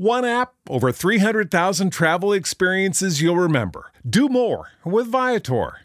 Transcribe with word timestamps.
One 0.00 0.24
app, 0.24 0.54
over 0.70 0.92
300,000 0.92 1.90
travel 1.90 2.32
experiences 2.32 3.20
you'll 3.20 3.36
remember. 3.36 3.92
Do 4.08 4.30
more 4.30 4.70
with 4.82 5.08
Viator. 5.08 5.80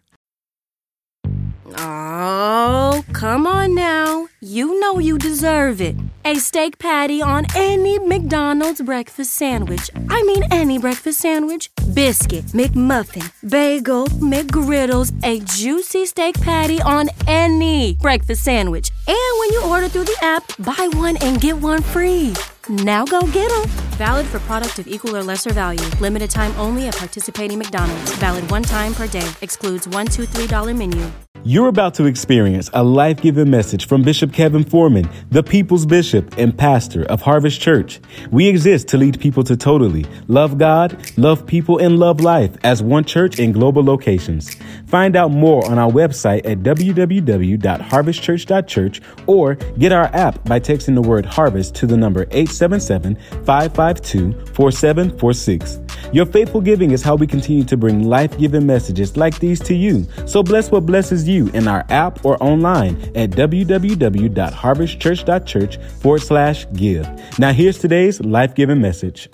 Oh, 1.77 3.03
come 3.11 3.45
on 3.45 3.75
now. 3.75 4.29
You 4.39 4.79
know 4.79 4.99
you 4.99 5.17
deserve 5.17 5.81
it. 5.81 5.97
A 6.23 6.35
steak 6.35 6.79
patty 6.79 7.21
on 7.21 7.45
any 7.57 7.99
McDonald's 7.99 8.79
breakfast 8.79 9.33
sandwich. 9.33 9.91
I 10.09 10.23
mean, 10.23 10.43
any 10.49 10.77
breakfast 10.77 11.19
sandwich. 11.19 11.69
Biscuit, 11.93 12.45
McMuffin, 12.53 13.29
bagel, 13.49 14.05
McGriddles, 14.05 15.11
a 15.25 15.41
juicy 15.41 16.05
steak 16.05 16.39
patty 16.39 16.81
on 16.81 17.09
any 17.27 17.95
breakfast 17.95 18.45
sandwich. 18.45 18.91
And 19.09 19.39
when 19.41 19.51
you 19.51 19.63
order 19.65 19.89
through 19.89 20.05
the 20.05 20.17
app, 20.21 20.43
buy 20.57 20.87
one 20.93 21.17
and 21.17 21.41
get 21.41 21.57
one 21.57 21.81
free. 21.81 22.33
Now 22.69 23.05
go 23.05 23.21
get 23.21 23.49
them. 23.49 23.69
Valid 23.97 24.25
for 24.25 24.39
product 24.39 24.79
of 24.79 24.87
equal 24.87 25.15
or 25.15 25.23
lesser 25.23 25.53
value. 25.53 25.85
Limited 25.99 26.31
time 26.31 26.53
only 26.57 26.87
at 26.87 26.95
participating 26.95 27.59
McDonald's. 27.59 28.13
Valid 28.15 28.49
one 28.49 28.63
time 28.63 28.93
per 28.93 29.07
day. 29.07 29.29
Excludes 29.41 29.87
$1, 29.87 30.47
$2, 30.47 30.75
menu. 30.75 31.11
You're 31.47 31.67
about 31.67 31.93
to 31.95 32.05
experience 32.05 32.71
a 32.73 32.83
life 32.83 33.21
giving 33.21 33.51
message 33.51 33.87
from 33.87 34.01
Bishop 34.01 34.33
Kevin 34.33 34.63
Foreman, 34.63 35.07
the 35.29 35.43
people's 35.43 35.85
bishop 35.85 36.35
and 36.39 36.57
pastor 36.57 37.03
of 37.03 37.21
Harvest 37.21 37.61
Church. 37.61 37.99
We 38.31 38.47
exist 38.47 38.87
to 38.87 38.97
lead 38.97 39.19
people 39.19 39.43
to 39.43 39.55
totally 39.55 40.07
love 40.27 40.57
God, 40.57 40.97
love 41.17 41.45
people, 41.45 41.77
and 41.77 41.99
love 41.99 42.19
life 42.19 42.57
as 42.63 42.81
one 42.81 43.03
church 43.03 43.37
in 43.37 43.51
global 43.51 43.83
locations. 43.83 44.55
Find 44.87 45.15
out 45.15 45.29
more 45.29 45.63
on 45.69 45.77
our 45.77 45.91
website 45.91 46.49
at 46.49 46.63
www.harvestchurch.church 46.63 49.01
or 49.27 49.53
get 49.53 49.91
our 49.91 50.05
app 50.15 50.43
by 50.45 50.59
texting 50.59 50.95
the 50.95 51.03
word 51.03 51.27
harvest 51.27 51.75
to 51.75 51.85
the 51.85 51.95
number 51.95 52.25
877 52.61 53.15
552 53.45 54.53
4746. 54.53 55.79
Your 56.13 56.25
faithful 56.25 56.61
giving 56.61 56.91
is 56.91 57.01
how 57.01 57.15
we 57.15 57.27
continue 57.27 57.65
to 57.65 57.75
bring 57.75 58.03
life 58.03 58.37
giving 58.37 58.65
messages 58.65 59.17
like 59.17 59.37
these 59.39 59.59
to 59.61 59.73
you. 59.73 60.05
So 60.25 60.41
bless 60.43 60.71
what 60.71 60.85
blesses 60.85 61.27
you 61.27 61.49
in 61.49 61.67
our 61.67 61.85
app 61.89 62.23
or 62.23 62.41
online 62.41 62.95
at 63.15 63.31
www.harvestchurch.church 63.31 65.77
forward 66.01 66.21
slash 66.21 66.65
give. 66.73 67.05
Now, 67.39 67.51
here's 67.51 67.79
today's 67.79 68.21
life 68.21 68.53
giving 68.55 68.79
message. 68.79 69.27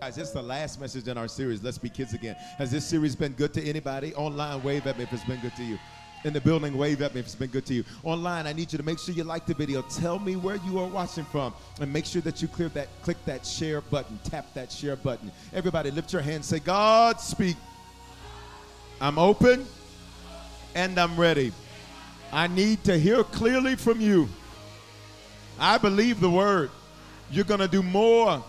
Guys, 0.00 0.16
this 0.16 0.28
is 0.28 0.34
the 0.34 0.42
last 0.42 0.80
message 0.80 1.08
in 1.08 1.18
our 1.18 1.26
series, 1.26 1.64
Let's 1.64 1.78
Be 1.78 1.88
Kids 1.88 2.14
Again. 2.14 2.36
Has 2.58 2.70
this 2.70 2.86
series 2.86 3.16
been 3.16 3.32
good 3.32 3.52
to 3.54 3.62
anybody? 3.62 4.14
Online, 4.14 4.62
wave 4.62 4.86
at 4.86 4.96
me 4.96 5.02
if 5.04 5.12
it's 5.12 5.24
been 5.24 5.40
good 5.40 5.56
to 5.56 5.64
you. 5.64 5.78
In 6.24 6.32
the 6.32 6.40
building, 6.40 6.76
wave 6.76 7.02
at 7.02 7.14
me 7.14 7.20
if 7.20 7.26
it's 7.26 7.34
been 7.34 7.50
good 7.50 7.66
to 7.66 7.74
you. 7.74 7.84
Online, 8.02 8.46
I 8.46 8.52
need 8.52 8.72
you 8.72 8.78
to 8.78 8.84
make 8.84 8.98
sure 8.98 9.14
you 9.14 9.22
like 9.22 9.46
the 9.46 9.54
video. 9.54 9.82
Tell 9.82 10.18
me 10.18 10.34
where 10.34 10.56
you 10.56 10.78
are 10.80 10.86
watching 10.86 11.24
from, 11.24 11.54
and 11.80 11.92
make 11.92 12.04
sure 12.04 12.22
that 12.22 12.42
you 12.42 12.48
clear 12.48 12.68
that, 12.70 12.88
click 13.02 13.16
that 13.26 13.46
share 13.46 13.80
button, 13.80 14.18
tap 14.24 14.52
that 14.54 14.72
share 14.72 14.96
button. 14.96 15.30
Everybody, 15.52 15.90
lift 15.90 16.12
your 16.12 16.22
hands. 16.22 16.46
Say, 16.46 16.58
God, 16.58 17.20
speak. 17.20 17.56
I'm 19.00 19.18
open 19.18 19.66
and 20.74 20.98
I'm 20.98 21.16
ready. 21.16 21.52
I 22.32 22.46
need 22.48 22.82
to 22.84 22.98
hear 22.98 23.22
clearly 23.22 23.76
from 23.76 24.00
you. 24.00 24.28
I 25.58 25.78
believe 25.78 26.20
the 26.20 26.30
word. 26.30 26.70
You're 27.30 27.44
going 27.44 27.60
to 27.60 27.68
do 27.68 27.82
more 27.82 28.42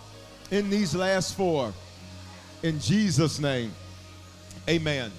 in 0.52 0.70
these 0.70 0.96
last 0.96 1.36
four. 1.36 1.74
In 2.64 2.80
Jesus' 2.80 3.40
name, 3.40 3.72
amen. 4.68 5.12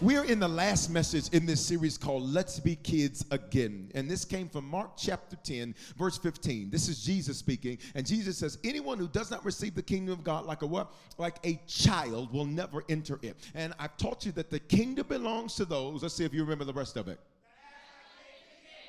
We're 0.00 0.22
in 0.22 0.38
the 0.38 0.46
last 0.46 0.90
message 0.90 1.28
in 1.30 1.44
this 1.44 1.60
series 1.60 1.98
called 1.98 2.22
Let's 2.22 2.60
Be 2.60 2.76
Kids 2.76 3.24
Again. 3.32 3.90
And 3.96 4.08
this 4.08 4.24
came 4.24 4.48
from 4.48 4.64
Mark 4.64 4.92
chapter 4.96 5.34
10, 5.42 5.74
verse 5.96 6.16
15. 6.16 6.70
This 6.70 6.88
is 6.88 7.04
Jesus 7.04 7.36
speaking. 7.36 7.78
And 7.96 8.06
Jesus 8.06 8.38
says, 8.38 8.58
Anyone 8.62 8.98
who 8.98 9.08
does 9.08 9.28
not 9.28 9.44
receive 9.44 9.74
the 9.74 9.82
kingdom 9.82 10.12
of 10.12 10.22
God 10.22 10.46
like 10.46 10.62
a 10.62 10.66
what? 10.68 10.92
Like 11.18 11.38
a 11.44 11.60
child 11.66 12.32
will 12.32 12.44
never 12.44 12.84
enter 12.88 13.18
it. 13.22 13.38
And 13.56 13.74
I've 13.80 13.96
taught 13.96 14.24
you 14.24 14.30
that 14.32 14.50
the 14.50 14.60
kingdom 14.60 15.04
belongs 15.08 15.56
to 15.56 15.64
those. 15.64 16.04
Let's 16.04 16.14
see 16.14 16.24
if 16.24 16.32
you 16.32 16.42
remember 16.44 16.64
the 16.64 16.72
rest 16.72 16.96
of 16.96 17.08
it. 17.08 17.18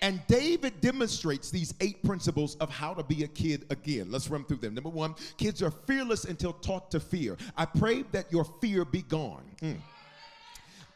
And 0.03 0.21
David 0.27 0.79
demonstrates 0.79 1.49
these 1.49 1.73
eight 1.81 2.03
principles 2.03 2.55
of 2.57 2.69
how 2.69 2.93
to 2.93 3.01
be 3.01 3.23
a 3.23 3.27
kid 3.27 3.65
again. 3.71 4.11
Let's 4.11 4.29
run 4.29 4.45
through 4.45 4.57
them. 4.57 4.75
Number 4.75 4.91
one, 4.91 5.15
kids 5.37 5.63
are 5.63 5.71
fearless 5.71 6.25
until 6.25 6.53
taught 6.53 6.91
to 6.91 6.99
fear. 6.99 7.35
I 7.57 7.65
pray 7.65 8.03
that 8.11 8.31
your 8.31 8.45
fear 8.61 8.85
be 8.85 9.01
gone. 9.01 9.43
Mm. 9.63 9.77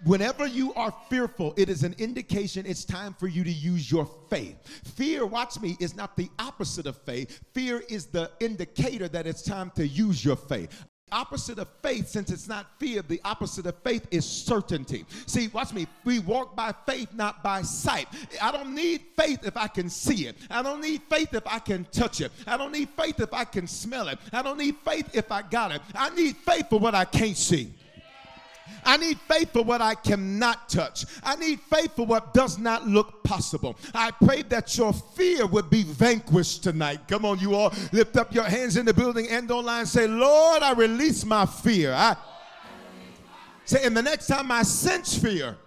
Whenever 0.06 0.46
you 0.46 0.74
are 0.74 0.94
fearful, 1.10 1.54
it 1.58 1.70
is 1.70 1.84
an 1.84 1.96
indication 1.98 2.66
it's 2.66 2.84
time 2.84 3.14
for 3.14 3.28
you 3.28 3.44
to 3.44 3.52
use 3.52 3.92
your 3.92 4.10
faith. 4.30 4.56
Fear, 4.96 5.26
watch 5.26 5.60
me, 5.60 5.78
is 5.80 5.96
not 5.96 6.18
the 6.18 6.30
opposite 6.40 6.86
of 6.86 6.98
faith. 7.04 7.42
Fear 7.54 7.84
is 7.90 8.08
the 8.08 8.32
indicator 8.40 9.08
that 9.08 9.28
it's 9.28 9.42
time 9.42 9.72
to 9.76 9.88
use 9.88 10.24
your 10.24 10.36
faith 10.36 10.86
opposite 11.14 11.60
of 11.60 11.68
faith, 11.82 12.08
since 12.08 12.32
it's 12.32 12.48
not 12.48 12.68
fear, 12.80 13.02
the 13.02 13.22
opposite 13.24 13.66
of 13.66 13.76
faith 13.84 14.08
is 14.12 14.26
certainty. 14.26 15.06
See, 15.28 15.48
watch 15.50 15.72
me. 15.72 15.88
We 16.04 16.20
walk 16.20 16.56
by 16.56 16.74
faith, 16.86 17.10
not 17.14 17.44
by 17.44 17.62
sight. 17.62 18.08
I 18.42 18.52
don't 18.52 18.74
need 18.76 19.02
faith 19.18 19.46
if 19.46 19.56
I 19.56 19.68
can 19.68 19.90
see 19.90 20.28
it. 20.28 20.36
I 20.50 20.62
don't 20.62 20.82
need 20.82 21.02
faith 21.10 21.34
if 21.34 21.46
I 21.48 21.60
can 21.60 21.86
touch 21.92 22.20
it. 22.20 22.32
I 22.48 22.58
don't 22.58 22.72
need 22.72 22.90
faith 22.98 23.20
if 23.20 23.34
I 23.34 23.46
can 23.46 23.68
smell 23.68 24.08
it. 24.08 24.20
I 24.34 24.42
don't 24.42 24.58
need 24.58 24.76
faith 24.84 25.16
if 25.16 25.32
I 25.32 25.44
got 25.44 25.72
it. 25.72 25.82
I 25.94 26.10
need 26.16 26.36
faith 26.38 26.70
for 26.70 26.80
what 26.80 26.96
I 26.96 27.06
can't 27.06 27.38
see. 27.38 27.72
I 28.86 28.98
need 28.98 29.20
faith 29.20 29.52
for 29.54 29.64
what 29.64 29.82
I 29.82 29.96
cannot 29.96 30.70
touch. 30.70 31.06
I 31.24 31.36
need 31.36 31.60
faith 31.62 31.96
for 31.96 32.06
what 32.06 32.34
does 32.34 32.58
not 32.58 32.88
look 32.88 33.24
possible. 33.24 33.78
I 33.94 34.12
pray 34.12 34.44
that 34.44 34.78
your 34.78 34.94
fear 34.94 35.46
would 35.46 35.70
be 35.70 35.84
vanquished 35.84 36.64
tonight. 36.64 37.08
Come 37.08 37.26
on, 37.26 37.40
you 37.40 37.56
all 37.56 37.74
lift 37.92 38.18
up 38.18 38.34
your 38.34 38.44
hands 38.44 38.78
in 38.78 38.86
the 38.86 38.94
building 38.94 39.28
and 39.30 39.50
online. 39.52 39.86
Say, 39.86 40.08
Lord, 40.08 40.64
I 40.64 40.74
release 40.74 41.26
my 41.26 41.46
fear. 41.46 41.94
I 41.94 42.16
say, 43.66 43.86
and 43.86 43.96
the 43.96 44.02
next 44.02 44.28
time 44.28 44.52
I 44.52 44.64
sense 44.64 45.18
fear, 45.18 45.58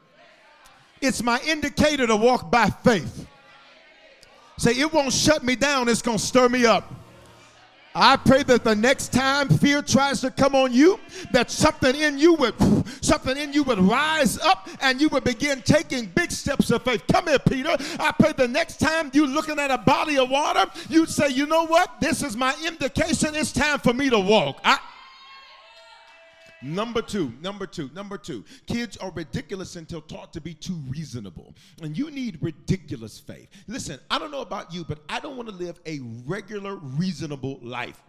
it's 1.00 1.22
my 1.22 1.40
indicator 1.46 2.06
to 2.06 2.16
walk 2.16 2.50
by 2.50 2.70
faith. 2.70 3.26
Say, 4.58 4.72
it 4.72 4.92
won't 4.92 5.12
shut 5.12 5.44
me 5.44 5.54
down, 5.56 5.88
it's 5.88 6.02
going 6.02 6.18
to 6.18 6.24
stir 6.24 6.48
me 6.48 6.64
up. 6.64 6.92
I 7.98 8.16
pray 8.18 8.42
that 8.42 8.62
the 8.62 8.74
next 8.74 9.10
time 9.10 9.48
fear 9.48 9.80
tries 9.80 10.20
to 10.20 10.30
come 10.30 10.54
on 10.54 10.70
you, 10.70 11.00
that 11.32 11.50
something 11.50 11.96
in 11.96 12.18
you 12.18 12.34
would 12.34 12.54
something 13.00 13.36
in 13.38 13.54
you 13.54 13.62
would 13.62 13.78
rise 13.78 14.38
up 14.38 14.68
and 14.82 15.00
you 15.00 15.08
would 15.08 15.24
begin 15.24 15.62
taking 15.62 16.04
big 16.14 16.30
steps 16.30 16.70
of 16.70 16.82
faith. 16.82 17.02
Come 17.10 17.28
here, 17.28 17.38
Peter. 17.38 17.74
I 17.98 18.12
pray 18.12 18.32
the 18.36 18.48
next 18.48 18.80
time 18.80 19.10
you're 19.14 19.26
looking 19.26 19.58
at 19.58 19.70
a 19.70 19.78
body 19.78 20.18
of 20.18 20.28
water, 20.28 20.70
you'd 20.90 21.08
say, 21.08 21.30
you 21.30 21.46
know 21.46 21.66
what? 21.66 22.00
This 22.00 22.22
is 22.22 22.36
my 22.36 22.54
indication. 22.66 23.34
It's 23.34 23.50
time 23.50 23.78
for 23.78 23.94
me 23.94 24.10
to 24.10 24.18
walk. 24.18 24.60
I 24.62 24.78
Number 26.62 27.02
two, 27.02 27.32
number 27.40 27.66
two, 27.66 27.90
number 27.94 28.16
two. 28.16 28.44
Kids 28.66 28.96
are 28.96 29.10
ridiculous 29.12 29.76
until 29.76 30.00
taught 30.00 30.32
to 30.32 30.40
be 30.40 30.54
too 30.54 30.80
reasonable. 30.88 31.54
And 31.82 31.96
you 31.96 32.10
need 32.10 32.38
ridiculous 32.40 33.18
faith. 33.18 33.48
Listen, 33.66 34.00
I 34.10 34.18
don't 34.18 34.30
know 34.30 34.40
about 34.40 34.72
you, 34.72 34.84
but 34.84 35.00
I 35.08 35.20
don't 35.20 35.36
want 35.36 35.48
to 35.48 35.54
live 35.54 35.80
a 35.86 36.00
regular, 36.24 36.76
reasonable 36.76 37.58
life. 37.62 38.00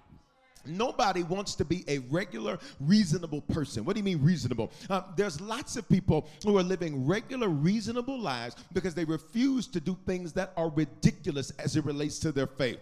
Nobody 0.66 1.24
wants 1.24 1.56
to 1.56 1.66
be 1.66 1.84
a 1.88 2.00
regular, 2.00 2.60
reasonable 2.80 3.42
person. 3.42 3.86
What 3.86 3.94
do 3.94 4.00
you 4.00 4.04
mean, 4.04 4.22
reasonable? 4.22 4.72
Uh, 4.90 5.02
there's 5.16 5.40
lots 5.40 5.78
of 5.78 5.88
people 5.88 6.28
who 6.44 6.58
are 6.58 6.64
living 6.64 7.06
regular, 7.06 7.50
reasonable 7.50 8.20
lives 8.20 8.56
because 8.74 8.94
they 8.94 9.06
refuse 9.06 9.68
to 9.68 9.80
do 9.80 9.98
things 10.06 10.34
that 10.34 10.54
are 10.58 10.70
ridiculous 10.70 11.52
as 11.52 11.76
it 11.76 11.86
relates 11.86 12.20
to 12.20 12.32
their 12.32 12.48
faith. 12.48 12.80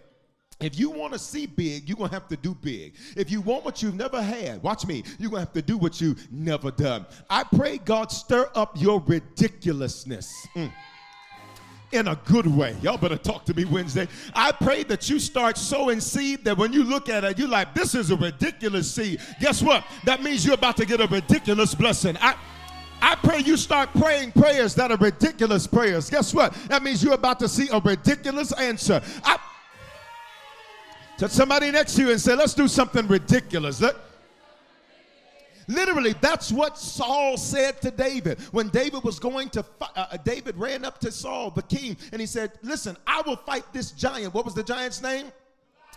If 0.58 0.78
you 0.78 0.90
want 0.90 1.12
to 1.12 1.18
see 1.18 1.44
big, 1.44 1.86
you're 1.86 1.98
going 1.98 2.08
to 2.08 2.14
have 2.14 2.28
to 2.28 2.36
do 2.36 2.54
big. 2.54 2.94
If 3.14 3.30
you 3.30 3.42
want 3.42 3.64
what 3.64 3.82
you've 3.82 3.94
never 3.94 4.22
had, 4.22 4.62
watch 4.62 4.86
me, 4.86 5.02
you're 5.18 5.30
going 5.30 5.42
to 5.42 5.46
have 5.46 5.52
to 5.52 5.62
do 5.62 5.76
what 5.76 6.00
you've 6.00 6.32
never 6.32 6.70
done. 6.70 7.04
I 7.28 7.44
pray 7.44 7.76
God 7.76 8.10
stir 8.10 8.50
up 8.54 8.72
your 8.80 9.00
ridiculousness. 9.00 10.46
Mm. 10.54 10.72
In 11.92 12.08
a 12.08 12.16
good 12.24 12.46
way. 12.46 12.74
Y'all 12.82 12.96
better 12.96 13.18
talk 13.18 13.44
to 13.44 13.54
me 13.54 13.64
Wednesday. 13.64 14.08
I 14.34 14.50
pray 14.50 14.82
that 14.84 15.08
you 15.08 15.20
start 15.20 15.56
sowing 15.56 16.00
seed 16.00 16.44
that 16.44 16.56
when 16.56 16.72
you 16.72 16.82
look 16.82 17.08
at 17.08 17.22
it, 17.22 17.38
you're 17.38 17.48
like, 17.48 17.74
this 17.74 17.94
is 17.94 18.10
a 18.10 18.16
ridiculous 18.16 18.90
seed. 18.90 19.20
Guess 19.40 19.62
what? 19.62 19.84
That 20.04 20.22
means 20.22 20.44
you're 20.44 20.54
about 20.54 20.76
to 20.78 20.86
get 20.86 21.00
a 21.00 21.06
ridiculous 21.06 21.74
blessing. 21.74 22.16
I, 22.20 22.34
I 23.00 23.14
pray 23.14 23.40
you 23.40 23.56
start 23.56 23.90
praying 23.98 24.32
prayers 24.32 24.74
that 24.74 24.90
are 24.90 24.96
ridiculous 24.96 25.66
prayers. 25.66 26.10
Guess 26.10 26.34
what? 26.34 26.54
That 26.68 26.82
means 26.82 27.04
you're 27.04 27.14
about 27.14 27.38
to 27.40 27.48
see 27.48 27.68
a 27.70 27.78
ridiculous 27.78 28.52
answer. 28.52 29.00
I, 29.22 29.38
Touch 31.18 31.30
somebody 31.30 31.70
next 31.70 31.94
to 31.96 32.02
you 32.02 32.10
and 32.10 32.20
say, 32.20 32.34
let's 32.34 32.54
do 32.54 32.68
something 32.68 33.06
ridiculous. 33.06 33.80
Let, 33.80 33.96
Literally, 35.68 36.14
that's 36.20 36.52
what 36.52 36.78
Saul 36.78 37.36
said 37.36 37.80
to 37.82 37.90
David. 37.90 38.40
When 38.52 38.68
David 38.68 39.02
was 39.02 39.18
going 39.18 39.48
to 39.50 39.62
fight, 39.62 39.90
uh, 39.96 40.06
uh, 40.12 40.16
David 40.18 40.56
ran 40.56 40.84
up 40.84 41.00
to 41.00 41.10
Saul, 41.10 41.50
the 41.50 41.62
king, 41.62 41.96
and 42.12 42.20
he 42.20 42.26
said, 42.26 42.52
Listen, 42.62 42.96
I 43.06 43.22
will 43.26 43.36
fight 43.36 43.64
this 43.72 43.90
giant. 43.90 44.32
What 44.32 44.44
was 44.44 44.54
the 44.54 44.62
giant's 44.62 45.02
name? 45.02 45.32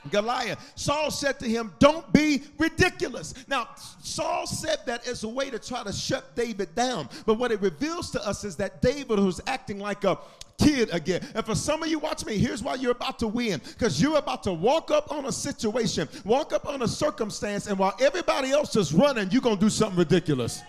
Goliath. 0.10 0.72
Saul 0.76 1.12
said 1.12 1.40
to 1.40 1.48
him, 1.48 1.74
Don't 1.78 2.12
be 2.14 2.44
ridiculous. 2.58 3.34
Now, 3.48 3.70
Saul 4.02 4.48
said 4.48 4.80
that 4.86 5.08
as 5.08 5.24
a 5.24 5.28
way 5.28 5.50
to 5.50 5.60
try 5.60 5.84
to 5.84 5.92
shut 5.94 6.36
David 6.36 6.74
down. 6.74 7.10
But 7.26 7.36
what 7.36 7.52
it 7.52 7.62
reveals 7.62 8.10
to 8.12 8.26
us 8.26 8.44
is 8.44 8.56
that 8.56 8.82
David 8.82 9.20
was 9.20 9.42
acting 9.46 9.80
like 9.80 10.04
a 10.04 10.18
kid 10.60 10.90
again. 10.94 11.26
And 11.34 11.46
for 11.46 11.56
some 11.56 11.82
of 11.82 11.90
you, 11.90 12.00
watch 12.00 12.26
me, 12.26 12.38
here's 12.38 12.62
why 12.62 12.76
you're 12.76 12.92
about 12.92 13.20
to 13.20 13.28
win. 13.28 13.62
Because 13.68 14.02
you're 14.02 14.18
about 14.18 14.44
to 14.44 14.54
walk 14.54 14.92
up 14.92 15.12
on 15.12 15.26
a 15.26 15.32
situation, 15.32 16.08
walk 16.26 16.54
up 16.54 16.68
on 16.68 16.82
a 16.82 16.88
circumstance, 16.88 17.68
and 17.68 17.78
while 17.78 17.96
everybody 18.00 18.52
else 18.52 18.76
is 18.76 18.94
running, 18.94 19.30
you're 19.32 19.42
going 19.42 19.58
to 19.58 19.62
do 19.62 19.70
something 19.70 19.98
ridiculous. 19.98 20.62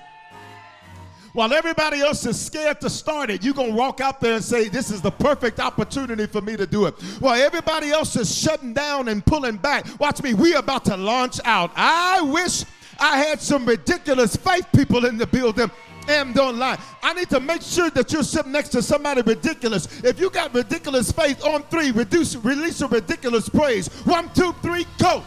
While 1.33 1.53
everybody 1.53 2.01
else 2.01 2.27
is 2.27 2.41
scared 2.41 2.81
to 2.81 2.91
start 2.91 3.31
it, 3.31 3.45
you're 3.45 3.55
going 3.55 3.71
to 3.71 3.77
walk 3.77 4.01
out 4.01 4.21
there 4.21 4.35
and 4.35 4.45
say, 4.45 4.69
This 4.69 4.91
is 4.91 5.01
the 5.01 5.13
perfect 5.13 5.61
opportunity 5.61 6.27
for 6.27 6.41
me 6.41 6.57
to 6.57 6.67
do 6.67 6.87
it. 6.87 6.95
While 7.21 7.41
everybody 7.41 7.91
else 7.91 8.17
is 8.17 8.35
shutting 8.37 8.73
down 8.73 9.07
and 9.07 9.25
pulling 9.25 9.57
back, 9.57 9.87
watch 10.01 10.23
me, 10.23 10.35
we 10.35 10.55
are 10.55 10.59
about 10.59 10.85
to 10.87 10.97
launch 10.97 11.39
out. 11.45 11.71
I 11.77 12.21
wish 12.21 12.65
I 12.99 13.19
had 13.19 13.41
some 13.41 13.65
ridiculous 13.65 14.35
faith 14.35 14.67
people 14.75 15.07
in 15.07 15.19
the 15.19 15.27
building 15.27 15.71
and 16.11 16.35
don't 16.35 16.59
lie. 16.59 16.79
I 17.03 17.15
need 17.15 17.31
to 17.31 17.41
make 17.41 17.63
sure 17.63 17.89
that 17.91 18.13
you're 18.13 18.23
sitting 18.23 18.53
next 18.53 18.71
to 18.71 18.83
somebody 18.83 19.23
ridiculous. 19.23 20.03
If 20.03 20.19
you 20.19 20.29
got 20.31 20.53
ridiculous 20.53 21.13
faith 21.13 21.45
on 21.45 21.63
three, 21.65 21.93
reduce, 21.93 22.35
release 22.37 22.81
a 22.81 22.89
ridiculous 22.89 23.49
praise. 23.49 23.89
One, 24.05 24.29
two, 24.35 24.53
three, 24.61 24.87
go. 24.99 25.23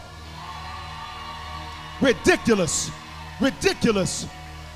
Ridiculous, 2.00 2.90
ridiculous, 3.40 4.26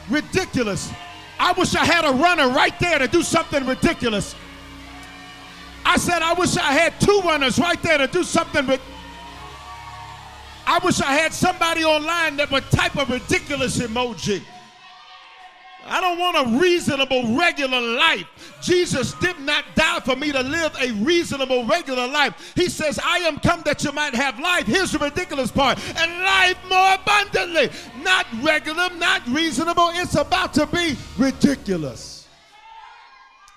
ridiculous. 0.09 0.91
I 1.39 1.53
wish 1.53 1.75
I 1.75 1.85
had 1.85 2.05
a 2.05 2.13
runner 2.13 2.49
right 2.49 2.79
there 2.81 2.99
to 2.99 3.07
do 3.07 3.23
something 3.23 3.67
ridiculous. 3.67 4.35
I 5.85 5.97
said, 5.97 6.23
I 6.23 6.33
wish 6.35 6.57
I 6.57 6.73
had 6.73 7.01
two 7.01 7.21
runners 7.25 7.59
right 7.59 7.81
there 7.83 7.99
to 7.99 8.07
do 8.07 8.25
something. 8.25 8.67
But 8.67 8.81
I 10.67 10.79
wish 10.83 11.01
I 11.01 11.13
had 11.13 11.33
somebody 11.33 11.85
online 11.85 12.37
that 12.37 12.51
would 12.51 12.65
type 12.71 12.97
a 12.97 13.05
ridiculous 13.05 13.79
emoji. 13.79 14.43
I 15.85 16.01
don't 16.01 16.19
want 16.19 16.37
a 16.37 16.59
reasonable, 16.61 17.37
regular 17.37 17.81
life. 17.81 18.27
Jesus 18.61 19.15
did 19.15 19.39
not 19.41 19.65
die 19.75 20.01
for 20.01 20.17
me 20.17 20.33
to 20.33 20.43
live 20.43 20.77
a 20.81 20.93
reasonable, 21.03 21.65
regular 21.65 22.07
life. 22.07 22.53
He 22.55 22.69
says, 22.69 22.99
I 23.03 23.19
am 23.19 23.39
come 23.39 23.63
that 23.65 23.83
you 23.85 23.93
might 23.93 24.15
have 24.15 24.39
life. 24.39 24.67
Here's 24.67 24.93
the 24.93 24.99
ridiculous 24.99 25.51
part 25.51 25.79
and 25.97 26.23
life 26.23 26.59
more 26.69 26.95
abundantly. 26.95 27.71
Not 28.03 28.27
regular, 28.43 28.91
not 28.97 29.27
reasonable. 29.29 29.91
It's 29.95 30.15
about 30.15 30.53
to 30.55 30.67
be 30.67 30.97
ridiculous. 31.17 32.27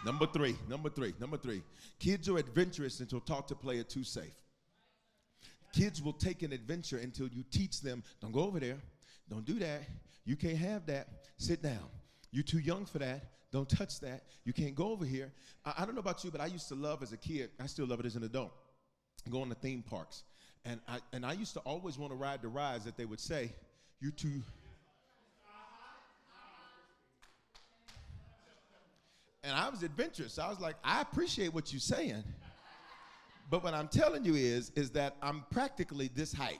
Number 0.05 0.25
three, 0.25 0.55
number 0.67 0.89
three, 0.89 1.13
number 1.19 1.37
three. 1.37 1.61
Kids 1.99 2.27
are 2.29 2.37
adventurous 2.37 2.99
until 2.99 3.19
taught 3.19 3.47
to 3.49 3.55
play 3.55 3.77
it 3.77 3.89
too 3.89 4.03
safe. 4.03 4.35
Kids 5.73 6.01
will 6.01 6.13
take 6.13 6.43
an 6.43 6.51
adventure 6.51 6.97
until 6.97 7.27
you 7.27 7.43
teach 7.51 7.81
them, 7.81 8.03
don't 8.19 8.31
go 8.31 8.41
over 8.41 8.59
there, 8.59 8.77
don't 9.29 9.45
do 9.45 9.53
that, 9.59 9.83
you 10.25 10.35
can't 10.35 10.57
have 10.57 10.85
that, 10.87 11.07
sit 11.37 11.61
down. 11.61 11.87
You're 12.31 12.43
too 12.43 12.59
young 12.59 12.85
for 12.85 12.99
that. 12.99 13.23
Don't 13.51 13.69
touch 13.69 13.99
that. 13.99 14.23
You 14.45 14.53
can't 14.53 14.75
go 14.75 14.91
over 14.91 15.05
here. 15.05 15.31
I, 15.65 15.73
I, 15.79 15.85
don't 15.85 15.93
know 15.93 15.99
about 15.99 16.23
you, 16.23 16.31
but 16.31 16.39
I 16.39 16.45
used 16.45 16.69
to 16.69 16.75
love 16.75 17.03
as 17.03 17.11
a 17.11 17.17
kid, 17.17 17.49
I 17.59 17.67
still 17.67 17.85
love 17.85 17.99
it 17.99 18.05
as 18.05 18.15
an 18.15 18.23
adult, 18.23 18.53
going 19.29 19.49
to 19.49 19.55
theme 19.55 19.83
parks. 19.83 20.23
And 20.63 20.79
I, 20.87 20.99
and 21.11 21.25
I 21.25 21.33
used 21.33 21.53
to 21.55 21.59
always 21.61 21.97
want 21.97 22.11
to 22.11 22.15
ride 22.15 22.41
the 22.41 22.47
rides 22.47 22.85
that 22.85 22.95
they 22.95 23.05
would 23.05 23.19
say, 23.19 23.51
You're 23.99 24.11
too. 24.11 24.41
And 29.43 29.55
I 29.55 29.69
was 29.69 29.81
adventurous. 29.81 30.37
I 30.37 30.47
was 30.49 30.59
like, 30.59 30.75
I 30.83 31.01
appreciate 31.01 31.51
what 31.51 31.73
you're 31.73 31.79
saying. 31.79 32.23
But 33.49 33.63
what 33.63 33.73
I'm 33.73 33.87
telling 33.87 34.23
you 34.23 34.35
is, 34.35 34.71
is 34.75 34.91
that 34.91 35.15
I'm 35.19 35.43
practically 35.49 36.11
this 36.13 36.31
height. 36.31 36.59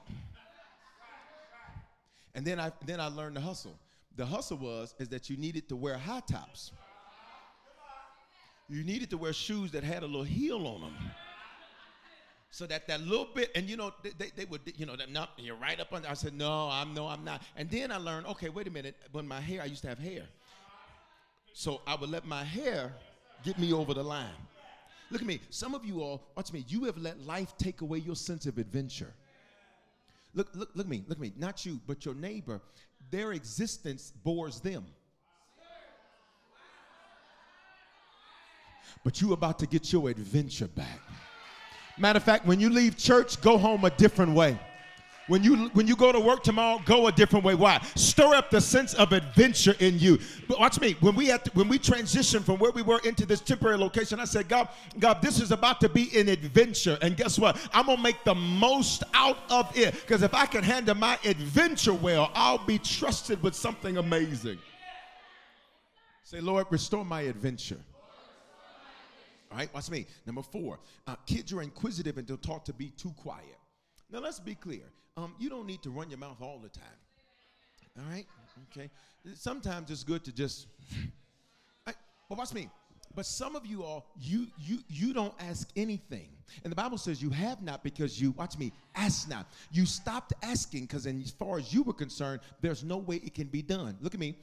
And 2.34 2.44
then 2.44 2.60
I 2.60 2.72
then 2.86 3.00
I 3.00 3.08
learned 3.08 3.36
to 3.36 3.42
hustle. 3.42 3.78
The 4.18 4.26
hustle 4.26 4.58
was 4.58 4.94
is 5.00 5.10
that 5.10 5.30
you 5.30 5.38
needed 5.38 5.70
to 5.70 5.76
wear 5.76 5.98
high 5.98 6.22
tops. 6.22 6.72
You 8.70 8.84
needed 8.84 9.10
to 9.10 9.18
wear 9.18 9.34
shoes 9.34 9.72
that 9.72 9.84
had 9.84 10.04
a 10.04 10.06
little 10.06 10.24
heel 10.24 10.66
on 10.68 10.82
them. 10.82 10.96
So 12.52 12.66
that 12.68 12.88
that 12.88 13.02
little 13.02 13.28
bit, 13.34 13.50
and 13.56 13.70
you 13.70 13.78
know, 13.78 13.94
they, 14.04 14.12
they, 14.18 14.32
they 14.36 14.46
would, 14.46 14.62
you 14.76 14.86
know, 14.86 14.96
no, 15.10 15.26
you're 15.38 15.56
right 15.56 15.80
up 15.80 15.94
under. 15.94 16.08
I 16.08 16.14
said, 16.14 16.34
no, 16.34 16.70
I'm 16.70 16.94
no, 16.94 17.08
I'm 17.08 17.24
not. 17.24 17.42
And 17.56 17.70
then 17.70 17.92
I 17.92 17.98
learned, 17.98 18.28
okay, 18.28 18.50
wait 18.50 18.68
a 18.68 18.72
minute. 18.72 18.96
When 19.14 19.28
my 19.28 19.40
hair, 19.40 19.62
I 19.62 19.66
used 19.66 19.82
to 19.84 19.88
have 19.88 20.00
hair. 20.00 20.24
So 21.54 21.82
I 21.88 21.96
would 21.96 22.10
let 22.10 22.26
my 22.26 22.44
hair 22.44 22.94
get 23.44 23.58
me 23.58 23.74
over 23.74 23.94
the 23.94 24.04
line. 24.04 24.36
Look 25.10 25.22
at 25.22 25.28
me. 25.28 25.42
Some 25.50 25.76
of 25.76 25.86
you 25.86 26.02
all, 26.02 26.24
watch 26.36 26.54
me. 26.54 26.64
You 26.68 26.86
have 26.86 26.98
let 26.98 27.26
life 27.26 27.54
take 27.58 27.82
away 27.82 28.00
your 28.00 28.16
sense 28.16 28.46
of 28.46 28.58
adventure. 28.58 29.14
Look, 30.34 30.48
look, 30.56 30.70
look 30.74 30.86
at 30.86 30.90
me, 30.90 31.04
look 31.08 31.18
at 31.18 31.22
me. 31.22 31.34
Not 31.38 31.66
you, 31.66 31.80
but 31.86 32.06
your 32.06 32.16
neighbor. 32.16 32.62
Their 33.12 33.34
existence 33.34 34.14
bores 34.24 34.62
them. 34.62 34.86
But 39.04 39.22
you 39.22 39.34
about 39.34 39.60
to 39.60 39.68
get 39.68 39.92
your 39.92 40.10
adventure 40.10 40.68
back. 40.68 41.00
Matter 41.98 42.18
of 42.18 42.24
fact, 42.24 42.46
when 42.46 42.60
you 42.60 42.70
leave 42.70 42.98
church, 42.98 43.42
go 43.42 43.58
home 43.58 43.84
a 43.84 43.90
different 43.90 44.34
way. 44.34 44.58
When 45.32 45.46
you 45.46 45.70
when 45.70 45.88
you 45.88 45.96
go 45.96 46.12
to 46.12 46.20
work 46.20 46.44
tomorrow, 46.44 46.82
go 46.84 47.08
a 47.08 47.12
different 47.14 47.46
way. 47.46 47.56
Why? 47.56 47.82
Stir 47.96 48.36
up 48.36 48.50
the 48.50 48.60
sense 48.60 48.94
of 48.96 49.14
adventure 49.14 49.74
in 49.80 49.98
you. 49.98 50.20
But 50.46 50.60
watch 50.60 50.82
me. 50.82 50.98
When 51.00 51.16
we 51.16 51.28
had 51.28 51.46
to, 51.46 51.52
when 51.52 51.70
we 51.70 51.80
transitioned 51.80 52.44
from 52.44 52.58
where 52.58 52.72
we 52.72 52.82
were 52.82 53.00
into 53.06 53.26
this 53.26 53.40
temporary 53.40 53.78
location, 53.78 54.20
I 54.20 54.26
said, 54.26 54.50
God, 54.50 54.68
God, 55.00 55.22
this 55.22 55.40
is 55.40 55.52
about 55.54 55.80
to 55.80 55.88
be 55.88 56.10
an 56.20 56.28
adventure. 56.28 56.98
And 57.02 57.16
guess 57.16 57.40
what? 57.40 57.58
I'm 57.74 57.86
gonna 57.86 58.02
make 58.02 58.22
the 58.26 58.36
most 58.36 59.04
out 59.14 59.38
of 59.50 59.72
it. 59.78 59.94
Because 59.94 60.22
if 60.22 60.34
I 60.34 60.46
can 60.46 60.66
handle 60.66 60.96
my 60.96 61.18
adventure 61.24 61.94
well, 61.94 62.30
I'll 62.36 62.66
be 62.66 62.78
trusted 62.78 63.42
with 63.42 63.56
something 63.56 63.96
amazing. 63.96 64.60
Say, 66.26 66.42
Lord, 66.42 66.68
restore 66.72 67.06
my 67.06 67.22
adventure. 67.22 67.80
All 69.50 69.60
right, 69.60 69.74
watch 69.74 69.90
me. 69.90 70.08
Number 70.26 70.42
four, 70.42 70.80
uh, 71.08 71.16
kids 71.26 71.54
are 71.54 71.62
inquisitive 71.62 72.18
and 72.18 72.28
they're 72.28 72.36
taught 72.36 72.66
to 72.66 72.74
be 72.74 72.90
too 72.90 73.14
quiet. 73.16 73.58
Now, 74.12 74.20
let's 74.20 74.42
be 74.42 74.56
clear 74.56 74.92
um, 75.22 75.36
you 75.40 75.50
don't 75.50 75.68
need 75.68 75.82
to 75.84 75.90
run 75.90 76.10
your 76.10 76.20
mouth 76.20 76.42
all 76.42 76.60
the 76.60 76.70
time. 76.70 76.84
All 78.00 78.12
right? 78.12 78.26
Okay. 78.72 78.90
Sometimes 79.36 79.92
it's 79.92 80.04
good 80.04 80.24
to 80.26 80.32
just. 80.32 80.68
I, 81.88 81.94
well, 82.30 82.38
watch 82.38 82.54
me. 82.54 82.70
But 83.14 83.26
some 83.26 83.56
of 83.56 83.66
you 83.66 83.84
all, 83.84 84.08
you 84.20 84.48
you 84.58 84.80
you 84.88 85.14
don't 85.14 85.34
ask 85.40 85.70
anything. 85.76 86.30
And 86.64 86.72
the 86.72 86.76
Bible 86.76 86.98
says 86.98 87.22
you 87.22 87.30
have 87.30 87.62
not 87.62 87.84
because 87.84 88.22
you 88.22 88.32
watch 88.32 88.58
me, 88.58 88.72
ask 88.96 89.30
not. 89.30 89.48
You 89.72 89.86
stopped 89.86 90.34
asking 90.42 90.84
because 90.84 91.06
as 91.06 91.32
far 91.32 91.58
as 91.58 91.74
you 91.74 91.84
were 91.84 91.94
concerned, 91.94 92.42
there's 92.62 92.84
no 92.84 92.98
way 92.98 93.18
it 93.18 93.34
can 93.34 93.48
be 93.48 93.62
done. 93.62 93.98
Look 94.02 94.14
at 94.14 94.20
me. 94.20 94.36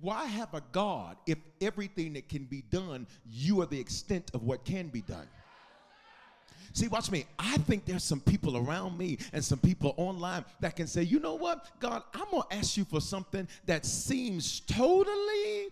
Why 0.00 0.24
have 0.24 0.54
a 0.54 0.62
God 0.72 1.16
if 1.26 1.38
everything 1.60 2.14
that 2.14 2.28
can 2.28 2.44
be 2.44 2.62
done, 2.70 3.06
you 3.26 3.60
are 3.60 3.66
the 3.66 3.78
extent 3.78 4.30
of 4.34 4.42
what 4.42 4.64
can 4.64 4.88
be 4.88 5.02
done? 5.02 5.28
See, 6.74 6.88
watch 6.88 7.08
me. 7.08 7.24
I 7.38 7.56
think 7.58 7.84
there's 7.84 8.02
some 8.02 8.18
people 8.18 8.56
around 8.56 8.98
me 8.98 9.18
and 9.32 9.44
some 9.44 9.60
people 9.60 9.94
online 9.96 10.44
that 10.58 10.74
can 10.74 10.88
say, 10.88 11.04
you 11.04 11.20
know 11.20 11.34
what, 11.34 11.68
God, 11.78 12.02
I'm 12.12 12.28
going 12.32 12.42
to 12.50 12.56
ask 12.56 12.76
you 12.76 12.84
for 12.84 13.00
something 13.00 13.46
that 13.66 13.86
seems 13.86 14.58
totally 14.58 15.68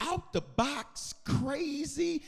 out 0.00 0.32
the 0.32 0.40
box, 0.40 1.14
crazy, 1.24 2.22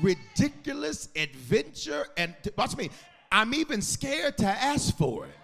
ridiculous 0.00 1.10
adventure. 1.14 2.06
And 2.16 2.34
watch 2.56 2.78
me, 2.78 2.88
I'm 3.30 3.52
even 3.52 3.82
scared 3.82 4.38
to 4.38 4.46
ask 4.46 4.96
for 4.96 5.26
it. 5.26 5.34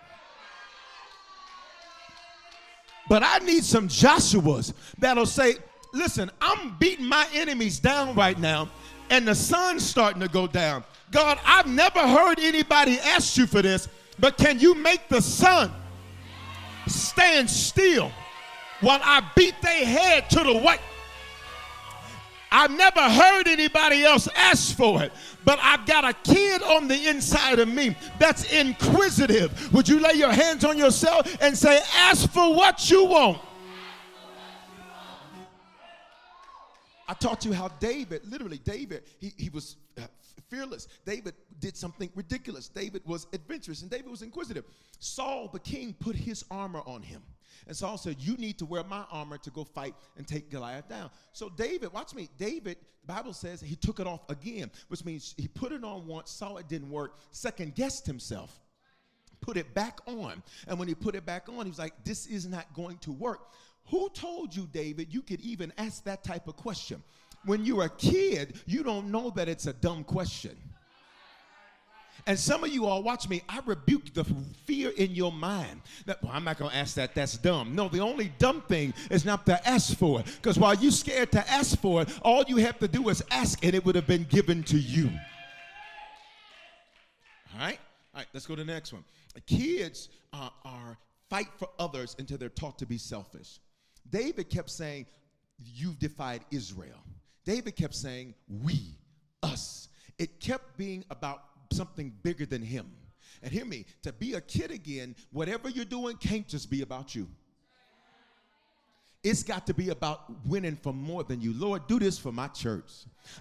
But 3.11 3.23
I 3.23 3.39
need 3.41 3.63
some 3.63 3.89
Joshuas 3.89 4.73
that'll 4.99 5.27
say, 5.27 5.57
listen, 5.93 6.31
I'm 6.41 6.77
beating 6.79 7.07
my 7.07 7.27
enemies 7.35 7.79
down 7.79 8.15
right 8.15 8.39
now, 8.39 8.71
and 9.11 9.27
the 9.27 9.35
sun's 9.35 9.85
starting 9.85 10.21
to 10.21 10.29
go 10.29 10.47
down. 10.47 10.85
God, 11.11 11.39
I've 11.45 11.67
never 11.67 12.01
heard 12.01 12.39
anybody 12.39 12.99
ask 12.99 13.37
you 13.37 13.47
for 13.47 13.63
this, 13.63 13.89
but 14.19 14.37
can 14.37 14.59
you 14.59 14.75
make 14.75 15.09
the 15.09 15.21
sun 15.21 15.71
stand 16.87 17.49
still 17.49 18.11
while 18.81 19.01
I 19.03 19.23
beat 19.35 19.55
their 19.63 19.85
head 19.85 20.31
to 20.31 20.43
the 20.43 20.59
white? 20.59 20.81
I've 22.51 22.71
never 22.71 23.03
heard 23.03 23.49
anybody 23.49 24.05
else 24.05 24.29
ask 24.35 24.77
for 24.77 25.03
it, 25.03 25.13
but 25.45 25.59
I've 25.61 25.85
got 25.85 26.05
a 26.05 26.13
kid 26.13 26.63
on 26.63 26.89
the 26.89 27.09
inside 27.09 27.59
of 27.59 27.69
me 27.69 27.97
that's 28.19 28.51
inquisitive. 28.53 29.73
Would 29.75 29.89
you 29.89 29.99
lay 30.01 30.15
your 30.15 30.33
hands 30.33 30.65
on 30.65 30.79
yourself 30.79 31.37
and 31.41 31.57
say, 31.57 31.81
Ask 31.97 32.31
for 32.31 32.55
what 32.55 32.91
you 32.91 33.05
want? 33.05 33.39
I 37.09 37.15
taught 37.15 37.45
you 37.45 37.53
how 37.53 37.69
David, 37.81 38.23
literally, 38.29 38.59
David, 38.59 39.05
he, 39.19 39.33
he 39.37 39.49
was 39.49 39.77
uh, 39.99 40.03
fearless. 40.49 40.89
David 41.05 41.35
did 41.61 41.77
something 41.77 42.11
ridiculous. 42.15 42.69
David 42.69 43.03
was 43.07 43.27
adventurous 43.33 43.83
and 43.83 43.91
David 43.91 44.11
was 44.11 44.23
inquisitive. 44.23 44.65
Saul, 44.99 45.49
the 45.53 45.61
king, 45.61 45.95
put 45.99 46.17
his 46.17 46.45
armor 46.51 46.83
on 46.87 47.03
him. 47.03 47.23
And 47.67 47.77
Saul 47.77 47.99
said, 47.99 48.17
You 48.19 48.37
need 48.37 48.59
to 48.59 48.67
wear 48.67 48.85
my 48.85 49.05
armor 49.11 49.39
to 49.39 49.51
go 49.51 49.65
fight 49.65 49.95
and 50.17 50.27
take 50.27 50.51
Goliath 50.51 50.89
down. 50.89 51.11
So 51.33 51.49
David, 51.49 51.93
watch 51.93 52.15
me, 52.15 52.29
David, 52.39 52.77
the 53.05 53.13
Bible 53.13 53.33
says 53.33 53.61
he 53.61 53.77
took 53.77 54.01
it 54.01 54.07
off 54.07 54.29
again, 54.29 54.71
which 54.89 55.05
means 55.05 55.35
he 55.37 55.49
put 55.49 55.73
it 55.73 55.85
on 55.85 56.07
once, 56.07 56.31
saw 56.31 56.57
it 56.57 56.69
didn't 56.69 56.91
work, 56.91 57.19
second 57.31 57.75
guessed 57.75 58.07
himself, 58.07 58.61
put 59.41 59.57
it 59.57 59.75
back 59.75 60.01
on. 60.07 60.43
And 60.69 60.79
when 60.79 60.89
he 60.89 60.95
put 60.95 61.15
it 61.15 61.25
back 61.25 61.49
on, 61.49 61.65
he 61.65 61.71
was 61.71 61.79
like, 61.79 61.93
This 62.05 62.27
is 62.27 62.47
not 62.47 62.73
going 62.75 62.99
to 62.99 63.13
work. 63.13 63.53
Who 63.89 64.09
told 64.11 64.55
you, 64.55 64.69
David, 64.73 65.13
you 65.13 65.23
could 65.23 65.41
even 65.41 65.73
ask 65.79 66.05
that 66.05 66.25
type 66.25 66.49
of 66.49 66.57
question? 66.57 67.03
When 67.45 67.65
you're 67.65 67.85
a 67.85 67.89
kid, 67.89 68.61
you 68.67 68.83
don't 68.83 69.11
know 69.11 69.31
that 69.31 69.49
it's 69.49 69.67
a 69.67 69.73
dumb 69.73 70.03
question. 70.03 70.57
And 72.27 72.37
some 72.37 72.65
of 72.65 72.71
you 72.71 72.87
all 72.87 73.05
watch 73.05 73.29
me, 73.29 73.43
I 73.49 73.61
rebuke 73.65 74.13
the 74.13 74.25
fear 74.65 74.91
in 74.97 75.13
your 75.13 75.31
mind 75.31 75.81
that, 76.07 76.21
well, 76.23 76.33
I'm 76.35 76.43
not 76.43 76.59
going 76.59 76.73
to 76.73 76.77
ask 76.77 76.97
that. 76.97 77.15
That's 77.15 77.37
dumb. 77.37 77.77
No, 77.77 77.89
the 77.89 78.01
only 78.01 78.33
dumb 78.39 78.63
thing 78.63 78.93
is 79.11 79.25
not 79.25 79.47
to 79.47 79.69
ask 79.69 79.97
for 79.97 80.21
it. 80.21 80.27
Because 80.27 80.59
while 80.59 80.75
you're 80.75 80.91
scared 80.91 81.31
to 81.33 81.49
ask 81.49 81.79
for 81.79 82.03
it, 82.03 82.19
all 82.23 82.43
you 82.49 82.57
have 82.57 82.81
to 82.81 82.89
do 82.89 83.09
is 83.11 83.23
ask 83.31 83.65
and 83.65 83.77
it 83.77 83.85
would 83.85 83.95
have 83.95 84.09
been 84.09 84.25
given 84.25 84.65
to 84.65 84.77
you. 84.77 85.09
All 87.55 87.61
right? 87.61 87.79
All 88.13 88.21
right, 88.21 88.27
let's 88.33 88.47
go 88.47 88.57
to 88.57 88.65
the 88.65 88.73
next 88.73 88.93
one. 88.93 89.05
Kids 89.47 90.09
uh, 90.33 90.49
are 90.65 90.99
fight 91.31 91.49
for 91.59 91.69
others 91.79 92.17
until 92.19 92.39
they're 92.39 92.49
taught 92.49 92.79
to 92.79 92.87
be 92.87 92.99
selfish. 92.99 93.61
David 94.11 94.49
kept 94.51 94.71
saying, 94.71 95.07
You've 95.59 95.99
defied 95.99 96.43
Israel. 96.51 97.03
David 97.45 97.77
kept 97.77 97.95
saying, 97.95 98.35
We, 98.63 98.97
us. 99.43 99.89
It 100.19 100.41
kept 100.41 100.77
being 100.77 101.05
about 101.11 101.43
something 101.73 102.13
bigger 102.23 102.47
than 102.47 102.63
him. 102.63 102.91
And 103.43 103.53
hear 103.53 103.65
me, 103.65 103.87
to 104.03 104.13
be 104.13 104.35
a 104.35 104.41
kid 104.41 104.71
again, 104.71 105.15
whatever 105.31 105.69
you're 105.69 105.85
doing 105.85 106.17
can't 106.17 106.47
just 106.47 106.71
be 106.71 106.83
about 106.83 107.15
you. 107.15 107.29
It's 109.23 109.43
got 109.43 109.67
to 109.67 109.75
be 109.75 109.89
about 109.89 110.31
winning 110.47 110.77
for 110.77 110.93
more 110.93 111.25
than 111.25 111.41
you. 111.41 111.53
Lord, 111.53 111.89
do 111.89 111.99
this 111.99 112.17
for 112.17 112.31
my 112.31 112.47
church. 112.47 112.93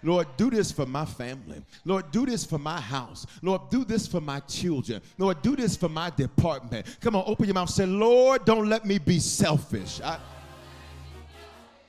Lord, 0.01 0.27
do 0.35 0.49
this 0.49 0.71
for 0.71 0.87
my 0.87 1.05
family. 1.05 1.63
Lord, 1.85 2.09
do 2.11 2.25
this 2.25 2.43
for 2.43 2.57
my 2.57 2.81
house. 2.81 3.27
Lord, 3.43 3.69
do 3.69 3.85
this 3.85 4.07
for 4.07 4.19
my 4.19 4.39
children. 4.41 5.01
Lord, 5.19 5.43
do 5.43 5.55
this 5.55 5.77
for 5.77 5.87
my 5.87 6.09
department. 6.09 6.97
Come 7.01 7.15
on, 7.15 7.23
open 7.27 7.45
your 7.45 7.53
mouth. 7.53 7.69
Say, 7.69 7.85
Lord, 7.85 8.45
don't 8.45 8.67
let 8.67 8.85
me 8.85 8.97
be 8.97 9.19
selfish. 9.19 10.01
I... 10.01 10.17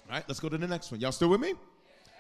All 0.09 0.15
right, 0.15 0.25
let's 0.29 0.41
go 0.41 0.49
to 0.49 0.57
the 0.57 0.69
next 0.69 0.91
one. 0.91 1.01
Y'all 1.01 1.13
still 1.13 1.29
with 1.29 1.41
me? 1.41 1.55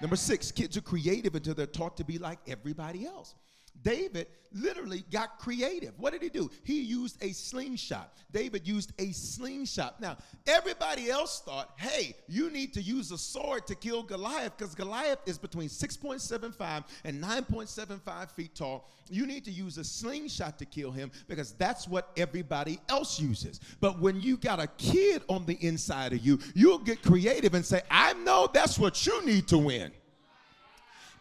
Number 0.01 0.17
six, 0.17 0.51
kids 0.51 0.77
are 0.77 0.83
creative 0.83 1.35
until 1.35 1.55
they're 1.55 1.67
taught 1.67 1.97
to 1.99 2.05
be 2.05 2.19
like 2.19 2.39
everybody 2.47 3.07
else. 3.07 3.35
David 3.83 4.27
literally 4.53 5.05
got 5.11 5.39
creative. 5.39 5.93
What 5.99 6.13
did 6.13 6.23
he 6.23 6.29
do? 6.29 6.51
He 6.65 6.81
used 6.81 7.23
a 7.23 7.33
slingshot. 7.33 8.13
David 8.33 8.67
used 8.67 8.93
a 8.99 9.13
slingshot. 9.13 10.01
Now, 10.01 10.17
everybody 10.47 11.11
else 11.11 11.43
thought, 11.45 11.75
hey, 11.77 12.15
you 12.29 12.51
need 12.51 12.73
to 12.75 12.83
use 12.83 13.11
a 13.11 13.19
sword 13.19 13.67
to 13.67 13.75
kill 13.75 14.03
Goliath 14.03 14.57
because 14.57 14.75
Goliath 14.75 15.19
is 15.27 15.39
between 15.39 15.69
6.75 15.69 16.85
and 17.05 17.23
9.75 17.23 18.31
feet 18.31 18.55
tall. 18.55 18.91
You 19.09 19.27
need 19.27 19.45
to 19.45 19.51
use 19.51 19.79
a 19.79 19.85
slingshot 19.85 20.59
to 20.59 20.65
kill 20.65 20.91
him 20.91 21.11
because 21.29 21.53
that's 21.53 21.87
what 21.87 22.11
everybody 22.17 22.81
else 22.89 23.21
uses. 23.21 23.61
But 23.81 24.01
when 24.01 24.21
you 24.21 24.37
got 24.37 24.61
a 24.61 24.67
kid 24.79 25.23
on 25.29 25.47
the 25.47 25.55
inside 25.65 26.13
of 26.13 26.25
you, 26.25 26.39
you'll 26.55 26.79
get 26.79 27.03
creative 27.03 27.55
and 27.55 27.65
say, 27.65 27.83
I 27.91 28.15
know 28.15 28.49
that's 28.53 28.79
what 28.79 29.07
you 29.07 29.25
need 29.25 29.49
to 29.49 29.59
win. 29.59 29.93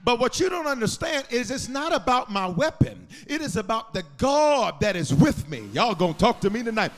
But 0.06 0.20
what 0.20 0.40
you 0.40 0.50
don't 0.50 0.68
understand 0.68 1.26
is 1.32 1.50
it's 1.50 1.68
not 1.68 1.94
about 1.94 2.32
my 2.32 2.48
weapon. 2.48 3.08
It 3.28 3.42
is 3.42 3.58
about 3.58 3.94
the 3.94 4.04
God 4.18 4.80
that 4.80 4.96
is 4.96 5.12
with 5.14 5.50
me. 5.50 5.68
Y'all 5.74 5.96
gonna 5.96 6.14
talk 6.14 6.40
to 6.42 6.50
me 6.52 6.62
tonight. 6.62 6.92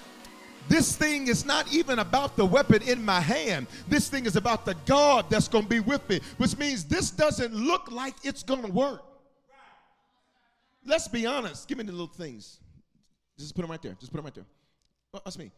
This 0.67 0.97
thing 0.97 1.27
is 1.27 1.45
not 1.45 1.73
even 1.73 1.99
about 1.99 2.35
the 2.35 2.45
weapon 2.45 2.81
in 2.81 3.03
my 3.03 3.21
hand. 3.21 3.67
This 3.87 4.09
thing 4.09 4.25
is 4.25 4.35
about 4.35 4.65
the 4.65 4.75
God 4.85 5.29
that's 5.29 5.47
going 5.47 5.63
to 5.63 5.69
be 5.69 5.79
with 5.79 6.07
me, 6.09 6.19
which 6.35 6.57
means 6.57 6.83
this 6.83 7.09
doesn't 7.09 7.53
look 7.53 7.89
like 7.89 8.15
it's 8.23 8.43
going 8.43 8.63
to 8.63 8.71
work. 8.73 9.01
Let's 10.85 11.07
be 11.07 11.25
honest. 11.25 11.69
Give 11.69 11.77
me 11.77 11.85
the 11.85 11.93
little 11.93 12.07
things. 12.07 12.59
Just 13.39 13.55
put 13.55 13.61
them 13.61 13.71
right 13.71 13.81
there. 13.81 13.95
Just 13.97 14.11
put 14.11 14.17
them 14.17 14.25
right 14.25 14.35
there. 14.35 14.45
Oh, 15.13 15.21
that's 15.23 15.37
me. 15.37 15.51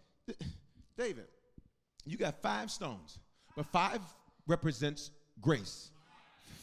David, 0.96 1.26
you 2.06 2.16
got 2.16 2.40
five 2.44 2.70
stones, 2.70 3.18
but 3.56 3.66
five 3.66 4.02
represents 4.46 5.10
grace, 5.42 5.90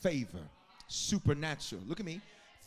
favor, 0.00 0.38
supernatural. 0.88 1.82
Look 1.86 2.00
at 2.00 2.06
me. 2.06 2.20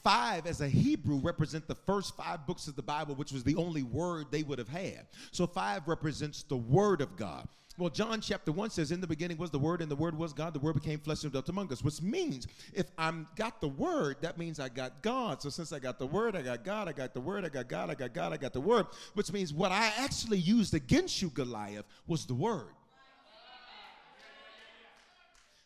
Five, 0.04 0.46
as 0.46 0.62
a 0.62 0.68
Hebrew, 0.68 1.18
represent 1.18 1.68
the 1.68 1.76
first 1.76 2.16
five 2.16 2.48
books 2.48 2.68
of 2.68 2.76
the 2.76 2.82
Bible, 2.82 3.16
which 3.16 3.34
was 3.34 3.44
the 3.44 3.56
only 3.56 3.84
word 3.84 4.28
they 4.32 4.44
would 4.44 4.58
have 4.58 4.70
had. 4.70 5.08
So 5.32 5.46
five 5.46 5.88
represents 5.88 6.44
the 6.44 6.56
Word 6.56 7.02
of 7.02 7.18
God. 7.18 7.48
Well, 7.80 7.90
John 7.90 8.20
chapter 8.20 8.52
1 8.52 8.72
says, 8.72 8.92
In 8.92 9.00
the 9.00 9.08
beginning 9.08 9.38
was 9.38 9.52
the 9.52 9.60
Word, 9.60 9.82
and 9.82 9.90
the 9.90 9.96
Word 9.96 10.18
was 10.18 10.34
God. 10.34 10.54
The 10.54 10.60
Word 10.60 10.74
became 10.74 11.00
flesh 11.00 11.24
and 11.24 11.32
dwelt 11.32 11.48
among 11.48 11.72
us, 11.72 11.82
which 11.82 12.02
means 12.02 12.46
if 12.74 12.88
I'm 12.98 13.26
got 13.38 13.62
the 13.62 13.70
Word, 13.70 14.18
that 14.20 14.38
means 14.38 14.60
I 14.60 14.68
got 14.68 15.02
God. 15.02 15.42
So 15.42 15.50
since 15.50 15.72
I 15.72 15.80
got 15.80 15.98
the 15.98 16.06
Word, 16.06 16.36
I 16.36 16.42
got 16.42 16.66
God, 16.66 16.90
I 16.90 16.92
got 16.92 17.14
the 17.14 17.22
Word, 17.22 17.46
I 17.46 17.50
got 17.50 17.70
God, 17.70 17.90
I 17.90 17.96
got 17.96 18.14
God, 18.14 18.34
I 18.34 18.38
got 18.38 18.52
the 18.52 18.60
Word, 18.60 18.88
which 19.14 19.32
means 19.32 19.54
what 19.54 19.72
I 19.72 19.94
actually 19.98 20.40
used 20.40 20.74
against 20.74 21.22
you, 21.22 21.30
Goliath, 21.30 21.86
was 22.06 22.26
the 22.26 22.34
Word. 22.34 22.74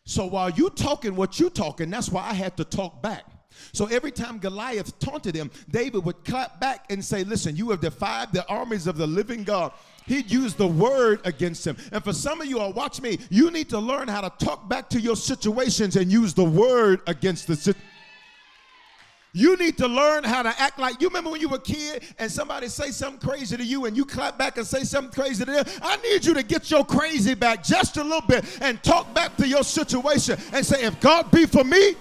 So 0.06 0.26
while 0.26 0.50
you 0.50 0.70
talking 0.70 1.16
what 1.16 1.40
you 1.40 1.48
talking, 1.48 1.90
that's 1.90 2.10
why 2.10 2.28
I 2.28 2.34
had 2.34 2.56
to 2.58 2.64
talk 2.64 3.02
back. 3.02 3.24
So 3.72 3.86
every 3.86 4.10
time 4.10 4.38
Goliath 4.38 4.98
taunted 4.98 5.34
him, 5.34 5.50
David 5.70 6.04
would 6.04 6.24
clap 6.24 6.60
back 6.60 6.86
and 6.90 7.04
say, 7.04 7.24
Listen, 7.24 7.56
you 7.56 7.70
have 7.70 7.80
defied 7.80 8.32
the 8.32 8.46
armies 8.48 8.86
of 8.86 8.96
the 8.96 9.06
living 9.06 9.44
God. 9.44 9.72
He'd 10.06 10.30
use 10.30 10.54
the 10.54 10.66
word 10.66 11.20
against 11.24 11.66
him. 11.66 11.76
And 11.92 12.04
for 12.04 12.12
some 12.12 12.40
of 12.40 12.46
you 12.46 12.58
all, 12.58 12.72
watch 12.72 13.00
me, 13.00 13.18
you 13.30 13.50
need 13.50 13.70
to 13.70 13.78
learn 13.78 14.08
how 14.08 14.20
to 14.20 14.44
talk 14.44 14.68
back 14.68 14.90
to 14.90 15.00
your 15.00 15.16
situations 15.16 15.96
and 15.96 16.12
use 16.12 16.34
the 16.34 16.44
word 16.44 17.00
against 17.06 17.46
the 17.46 17.56
situation. 17.56 17.80
You 19.36 19.56
need 19.56 19.76
to 19.78 19.88
learn 19.88 20.22
how 20.22 20.44
to 20.44 20.60
act 20.60 20.78
like 20.78 21.00
you 21.00 21.08
remember 21.08 21.28
when 21.28 21.40
you 21.40 21.48
were 21.48 21.56
a 21.56 21.60
kid 21.60 22.04
and 22.20 22.30
somebody 22.30 22.68
say 22.68 22.92
something 22.92 23.18
crazy 23.28 23.56
to 23.56 23.64
you 23.64 23.84
and 23.84 23.96
you 23.96 24.04
clap 24.04 24.38
back 24.38 24.58
and 24.58 24.66
say 24.66 24.84
something 24.84 25.12
crazy 25.12 25.44
to 25.44 25.50
them. 25.50 25.64
I 25.82 25.96
need 25.96 26.24
you 26.24 26.34
to 26.34 26.44
get 26.44 26.70
your 26.70 26.84
crazy 26.84 27.34
back 27.34 27.64
just 27.64 27.96
a 27.96 28.04
little 28.04 28.20
bit 28.28 28.44
and 28.62 28.80
talk 28.84 29.12
back 29.12 29.36
to 29.38 29.48
your 29.48 29.64
situation 29.64 30.38
and 30.52 30.64
say, 30.64 30.84
if 30.84 31.00
God 31.00 31.32
be 31.32 31.46
for 31.46 31.64
me, 31.64 31.96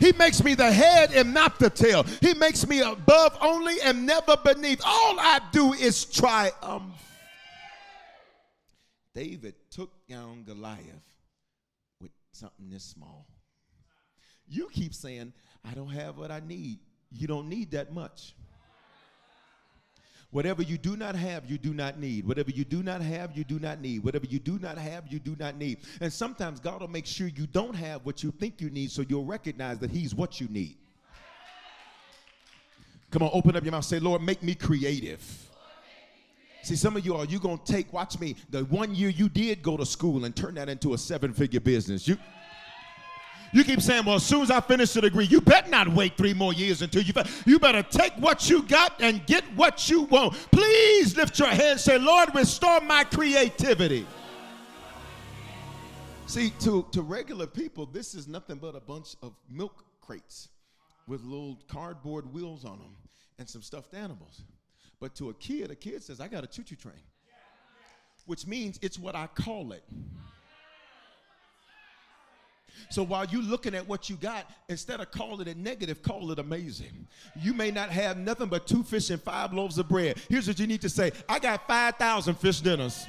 he 0.00 0.12
makes 0.12 0.42
me 0.42 0.54
the 0.54 0.72
head 0.72 1.12
and 1.12 1.34
not 1.34 1.58
the 1.58 1.68
tail. 1.68 2.04
He 2.22 2.32
makes 2.32 2.66
me 2.66 2.80
above 2.80 3.36
only 3.42 3.78
and 3.82 4.06
never 4.06 4.38
beneath. 4.42 4.80
All 4.82 5.20
I 5.20 5.40
do 5.52 5.74
is 5.74 6.06
triumph. 6.06 6.94
David 9.14 9.56
took 9.70 9.90
down 10.08 10.44
Goliath 10.44 10.80
with 12.00 12.12
something 12.32 12.70
this 12.70 12.84
small. 12.84 13.26
You 14.48 14.68
keep 14.72 14.94
saying, 14.94 15.32
I 15.68 15.74
don't 15.74 15.88
have 15.88 16.16
what 16.16 16.30
I 16.30 16.40
need. 16.40 16.78
You 17.10 17.26
don't 17.26 17.48
need 17.48 17.72
that 17.72 17.92
much. 17.92 18.34
Whatever 20.30 20.62
you 20.62 20.76
do 20.76 20.96
not 20.96 21.14
have, 21.14 21.48
you 21.50 21.56
do 21.56 21.72
not 21.72 21.98
need. 21.98 22.26
Whatever 22.26 22.50
you 22.50 22.64
do 22.64 22.82
not 22.82 23.00
have, 23.00 23.36
you 23.36 23.44
do 23.44 23.58
not 23.58 23.80
need. 23.80 24.04
Whatever 24.04 24.26
you 24.26 24.38
do 24.38 24.58
not 24.58 24.76
have, 24.76 25.04
you 25.08 25.18
do 25.18 25.36
not 25.38 25.56
need. 25.56 25.78
And 26.00 26.12
sometimes 26.12 26.60
God 26.60 26.80
will 26.80 26.88
make 26.88 27.06
sure 27.06 27.28
you 27.28 27.46
don't 27.46 27.74
have 27.74 28.04
what 28.04 28.22
you 28.22 28.32
think 28.32 28.60
you 28.60 28.68
need 28.70 28.90
so 28.90 29.02
you'll 29.08 29.24
recognize 29.24 29.78
that 29.78 29.90
He's 29.90 30.14
what 30.14 30.40
you 30.40 30.48
need. 30.48 30.76
Come 33.10 33.22
on, 33.22 33.30
open 33.32 33.56
up 33.56 33.64
your 33.64 33.72
mouth. 33.72 33.84
Say, 33.84 34.00
Lord, 34.00 34.20
make 34.20 34.42
me 34.42 34.54
creative. 34.54 35.22
See, 36.62 36.74
some 36.74 36.96
of 36.96 37.06
you 37.06 37.14
are 37.14 37.24
you 37.24 37.38
gonna 37.38 37.60
take, 37.64 37.92
watch 37.92 38.18
me, 38.18 38.34
the 38.50 38.64
one 38.64 38.94
year 38.94 39.08
you 39.08 39.28
did 39.28 39.62
go 39.62 39.76
to 39.76 39.86
school 39.86 40.24
and 40.24 40.34
turn 40.34 40.54
that 40.56 40.68
into 40.68 40.94
a 40.94 40.98
seven-figure 40.98 41.60
business. 41.60 42.08
You 42.08 42.18
you 43.52 43.64
keep 43.64 43.80
saying, 43.80 44.04
well, 44.04 44.16
as 44.16 44.24
soon 44.24 44.42
as 44.42 44.50
I 44.50 44.60
finish 44.60 44.92
the 44.92 45.00
degree, 45.00 45.24
you 45.26 45.40
better 45.40 45.68
not 45.68 45.88
wait 45.88 46.16
three 46.16 46.34
more 46.34 46.52
years 46.52 46.82
until 46.82 47.02
you, 47.02 47.12
you 47.44 47.58
better 47.58 47.82
take 47.82 48.12
what 48.14 48.48
you 48.50 48.62
got 48.62 49.00
and 49.00 49.24
get 49.26 49.44
what 49.54 49.88
you 49.88 50.02
want. 50.02 50.34
Please 50.50 51.16
lift 51.16 51.38
your 51.38 51.48
hand 51.48 51.80
say, 51.80 51.98
Lord, 51.98 52.34
restore 52.34 52.80
my 52.80 53.04
creativity. 53.04 54.06
See, 56.26 56.50
to, 56.60 56.84
to 56.90 57.02
regular 57.02 57.46
people, 57.46 57.86
this 57.86 58.14
is 58.14 58.26
nothing 58.26 58.56
but 58.56 58.74
a 58.74 58.80
bunch 58.80 59.14
of 59.22 59.32
milk 59.48 59.84
crates 60.00 60.48
with 61.06 61.22
little 61.22 61.58
cardboard 61.68 62.32
wheels 62.32 62.64
on 62.64 62.78
them 62.78 62.96
and 63.38 63.48
some 63.48 63.62
stuffed 63.62 63.94
animals. 63.94 64.42
But 65.00 65.14
to 65.16 65.30
a 65.30 65.34
kid, 65.34 65.70
a 65.70 65.76
kid 65.76 66.02
says, 66.02 66.20
I 66.20 66.28
got 66.28 66.42
a 66.42 66.46
choo 66.46 66.62
choo 66.62 66.74
train, 66.74 66.94
which 68.24 68.46
means 68.46 68.78
it's 68.82 68.98
what 68.98 69.14
I 69.14 69.28
call 69.28 69.72
it. 69.72 69.84
So 72.90 73.02
while 73.02 73.24
you're 73.26 73.42
looking 73.42 73.74
at 73.74 73.86
what 73.86 74.08
you 74.08 74.16
got, 74.16 74.50
instead 74.68 75.00
of 75.00 75.10
calling 75.10 75.46
it 75.48 75.56
negative, 75.56 76.02
call 76.02 76.30
it 76.32 76.38
amazing. 76.38 77.06
You 77.40 77.52
may 77.52 77.70
not 77.70 77.90
have 77.90 78.16
nothing 78.16 78.48
but 78.48 78.66
two 78.66 78.82
fish 78.82 79.10
and 79.10 79.20
five 79.22 79.52
loaves 79.52 79.78
of 79.78 79.88
bread. 79.88 80.18
Here's 80.28 80.46
what 80.48 80.58
you 80.58 80.66
need 80.66 80.80
to 80.82 80.88
say 80.88 81.12
I 81.28 81.38
got 81.38 81.66
5,000 81.66 82.34
fish 82.36 82.60
dinners. 82.60 83.06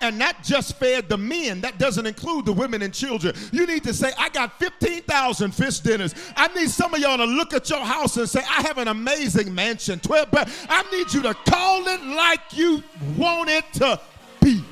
and 0.00 0.18
not 0.18 0.42
just 0.42 0.76
fed 0.76 1.08
the 1.08 1.16
men. 1.16 1.60
That 1.60 1.78
doesn't 1.78 2.06
include 2.06 2.46
the 2.46 2.52
women 2.52 2.82
and 2.82 2.92
children. 2.92 3.34
You 3.52 3.66
need 3.66 3.84
to 3.84 3.94
say, 3.94 4.12
I 4.18 4.28
got 4.28 4.58
15,000 4.58 5.50
fish 5.52 5.80
dinners. 5.80 6.14
I 6.36 6.48
need 6.48 6.70
some 6.70 6.94
of 6.94 7.00
y'all 7.00 7.16
to 7.16 7.24
look 7.24 7.52
at 7.54 7.68
your 7.70 7.80
house 7.80 8.16
and 8.16 8.28
say, 8.28 8.40
I 8.40 8.62
have 8.62 8.78
an 8.78 8.88
amazing 8.88 9.54
mansion. 9.54 9.98
12 10.00 10.30
bed. 10.30 10.50
I 10.68 10.82
need 10.92 11.12
you 11.12 11.22
to 11.22 11.34
call 11.34 11.86
it 11.86 12.02
like 12.04 12.40
you 12.52 12.82
want 13.16 13.50
it 13.50 13.64
to 13.74 14.00
be. 14.40 14.62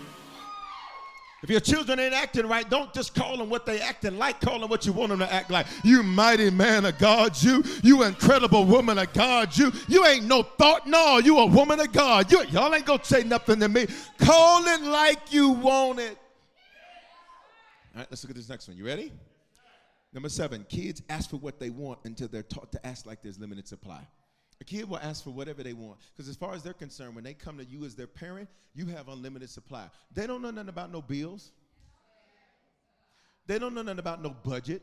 If 1.42 1.50
your 1.50 1.60
children 1.60 2.00
ain't 2.00 2.14
acting 2.14 2.46
right, 2.48 2.68
don't 2.68 2.92
just 2.94 3.14
call 3.14 3.36
them 3.36 3.50
what 3.50 3.66
they 3.66 3.80
acting 3.80 4.16
like. 4.16 4.40
Call 4.40 4.58
them 4.58 4.70
what 4.70 4.86
you 4.86 4.92
want 4.92 5.10
them 5.10 5.18
to 5.18 5.32
act 5.32 5.50
like. 5.50 5.66
You 5.84 6.02
mighty 6.02 6.50
man 6.50 6.86
of 6.86 6.98
God, 6.98 7.40
you. 7.42 7.62
You 7.82 8.04
incredible 8.04 8.64
woman 8.64 8.98
of 8.98 9.12
God, 9.12 9.56
you. 9.56 9.70
You 9.86 10.06
ain't 10.06 10.24
no 10.24 10.42
thought, 10.42 10.86
no. 10.86 11.18
You 11.18 11.38
a 11.38 11.46
woman 11.46 11.78
of 11.78 11.92
God. 11.92 12.32
You, 12.32 12.42
y'all 12.44 12.74
ain't 12.74 12.86
gonna 12.86 13.04
say 13.04 13.22
nothing 13.22 13.60
to 13.60 13.68
me. 13.68 13.86
Call 14.18 14.64
it 14.66 14.80
like 14.82 15.32
you 15.32 15.50
want 15.50 16.00
it. 16.00 16.18
All 17.94 18.00
right, 18.00 18.06
let's 18.10 18.24
look 18.24 18.30
at 18.30 18.36
this 18.36 18.48
next 18.48 18.66
one. 18.68 18.76
You 18.76 18.86
ready? 18.86 19.12
Number 20.14 20.30
seven, 20.30 20.64
kids 20.70 21.02
ask 21.10 21.28
for 21.28 21.36
what 21.36 21.60
they 21.60 21.68
want 21.68 21.98
until 22.04 22.28
they're 22.28 22.42
taught 22.42 22.72
to 22.72 22.86
ask 22.86 23.04
like 23.04 23.22
there's 23.22 23.38
limited 23.38 23.68
supply. 23.68 24.00
A 24.60 24.64
kid 24.64 24.88
will 24.88 24.98
ask 24.98 25.22
for 25.22 25.30
whatever 25.30 25.62
they 25.62 25.74
want. 25.74 25.98
Because 26.12 26.28
as 26.28 26.36
far 26.36 26.54
as 26.54 26.62
they're 26.62 26.72
concerned, 26.72 27.14
when 27.14 27.24
they 27.24 27.34
come 27.34 27.58
to 27.58 27.64
you 27.64 27.84
as 27.84 27.94
their 27.94 28.06
parent, 28.06 28.48
you 28.74 28.86
have 28.86 29.08
unlimited 29.08 29.50
supply. 29.50 29.86
They 30.14 30.26
don't 30.26 30.40
know 30.40 30.50
nothing 30.50 30.70
about 30.70 30.90
no 30.92 31.02
bills. 31.02 31.50
They 33.46 33.58
don't 33.58 33.74
know 33.74 33.82
nothing 33.82 33.98
about 33.98 34.22
no 34.22 34.30
budget. 34.30 34.82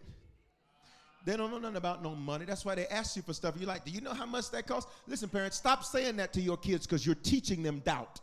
They 1.26 1.38
don't 1.38 1.52
know 1.52 1.58
nothing 1.58 1.78
about 1.78 2.04
no 2.04 2.16
money. 2.16 2.46
That's 2.46 2.66
why 2.66 2.76
they 2.76 2.86
ask 2.88 3.16
you 3.16 3.22
for 3.22 3.34
stuff. 3.34 3.56
You're 3.58 3.68
like, 3.68 3.86
do 3.86 3.92
you 3.92 4.02
know 4.02 4.14
how 4.14 4.26
much 4.26 4.52
that 4.52 4.68
costs? 4.68 4.92
Listen, 5.08 5.30
parents, 5.30 5.58
stop 5.58 5.84
saying 5.84 6.18
that 6.18 6.34
to 6.34 6.42
your 6.42 6.58
kids 6.58 6.86
because 6.86 7.06
you're 7.06 7.16
teaching 7.16 7.64
them 7.64 7.80
doubt. 7.80 8.20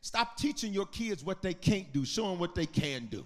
Stop 0.00 0.36
teaching 0.36 0.72
your 0.72 0.86
kids 0.86 1.24
what 1.24 1.42
they 1.42 1.54
can't 1.54 1.92
do. 1.92 2.04
Show 2.04 2.30
them 2.30 2.38
what 2.38 2.54
they 2.54 2.66
can 2.66 3.06
do. 3.06 3.24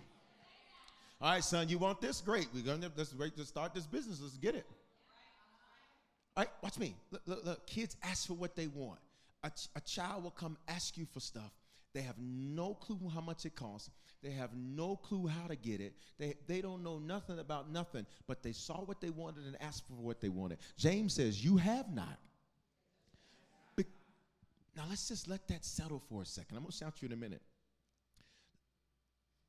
All 1.21 1.33
right, 1.33 1.45
son, 1.45 1.69
you 1.69 1.78
want 1.78 2.00
this? 2.00 2.21
Great. 2.21 2.49
We're 2.52 2.62
to 2.62 2.90
let's 2.97 3.49
start 3.49 3.75
this 3.75 3.87
business. 3.87 4.21
Let's 4.21 4.37
get 4.37 4.54
it. 4.54 4.66
Right, 6.37 6.49
watch 6.62 6.79
me. 6.79 6.95
Look, 7.11 7.23
look, 7.27 7.45
look. 7.45 7.67
Kids 7.67 7.97
ask 8.03 8.27
for 8.27 8.35
what 8.35 8.57
they 8.57 8.67
want. 8.67 8.99
A, 9.45 9.51
ch- 9.51 9.69
a 9.77 9.81
child 9.81 10.23
will 10.25 10.31
come 10.31 10.57
ask 10.69 10.97
you 10.97 11.07
for 11.12 11.21
stuff. 11.21 11.53
They 11.95 12.01
have 12.03 12.17
no 12.19 12.75
clue 12.75 12.99
how 13.12 13.21
much 13.21 13.45
it 13.45 13.55
costs. 13.55 13.91
They 14.23 14.31
have 14.31 14.51
no 14.55 14.97
clue 14.97 15.27
how 15.27 15.49
to 15.49 15.57
get 15.57 15.81
it. 15.81 15.95
They, 16.19 16.37
they 16.47 16.62
don't 16.62 16.83
know 16.83 16.99
nothing 16.99 17.39
about 17.39 17.71
nothing, 17.71 18.07
but 18.27 18.43
they 18.43 18.53
saw 18.53 18.77
what 18.77 19.01
they 19.01 19.11
wanted 19.11 19.45
and 19.45 19.61
asked 19.61 19.87
for 19.87 19.95
what 19.95 20.21
they 20.21 20.29
wanted. 20.29 20.59
James 20.79 21.12
says, 21.15 21.45
You 21.45 21.59
have 21.59 21.93
not. 21.93 22.19
Now 24.77 24.85
let's 24.89 25.09
just 25.09 25.29
let 25.29 25.47
that 25.49 25.65
settle 25.65 26.01
for 26.09 26.23
a 26.23 26.27
second. 26.27 26.57
I'm 26.57 26.62
going 26.62 26.73
to 26.73 26.77
shout 26.77 26.95
you 27.03 27.07
in 27.07 27.12
a 27.12 27.17
minute. 27.17 27.43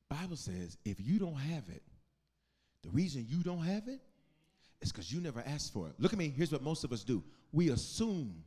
Bible 0.10 0.36
says, 0.36 0.78
if 0.86 0.98
you 1.00 1.18
don't 1.18 1.36
have 1.36 1.64
it, 1.70 1.82
the 2.84 2.90
reason 2.90 3.26
you 3.30 3.42
don't 3.42 3.64
have 3.64 3.88
it 3.88 4.02
it's 4.84 4.92
because 4.92 5.14
you 5.14 5.22
never 5.22 5.42
asked 5.48 5.72
for 5.72 5.88
it. 5.88 5.94
Look 5.98 6.12
at 6.12 6.20
me. 6.20 6.34
Here's 6.36 6.52
what 6.52 6.62
most 6.62 6.84
of 6.84 6.92
us 6.92 7.06
do 7.06 7.24
we 7.54 7.70
assume. 7.70 8.44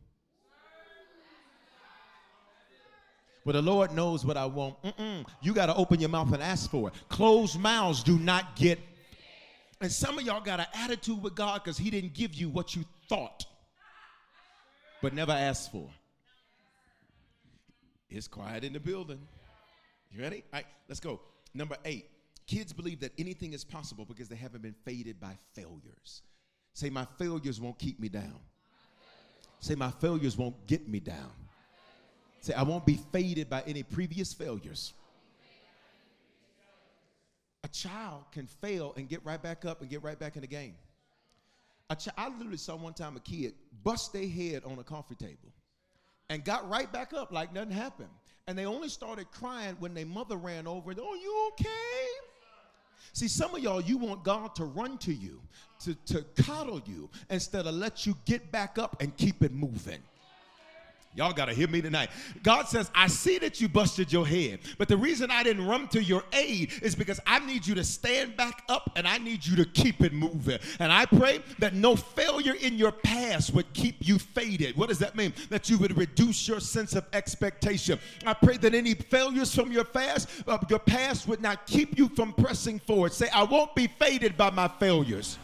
Well, 3.47 3.55
the 3.55 3.63
Lord 3.63 3.93
knows 3.93 4.23
what 4.23 4.37
I 4.37 4.45
want. 4.45 4.83
Mm-mm. 4.83 5.25
You 5.41 5.55
got 5.55 5.67
to 5.67 5.75
open 5.75 5.99
your 5.99 6.11
mouth 6.11 6.33
and 6.35 6.43
ask 6.43 6.71
for 6.71 6.89
it. 6.89 6.95
Closed 7.09 7.59
mouths 7.59 8.03
do 8.03 8.19
not 8.19 8.55
get. 8.55 8.79
And 9.81 9.91
some 9.91 10.19
of 10.19 10.25
y'all 10.25 10.43
got 10.43 10.61
an 10.61 10.67
attitude 10.75 11.23
with 11.23 11.35
God 11.35 11.63
because 11.65 11.79
He 11.79 11.89
didn't 11.89 12.13
give 12.13 12.35
you 12.35 12.51
what 12.51 12.77
you 12.77 12.85
thought, 13.09 13.47
but 15.01 15.15
never 15.15 15.33
asked 15.33 15.73
for. 15.73 15.89
It's 18.11 18.29
quiet 18.29 18.63
in 18.63 18.75
the 18.75 18.81
building. 18.81 19.21
You 20.13 20.21
ready? 20.21 20.45
All 20.53 20.59
right, 20.59 20.67
let's 20.87 21.01
go. 21.01 21.21
Number 21.55 21.77
eight. 21.87 22.11
Kids 22.47 22.73
believe 22.73 23.01
that 23.01 23.13
anything 23.19 23.53
is 23.53 23.65
possible 23.65 24.05
because 24.05 24.29
they 24.29 24.37
haven't 24.37 24.63
been 24.63 24.75
faded 24.85 25.19
by 25.19 25.37
failures. 25.55 26.23
Say, 26.75 26.91
my 26.91 27.07
failures 27.19 27.61
won't 27.61 27.79
keep 27.79 27.99
me 27.99 28.09
down. 28.09 28.39
Say, 29.61 29.75
my 29.75 29.91
failures 29.91 30.37
won't 30.37 30.67
get 30.67 30.89
me 30.89 31.01
down. 31.01 31.33
Say, 32.41 32.55
I 32.55 32.63
won't 32.63 32.87
be 32.87 33.01
faded 33.11 33.51
by 33.51 33.63
any 33.67 33.83
previous 33.83 34.33
failures. 34.33 34.93
A 37.65 37.69
child 37.69 38.25
can 38.31 38.47
fail 38.47 38.95
and 38.97 39.09
get 39.09 39.25
right 39.25 39.43
back 39.43 39.65
up 39.65 39.81
and 39.81 39.91
get 39.91 40.05
right 40.05 40.19
back 40.19 40.37
in 40.37 40.43
the 40.43 40.47
game. 40.47 40.75
Ch- 41.99 42.09
I 42.17 42.29
literally 42.29 42.59
saw 42.59 42.77
one 42.77 42.95
time 42.95 43.17
a 43.17 43.21
kid 43.21 43.55
bust 43.83 44.13
their 44.13 44.29
head 44.29 44.63
on 44.65 44.79
a 44.79 44.85
coffee 44.85 45.15
table 45.17 45.53
and 46.29 46.45
got 46.45 46.69
right 46.69 46.93
back 46.93 47.13
up 47.13 47.33
like 47.33 47.53
nothing 47.53 47.73
happened. 47.73 48.11
And 48.47 48.57
they 48.57 48.67
only 48.67 48.89
started 48.89 49.31
crying 49.33 49.77
when 49.81 49.95
their 49.95 50.07
mother 50.07 50.37
ran 50.37 50.69
over 50.69 50.93
and, 50.93 51.01
oh, 51.01 51.15
you 51.15 51.51
okay? 51.53 52.07
See, 53.13 53.29
some 53.29 53.55
of 53.55 53.63
y'all, 53.63 53.81
you 53.81 53.97
want 53.97 54.25
God 54.25 54.55
to 54.57 54.65
run 54.65 54.99
to 54.99 55.13
you, 55.13 55.41
to, 55.81 55.95
to 56.07 56.23
coddle 56.43 56.83
you, 56.87 57.09
instead 57.31 57.67
of 57.67 57.75
let 57.75 58.07
you 58.07 58.17
get 58.25 58.53
back 58.53 58.79
up 58.79 59.01
and 59.01 59.17
keep 59.17 59.43
it 59.43 59.53
moving. 59.53 60.03
Y'all 61.17 61.33
got 61.33 61.47
to 61.47 61.55
hear 61.55 61.67
me 61.67 61.81
tonight. 61.81 62.11
God 62.43 62.69
says, 62.69 62.91
I 62.95 63.07
see 63.07 63.39
that 63.39 63.59
you 63.59 63.71
busted 63.71 64.13
your 64.13 64.27
head, 64.27 64.61
but 64.77 64.87
the 64.87 64.99
reason 64.99 65.31
I 65.31 65.43
didn't 65.43 65.67
run 65.67 65.89
to 65.89 66.03
your 66.03 66.23
aid 66.35 66.73
is 66.83 66.95
because 66.95 67.19
I 67.27 67.39
need 67.39 67.67
you 67.67 67.75
to 67.75 67.85
stand 67.85 68.37
back 68.37 68.63
up 68.69 68.93
and 68.97 69.09
I 69.09 69.17
need 69.17 69.45
you 69.45 69.57
to 69.57 69.65
keep 69.65 70.03
it 70.03 70.13
moving. 70.13 70.59
And 70.79 70.93
I 70.93 71.07
pray 71.07 71.41
that 71.59 71.73
no 71.73 71.97
failure 71.97 72.55
in 72.61 72.75
your 72.75 72.93
past 72.93 73.55
would 73.55 73.73
keep 73.73 73.97
you 74.01 74.19
faded. 74.19 74.77
What 74.77 74.91
does 74.91 74.99
that 74.99 75.17
mean? 75.17 75.33
That 75.49 75.71
you 75.71 75.79
would 75.79 75.97
reduce 75.97 76.47
your 76.47 76.61
sense 76.61 76.95
of 76.95 77.07
expectation. 77.15 77.99
I 78.27 78.35
pray 78.35 78.59
that 78.59 78.75
any 78.75 78.93
failures 78.93 79.55
from 79.55 79.73
your 79.73 79.85
past, 79.85 80.29
uh, 80.47 80.59
your 80.69 80.81
past 80.81 81.27
would 81.29 81.41
not 81.41 81.67
keep 81.67 81.97
you 81.97 82.09
from 82.11 82.35
pressing 82.35 82.79
forward. 82.79 83.15
Say, 83.15 83.31
I 83.31 83.43
won't 83.45 83.75
be 83.75 83.87
faded 83.87 84.37
by 84.37 84.51
my 84.51 84.69
failures. 84.69 85.39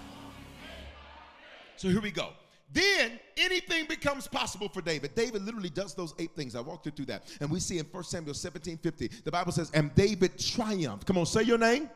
So 1.77 1.89
here 1.89 2.03
we 2.03 2.11
go. 2.11 2.29
Then 2.73 3.21
anything 3.37 3.87
becomes 3.87 4.27
possible 4.27 4.69
for 4.69 4.81
David. 4.81 5.15
David 5.15 5.43
literally 5.43 5.71
does 5.71 5.95
those 5.95 6.15
eight 6.19 6.35
things. 6.35 6.55
I 6.55 6.61
walked 6.61 6.87
you 6.87 6.93
through 6.93 7.07
that. 7.07 7.25
And 7.41 7.51
we 7.51 7.61
see 7.61 7.79
in 7.79 7.85
1 7.87 8.05
Samuel 8.05 8.35
17 8.35 8.79
50, 8.79 9.11
the 9.25 9.31
Bible 9.31 9.53
says, 9.53 9.71
And 9.75 9.95
David 9.95 10.39
triumphed. 10.39 11.07
Come 11.07 11.19
on, 11.19 11.27
say 11.27 11.43
your 11.43 11.59
name 11.59 11.91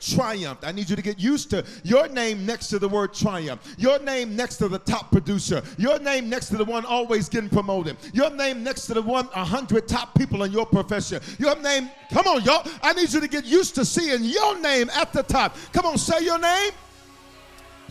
triumphed. 0.00 0.64
I 0.64 0.72
need 0.72 0.90
you 0.90 0.96
to 0.96 1.02
get 1.02 1.18
used 1.18 1.50
to 1.50 1.64
your 1.82 2.08
name 2.08 2.44
next 2.44 2.68
to 2.68 2.78
the 2.78 2.88
word 2.88 3.14
triumph, 3.14 3.74
your 3.78 3.98
name 4.00 4.36
next 4.36 4.56
to 4.56 4.68
the 4.68 4.78
top 4.78 5.10
producer, 5.10 5.62
your 5.78 5.98
name 5.98 6.28
next 6.28 6.48
to 6.48 6.56
the 6.56 6.64
one 6.64 6.84
always 6.84 7.28
getting 7.28 7.48
promoted, 7.48 7.96
your 8.12 8.30
name 8.30 8.62
next 8.62 8.86
to 8.86 8.94
the 8.94 9.02
one 9.02 9.26
a 9.34 9.38
100 9.38 9.88
top 9.88 10.14
people 10.14 10.42
in 10.42 10.52
your 10.52 10.66
profession, 10.66 11.20
your 11.38 11.56
name, 11.60 11.90
come 12.12 12.26
on, 12.26 12.42
y'all. 12.42 12.66
I 12.82 12.92
need 12.92 13.12
you 13.12 13.20
to 13.20 13.28
get 13.28 13.44
used 13.44 13.74
to 13.76 13.84
seeing 13.84 14.24
your 14.24 14.58
name 14.60 14.90
at 14.90 15.12
the 15.12 15.22
top. 15.22 15.56
Come 15.72 15.86
on, 15.86 15.98
say 15.98 16.24
your 16.24 16.38
name. 16.38 16.72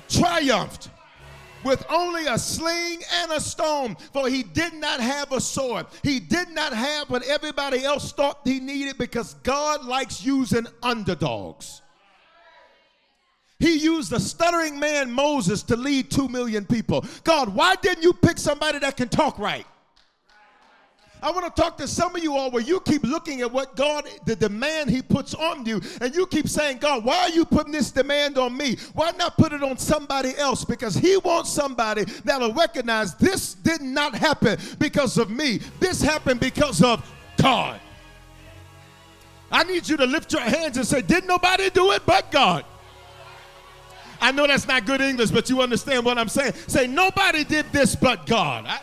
Triumphed 0.07 0.89
with 1.65 1.85
only 1.89 2.27
a 2.27 2.37
sling 2.37 3.01
and 3.21 3.31
a 3.31 3.41
stone, 3.41 3.97
for 4.13 4.29
he 4.29 4.43
did 4.43 4.73
not 4.75 4.99
have 4.99 5.31
a 5.31 5.41
sword. 5.41 5.87
He 6.03 6.19
did 6.19 6.49
not 6.49 6.71
have 6.71 7.09
what 7.09 7.23
everybody 7.23 7.83
else 7.83 8.13
thought 8.13 8.39
he 8.45 8.59
needed 8.59 8.97
because 8.97 9.33
God 9.35 9.83
likes 9.83 10.23
using 10.23 10.67
underdogs. 10.83 11.81
He 13.57 13.77
used 13.77 14.11
the 14.11 14.19
stuttering 14.19 14.79
man 14.79 15.11
Moses 15.11 15.63
to 15.63 15.75
lead 15.75 16.11
two 16.11 16.27
million 16.27 16.65
people. 16.65 17.05
God, 17.23 17.55
why 17.55 17.75
didn't 17.75 18.03
you 18.03 18.13
pick 18.13 18.37
somebody 18.37 18.79
that 18.79 18.97
can 18.97 19.09
talk 19.09 19.39
right? 19.39 19.65
I 21.25 21.31
want 21.31 21.43
to 21.43 21.59
talk 21.59 21.75
to 21.77 21.87
some 21.87 22.15
of 22.15 22.21
you 22.21 22.35
all 22.37 22.51
where 22.51 22.61
you 22.61 22.79
keep 22.81 23.01
looking 23.01 23.41
at 23.41 23.51
what 23.51 23.75
God, 23.75 24.07
the 24.25 24.35
demand 24.35 24.91
He 24.91 25.01
puts 25.01 25.33
on 25.33 25.65
you, 25.65 25.81
and 25.99 26.13
you 26.13 26.27
keep 26.27 26.47
saying, 26.47 26.77
God, 26.77 27.03
why 27.03 27.17
are 27.17 27.29
you 27.29 27.45
putting 27.45 27.71
this 27.71 27.89
demand 27.89 28.37
on 28.37 28.55
me? 28.55 28.77
Why 28.93 29.09
not 29.17 29.35
put 29.35 29.51
it 29.51 29.63
on 29.63 29.79
somebody 29.79 30.37
else? 30.37 30.63
Because 30.63 30.93
He 30.93 31.17
wants 31.17 31.51
somebody 31.51 32.03
that'll 32.25 32.53
recognize 32.53 33.15
this 33.15 33.55
did 33.55 33.81
not 33.81 34.13
happen 34.13 34.59
because 34.77 35.17
of 35.17 35.31
me. 35.31 35.61
This 35.79 35.99
happened 35.99 36.41
because 36.41 36.83
of 36.83 37.03
God. 37.37 37.79
I 39.51 39.63
need 39.63 39.89
you 39.89 39.97
to 39.97 40.05
lift 40.05 40.31
your 40.31 40.43
hands 40.43 40.77
and 40.77 40.85
say, 40.85 41.01
Did 41.01 41.25
nobody 41.25 41.71
do 41.71 41.91
it 41.93 42.03
but 42.05 42.31
God? 42.31 42.65
I 44.21 44.31
know 44.31 44.45
that's 44.45 44.67
not 44.67 44.85
good 44.85 45.01
English, 45.01 45.31
but 45.31 45.49
you 45.49 45.63
understand 45.63 46.05
what 46.05 46.19
I'm 46.19 46.29
saying. 46.29 46.53
Say, 46.67 46.85
Nobody 46.85 47.43
did 47.43 47.65
this 47.71 47.95
but 47.95 48.27
God. 48.27 48.65
I, 48.67 48.79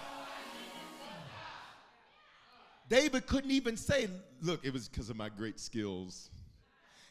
David 2.93 3.27
couldn't 3.27 3.51
even 3.51 3.79
say, 3.79 4.07
Look, 4.43 4.67
it 4.67 4.73
was 4.73 4.87
because 4.87 5.09
of 5.09 5.17
my 5.17 5.31
great 5.31 5.59
skills. 5.59 6.29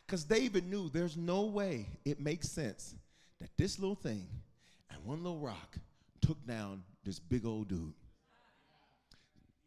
Because 0.05 0.23
David 0.23 0.69
knew 0.69 0.89
there's 0.89 1.17
no 1.17 1.41
way 1.41 1.87
it 2.05 2.19
makes 2.19 2.49
sense 2.49 2.93
that 3.39 3.49
this 3.57 3.79
little 3.79 3.95
thing 3.95 4.27
and 4.91 5.03
one 5.03 5.23
little 5.23 5.39
rock 5.39 5.77
took 6.21 6.45
down 6.45 6.83
this 7.03 7.17
big 7.17 7.47
old 7.47 7.67
dude. 7.67 7.93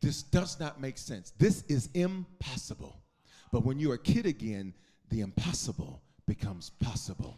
This 0.00 0.22
does 0.22 0.60
not 0.60 0.80
make 0.80 0.98
sense. 0.98 1.32
This 1.36 1.64
is 1.66 1.88
impossible. 1.94 3.00
But 3.50 3.64
when 3.64 3.80
you're 3.80 3.94
a 3.94 3.98
kid 3.98 4.24
again, 4.24 4.72
the 5.10 5.20
impossible 5.20 6.00
becomes 6.28 6.70
possible. 6.70 7.36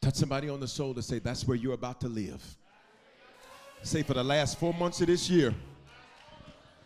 Touch 0.00 0.14
somebody 0.14 0.48
on 0.48 0.60
the 0.60 0.66
shoulder, 0.66 1.02
say, 1.02 1.18
That's 1.18 1.46
where 1.46 1.58
you're 1.58 1.74
about 1.74 2.00
to 2.00 2.08
live. 2.08 2.42
Say, 3.82 4.02
for 4.02 4.14
the 4.14 4.24
last 4.24 4.58
four 4.58 4.72
months 4.72 5.02
of 5.02 5.08
this 5.08 5.28
year, 5.28 5.54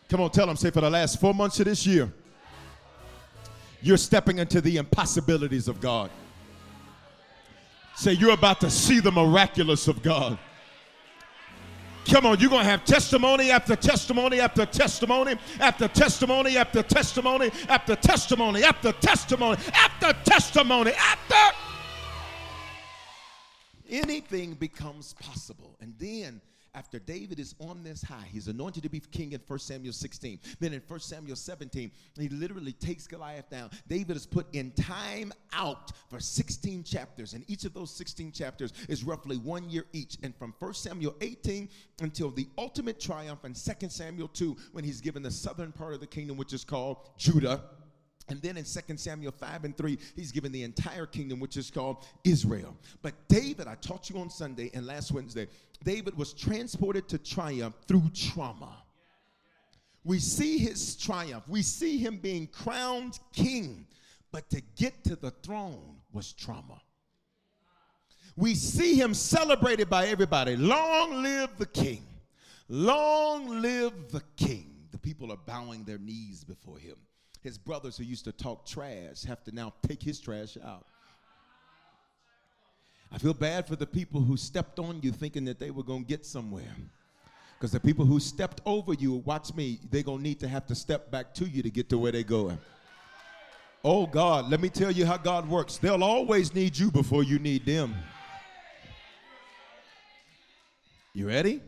Come 0.09 0.21
on, 0.21 0.31
tell 0.31 0.47
them, 0.47 0.57
say, 0.57 0.71
for 0.71 0.81
the 0.81 0.91
last 0.91 1.21
four 1.21 1.35
months 1.35 1.59
of 1.59 1.67
this 1.67 1.87
year, 1.87 2.13
you're 3.83 3.97
stepping 3.97 4.39
into 4.39 4.61
the 4.61 4.77
impossibilities 4.77 5.69
of 5.69 5.81
God. 5.81 6.11
Say, 7.97 8.13
you're 8.13 8.33
about 8.33 8.61
to 8.61 8.71
see 8.71 9.01
the 9.01 9.11
miraculous 9.11 9.89
of 9.89 10.03
God. 10.03 10.39
Come 12.09 12.25
on, 12.25 12.39
you're 12.39 12.51
going 12.51 12.63
to 12.63 12.71
have 12.71 12.85
testimony 12.85 13.51
after 13.51 13.75
testimony 13.75 14.39
after 14.39 14.65
testimony 14.65 15.37
after 15.59 15.89
testimony 15.89 16.57
after 16.57 16.83
testimony 16.83 17.51
after 17.69 17.97
testimony 17.97 18.63
after 18.63 18.93
testimony 18.93 19.59
after 19.73 20.13
testimony 20.25 20.93
after. 20.93 21.57
Anything 23.89 24.55
becomes 24.55 25.15
possible. 25.15 25.77
And 25.81 25.95
then 25.99 26.41
after 26.77 26.99
David 26.99 27.41
is 27.41 27.55
on 27.59 27.83
this 27.83 28.03
high, 28.03 28.29
he's 28.31 28.49
anointed 28.49 28.83
to 28.83 28.91
be 28.91 29.01
king 29.01 29.33
in 29.33 29.41
1 29.47 29.59
Samuel 29.59 29.95
16. 29.95 30.39
Then 30.61 30.75
in 30.75 30.83
1 30.87 31.01
Samuel 31.01 31.35
17, 31.35 31.91
he 32.19 32.29
literally 32.29 32.73
takes 32.73 33.07
Goliath 33.07 33.49
down. 33.49 33.71
David 33.89 34.15
is 34.15 34.27
put 34.27 34.47
in 34.55 34.71
time 34.73 35.33
out 35.55 35.93
for 36.11 36.21
16 36.21 36.85
chapters, 36.85 37.33
and 37.33 37.49
each 37.49 37.65
of 37.65 37.73
those 37.73 37.91
16 37.91 38.31
chapters 38.31 38.75
is 38.91 39.05
roughly 39.05 39.39
one 39.39 39.69
year 39.71 39.87
each. 39.95 40.19
And 40.23 40.37
from 40.37 40.55
1 40.59 40.75
Samuel 40.75 41.17
18 41.23 41.71
until 42.03 42.31
the 42.31 42.47
ultimate 42.59 43.01
triumph 43.01 43.47
in 43.47 43.55
2 43.55 43.89
Samuel 43.89 44.29
2, 44.29 44.55
when 44.73 44.85
he's 44.85 45.01
given 45.01 45.23
the 45.23 45.31
southern 45.31 45.73
part 45.73 45.95
of 45.95 46.01
the 46.01 46.07
kingdom, 46.07 46.37
which 46.37 46.53
is 46.53 46.63
called 46.63 47.09
Judah 47.17 47.63
and 48.29 48.43
then 48.43 48.57
in 48.57 48.65
2 48.65 48.97
Samuel 48.97 49.33
5 49.33 49.65
and 49.65 49.77
3, 49.77 49.99
he's 50.17 50.33
given 50.33 50.51
the 50.51 50.65
entire 50.65 51.07
kingdom, 51.07 51.39
which 51.39 51.57
is 51.57 51.71
called 51.71 52.05
Israel. 52.25 52.77
But 53.03 53.15
David, 53.29 53.69
I 53.69 53.77
taught 53.77 54.11
you 54.11 54.19
on 54.19 54.31
Sunday 54.31 54.71
and 54.75 54.87
last 54.87 55.13
Wednesday, 55.13 55.47
David 55.85 56.17
was 56.17 56.33
transported 56.33 57.09
to 57.09 57.19
triumph 57.19 57.77
through 57.87 58.11
trauma. 58.15 58.83
We 60.03 60.19
see 60.19 60.59
his 60.59 60.97
triumph, 60.97 61.45
we 61.49 61.63
see 61.63 61.99
him 61.99 62.19
being 62.19 62.49
crowned 62.49 63.19
king, 63.33 63.87
but 64.33 64.49
to 64.51 64.61
get 64.77 65.05
to 65.05 65.17
the 65.17 65.31
throne 65.31 65.97
was 66.13 66.33
trauma. 66.33 66.81
We 68.37 68.55
see 68.55 68.97
him 68.97 69.15
celebrated 69.15 69.89
by 69.89 70.09
everybody. 70.09 70.57
Long 70.57 71.23
live 71.23 71.57
the 71.59 71.67
king! 71.67 72.05
Long 72.69 73.63
live 73.63 74.11
the 74.11 74.23
king! 74.37 74.75
The 74.91 74.99
people 74.99 75.33
are 75.33 75.39
bowing 75.47 75.85
their 75.85 75.99
knees 75.99 76.45
before 76.45 76.79
him 76.79 76.97
his 77.47 77.57
brothers 77.57 77.97
who 77.97 78.03
used 78.03 78.25
to 78.25 78.33
talk 78.33 78.67
trash 78.67 79.23
have 79.23 79.45
to 79.45 79.55
now 79.55 79.73
take 79.87 80.03
his 80.03 80.19
trash 80.19 80.59
out. 80.65 80.85
I 83.13 83.19
feel 83.19 83.35
bad 83.35 83.69
for 83.69 83.77
the 83.77 83.87
people 83.87 84.21
who 84.21 84.37
stepped 84.37 84.81
on 84.81 84.99
you 85.01 85.13
thinking 85.13 85.45
that 85.45 85.61
they 85.61 85.71
were 85.71 85.85
going 85.85 86.03
to 86.03 86.09
get 86.09 86.27
somewhere. 86.27 86.75
Because 87.57 87.71
the 87.71 87.79
people 87.79 88.05
who 88.05 88.19
stepped 88.19 88.63
over 88.67 88.95
you, 88.95 89.23
watch 89.25 89.55
me, 89.55 89.79
they're 89.93 90.03
going 90.03 90.19
to 90.19 90.23
need 90.25 90.41
to 90.41 90.49
have 90.49 90.67
to 90.67 90.75
step 90.75 91.09
back 91.13 91.33
to 91.35 91.45
you 91.45 91.63
to 91.63 91.71
get 91.71 91.89
to 91.91 91.99
where 91.99 92.11
they're 92.11 92.25
going. 92.25 92.59
Oh 93.85 94.09
God, 94.09 94.51
let 94.51 94.61
me 94.61 94.69
tell 94.69 94.91
you 94.91 95.07
how 95.07 95.17
God 95.17 95.49
works. 95.49 95.79
They'll 95.79 96.03
always 96.03 96.53
need 96.53 96.77
you 96.77 96.91
before 96.91 97.23
you 97.23 97.39
need 97.39 97.65
them. 97.65 97.95
You 101.15 101.29
ready? 101.29 101.63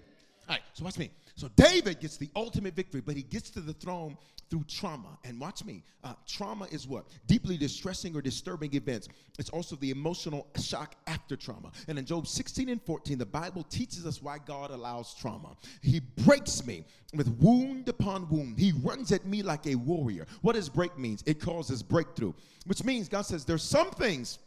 All 0.49 0.57
right, 0.57 0.62
so 0.75 0.85
watch 0.85 0.99
me. 0.99 1.12
So 1.38 1.48
David 1.55 2.01
gets 2.01 2.16
the 2.16 2.29
ultimate 2.35 2.74
victory, 2.74 3.01
but 3.01 3.14
he 3.14 3.22
gets 3.22 3.48
to 3.51 3.61
the 3.61 3.72
throne 3.72 4.18
through 4.51 4.64
trauma. 4.64 5.16
And 5.22 5.38
watch 5.38 5.64
me, 5.64 5.85
uh, 6.03 6.14
trauma 6.27 6.66
is 6.72 6.88
what? 6.88 7.05
Deeply 7.29 7.57
distressing 7.57 8.16
or 8.16 8.20
disturbing 8.20 8.74
events. 8.74 9.07
It's 9.38 9.48
also 9.51 9.77
the 9.77 9.92
emotional 9.92 10.48
shock 10.61 10.96
after 11.07 11.37
trauma. 11.37 11.70
And 11.87 11.96
in 11.96 12.07
Job 12.07 12.27
16 12.27 12.68
and 12.68 12.83
14, 12.83 13.18
the 13.18 13.24
Bible 13.24 13.62
teaches 13.62 14.05
us 14.05 14.20
why 14.20 14.38
God 14.44 14.72
allows 14.72 15.14
trauma. 15.14 15.55
He 15.81 16.01
breaks 16.01 16.66
me 16.66 16.85
with 17.14 17.29
wound 17.38 17.88
upon 17.88 18.29
wound. 18.29 18.59
He 18.59 18.72
runs 18.83 19.12
at 19.12 19.24
me 19.24 19.44
like 19.44 19.68
a 19.68 19.77
warrior. 19.77 20.27
What 20.42 20.57
does 20.57 20.68
break 20.68 20.98
means? 20.98 21.22
It 21.24 21.40
causes 21.40 21.85
breakthrough, 21.85 22.33
which 22.66 22.83
means 22.83 23.09
God 23.09 23.22
says 23.22 23.44
there's 23.44 23.62
some 23.62 23.92
things 23.92 24.40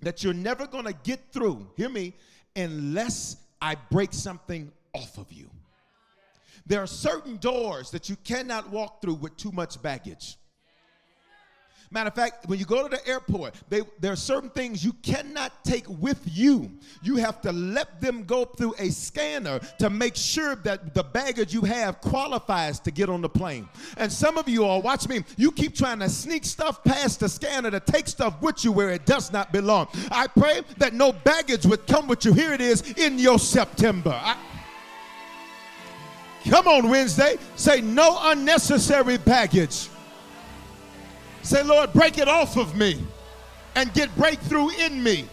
that 0.00 0.24
you're 0.24 0.32
never 0.32 0.66
going 0.66 0.86
to 0.86 0.94
get 1.02 1.20
through. 1.32 1.68
Hear 1.76 1.90
me, 1.90 2.14
unless 2.56 3.36
I 3.60 3.74
break 3.90 4.14
something 4.14 4.72
off 4.94 5.18
of 5.18 5.30
you. 5.30 5.50
There 6.70 6.80
are 6.80 6.86
certain 6.86 7.36
doors 7.38 7.90
that 7.90 8.08
you 8.08 8.14
cannot 8.22 8.70
walk 8.70 9.02
through 9.02 9.14
with 9.14 9.36
too 9.36 9.50
much 9.50 9.82
baggage. 9.82 10.36
Matter 11.90 12.06
of 12.06 12.14
fact, 12.14 12.48
when 12.48 12.60
you 12.60 12.64
go 12.64 12.86
to 12.86 12.96
the 12.96 13.04
airport, 13.08 13.56
they, 13.68 13.80
there 13.98 14.12
are 14.12 14.16
certain 14.16 14.50
things 14.50 14.84
you 14.84 14.92
cannot 15.02 15.64
take 15.64 15.88
with 15.88 16.20
you. 16.26 16.70
You 17.02 17.16
have 17.16 17.40
to 17.40 17.50
let 17.50 18.00
them 18.00 18.22
go 18.22 18.44
through 18.44 18.76
a 18.78 18.90
scanner 18.90 19.58
to 19.80 19.90
make 19.90 20.14
sure 20.14 20.54
that 20.54 20.94
the 20.94 21.02
baggage 21.02 21.52
you 21.52 21.62
have 21.62 22.00
qualifies 22.00 22.78
to 22.80 22.92
get 22.92 23.08
on 23.08 23.20
the 23.20 23.28
plane. 23.28 23.68
And 23.96 24.12
some 24.12 24.38
of 24.38 24.48
you 24.48 24.64
all, 24.64 24.80
watch 24.80 25.08
me, 25.08 25.24
you 25.36 25.50
keep 25.50 25.74
trying 25.74 25.98
to 25.98 26.08
sneak 26.08 26.44
stuff 26.44 26.84
past 26.84 27.18
the 27.18 27.28
scanner 27.28 27.72
to 27.72 27.80
take 27.80 28.06
stuff 28.06 28.40
with 28.40 28.64
you 28.64 28.70
where 28.70 28.90
it 28.90 29.06
does 29.06 29.32
not 29.32 29.52
belong. 29.52 29.88
I 30.12 30.28
pray 30.28 30.60
that 30.78 30.94
no 30.94 31.10
baggage 31.10 31.66
would 31.66 31.88
come 31.88 32.06
with 32.06 32.24
you. 32.24 32.32
Here 32.32 32.52
it 32.52 32.60
is 32.60 32.92
in 32.92 33.18
your 33.18 33.40
September. 33.40 34.12
I, 34.14 34.36
Come 36.48 36.68
on, 36.68 36.88
Wednesday. 36.88 37.36
Say 37.56 37.80
no 37.80 38.18
unnecessary 38.22 39.18
baggage. 39.18 39.88
Say, 41.42 41.62
Lord, 41.62 41.92
break 41.92 42.18
it 42.18 42.28
off 42.28 42.56
of 42.56 42.76
me 42.76 43.02
and 43.74 43.92
get 43.94 44.14
breakthrough 44.16 44.70
in 44.70 45.02
me. 45.02 45.26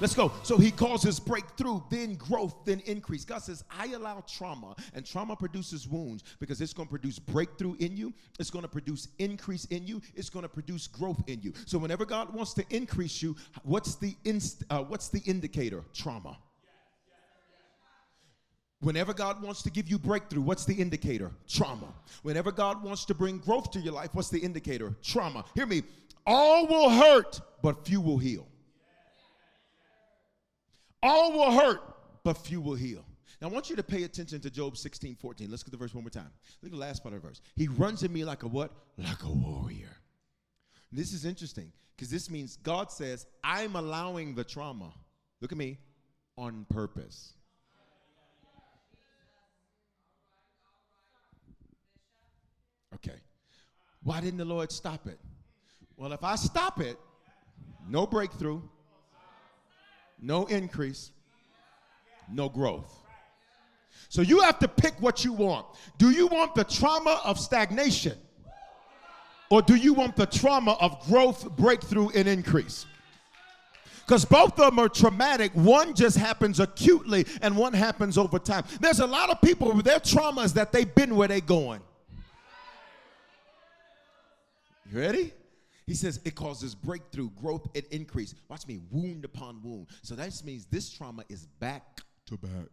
Let's 0.00 0.16
go. 0.16 0.32
So 0.42 0.58
he 0.58 0.72
causes 0.72 1.20
breakthrough, 1.20 1.80
then 1.88 2.14
growth, 2.16 2.56
then 2.64 2.80
increase. 2.86 3.24
God 3.24 3.40
says, 3.40 3.62
I 3.70 3.86
allow 3.92 4.24
trauma, 4.28 4.74
and 4.94 5.06
trauma 5.06 5.36
produces 5.36 5.86
wounds 5.86 6.24
because 6.40 6.60
it's 6.60 6.72
going 6.72 6.88
to 6.88 6.90
produce 6.90 7.20
breakthrough 7.20 7.76
in 7.78 7.96
you, 7.96 8.12
it's 8.40 8.50
going 8.50 8.64
to 8.64 8.68
produce 8.68 9.06
increase 9.20 9.64
in 9.66 9.86
you, 9.86 10.02
it's 10.16 10.28
going 10.28 10.42
to 10.42 10.48
produce 10.48 10.88
growth 10.88 11.22
in 11.28 11.40
you. 11.40 11.52
So 11.66 11.78
whenever 11.78 12.04
God 12.04 12.34
wants 12.34 12.52
to 12.54 12.64
increase 12.70 13.22
you, 13.22 13.36
what's 13.62 13.94
the 13.94 14.16
inst- 14.24 14.64
uh, 14.70 14.82
what's 14.82 15.08
the 15.08 15.20
indicator? 15.20 15.84
Trauma. 15.94 16.36
Whenever 18.82 19.14
God 19.14 19.40
wants 19.40 19.62
to 19.62 19.70
give 19.70 19.88
you 19.88 19.96
breakthrough, 19.96 20.42
what's 20.42 20.64
the 20.64 20.74
indicator? 20.74 21.30
Trauma. 21.48 21.86
Whenever 22.22 22.50
God 22.50 22.82
wants 22.82 23.04
to 23.04 23.14
bring 23.14 23.38
growth 23.38 23.70
to 23.70 23.78
your 23.78 23.92
life, 23.92 24.10
what's 24.12 24.28
the 24.28 24.40
indicator? 24.40 24.96
Trauma. 25.02 25.44
Hear 25.54 25.66
me. 25.66 25.84
All 26.26 26.66
will 26.66 26.90
hurt, 26.90 27.40
but 27.62 27.86
few 27.86 28.00
will 28.00 28.18
heal. 28.18 28.48
All 31.00 31.32
will 31.32 31.52
hurt, 31.52 31.80
but 32.24 32.36
few 32.36 32.60
will 32.60 32.74
heal. 32.74 33.04
Now, 33.40 33.48
I 33.48 33.50
want 33.52 33.70
you 33.70 33.76
to 33.76 33.84
pay 33.84 34.02
attention 34.02 34.40
to 34.40 34.50
Job 34.50 34.76
16, 34.76 35.14
14. 35.14 35.48
Let's 35.48 35.62
get 35.62 35.70
the 35.70 35.76
verse 35.76 35.94
one 35.94 36.02
more 36.02 36.10
time. 36.10 36.30
Look 36.60 36.72
at 36.72 36.72
the 36.72 36.76
last 36.76 37.04
part 37.04 37.14
of 37.14 37.22
the 37.22 37.28
verse. 37.28 37.40
He 37.54 37.68
runs 37.68 38.02
at 38.02 38.10
me 38.10 38.24
like 38.24 38.42
a 38.42 38.48
what? 38.48 38.72
Like 38.98 39.22
a 39.22 39.30
warrior. 39.30 39.96
This 40.90 41.12
is 41.12 41.24
interesting 41.24 41.70
because 41.96 42.10
this 42.10 42.28
means 42.28 42.56
God 42.56 42.90
says, 42.90 43.26
I'm 43.44 43.76
allowing 43.76 44.34
the 44.34 44.42
trauma. 44.44 44.92
Look 45.40 45.52
at 45.52 45.58
me 45.58 45.78
on 46.36 46.66
purpose. 46.68 47.34
Okay. 53.04 53.18
Why 54.02 54.20
didn't 54.20 54.38
the 54.38 54.44
Lord 54.44 54.70
stop 54.70 55.06
it? 55.06 55.18
Well, 55.96 56.12
if 56.12 56.24
I 56.24 56.36
stop 56.36 56.80
it, 56.80 56.98
no 57.88 58.06
breakthrough, 58.06 58.62
no 60.20 60.46
increase, 60.46 61.10
no 62.30 62.48
growth. 62.48 62.98
So 64.08 64.22
you 64.22 64.40
have 64.40 64.58
to 64.60 64.68
pick 64.68 64.94
what 65.00 65.24
you 65.24 65.32
want. 65.32 65.66
Do 65.98 66.10
you 66.10 66.26
want 66.26 66.54
the 66.54 66.64
trauma 66.64 67.20
of 67.24 67.38
stagnation? 67.38 68.18
Or 69.50 69.60
do 69.60 69.74
you 69.74 69.92
want 69.92 70.16
the 70.16 70.26
trauma 70.26 70.72
of 70.80 70.98
growth, 71.06 71.56
breakthrough, 71.56 72.08
and 72.10 72.26
increase? 72.26 72.86
Because 74.06 74.24
both 74.24 74.58
of 74.58 74.70
them 74.70 74.78
are 74.78 74.88
traumatic. 74.88 75.52
One 75.54 75.94
just 75.94 76.16
happens 76.16 76.58
acutely 76.58 77.26
and 77.40 77.56
one 77.56 77.72
happens 77.72 78.18
over 78.18 78.38
time. 78.38 78.64
There's 78.80 79.00
a 79.00 79.06
lot 79.06 79.30
of 79.30 79.40
people 79.40 79.72
their 79.82 80.00
traumas 80.00 80.54
that 80.54 80.72
they've 80.72 80.92
been 80.94 81.16
where 81.16 81.28
they're 81.28 81.40
going. 81.40 81.80
You 84.92 85.00
ready? 85.00 85.32
He 85.86 85.94
says 85.94 86.20
it 86.26 86.34
causes 86.34 86.74
breakthrough, 86.74 87.30
growth, 87.30 87.66
and 87.74 87.84
increase. 87.90 88.34
Watch 88.48 88.66
me, 88.66 88.80
wound 88.90 89.24
upon 89.24 89.62
wound. 89.62 89.86
So 90.02 90.14
that 90.14 90.30
means 90.44 90.66
this 90.66 90.90
trauma 90.90 91.24
is 91.30 91.46
back 91.46 92.02
to 92.26 92.36
back. 92.36 92.68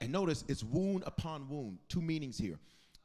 And 0.00 0.12
notice 0.12 0.44
it's 0.46 0.62
wound 0.62 1.02
upon 1.04 1.48
wound. 1.48 1.78
Two 1.88 2.00
meanings 2.00 2.38
here. 2.38 2.56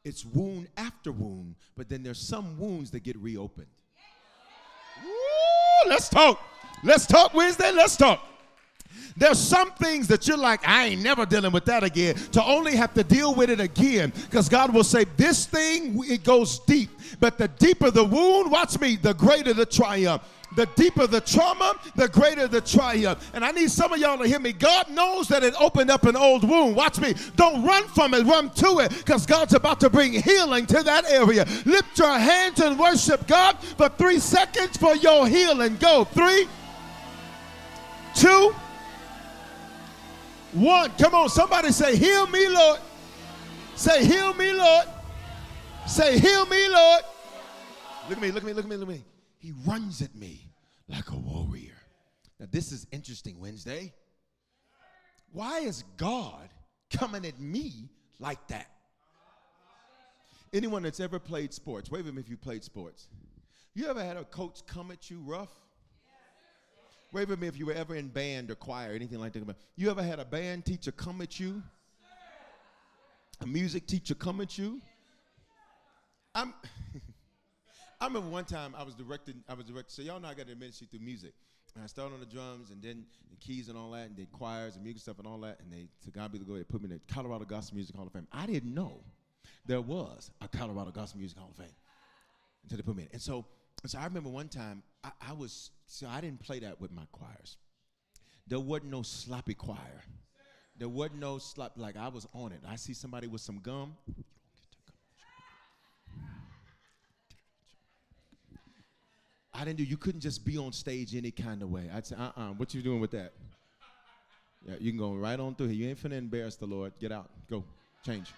It's 0.05 0.23
wound 0.23 0.67
after 0.77 1.11
wound, 1.11 1.55
but 1.75 1.89
then 1.89 2.03
there's 2.03 2.19
some 2.19 2.59
wounds 2.59 2.91
that 2.91 3.01
get 3.01 3.17
reopened. 3.17 3.67
Woo, 5.03 5.89
let's 5.89 6.07
talk. 6.07 6.39
Let's 6.83 7.07
talk 7.07 7.33
Wednesday. 7.33 7.71
Let's 7.71 7.97
talk. 7.97 8.23
There's 9.15 9.39
some 9.39 9.71
things 9.71 10.07
that 10.07 10.27
you're 10.27 10.37
like, 10.37 10.67
I 10.67 10.85
ain't 10.85 11.01
never 11.01 11.25
dealing 11.25 11.51
with 11.51 11.65
that 11.65 11.83
again. 11.83 12.15
To 12.33 12.43
only 12.43 12.75
have 12.75 12.93
to 12.93 13.03
deal 13.03 13.33
with 13.33 13.49
it 13.49 13.59
again, 13.59 14.13
because 14.25 14.47
God 14.47 14.73
will 14.73 14.83
say, 14.83 15.05
This 15.17 15.45
thing, 15.45 15.99
it 16.05 16.23
goes 16.23 16.59
deep. 16.59 16.89
But 17.19 17.37
the 17.37 17.47
deeper 17.47 17.89
the 17.89 18.03
wound, 18.03 18.51
watch 18.51 18.79
me, 18.79 18.95
the 18.95 19.13
greater 19.13 19.53
the 19.53 19.65
triumph. 19.65 20.21
The 20.55 20.65
deeper 20.75 21.07
the 21.07 21.21
trauma, 21.21 21.73
the 21.95 22.07
greater 22.07 22.47
the 22.47 22.61
triumph. 22.61 23.31
And 23.33 23.43
I 23.43 23.51
need 23.51 23.69
some 23.69 23.91
of 23.91 23.99
y'all 23.99 24.17
to 24.17 24.27
hear 24.27 24.39
me. 24.39 24.53
God 24.53 24.89
knows 24.89 25.27
that 25.27 25.43
it 25.43 25.53
opened 25.59 25.91
up 25.91 26.05
an 26.05 26.15
old 26.15 26.47
wound. 26.47 26.75
Watch 26.75 26.99
me. 26.99 27.13
Don't 27.35 27.63
run 27.63 27.87
from 27.89 28.13
it, 28.13 28.23
run 28.25 28.49
to 28.51 28.79
it, 28.79 28.89
because 28.89 29.25
God's 29.25 29.53
about 29.53 29.79
to 29.81 29.89
bring 29.89 30.13
healing 30.13 30.65
to 30.67 30.83
that 30.83 31.05
area. 31.09 31.45
Lift 31.65 31.97
your 31.99 32.17
hands 32.17 32.59
and 32.61 32.79
worship 32.79 33.27
God 33.27 33.59
for 33.59 33.89
three 33.89 34.19
seconds 34.19 34.77
for 34.77 34.95
your 34.95 35.27
healing. 35.27 35.75
Go. 35.77 36.05
Three, 36.05 36.47
two, 38.15 38.55
one. 40.53 40.91
Come 40.91 41.15
on, 41.15 41.29
somebody 41.29 41.71
say, 41.71 41.95
Heal 41.95 42.27
me, 42.27 42.47
Lord. 42.49 42.79
Say, 43.75 44.05
Heal 44.05 44.33
me, 44.33 44.53
Lord. 44.53 44.87
Say, 45.87 46.19
Heal 46.19 46.45
me, 46.45 46.67
Lord. 46.69 47.01
Look 48.09 48.17
at 48.17 48.21
me, 48.21 48.31
look 48.31 48.43
at 48.43 48.47
me, 48.47 48.53
look 48.53 48.65
at 48.65 48.69
me, 48.69 48.75
look 48.77 48.89
at 48.89 48.95
me. 48.95 49.03
He 49.39 49.53
runs 49.65 50.01
at 50.01 50.15
me 50.15 50.49
like 50.87 51.09
a 51.11 51.15
warrior. 51.17 51.75
Now, 52.39 52.47
this 52.51 52.71
is 52.71 52.87
interesting, 52.91 53.39
Wednesday. 53.39 53.93
Why 55.31 55.59
is 55.59 55.83
God 55.97 56.49
coming 56.91 57.25
at 57.25 57.39
me 57.39 57.89
like 58.19 58.45
that? 58.47 58.67
Anyone 60.53 60.83
that's 60.83 60.99
ever 60.99 61.19
played 61.19 61.53
sports, 61.53 61.91
wave 61.91 62.07
him 62.07 62.17
if 62.17 62.29
you 62.29 62.37
played 62.37 62.63
sports. 62.63 63.09
You 63.73 63.87
ever 63.87 64.03
had 64.03 64.17
a 64.17 64.23
coach 64.23 64.61
come 64.65 64.91
at 64.91 65.09
you 65.09 65.19
rough? 65.19 65.51
Wave 67.13 67.31
at 67.31 67.39
me 67.39 67.47
if 67.47 67.57
you 67.57 67.65
were 67.65 67.73
ever 67.73 67.95
in 67.95 68.09
band 68.09 68.51
or 68.51 68.55
choir, 68.55 68.91
or 68.91 68.93
anything 68.93 69.19
like 69.19 69.33
that. 69.33 69.43
You 69.75 69.89
ever 69.89 70.03
had 70.03 70.19
a 70.19 70.25
band 70.25 70.65
teacher 70.65 70.91
come 70.91 71.21
at 71.21 71.39
you? 71.39 71.63
A 73.41 73.47
music 73.47 73.87
teacher 73.87 74.15
come 74.15 74.41
at 74.41 74.57
you? 74.57 74.81
I'm 76.35 76.53
I 78.01 78.05
remember 78.05 78.29
one 78.29 78.45
time 78.45 78.75
I 78.77 78.83
was 78.83 78.93
directing, 78.93 79.43
I 79.49 79.55
was 79.55 79.65
directing, 79.65 79.89
so 79.89 80.01
y'all 80.03 80.19
know 80.19 80.27
I 80.27 80.35
got 80.35 80.47
the 80.47 80.55
ministry 80.55 80.87
through 80.89 80.99
music. 80.99 81.33
And 81.73 81.83
I 81.83 81.87
started 81.87 82.13
on 82.13 82.19
the 82.19 82.25
drums 82.25 82.71
and 82.71 82.81
then 82.81 83.05
the 83.29 83.37
keys 83.37 83.69
and 83.69 83.77
all 83.77 83.91
that, 83.91 84.07
and 84.07 84.15
did 84.15 84.31
choirs 84.31 84.75
and 84.75 84.83
music 84.83 85.01
stuff 85.01 85.19
and 85.19 85.27
all 85.27 85.39
that. 85.41 85.59
And 85.59 85.71
they, 85.71 85.87
to 86.05 86.11
God 86.11 86.31
be 86.31 86.39
the 86.39 86.45
glory, 86.45 86.61
they 86.61 86.63
put 86.65 86.81
me 86.81 86.89
in 86.89 86.93
the 86.93 87.13
Colorado 87.13 87.45
Gospel 87.45 87.75
Music 87.75 87.95
Hall 87.95 88.05
of 88.05 88.13
Fame. 88.13 88.27
I 88.31 88.45
didn't 88.45 88.73
know 88.73 89.01
there 89.65 89.81
was 89.81 90.31
a 90.41 90.47
Colorado 90.47 90.91
Gospel 90.91 91.19
Music 91.19 91.37
Hall 91.37 91.49
of 91.51 91.57
Fame 91.57 91.73
until 92.63 92.77
they 92.77 92.83
put 92.83 92.95
me 92.95 93.03
in. 93.03 93.09
And 93.13 93.21
so, 93.21 93.45
so 93.85 93.99
I 93.99 94.05
remember 94.05 94.29
one 94.29 94.47
time 94.47 94.83
I, 95.03 95.11
I 95.29 95.33
was, 95.33 95.71
so 95.85 96.07
I 96.07 96.21
didn't 96.21 96.39
play 96.39 96.59
that 96.59 96.81
with 96.81 96.91
my 96.91 97.03
choirs. 97.11 97.57
There 98.47 98.59
wasn't 98.59 98.91
no 98.91 99.01
sloppy 99.01 99.53
choir. 99.53 100.03
There 100.77 100.89
wasn't 100.89 101.19
no 101.19 101.37
slop, 101.37 101.73
like 101.75 101.97
I 101.97 102.07
was 102.07 102.27
on 102.33 102.51
it. 102.51 102.61
I 102.67 102.75
see 102.75 102.93
somebody 102.93 103.27
with 103.27 103.41
some 103.41 103.59
gum. 103.59 103.95
I 109.53 109.65
didn't 109.65 109.77
do. 109.77 109.83
You 109.83 109.97
couldn't 109.97 110.21
just 110.21 110.45
be 110.45 110.57
on 110.57 110.71
stage 110.71 111.15
any 111.15 111.31
kind 111.31 111.63
of 111.63 111.71
way. 111.71 111.89
I'd 111.91 112.05
say, 112.05 112.15
uh-uh. 112.15 112.49
What 112.57 112.75
you 112.75 112.83
doing 112.83 112.99
with 112.99 113.09
that? 113.11 113.33
Yeah, 114.67 114.75
you 114.79 114.91
can 114.91 114.99
go 114.99 115.13
right 115.13 115.39
on 115.39 115.55
through 115.55 115.69
here. 115.69 115.75
You 115.75 115.89
ain't 115.89 116.01
finna 116.01 116.17
embarrass 116.17 116.57
the 116.57 116.67
Lord. 116.67 116.93
Get 116.99 117.11
out. 117.11 117.31
Go. 117.49 117.63
Change. 118.05 118.31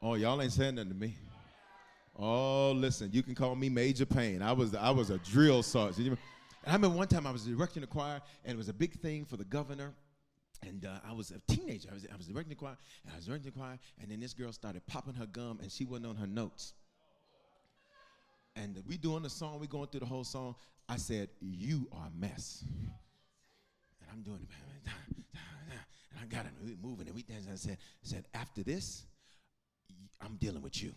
Oh, 0.00 0.14
y'all 0.14 0.40
ain't 0.40 0.52
saying 0.52 0.76
nothing 0.76 0.90
to 0.90 0.94
me. 0.94 1.16
Oh, 2.18 2.72
listen. 2.72 3.10
You 3.12 3.22
can 3.22 3.34
call 3.34 3.54
me 3.54 3.68
Major 3.68 4.06
Payne. 4.06 4.42
I 4.42 4.52
was 4.52 4.74
I 4.74 4.90
was 4.90 5.10
a 5.10 5.18
drill 5.18 5.62
sergeant. 5.62 6.08
And 6.08 6.18
I 6.66 6.72
remember 6.72 6.96
one 6.96 7.08
time 7.08 7.26
I 7.26 7.30
was 7.30 7.44
directing 7.44 7.82
a 7.82 7.86
choir, 7.86 8.20
and 8.44 8.54
it 8.54 8.58
was 8.58 8.68
a 8.68 8.72
big 8.74 9.00
thing 9.00 9.24
for 9.24 9.36
the 9.36 9.44
governor. 9.44 9.94
And 10.66 10.84
uh, 10.84 10.98
I 11.08 11.12
was 11.12 11.30
a 11.30 11.40
teenager. 11.52 11.88
I 11.90 11.94
was, 11.94 12.06
I 12.12 12.16
was 12.16 12.26
directing 12.26 12.50
the 12.50 12.56
choir, 12.56 12.76
and 13.04 13.12
I 13.12 13.16
was 13.16 13.26
directing 13.26 13.52
the 13.52 13.56
choir, 13.56 13.78
and 14.00 14.10
then 14.10 14.18
this 14.18 14.34
girl 14.34 14.52
started 14.52 14.84
popping 14.88 15.14
her 15.14 15.26
gum, 15.26 15.60
and 15.62 15.70
she 15.70 15.84
wasn't 15.84 16.06
on 16.06 16.16
her 16.16 16.26
notes 16.26 16.72
and 18.62 18.82
we 18.86 18.96
doing 18.96 19.22
the 19.22 19.30
song, 19.30 19.60
we 19.60 19.66
going 19.66 19.86
through 19.88 20.00
the 20.00 20.06
whole 20.06 20.24
song. 20.24 20.54
I 20.88 20.96
said, 20.96 21.28
"You 21.40 21.88
are 21.92 22.06
a 22.06 22.10
mess," 22.10 22.64
and 24.00 24.10
I'm 24.12 24.22
doing 24.22 24.40
it, 24.42 24.90
and 26.10 26.20
I 26.20 26.26
got 26.26 26.46
it 26.46 26.52
We 26.62 26.76
moving, 26.82 27.06
and 27.06 27.14
we 27.14 27.22
dancing. 27.22 27.52
I 27.52 27.56
said, 27.56 27.78
"said 28.02 28.26
After 28.34 28.62
this, 28.62 29.04
I'm 30.20 30.36
dealing 30.36 30.62
with 30.62 30.82
you." 30.82 30.92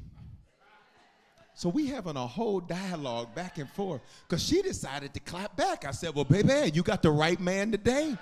So 1.54 1.70
we 1.70 1.88
having 1.88 2.16
a 2.16 2.26
whole 2.26 2.60
dialogue 2.60 3.36
back 3.36 3.58
and 3.58 3.70
forth 3.70 4.02
because 4.28 4.44
she 4.44 4.62
decided 4.62 5.14
to 5.14 5.20
clap 5.20 5.56
back. 5.56 5.86
I 5.86 5.92
said, 5.92 6.16
"Well, 6.16 6.26
baby, 6.26 6.72
you 6.74 6.82
got 6.82 7.02
the 7.02 7.12
right 7.12 7.40
man 7.40 7.72
today." 7.72 8.18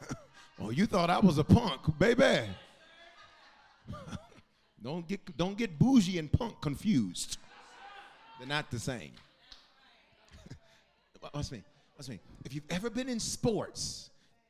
oh, 0.60 0.70
you 0.70 0.86
thought 0.86 1.10
I 1.10 1.18
was 1.18 1.38
a 1.38 1.44
punk, 1.44 1.98
baby. 1.98 2.48
Don't 4.82 5.06
get, 5.06 5.36
don't 5.36 5.58
get 5.58 5.78
bougie 5.78 6.18
and 6.18 6.32
punk 6.32 6.58
confused. 6.62 7.36
They're 8.38 8.48
not 8.48 8.70
the 8.70 8.78
same. 8.78 9.10
watch 11.34 11.52
me. 11.52 11.62
Watch 11.98 12.08
me. 12.08 12.18
If 12.46 12.54
you've 12.54 12.64
ever 12.70 12.88
been 12.88 13.10
in 13.10 13.20
sports, 13.20 14.08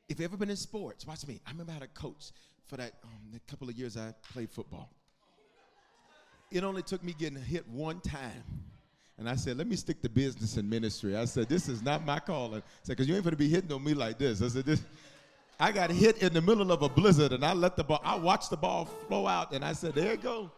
if 0.09 0.21
you've 0.21 0.31
ever 0.31 0.37
been 0.37 0.51
in 0.51 0.57
sports, 0.57 1.05
watch 1.05 1.27
me. 1.27 1.41
I 1.45 1.51
remember 1.51 1.73
I 1.73 1.75
had 1.75 1.83
a 1.83 1.89
coach 1.89 2.31
for 2.69 2.77
that 2.77 2.93
um, 3.03 3.41
couple 3.49 3.69
of 3.69 3.77
years 3.77 3.97
I 3.97 4.15
played 4.33 4.51
football. 4.51 4.89
It 6.51 6.65
only 6.65 6.83
took 6.83 7.05
me 7.05 7.15
getting 7.17 7.41
hit 7.41 7.67
one 7.69 8.01
time. 8.01 8.45
And 9.19 9.29
I 9.29 9.37
said, 9.37 9.59
let 9.59 9.67
me 9.67 9.77
stick 9.77 10.01
to 10.03 10.09
business 10.09 10.57
and 10.57 10.69
ministry. 10.69 11.15
I 11.15 11.27
said, 11.27 11.49
this 11.49 11.69
is 11.69 11.83
not 11.83 12.07
my 12.07 12.19
calling. 12.19 12.61
I 12.61 12.65
said, 12.83 12.97
because 12.97 13.07
you 13.07 13.15
ain't 13.15 13.23
going 13.23 13.33
to 13.33 13.37
be 13.37 13.49
hitting 13.51 13.71
on 13.71 13.85
me 13.85 13.93
like 13.93 14.19
this. 14.19 14.41
I 14.41 14.49
said, 14.49 14.65
this, 14.65 14.83
I 15.61 15.73
got 15.73 15.91
hit 15.91 16.23
in 16.23 16.33
the 16.33 16.41
middle 16.41 16.73
of 16.73 16.81
a 16.81 16.89
blizzard 16.89 17.33
and 17.33 17.45
I 17.45 17.53
let 17.53 17.77
the 17.77 17.85
ball, 17.85 18.01
I 18.03 18.17
watched 18.17 18.49
the 18.49 18.57
ball 18.57 18.87
flow 18.87 19.27
out 19.27 19.53
and 19.53 19.63
I 19.63 19.75
said, 19.75 19.95
there 19.95 20.13
it 20.13 20.23
go. 20.23 20.51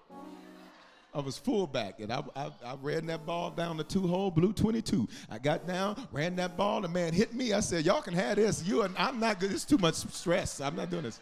I 1.12 1.20
was 1.20 1.37
fullback 1.37 1.98
and 1.98 2.12
I, 2.12 2.22
I, 2.37 2.50
I, 2.64 2.76
ran 2.81 3.05
that 3.07 3.26
ball 3.26 3.50
down 3.50 3.76
the 3.76 3.85
two 3.85 4.07
hole 4.07 4.31
blue 4.31 4.52
22. 4.52 5.09
I 5.28 5.38
got 5.38 5.66
down, 5.66 6.09
ran 6.12 6.37
that 6.37 6.57
ball, 6.57 6.81
the 6.81 6.88
man 6.88 7.12
hit 7.12 7.35
me. 7.35 7.52
I 7.52 7.61
said, 7.61 7.85
y'all 7.85 8.00
can 8.00 8.14
have 8.14 8.37
this. 8.37 8.64
You 8.64 8.83
and 8.83 8.94
I'm 8.96 9.18
not 9.18 9.40
good. 9.40 9.52
It's 9.52 9.66
too 9.66 9.76
much 9.76 9.96
stress. 9.96 10.61
I'm 10.61 10.76
not 10.76 10.88
doing 10.88 11.02
this. 11.02 11.20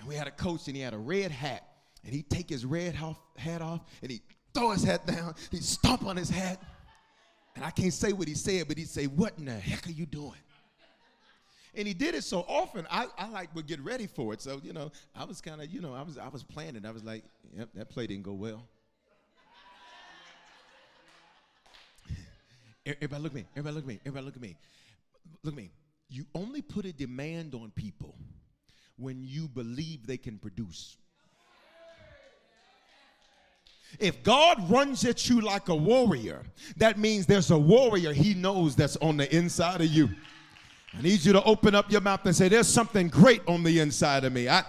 And 0.00 0.08
we 0.08 0.14
had 0.14 0.26
a 0.26 0.32
coach 0.32 0.66
and 0.66 0.74
he 0.74 0.82
had 0.82 0.94
a 0.94 0.98
red 0.98 1.30
hat 1.30 1.71
and 2.04 2.14
he'd 2.14 2.28
take 2.28 2.48
his 2.48 2.64
red 2.64 2.94
hat 3.36 3.62
off 3.62 3.80
and 4.02 4.10
he'd 4.10 4.22
throw 4.54 4.70
his 4.70 4.84
hat 4.84 5.06
down. 5.06 5.34
He'd 5.50 5.64
stomp 5.64 6.04
on 6.04 6.16
his 6.16 6.30
hat. 6.30 6.60
And 7.54 7.64
I 7.64 7.70
can't 7.70 7.92
say 7.92 8.12
what 8.12 8.28
he 8.28 8.34
said, 8.34 8.66
but 8.68 8.78
he'd 8.78 8.88
say, 8.88 9.06
what 9.06 9.34
in 9.38 9.44
the 9.44 9.52
heck 9.52 9.86
are 9.86 9.92
you 9.92 10.06
doing? 10.06 10.32
And 11.74 11.88
he 11.88 11.94
did 11.94 12.14
it 12.14 12.22
so 12.22 12.44
often, 12.48 12.86
I, 12.90 13.06
I 13.16 13.28
like 13.28 13.54
would 13.54 13.66
get 13.66 13.80
ready 13.80 14.06
for 14.06 14.34
it. 14.34 14.42
So, 14.42 14.60
you 14.62 14.74
know, 14.74 14.92
I 15.16 15.24
was 15.24 15.40
kind 15.40 15.62
of, 15.62 15.72
you 15.72 15.80
know, 15.80 15.94
I 15.94 16.02
was 16.02 16.18
I 16.18 16.28
was 16.28 16.42
planning. 16.42 16.84
I 16.84 16.90
was 16.90 17.02
like, 17.02 17.24
yep, 17.56 17.70
that 17.74 17.88
play 17.88 18.06
didn't 18.06 18.24
go 18.24 18.34
well. 18.34 18.62
Everybody 22.86 23.22
look 23.22 23.32
at 23.32 23.36
me. 23.36 23.44
Everybody 23.56 23.74
look 23.74 23.84
at 23.84 23.88
me. 23.88 24.00
Everybody 24.04 24.26
look 24.26 24.36
at 24.36 24.42
me. 24.42 24.56
Look 25.42 25.54
at 25.54 25.56
me. 25.56 25.70
You 26.10 26.26
only 26.34 26.60
put 26.60 26.84
a 26.84 26.92
demand 26.92 27.54
on 27.54 27.72
people 27.74 28.16
when 28.96 29.24
you 29.24 29.48
believe 29.48 30.06
they 30.06 30.18
can 30.18 30.36
produce. 30.36 30.98
If 33.98 34.22
God 34.22 34.70
runs 34.70 35.04
at 35.04 35.28
you 35.28 35.40
like 35.40 35.68
a 35.68 35.74
warrior, 35.74 36.42
that 36.76 36.98
means 36.98 37.26
there's 37.26 37.50
a 37.50 37.58
warrior 37.58 38.12
he 38.12 38.34
knows 38.34 38.74
that's 38.74 38.96
on 38.96 39.16
the 39.16 39.34
inside 39.34 39.80
of 39.80 39.88
you. 39.88 40.08
I 40.96 41.02
need 41.02 41.24
you 41.24 41.32
to 41.32 41.42
open 41.44 41.74
up 41.74 41.90
your 41.90 42.00
mouth 42.00 42.24
and 42.26 42.34
say, 42.34 42.48
There's 42.48 42.68
something 42.68 43.08
great 43.08 43.42
on 43.46 43.62
the 43.62 43.80
inside 43.80 44.24
of 44.24 44.32
me. 44.32 44.48
I, 44.48 44.62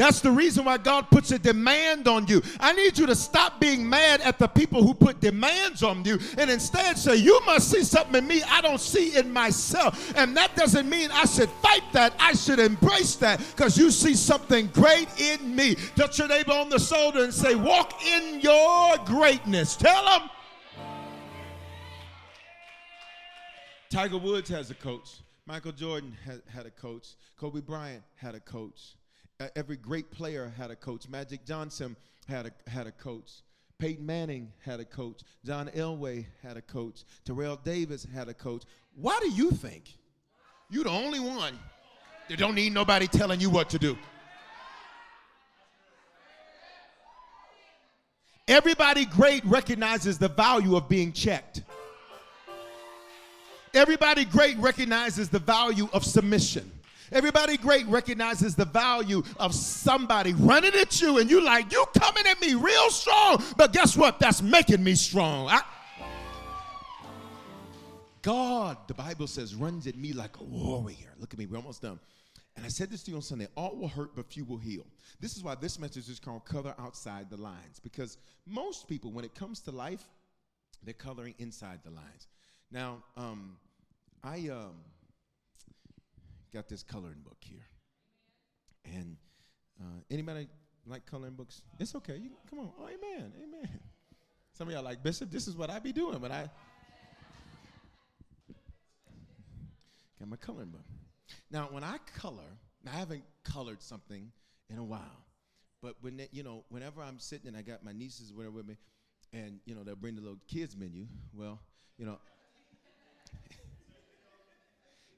that's 0.00 0.20
the 0.20 0.30
reason 0.30 0.64
why 0.64 0.78
God 0.78 1.10
puts 1.10 1.30
a 1.30 1.38
demand 1.38 2.08
on 2.08 2.26
you. 2.26 2.40
I 2.58 2.72
need 2.72 2.96
you 2.96 3.04
to 3.04 3.14
stop 3.14 3.60
being 3.60 3.86
mad 3.86 4.22
at 4.22 4.38
the 4.38 4.48
people 4.48 4.82
who 4.82 4.94
put 4.94 5.20
demands 5.20 5.82
on 5.82 6.06
you 6.06 6.18
and 6.38 6.50
instead 6.50 6.96
say, 6.96 7.16
You 7.16 7.38
must 7.44 7.70
see 7.70 7.82
something 7.82 8.14
in 8.14 8.26
me 8.26 8.42
I 8.44 8.62
don't 8.62 8.80
see 8.80 9.14
in 9.18 9.30
myself. 9.30 10.14
And 10.16 10.34
that 10.38 10.56
doesn't 10.56 10.88
mean 10.88 11.10
I 11.12 11.26
should 11.26 11.50
fight 11.50 11.82
that. 11.92 12.14
I 12.18 12.32
should 12.32 12.60
embrace 12.60 13.16
that 13.16 13.40
because 13.54 13.76
you 13.76 13.90
see 13.90 14.14
something 14.14 14.68
great 14.68 15.08
in 15.20 15.54
me. 15.54 15.74
Touch 15.96 16.18
your 16.18 16.28
neighbor 16.28 16.52
on 16.52 16.70
the 16.70 16.78
shoulder 16.78 17.22
and 17.22 17.34
say, 17.34 17.54
Walk 17.54 18.02
in 18.02 18.40
your 18.40 18.96
greatness. 19.04 19.76
Tell 19.76 20.02
them. 20.06 20.30
Tiger 23.90 24.16
Woods 24.16 24.48
has 24.48 24.70
a 24.70 24.74
coach. 24.74 25.18
Michael 25.44 25.72
Jordan 25.72 26.16
had, 26.24 26.40
had 26.48 26.64
a 26.64 26.70
coach. 26.70 27.08
Kobe 27.36 27.60
Bryant 27.60 28.02
had 28.16 28.34
a 28.34 28.40
coach. 28.40 28.94
Every 29.56 29.76
great 29.76 30.10
player 30.10 30.52
had 30.56 30.70
a 30.70 30.76
coach. 30.76 31.08
Magic 31.08 31.46
Johnson 31.46 31.96
had 32.28 32.46
a, 32.46 32.70
had 32.70 32.86
a 32.86 32.92
coach. 32.92 33.42
Peyton 33.78 34.04
Manning 34.04 34.52
had 34.62 34.80
a 34.80 34.84
coach. 34.84 35.22
John 35.44 35.68
Elway 35.68 36.26
had 36.42 36.58
a 36.58 36.62
coach. 36.62 37.04
Terrell 37.24 37.58
Davis 37.64 38.06
had 38.14 38.28
a 38.28 38.34
coach. 38.34 38.64
Why 38.94 39.18
do 39.22 39.30
you 39.30 39.50
think 39.50 39.84
you're 40.68 40.84
the 40.84 40.90
only 40.90 41.20
one 41.20 41.58
that 42.28 42.38
don't 42.38 42.54
need 42.54 42.74
nobody 42.74 43.06
telling 43.06 43.40
you 43.40 43.48
what 43.48 43.70
to 43.70 43.78
do? 43.78 43.96
Everybody 48.46 49.06
great 49.06 49.44
recognizes 49.46 50.18
the 50.18 50.28
value 50.28 50.76
of 50.76 50.88
being 50.88 51.12
checked. 51.12 51.62
Everybody 53.72 54.24
great 54.24 54.58
recognizes 54.58 55.28
the 55.28 55.38
value 55.38 55.88
of 55.92 56.04
submission. 56.04 56.70
Everybody 57.12 57.56
great 57.56 57.86
recognizes 57.86 58.54
the 58.54 58.64
value 58.64 59.22
of 59.38 59.54
somebody 59.54 60.32
running 60.34 60.74
at 60.74 61.00
you 61.00 61.18
and 61.18 61.30
you 61.30 61.44
like, 61.44 61.72
you 61.72 61.84
coming 61.98 62.26
at 62.26 62.40
me 62.40 62.54
real 62.54 62.90
strong. 62.90 63.42
But 63.56 63.72
guess 63.72 63.96
what? 63.96 64.20
That's 64.20 64.42
making 64.42 64.82
me 64.84 64.94
strong. 64.94 65.48
I, 65.48 65.62
God, 68.22 68.76
the 68.86 68.94
Bible 68.94 69.26
says, 69.26 69.54
runs 69.54 69.86
at 69.86 69.96
me 69.96 70.12
like 70.12 70.38
a 70.38 70.44
warrior. 70.44 71.14
Look 71.18 71.32
at 71.32 71.38
me, 71.38 71.46
we're 71.46 71.56
almost 71.56 71.82
done. 71.82 71.98
And 72.56 72.66
I 72.66 72.68
said 72.68 72.90
this 72.90 73.02
to 73.04 73.10
you 73.10 73.16
on 73.16 73.22
Sunday 73.22 73.48
all 73.56 73.76
will 73.76 73.88
hurt, 73.88 74.14
but 74.14 74.30
few 74.30 74.44
will 74.44 74.58
heal. 74.58 74.84
This 75.20 75.36
is 75.36 75.42
why 75.42 75.54
this 75.54 75.78
message 75.78 76.08
is 76.08 76.20
called 76.20 76.44
Color 76.44 76.74
Outside 76.78 77.30
the 77.30 77.36
Lines, 77.36 77.80
because 77.82 78.18
most 78.46 78.86
people, 78.88 79.10
when 79.12 79.24
it 79.24 79.34
comes 79.34 79.60
to 79.60 79.70
life, 79.70 80.04
they're 80.82 80.94
coloring 80.94 81.34
inside 81.38 81.80
the 81.84 81.90
lines. 81.90 82.28
Now, 82.70 83.02
um, 83.16 83.56
I 84.22 84.48
um, 84.48 84.74
got 86.52 86.68
this 86.68 86.82
coloring 86.82 87.20
book 87.24 87.38
here. 87.40 87.66
And 88.84 89.16
uh, 89.80 90.00
anybody 90.10 90.48
like 90.86 91.06
coloring 91.06 91.34
books? 91.34 91.62
It's 91.78 91.94
okay. 91.94 92.16
You, 92.16 92.30
come 92.48 92.60
on. 92.60 92.70
Oh, 92.78 92.86
amen. 92.86 93.32
Amen. 93.42 93.80
Some 94.52 94.68
of 94.68 94.74
y'all 94.74 94.82
like, 94.82 95.02
Bishop, 95.02 95.30
this 95.30 95.48
is 95.48 95.56
what 95.56 95.70
I 95.70 95.78
be 95.78 95.92
doing, 95.92 96.18
but 96.18 96.30
I 96.30 96.50
got 100.18 100.28
my 100.28 100.36
coloring 100.36 100.70
book. 100.70 100.84
Now, 101.50 101.68
when 101.70 101.84
I 101.84 101.96
color, 102.16 102.42
I 102.86 102.96
haven't 102.96 103.22
colored 103.44 103.82
something 103.82 104.30
in 104.68 104.78
a 104.78 104.84
while, 104.84 105.24
but 105.82 105.96
when 106.00 106.16
they, 106.18 106.28
you 106.32 106.42
know, 106.42 106.64
whenever 106.68 107.02
I'm 107.02 107.18
sitting 107.18 107.48
and 107.48 107.56
I 107.56 107.62
got 107.62 107.84
my 107.84 107.92
nieces 107.92 108.32
whatever 108.32 108.56
with 108.56 108.68
me, 108.68 108.76
and 109.32 109.60
you 109.64 109.74
know 109.74 109.84
they'll 109.84 109.96
bring 109.96 110.16
the 110.16 110.20
little 110.20 110.40
kids 110.48 110.76
menu. 110.76 111.06
Well, 111.32 111.60
you 111.96 112.06
know, 112.06 112.18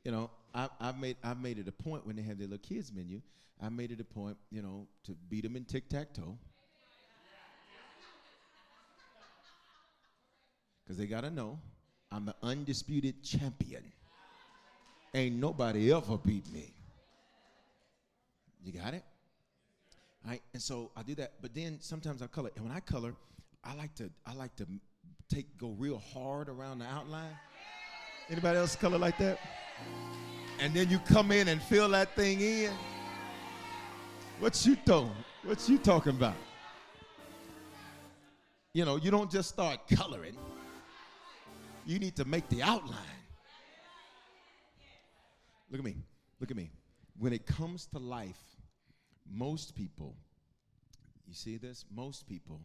you 0.04 0.10
know, 0.10 0.30
I, 0.54 0.68
I've 0.80 0.98
made 0.98 1.16
I've 1.22 1.40
made 1.40 1.58
it 1.58 1.68
a 1.68 1.72
point 1.72 2.06
when 2.06 2.16
they 2.16 2.22
have 2.22 2.38
their 2.38 2.48
little 2.48 2.66
kids 2.66 2.92
menu. 2.92 3.20
I 3.62 3.68
made 3.68 3.92
it 3.92 4.00
a 4.00 4.04
point, 4.04 4.36
you 4.50 4.62
know, 4.62 4.86
to 5.04 5.16
beat 5.28 5.44
them 5.44 5.56
in 5.56 5.64
tic 5.64 5.88
tac 5.88 6.12
toe. 6.12 6.36
Because 10.82 10.98
they 10.98 11.06
gotta 11.06 11.30
know 11.30 11.58
I'm 12.10 12.26
the 12.26 12.34
undisputed 12.42 13.22
champion. 13.22 13.84
Ain't 15.14 15.36
nobody 15.36 15.92
ever 15.92 16.18
beat 16.18 16.52
me. 16.52 16.72
You 18.64 18.72
got 18.72 18.94
it? 18.94 19.04
All 20.24 20.30
right, 20.30 20.42
and 20.52 20.62
so 20.62 20.90
I 20.96 21.02
do 21.02 21.14
that, 21.16 21.32
but 21.40 21.54
then 21.54 21.78
sometimes 21.80 22.22
I 22.22 22.26
color. 22.26 22.50
And 22.56 22.64
when 22.64 22.74
I 22.74 22.80
color, 22.80 23.14
I 23.64 23.74
like 23.74 23.94
to 23.96 24.10
I 24.26 24.34
like 24.34 24.54
to 24.56 24.66
take 25.28 25.58
go 25.58 25.74
real 25.78 25.98
hard 26.12 26.48
around 26.48 26.80
the 26.80 26.86
outline. 26.86 27.36
Anybody 28.28 28.58
else 28.58 28.76
color 28.76 28.98
like 28.98 29.18
that? 29.18 29.38
And 30.60 30.72
then 30.74 30.88
you 30.90 30.98
come 31.00 31.32
in 31.32 31.48
and 31.48 31.60
fill 31.60 31.88
that 31.90 32.14
thing 32.14 32.40
in. 32.40 32.72
What 34.38 34.64
you 34.64 34.76
doing? 34.84 35.12
What 35.44 35.68
you 35.68 35.78
talking 35.78 36.16
about? 36.16 36.36
You 38.74 38.84
know, 38.84 38.96
you 38.96 39.10
don't 39.10 39.30
just 39.30 39.48
start 39.48 39.80
coloring. 39.88 40.36
You 41.84 41.98
need 41.98 42.16
to 42.16 42.24
make 42.24 42.48
the 42.48 42.62
outline. 42.62 42.98
Look 45.70 45.80
at 45.80 45.84
me. 45.84 45.96
Look 46.40 46.50
at 46.50 46.56
me. 46.56 46.70
When 47.18 47.32
it 47.32 47.46
comes 47.46 47.86
to 47.86 47.98
life, 47.98 48.40
most 49.30 49.74
people, 49.74 50.16
you 51.26 51.34
see 51.34 51.56
this? 51.56 51.84
Most 51.94 52.28
people, 52.28 52.60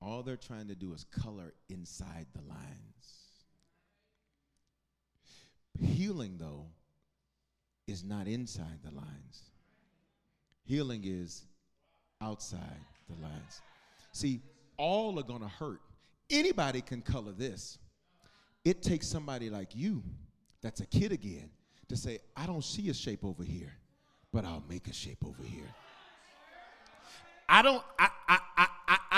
all 0.00 0.22
they're 0.22 0.36
trying 0.36 0.68
to 0.68 0.74
do 0.74 0.92
is 0.92 1.04
color 1.04 1.52
inside 1.68 2.26
the 2.34 2.42
lines. 2.42 3.21
Healing, 5.80 6.36
though, 6.38 6.66
is 7.86 8.04
not 8.04 8.26
inside 8.26 8.80
the 8.84 8.90
lines. 8.90 9.50
Healing 10.64 11.02
is 11.04 11.44
outside 12.20 12.60
the 13.08 13.20
lines. 13.22 13.60
See, 14.12 14.40
all 14.76 15.18
are 15.18 15.24
going 15.24 15.40
to 15.40 15.48
hurt. 15.48 15.80
Anybody 16.30 16.80
can 16.80 17.02
color 17.02 17.32
this. 17.32 17.78
It 18.64 18.82
takes 18.82 19.06
somebody 19.06 19.50
like 19.50 19.74
you 19.74 20.02
that's 20.62 20.80
a 20.80 20.86
kid 20.86 21.12
again 21.12 21.50
to 21.88 21.96
say, 21.96 22.20
I 22.36 22.46
don't 22.46 22.64
see 22.64 22.88
a 22.88 22.94
shape 22.94 23.24
over 23.24 23.42
here, 23.42 23.72
but 24.32 24.44
I'll 24.44 24.62
make 24.68 24.86
a 24.86 24.92
shape 24.92 25.24
over 25.26 25.42
here. 25.42 25.68
I 27.48 27.60
don't, 27.60 27.82
I, 27.98 28.08
I, 28.28 28.38
I, 28.56 28.68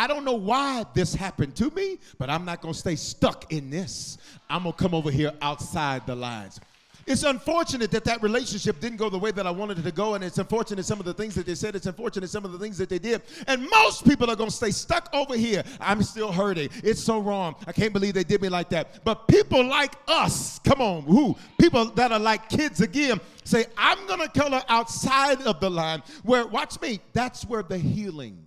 I 0.05 0.07
don't 0.07 0.27
know 0.27 0.35
why 0.35 0.85
this 0.93 1.15
happened 1.15 1.57
to 1.57 1.71
me, 1.71 1.99
but 2.19 2.29
I'm 2.29 2.45
not 2.45 2.61
gonna 2.61 2.75
stay 2.75 2.95
stuck 2.95 3.51
in 3.51 3.71
this. 3.71 4.19
I'm 4.51 4.65
gonna 4.65 4.75
come 4.75 4.93
over 4.93 5.11
here 5.11 5.33
outside 5.41 6.07
the 6.07 6.15
lines. 6.15 6.61
It's 7.07 7.23
unfortunate 7.23 7.91
that 7.93 8.05
that 8.05 8.23
relationship 8.23 8.81
didn't 8.81 8.99
go 8.99 9.09
the 9.09 9.19
way 9.19 9.31
that 9.31 9.47
I 9.47 9.51
wanted 9.51 9.79
it 9.79 9.83
to 9.85 9.93
go, 9.93 10.13
and 10.13 10.23
it's 10.23 10.37
unfortunate 10.37 10.85
some 10.85 11.01
of 11.01 11.07
the 11.07 11.15
things 11.15 11.35
that 11.37 11.47
they 11.47 11.55
said. 11.55 11.75
It's 11.75 11.87
unfortunate 11.87 12.29
some 12.29 12.45
of 12.45 12.53
the 12.53 12.59
things 12.59 12.77
that 12.77 12.91
they 12.91 12.99
did. 12.99 13.23
And 13.47 13.67
most 13.71 14.07
people 14.07 14.31
are 14.31 14.37
going 14.37 14.51
to 14.51 14.55
stay 14.55 14.73
stuck 14.73 15.09
over 15.15 15.39
here. 15.39 15.65
I'm 15.81 16.03
still 16.03 16.31
hurting. 16.31 16.69
It's 16.83 17.03
so 17.03 17.21
wrong. 17.21 17.55
I 17.67 17.73
can't 17.73 17.95
believe 17.95 18.13
they 18.13 18.25
did 18.25 18.43
me 18.43 18.51
like 18.51 18.69
that. 18.71 19.05
But 19.05 19.27
people 19.27 19.65
like 19.65 19.95
us, 20.07 20.59
come 20.59 20.83
on, 20.83 21.05
who? 21.05 21.35
People 21.59 21.87
that 21.93 22.13
are 22.13 22.19
like 22.19 22.51
kids 22.51 22.83
again, 22.83 23.23
say, 23.45 23.65
I'm 23.79 24.07
going 24.07 24.21
to 24.21 24.29
color 24.29 24.63
outside 24.69 25.41
of 25.43 25.61
the 25.61 25.71
line. 25.71 26.03
Where, 26.25 26.47
watch 26.47 26.79
me, 26.83 27.01
that's 27.15 27.47
where 27.47 27.63
the 27.63 27.79
healing. 27.79 28.44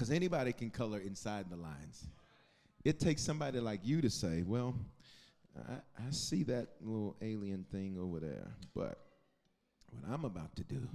Because 0.00 0.12
anybody 0.12 0.54
can 0.54 0.70
color 0.70 0.98
inside 0.98 1.50
the 1.50 1.56
lines. 1.56 2.06
It 2.86 2.98
takes 2.98 3.20
somebody 3.20 3.60
like 3.60 3.80
you 3.82 4.00
to 4.00 4.08
say, 4.08 4.42
well, 4.46 4.74
I, 5.68 5.74
I 5.74 6.10
see 6.10 6.42
that 6.44 6.68
little 6.80 7.18
alien 7.20 7.66
thing 7.70 7.98
over 8.00 8.18
there, 8.18 8.48
but 8.74 8.98
what 9.90 10.10
I'm 10.10 10.24
about 10.24 10.56
to 10.56 10.64
do, 10.64 10.88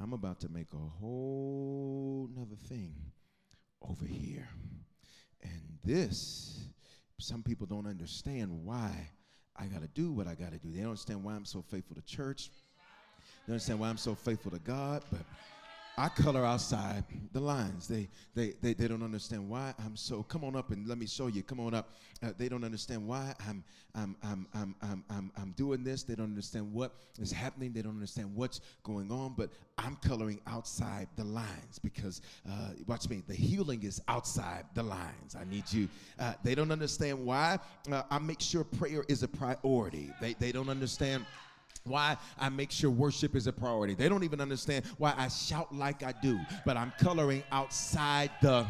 I'm 0.00 0.12
about 0.12 0.38
to 0.42 0.48
make 0.48 0.68
a 0.74 1.00
whole 1.00 2.30
nother 2.36 2.54
thing 2.68 2.94
over 3.82 4.04
here. 4.04 4.48
And 5.42 5.60
this, 5.82 6.68
some 7.18 7.42
people 7.42 7.66
don't 7.66 7.88
understand 7.88 8.64
why 8.64 9.10
I 9.56 9.66
got 9.66 9.82
to 9.82 9.88
do 9.88 10.12
what 10.12 10.28
I 10.28 10.36
got 10.36 10.52
to 10.52 10.58
do. 10.58 10.70
They 10.70 10.82
don't 10.82 10.90
understand 10.90 11.24
why 11.24 11.32
I'm 11.32 11.46
so 11.46 11.62
faithful 11.62 11.96
to 11.96 12.02
church. 12.02 12.48
They 12.48 13.48
don't 13.48 13.54
understand 13.54 13.80
why 13.80 13.88
I'm 13.88 13.96
so 13.96 14.14
faithful 14.14 14.52
to 14.52 14.60
God, 14.60 15.02
but 15.10 15.22
I 15.98 16.10
color 16.10 16.44
outside 16.44 17.04
the 17.32 17.40
lines. 17.40 17.88
They, 17.88 18.08
they, 18.34 18.52
they, 18.60 18.74
they 18.74 18.86
don't 18.86 19.02
understand 19.02 19.48
why 19.48 19.72
I'm 19.82 19.96
so. 19.96 20.22
Come 20.24 20.44
on 20.44 20.54
up 20.54 20.70
and 20.70 20.86
let 20.86 20.98
me 20.98 21.06
show 21.06 21.28
you. 21.28 21.42
Come 21.42 21.58
on 21.58 21.72
up. 21.72 21.94
Uh, 22.22 22.32
they 22.36 22.50
don't 22.50 22.64
understand 22.64 23.06
why 23.06 23.34
I'm, 23.48 23.64
I'm, 23.94 24.14
I'm, 24.22 24.46
I'm, 24.54 24.74
I'm, 24.82 25.04
I'm, 25.08 25.32
I'm 25.38 25.50
doing 25.52 25.84
this. 25.84 26.02
They 26.02 26.14
don't 26.14 26.26
understand 26.26 26.70
what 26.70 26.96
is 27.18 27.32
happening. 27.32 27.72
They 27.72 27.80
don't 27.80 27.94
understand 27.94 28.34
what's 28.34 28.60
going 28.82 29.10
on. 29.10 29.34
But 29.38 29.50
I'm 29.78 29.96
coloring 29.96 30.40
outside 30.46 31.08
the 31.16 31.24
lines 31.24 31.78
because, 31.82 32.20
uh, 32.46 32.70
watch 32.86 33.08
me, 33.08 33.22
the 33.26 33.34
healing 33.34 33.82
is 33.82 34.02
outside 34.06 34.64
the 34.74 34.82
lines. 34.82 35.34
I 35.34 35.44
need 35.44 35.64
you. 35.72 35.88
Uh, 36.18 36.34
they 36.44 36.54
don't 36.54 36.72
understand 36.72 37.24
why 37.24 37.58
uh, 37.90 38.02
I 38.10 38.18
make 38.18 38.42
sure 38.42 38.64
prayer 38.64 39.04
is 39.08 39.22
a 39.22 39.28
priority. 39.28 40.12
They, 40.20 40.34
they 40.34 40.52
don't 40.52 40.68
understand 40.68 41.24
why 41.86 42.16
I 42.38 42.48
make 42.48 42.70
sure 42.70 42.90
worship 42.90 43.34
is 43.36 43.46
a 43.46 43.52
priority. 43.52 43.94
They 43.94 44.08
don't 44.08 44.24
even 44.24 44.40
understand 44.40 44.84
why 44.98 45.14
I 45.16 45.28
shout 45.28 45.74
like 45.74 46.02
I 46.02 46.12
do, 46.22 46.38
but 46.64 46.76
I'm 46.76 46.92
coloring 46.98 47.42
outside 47.50 48.30
the. 48.42 48.66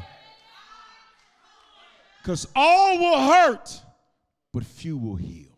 Because 2.23 2.49
all 2.57 2.99
will 2.99 3.21
hurt, 3.33 3.81
but 4.53 4.65
few 4.65 4.97
will 4.99 5.17
heal. 5.17 5.57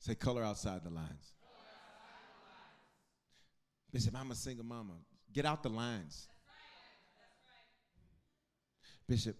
Say, 0.00 0.14
color 0.14 0.42
outside 0.42 0.84
the 0.84 0.90
lines. 0.90 1.32
Bishop, 3.90 4.14
I'm 4.18 4.30
a 4.32 4.34
single 4.34 4.66
mama. 4.66 4.94
Get 5.32 5.46
out 5.46 5.62
the 5.62 5.70
lines. 5.70 6.28
Bishop, 9.06 9.36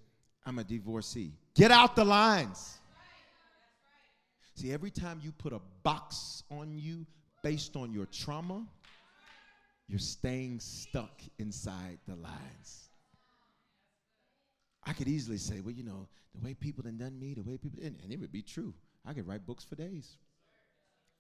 I'm 0.46 0.58
a 0.58 0.64
divorcee. 0.64 1.32
Get 1.54 1.70
out 1.70 1.96
the 1.96 2.04
lines. 2.04 2.78
See, 4.54 4.72
every 4.72 4.90
time 4.90 5.20
you 5.22 5.32
put 5.32 5.52
a 5.52 5.60
box 5.82 6.44
on 6.50 6.78
you 6.78 7.06
based 7.42 7.76
on 7.76 7.92
your 7.92 8.06
trauma, 8.06 8.66
you're 9.88 9.98
staying 9.98 10.60
stuck 10.60 11.20
inside 11.38 11.98
the 12.06 12.16
lines. 12.16 12.88
I 14.84 14.92
could 14.92 15.08
easily 15.08 15.38
say, 15.38 15.60
well, 15.60 15.74
you 15.74 15.82
know, 15.82 16.08
the 16.34 16.44
way 16.44 16.54
people 16.54 16.84
have 16.84 16.98
done 16.98 17.18
me, 17.18 17.34
the 17.34 17.42
way 17.42 17.56
people, 17.56 17.80
and, 17.82 17.96
and 18.02 18.12
it 18.12 18.20
would 18.20 18.32
be 18.32 18.42
true. 18.42 18.74
I 19.06 19.12
could 19.12 19.26
write 19.26 19.46
books 19.46 19.64
for 19.64 19.74
days. 19.76 20.16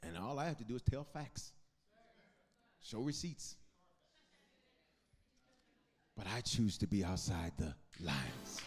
And 0.02 0.16
all 0.16 0.38
I 0.38 0.46
have 0.46 0.58
to 0.58 0.64
do 0.64 0.76
is 0.76 0.82
tell 0.82 1.04
facts, 1.04 1.52
show 2.82 3.00
receipts. 3.00 3.56
But 6.16 6.26
I 6.34 6.40
choose 6.40 6.78
to 6.78 6.86
be 6.86 7.04
outside 7.04 7.52
the 7.58 7.74
lines. 8.00 8.60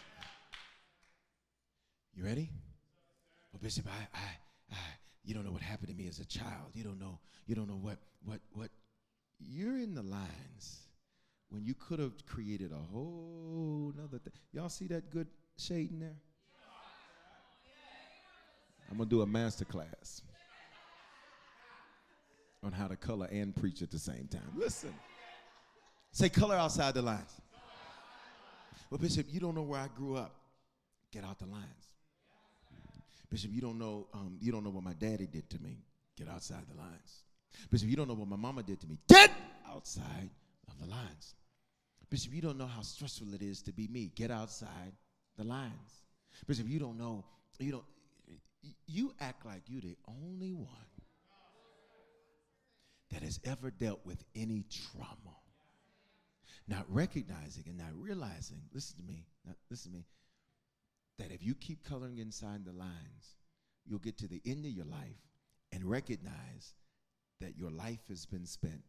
You 2.14 2.26
ready? 2.26 2.50
Well, 3.52 3.60
Bishop, 3.62 3.86
I, 3.88 4.18
I, 4.18 4.47
you 5.24 5.34
don't 5.34 5.46
know 5.46 5.52
what 5.52 5.62
happened 5.62 5.90
to 5.90 5.96
me 5.96 6.08
as 6.08 6.20
a 6.20 6.26
child. 6.26 6.72
You 6.74 6.84
don't 6.84 7.00
know, 7.00 7.20
you 7.46 7.56
don't 7.56 7.68
know 7.68 7.80
what, 7.80 7.98
what, 8.24 8.40
what. 8.52 8.70
You're 9.40 9.78
in 9.78 9.94
the 9.94 10.02
lines 10.02 10.88
when 11.50 11.64
you 11.64 11.76
could 11.76 12.00
have 12.00 12.26
created 12.26 12.72
a 12.72 12.76
whole 12.92 13.94
nother 13.96 14.20
thing. 14.20 14.34
Y'all 14.52 14.70
see 14.70 14.88
that 14.88 15.10
good 15.12 15.28
shade 15.58 15.92
in 15.92 16.00
there? 16.00 16.16
I'm 18.90 18.98
to 18.98 19.06
do 19.06 19.22
a 19.22 19.28
master 19.28 19.66
class 19.66 20.22
on 22.64 22.72
how 22.72 22.88
to 22.88 22.96
color 22.96 23.28
and 23.32 23.56
preach 23.56 23.82
at 23.82 23.92
the 23.92 24.00
same 24.00 24.28
time. 24.32 24.50
Listen. 24.56 24.94
Say 26.12 26.30
color 26.30 26.56
outside 26.56 26.94
the 26.94 27.02
lines. 27.02 27.42
Well, 28.90 28.98
Bishop, 28.98 29.28
you 29.30 29.40
don't 29.40 29.56
know 29.56 29.64
where 29.64 29.82
I 29.82 29.88
grew 29.96 30.16
up. 30.16 30.34
Get 31.12 31.24
out 31.24 31.40
the 31.40 31.46
lines. 31.46 31.97
Bishop, 33.30 33.52
you 33.54 33.62
don't 33.62 33.78
know, 33.78 34.08
um, 34.14 34.38
you 34.40 34.52
don't 34.52 34.64
know 34.64 34.70
what 34.70 34.84
my 34.84 34.94
daddy 34.94 35.28
did 35.28 35.50
to 35.50 35.60
me. 35.62 35.78
Get 36.18 36.30
outside 36.30 36.64
the 36.70 36.78
lines. 36.78 37.24
Bishop, 37.70 37.90
you 37.90 37.96
don't 37.96 38.08
know 38.08 38.14
what 38.14 38.28
my 38.28 38.36
mama 38.36 38.64
did 38.64 38.80
to 38.82 38.88
me. 38.88 38.98
Get 39.08 39.32
outside 39.70 40.30
of 40.68 40.80
the 40.80 40.90
lines. 40.90 41.36
Bishop, 42.10 42.34
you 42.34 42.42
don't 42.42 42.58
know 42.58 42.68
how 42.68 42.82
stressful 42.82 43.34
it 43.34 43.42
is 43.42 43.62
to 43.64 43.74
be 43.74 43.88
me. 43.88 44.12
Get 44.16 44.32
outside 44.32 44.94
the 45.38 45.44
lines. 45.44 46.04
Bishop, 46.48 46.68
you 46.70 46.80
don't 46.80 46.98
know, 46.98 47.26
you 47.60 47.72
don't, 47.72 47.86
you 48.86 49.14
act 49.20 49.46
like 49.46 49.62
you're 49.68 49.82
the 49.82 49.98
only 50.08 50.54
one 50.54 50.68
that 53.12 53.24
has 53.24 53.40
ever 53.46 53.72
dealt 53.72 54.06
with 54.06 54.24
any 54.36 54.66
trauma. 54.94 55.36
Not 56.68 56.86
recognizing 56.90 57.64
and 57.68 57.78
not 57.78 57.94
realizing, 57.96 58.62
listen 58.74 58.98
to 58.98 59.04
me, 59.04 59.26
listen 59.70 59.92
to 59.92 59.98
me, 59.98 60.06
that 61.20 61.32
if 61.32 61.44
you 61.44 61.56
keep 61.56 61.84
coloring 61.84 62.20
inside 62.20 62.66
the 62.66 62.72
lines, 62.72 63.38
you'll 63.86 64.00
get 64.00 64.18
to 64.20 64.28
the 64.28 64.42
end 64.46 64.66
of 64.66 64.72
your 64.72 64.86
life 64.86 65.22
and 65.72 65.84
recognize 65.84 66.74
that 67.42 67.58
your 67.58 67.72
life 67.72 68.02
has 68.10 68.26
been 68.26 68.46
spent 68.46 68.84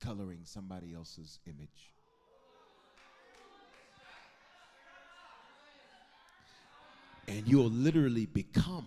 coloring 0.00 0.40
somebody 0.44 0.94
else's 0.94 1.38
image. 1.46 1.92
And 7.28 7.46
you'll 7.46 7.70
literally 7.70 8.26
become 8.26 8.86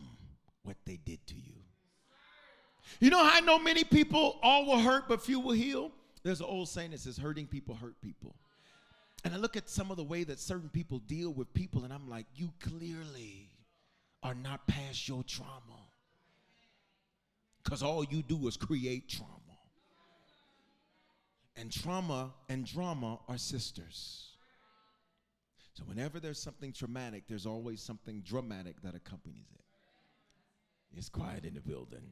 what 0.64 0.76
they 0.86 0.97
did 0.97 1.26
to 1.28 1.36
you. 1.36 1.54
You 2.99 3.10
know 3.10 3.24
how 3.24 3.38
I 3.38 3.39
know 3.39 3.58
many 3.58 3.84
people 3.84 4.39
all 4.43 4.66
will 4.66 4.80
hurt, 4.80 5.08
but 5.08 5.22
few 5.22 5.39
will 5.39 5.54
heal? 5.54 5.91
There's 6.24 6.41
an 6.41 6.47
old 6.47 6.68
saying 6.68 6.91
that 6.91 6.99
says, 6.99 7.18
hurting 7.18 7.47
people 7.47 7.76
hurt 7.76 7.95
people. 8.01 8.36
And 9.24 9.34
I 9.34 9.38
look 9.38 9.55
at 9.55 9.69
some 9.69 9.89
of 9.89 9.97
the 9.97 10.03
way 10.03 10.24
that 10.26 10.39
certain 10.39 10.69
people 10.69 10.99
deal 10.99 11.32
with 11.32 11.53
people, 11.53 11.84
and 11.84 11.93
I'm 11.93 12.09
like, 12.09 12.26
you 12.36 12.51
clearly 12.59 13.49
are 14.21 14.36
not 14.36 14.67
past 14.67 15.07
your 15.07 15.24
trauma. 15.24 15.80
Because 17.63 17.82
all 17.82 18.03
you 18.03 18.21
do 18.21 18.47
is 18.47 18.57
create 18.57 19.07
trauma. 19.07 19.30
And 21.55 21.71
trauma 21.71 22.34
and 22.49 22.65
drama 22.65 23.19
are 23.30 23.38
sisters. 23.38 24.32
So 25.74 25.84
whenever 25.86 26.19
there's 26.19 26.39
something 26.39 26.74
traumatic, 26.74 27.24
there's 27.28 27.45
always 27.45 27.82
something 27.82 28.21
dramatic 28.26 28.82
that 28.84 28.95
accompanies 28.95 29.47
it. 29.53 29.61
It's 30.97 31.09
quiet 31.09 31.45
in 31.45 31.53
the 31.53 31.61
building. 31.61 32.03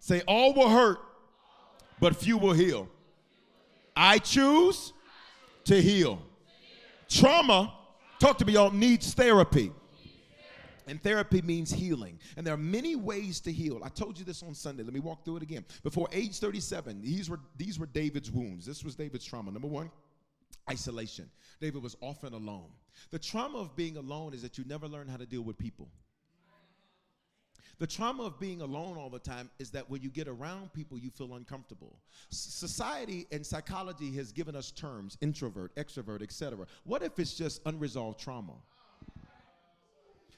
Say, 0.00 0.22
all 0.26 0.52
will 0.52 0.68
hurt, 0.68 0.98
but 2.00 2.16
few 2.16 2.36
will 2.36 2.52
heal. 2.52 2.88
I 3.94 4.18
choose 4.18 4.92
to 5.64 5.80
heal. 5.80 6.20
Trauma, 7.12 7.74
talk 8.18 8.38
to 8.38 8.44
me, 8.44 8.54
y'all, 8.54 8.70
needs 8.70 9.14
therapy. 9.14 9.72
And 10.86 11.00
therapy 11.02 11.42
means 11.42 11.70
healing. 11.70 12.18
And 12.36 12.46
there 12.46 12.54
are 12.54 12.58
many 12.58 12.96
ways 12.96 13.40
to 13.40 13.52
heal. 13.52 13.80
I 13.84 13.88
told 13.88 14.18
you 14.18 14.24
this 14.24 14.42
on 14.42 14.54
Sunday. 14.54 14.82
Let 14.82 14.92
me 14.92 15.00
walk 15.00 15.24
through 15.24 15.36
it 15.36 15.42
again. 15.42 15.64
Before 15.82 16.08
age 16.12 16.38
37, 16.38 17.00
these 17.02 17.30
were, 17.30 17.38
these 17.56 17.78
were 17.78 17.86
David's 17.86 18.30
wounds. 18.30 18.66
This 18.66 18.82
was 18.82 18.96
David's 18.96 19.24
trauma. 19.24 19.52
Number 19.52 19.68
one, 19.68 19.90
isolation. 20.70 21.30
David 21.60 21.82
was 21.82 21.96
often 22.00 22.34
alone. 22.34 22.70
The 23.10 23.18
trauma 23.18 23.58
of 23.58 23.76
being 23.76 23.96
alone 23.96 24.34
is 24.34 24.42
that 24.42 24.58
you 24.58 24.64
never 24.66 24.88
learn 24.88 25.06
how 25.06 25.16
to 25.16 25.26
deal 25.26 25.42
with 25.42 25.56
people. 25.56 25.88
The 27.78 27.86
trauma 27.86 28.24
of 28.24 28.38
being 28.38 28.60
alone 28.60 28.96
all 28.96 29.10
the 29.10 29.18
time 29.18 29.50
is 29.58 29.70
that 29.70 29.88
when 29.90 30.02
you 30.02 30.10
get 30.10 30.28
around 30.28 30.72
people, 30.72 30.98
you 30.98 31.10
feel 31.10 31.34
uncomfortable. 31.34 31.96
society 32.30 33.26
and 33.32 33.44
psychology 33.44 34.12
has 34.12 34.30
given 34.30 34.54
us 34.54 34.70
terms 34.70 35.18
introvert, 35.20 35.74
extrovert, 35.76 36.22
etc. 36.22 36.66
What 36.84 37.02
if 37.02 37.18
it's 37.18 37.34
just 37.34 37.60
unresolved 37.66 38.20
trauma? 38.20 38.54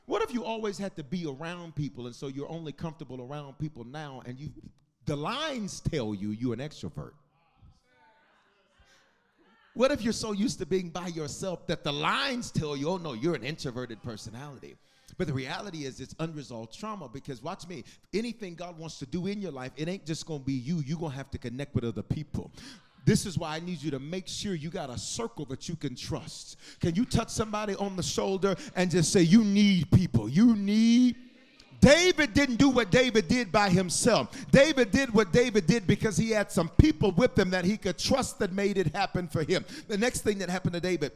What 0.06 0.22
if 0.22 0.32
you 0.32 0.44
always 0.44 0.78
had 0.78 0.96
to 0.96 1.02
be 1.02 1.26
around 1.26 1.74
people 1.74 2.06
and 2.06 2.14
so 2.14 2.28
you're 2.28 2.50
only 2.50 2.72
comfortable 2.72 3.22
around 3.22 3.58
people 3.58 3.84
now 3.84 4.22
and 4.26 4.38
you 4.38 4.50
the 5.06 5.16
lines 5.16 5.80
tell 5.80 6.14
you 6.14 6.30
you're 6.30 6.54
an 6.54 6.60
extrovert? 6.60 7.12
What 9.74 9.90
if 9.90 10.02
you're 10.02 10.12
so 10.12 10.32
used 10.32 10.60
to 10.60 10.66
being 10.66 10.88
by 10.88 11.08
yourself 11.08 11.66
that 11.66 11.82
the 11.82 11.92
lines 11.92 12.50
tell 12.52 12.76
you, 12.76 12.90
oh 12.90 12.96
no, 12.96 13.12
you're 13.12 13.34
an 13.34 13.42
introverted 13.42 14.02
personality? 14.02 14.76
But 15.16 15.26
the 15.26 15.32
reality 15.32 15.84
is 15.84 16.00
it's 16.00 16.14
unresolved 16.18 16.78
trauma 16.78 17.08
because 17.08 17.42
watch 17.42 17.66
me, 17.68 17.84
anything 18.12 18.54
God 18.54 18.78
wants 18.78 18.98
to 18.98 19.06
do 19.06 19.26
in 19.26 19.40
your 19.40 19.52
life, 19.52 19.72
it 19.76 19.88
ain't 19.88 20.04
just 20.04 20.26
gonna 20.26 20.40
be 20.40 20.54
you. 20.54 20.82
You're 20.84 20.98
gonna 20.98 21.14
have 21.14 21.30
to 21.32 21.38
connect 21.38 21.74
with 21.74 21.84
other 21.84 22.02
people. 22.02 22.50
This 23.04 23.26
is 23.26 23.38
why 23.38 23.56
I 23.56 23.60
need 23.60 23.82
you 23.82 23.90
to 23.90 23.98
make 23.98 24.26
sure 24.26 24.54
you 24.54 24.70
got 24.70 24.88
a 24.88 24.98
circle 24.98 25.44
that 25.46 25.68
you 25.68 25.76
can 25.76 25.94
trust. 25.94 26.56
Can 26.80 26.94
you 26.94 27.04
touch 27.04 27.28
somebody 27.28 27.74
on 27.74 27.96
the 27.96 28.02
shoulder 28.02 28.56
and 28.74 28.90
just 28.90 29.12
say, 29.12 29.20
You 29.20 29.44
need 29.44 29.90
people? 29.90 30.28
You 30.28 30.56
need. 30.56 31.16
David 31.80 32.32
didn't 32.32 32.56
do 32.56 32.70
what 32.70 32.90
David 32.90 33.28
did 33.28 33.52
by 33.52 33.68
himself. 33.68 34.46
David 34.50 34.90
did 34.90 35.12
what 35.12 35.32
David 35.32 35.66
did 35.66 35.86
because 35.86 36.16
he 36.16 36.30
had 36.30 36.50
some 36.50 36.70
people 36.70 37.10
with 37.10 37.38
him 37.38 37.50
that 37.50 37.66
he 37.66 37.76
could 37.76 37.98
trust 37.98 38.38
that 38.38 38.54
made 38.54 38.78
it 38.78 38.94
happen 38.94 39.28
for 39.28 39.42
him. 39.42 39.66
The 39.86 39.98
next 39.98 40.22
thing 40.22 40.38
that 40.38 40.48
happened 40.48 40.72
to 40.72 40.80
David 40.80 41.12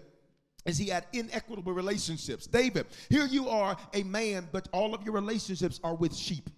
is 0.65 0.79
he 0.79 0.89
had 0.89 1.07
inequitable 1.13 1.73
relationships. 1.73 2.47
David, 2.47 2.87
here 3.09 3.27
you 3.27 3.49
are 3.49 3.77
a 3.95 4.03
man, 4.03 4.49
but 4.53 4.69
all 4.73 4.95
of 4.95 5.03
your 5.03 5.15
relationships 5.15 5.81
are 5.83 5.95
with 5.95 6.15
sheep. 6.15 6.51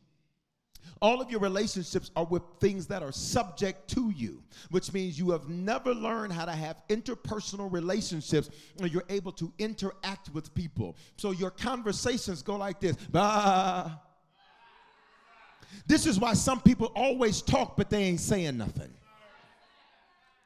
All 1.03 1.22
of 1.22 1.30
your 1.30 1.40
relationships 1.40 2.11
are 2.14 2.26
with 2.26 2.42
things 2.61 2.86
that 2.88 3.03
are 3.03 3.12
subject 3.12 3.88
to 3.90 4.11
you, 4.11 4.42
which 4.70 4.92
means 4.92 5.18
you 5.18 5.30
have 5.30 5.48
never 5.48 5.94
learned 5.94 6.32
how 6.32 6.44
to 6.44 6.53
have 6.53 6.76
interpersonal 6.88 7.72
relationships 7.72 8.51
or 8.80 8.86
you're 8.86 9.05
able 9.09 9.32
to 9.32 9.51
interact 9.59 10.28
with 10.34 10.55
people. 10.55 10.96
So 11.16 11.30
your 11.30 11.51
conversations 11.51 12.42
go 12.42 12.57
like 12.57 12.80
this. 12.80 12.96
Bah. 13.11 13.92
This 15.86 16.05
is 16.05 16.18
why 16.18 16.34
some 16.34 16.61
people 16.61 16.92
always 16.94 17.40
talk, 17.40 17.76
but 17.78 17.88
they 17.88 18.03
ain't 18.05 18.20
saying 18.20 18.59
nothing. 18.59 18.92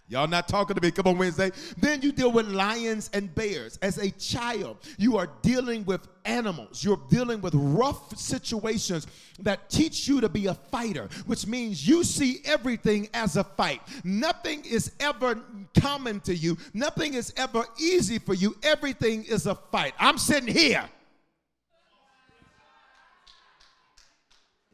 Y'all 0.07 0.29
not 0.29 0.49
talking 0.49 0.77
to 0.77 0.83
me. 0.83 0.91
Come 0.91 1.07
on, 1.07 1.17
Wednesday. 1.17 1.51
Then 1.79 2.03
you 2.03 2.13
deal 2.13 2.31
with 2.31 2.47
lions 2.49 3.09
and 3.15 3.35
bears. 3.35 3.79
As 3.81 3.97
a 3.97 4.11
child, 4.11 4.77
you 4.99 5.17
are 5.17 5.31
dealing 5.41 5.83
with 5.87 6.07
animals. 6.27 6.85
You're 6.85 7.01
dealing 7.09 7.41
with 7.41 7.55
rough 7.55 8.17
situations 8.19 9.07
that 9.39 9.71
teach 9.71 10.07
you 10.07 10.21
to 10.21 10.29
be 10.29 10.47
a 10.47 10.55
fighter, 10.55 11.09
which 11.25 11.47
means 11.47 11.89
you 11.89 12.05
see 12.05 12.41
everything 12.45 13.09
as 13.15 13.37
a 13.37 13.45
fight. 13.45 13.81
Nothing 14.05 14.63
is 14.67 14.93
ever 15.01 15.41
common 15.81 16.21
to 16.21 16.35
you, 16.35 16.59
nothing 16.75 17.15
is 17.15 17.33
ever 17.39 17.65
easy 17.81 18.19
for 18.19 18.35
you. 18.35 18.57
Everything 18.63 19.25
is 19.25 19.47
a 19.47 19.55
fight. 19.55 19.95
I'm 19.99 20.19
sitting 20.19 20.55
here. 20.55 20.85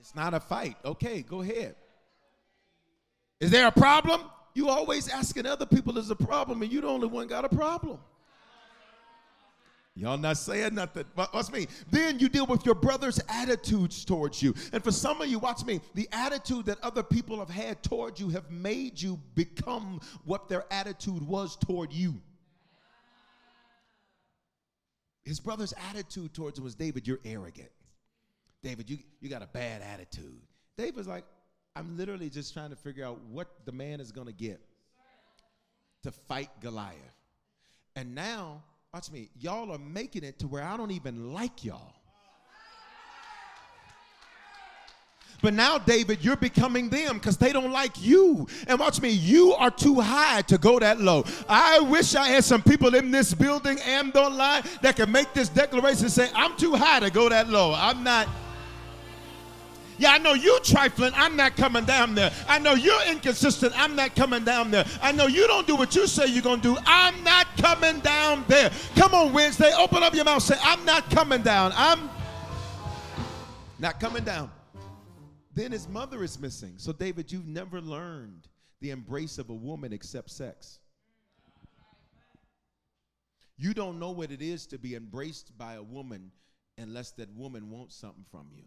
It's 0.00 0.14
not 0.16 0.34
a 0.34 0.40
fight. 0.40 0.76
Okay, 0.84 1.22
go 1.22 1.40
ahead. 1.40 1.76
Is 3.38 3.52
there 3.52 3.68
a 3.68 3.72
problem? 3.72 4.22
You 4.54 4.68
always 4.68 5.08
asking 5.08 5.46
other 5.46 5.66
people 5.66 5.96
is 5.98 6.10
a 6.10 6.16
problem, 6.16 6.62
and 6.62 6.72
you 6.72 6.80
the 6.80 6.88
only 6.88 7.08
one 7.08 7.26
got 7.26 7.44
a 7.44 7.48
problem. 7.48 7.98
Y'all 9.96 10.16
not 10.16 10.36
saying 10.36 10.74
nothing. 10.74 11.04
Watch 11.16 11.50
me. 11.50 11.66
Then 11.90 12.18
you 12.18 12.28
deal 12.28 12.46
with 12.46 12.64
your 12.64 12.74
brother's 12.74 13.20
attitudes 13.28 14.04
towards 14.04 14.42
you. 14.42 14.54
And 14.72 14.82
for 14.82 14.92
some 14.92 15.20
of 15.20 15.28
you, 15.28 15.38
watch 15.38 15.64
me, 15.64 15.80
the 15.94 16.08
attitude 16.12 16.66
that 16.66 16.78
other 16.82 17.02
people 17.02 17.38
have 17.38 17.50
had 17.50 17.82
towards 17.82 18.20
you 18.20 18.30
have 18.30 18.50
made 18.50 19.00
you 19.00 19.20
become 19.34 20.00
what 20.24 20.48
their 20.48 20.64
attitude 20.72 21.22
was 21.26 21.56
toward 21.56 21.92
you. 21.92 22.14
His 25.24 25.38
brother's 25.38 25.74
attitude 25.90 26.32
towards 26.32 26.58
him 26.58 26.64
was 26.64 26.74
David, 26.74 27.06
you're 27.06 27.20
arrogant. 27.24 27.70
David, 28.62 28.88
you, 28.88 28.98
you 29.20 29.28
got 29.28 29.42
a 29.42 29.48
bad 29.48 29.82
attitude. 29.82 30.40
David's 30.78 31.08
like, 31.08 31.24
I'm 31.80 31.96
literally 31.96 32.28
just 32.28 32.52
trying 32.52 32.68
to 32.68 32.76
figure 32.76 33.06
out 33.06 33.18
what 33.30 33.48
the 33.64 33.72
man 33.72 34.00
is 34.00 34.12
going 34.12 34.26
to 34.26 34.34
get 34.34 34.60
to 36.02 36.12
fight 36.12 36.50
Goliath. 36.60 36.94
And 37.96 38.14
now, 38.14 38.62
watch 38.92 39.10
me, 39.10 39.30
y'all 39.38 39.72
are 39.72 39.78
making 39.78 40.22
it 40.22 40.38
to 40.40 40.46
where 40.46 40.62
I 40.62 40.76
don't 40.76 40.90
even 40.90 41.32
like 41.32 41.64
y'all. 41.64 41.94
But 45.40 45.54
now, 45.54 45.78
David, 45.78 46.22
you're 46.22 46.36
becoming 46.36 46.90
them 46.90 47.16
because 47.16 47.38
they 47.38 47.50
don't 47.50 47.72
like 47.72 47.98
you. 47.98 48.46
And 48.66 48.78
watch 48.78 49.00
me, 49.00 49.08
you 49.08 49.54
are 49.54 49.70
too 49.70 50.00
high 50.00 50.42
to 50.42 50.58
go 50.58 50.78
that 50.80 51.00
low. 51.00 51.24
I 51.48 51.80
wish 51.80 52.14
I 52.14 52.28
had 52.28 52.44
some 52.44 52.62
people 52.62 52.94
in 52.94 53.10
this 53.10 53.32
building 53.32 53.78
and 53.86 54.14
online 54.14 54.64
that 54.82 54.96
can 54.96 55.10
make 55.10 55.32
this 55.32 55.48
declaration 55.48 56.10
say, 56.10 56.28
I'm 56.34 56.58
too 56.58 56.74
high 56.74 57.00
to 57.00 57.08
go 57.08 57.30
that 57.30 57.48
low. 57.48 57.72
I'm 57.74 58.04
not. 58.04 58.28
Yeah, 60.00 60.12
I 60.12 60.18
know 60.18 60.32
you 60.32 60.58
trifling. 60.60 61.12
I'm 61.14 61.36
not 61.36 61.56
coming 61.56 61.84
down 61.84 62.14
there. 62.14 62.32
I 62.48 62.58
know 62.58 62.72
you're 62.72 63.06
inconsistent. 63.06 63.78
I'm 63.78 63.94
not 63.94 64.16
coming 64.16 64.44
down 64.44 64.70
there. 64.70 64.86
I 65.02 65.12
know 65.12 65.26
you 65.26 65.46
don't 65.46 65.66
do 65.66 65.76
what 65.76 65.94
you 65.94 66.06
say 66.06 66.24
you're 66.26 66.42
going 66.42 66.62
to 66.62 66.74
do. 66.74 66.80
I'm 66.86 67.22
not 67.22 67.46
coming 67.58 68.00
down 68.00 68.46
there. 68.48 68.70
Come 68.96 69.12
on, 69.12 69.34
Wednesday. 69.34 69.70
Open 69.78 70.02
up 70.02 70.14
your 70.14 70.24
mouth. 70.24 70.42
Say, 70.42 70.56
I'm 70.62 70.82
not 70.86 71.10
coming 71.10 71.42
down. 71.42 71.72
I'm. 71.76 72.08
Not 73.78 74.00
coming 74.00 74.24
down. 74.24 74.50
Then 75.54 75.70
his 75.70 75.86
mother 75.86 76.24
is 76.24 76.40
missing. 76.40 76.72
So, 76.78 76.92
David, 76.92 77.30
you've 77.30 77.46
never 77.46 77.82
learned 77.82 78.48
the 78.80 78.92
embrace 78.92 79.36
of 79.36 79.50
a 79.50 79.54
woman 79.54 79.92
except 79.92 80.30
sex. 80.30 80.78
You 83.58 83.74
don't 83.74 83.98
know 83.98 84.12
what 84.12 84.30
it 84.30 84.40
is 84.40 84.66
to 84.68 84.78
be 84.78 84.94
embraced 84.94 85.58
by 85.58 85.74
a 85.74 85.82
woman 85.82 86.32
unless 86.78 87.10
that 87.12 87.30
woman 87.34 87.68
wants 87.68 87.96
something 87.96 88.24
from 88.30 88.46
you. 88.56 88.64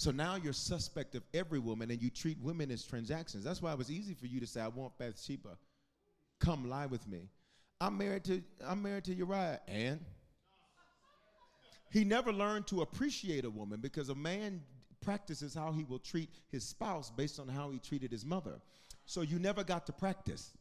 So 0.00 0.10
now 0.10 0.36
you're 0.36 0.54
suspect 0.54 1.14
of 1.14 1.22
every 1.34 1.58
woman 1.58 1.90
and 1.90 2.00
you 2.00 2.08
treat 2.08 2.38
women 2.40 2.70
as 2.70 2.82
transactions. 2.82 3.44
That's 3.44 3.60
why 3.60 3.72
it 3.72 3.76
was 3.76 3.90
easy 3.90 4.14
for 4.14 4.24
you 4.24 4.40
to 4.40 4.46
say, 4.46 4.62
I 4.62 4.68
want 4.68 4.96
Bathsheba. 4.96 5.58
Come 6.38 6.70
lie 6.70 6.86
with 6.86 7.06
me. 7.06 7.28
I'm 7.82 7.98
married 7.98 8.24
to 8.24 8.42
I'm 8.66 8.80
married 8.80 9.04
to 9.04 9.14
Uriah. 9.14 9.60
And 9.68 10.00
he 11.90 12.02
never 12.02 12.32
learned 12.32 12.66
to 12.68 12.80
appreciate 12.80 13.44
a 13.44 13.50
woman 13.50 13.80
because 13.82 14.08
a 14.08 14.14
man 14.14 14.62
practices 15.02 15.52
how 15.52 15.70
he 15.70 15.84
will 15.84 15.98
treat 15.98 16.30
his 16.50 16.64
spouse 16.64 17.10
based 17.10 17.38
on 17.38 17.46
how 17.46 17.68
he 17.68 17.78
treated 17.78 18.10
his 18.10 18.24
mother. 18.24 18.58
So 19.04 19.20
you 19.20 19.38
never 19.38 19.62
got 19.62 19.84
to 19.84 19.92
practice. 19.92 20.52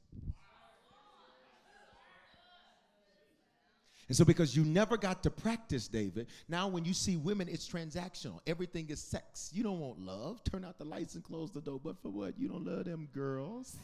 And 4.10 4.18
so, 4.18 4.26
because 4.26 4.55
you 4.55 4.66
never 4.66 4.97
got 4.97 5.22
to 5.22 5.30
practice, 5.30 5.88
David, 5.88 6.28
now 6.47 6.68
when 6.68 6.84
you 6.84 6.95
see 6.95 7.16
women, 7.16 7.47
it's 7.47 7.70
transactional. 7.70 8.39
Everything 8.47 8.89
is 8.89 8.99
sex. 8.99 9.51
You 9.53 9.62
don't 9.62 9.80
want 9.80 9.99
love. 9.99 10.43
Turn 10.43 10.66
out 10.66 10.80
the 10.80 10.84
lights 10.84 11.14
and 11.14 11.24
close 11.24 11.51
the 11.51 11.62
door. 11.62 11.80
But 11.82 12.01
for 12.01 12.10
what? 12.10 12.34
You 12.39 12.47
don't 12.47 12.66
love 12.66 12.86
them 12.86 13.07
girls. 13.14 13.78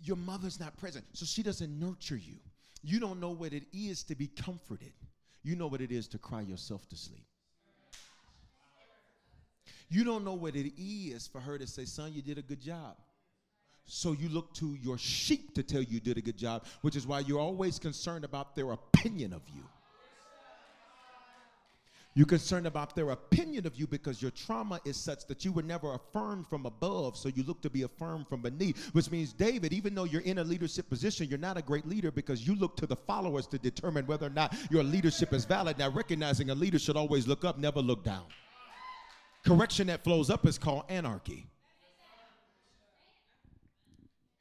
Your 0.00 0.16
mother's 0.16 0.60
not 0.60 0.76
present, 0.76 1.04
so 1.14 1.26
she 1.26 1.42
doesn't 1.42 1.80
nurture 1.80 2.16
you. 2.16 2.36
You 2.84 3.00
don't 3.00 3.18
know 3.18 3.30
what 3.30 3.52
it 3.52 3.64
is 3.72 4.04
to 4.04 4.14
be 4.14 4.28
comforted. 4.28 4.92
You 5.42 5.56
know 5.56 5.66
what 5.66 5.80
it 5.80 5.90
is 5.90 6.06
to 6.08 6.18
cry 6.18 6.42
yourself 6.42 6.88
to 6.90 6.96
sleep. 6.96 7.26
You 9.90 10.04
don't 10.04 10.24
know 10.24 10.34
what 10.34 10.54
it 10.54 10.72
is 10.80 11.26
for 11.26 11.40
her 11.40 11.58
to 11.58 11.66
say, 11.66 11.86
Son, 11.86 12.12
you 12.12 12.22
did 12.22 12.38
a 12.38 12.42
good 12.42 12.60
job. 12.60 12.96
So 13.90 14.12
you 14.12 14.28
look 14.28 14.52
to 14.54 14.76
your 14.82 14.98
sheep 14.98 15.54
to 15.54 15.62
tell 15.62 15.82
you 15.82 15.98
did 15.98 16.18
a 16.18 16.20
good 16.20 16.36
job, 16.36 16.66
which 16.82 16.94
is 16.94 17.06
why 17.06 17.20
you're 17.20 17.40
always 17.40 17.78
concerned 17.78 18.22
about 18.22 18.54
their 18.54 18.72
opinion 18.72 19.32
of 19.32 19.40
you. 19.48 19.62
You're 22.14 22.26
concerned 22.26 22.66
about 22.66 22.94
their 22.94 23.10
opinion 23.10 23.66
of 23.66 23.76
you 23.76 23.86
because 23.86 24.20
your 24.20 24.30
trauma 24.32 24.80
is 24.84 24.96
such 24.98 25.24
that 25.26 25.44
you 25.44 25.52
were 25.52 25.62
never 25.62 25.94
affirmed 25.94 26.48
from 26.48 26.66
above, 26.66 27.16
so 27.16 27.30
you 27.30 27.44
look 27.44 27.62
to 27.62 27.70
be 27.70 27.82
affirmed 27.82 28.28
from 28.28 28.42
beneath, 28.42 28.92
which 28.92 29.10
means, 29.10 29.32
David, 29.32 29.72
even 29.72 29.94
though 29.94 30.04
you're 30.04 30.20
in 30.22 30.38
a 30.38 30.44
leadership 30.44 30.90
position, 30.90 31.28
you're 31.28 31.38
not 31.38 31.56
a 31.56 31.62
great 31.62 31.86
leader 31.86 32.10
because 32.10 32.46
you 32.46 32.56
look 32.56 32.76
to 32.76 32.86
the 32.86 32.96
followers 32.96 33.46
to 33.46 33.58
determine 33.58 34.06
whether 34.06 34.26
or 34.26 34.30
not 34.30 34.54
your 34.70 34.82
leadership 34.82 35.32
is 35.32 35.46
valid. 35.46 35.78
Now, 35.78 35.90
recognizing 35.90 36.50
a 36.50 36.54
leader 36.54 36.78
should 36.78 36.96
always 36.96 37.26
look 37.26 37.44
up, 37.44 37.56
never 37.58 37.80
look 37.80 38.04
down. 38.04 38.26
Correction 39.46 39.86
that 39.86 40.04
flows 40.04 40.28
up 40.28 40.44
is 40.44 40.58
called 40.58 40.84
anarchy 40.90 41.46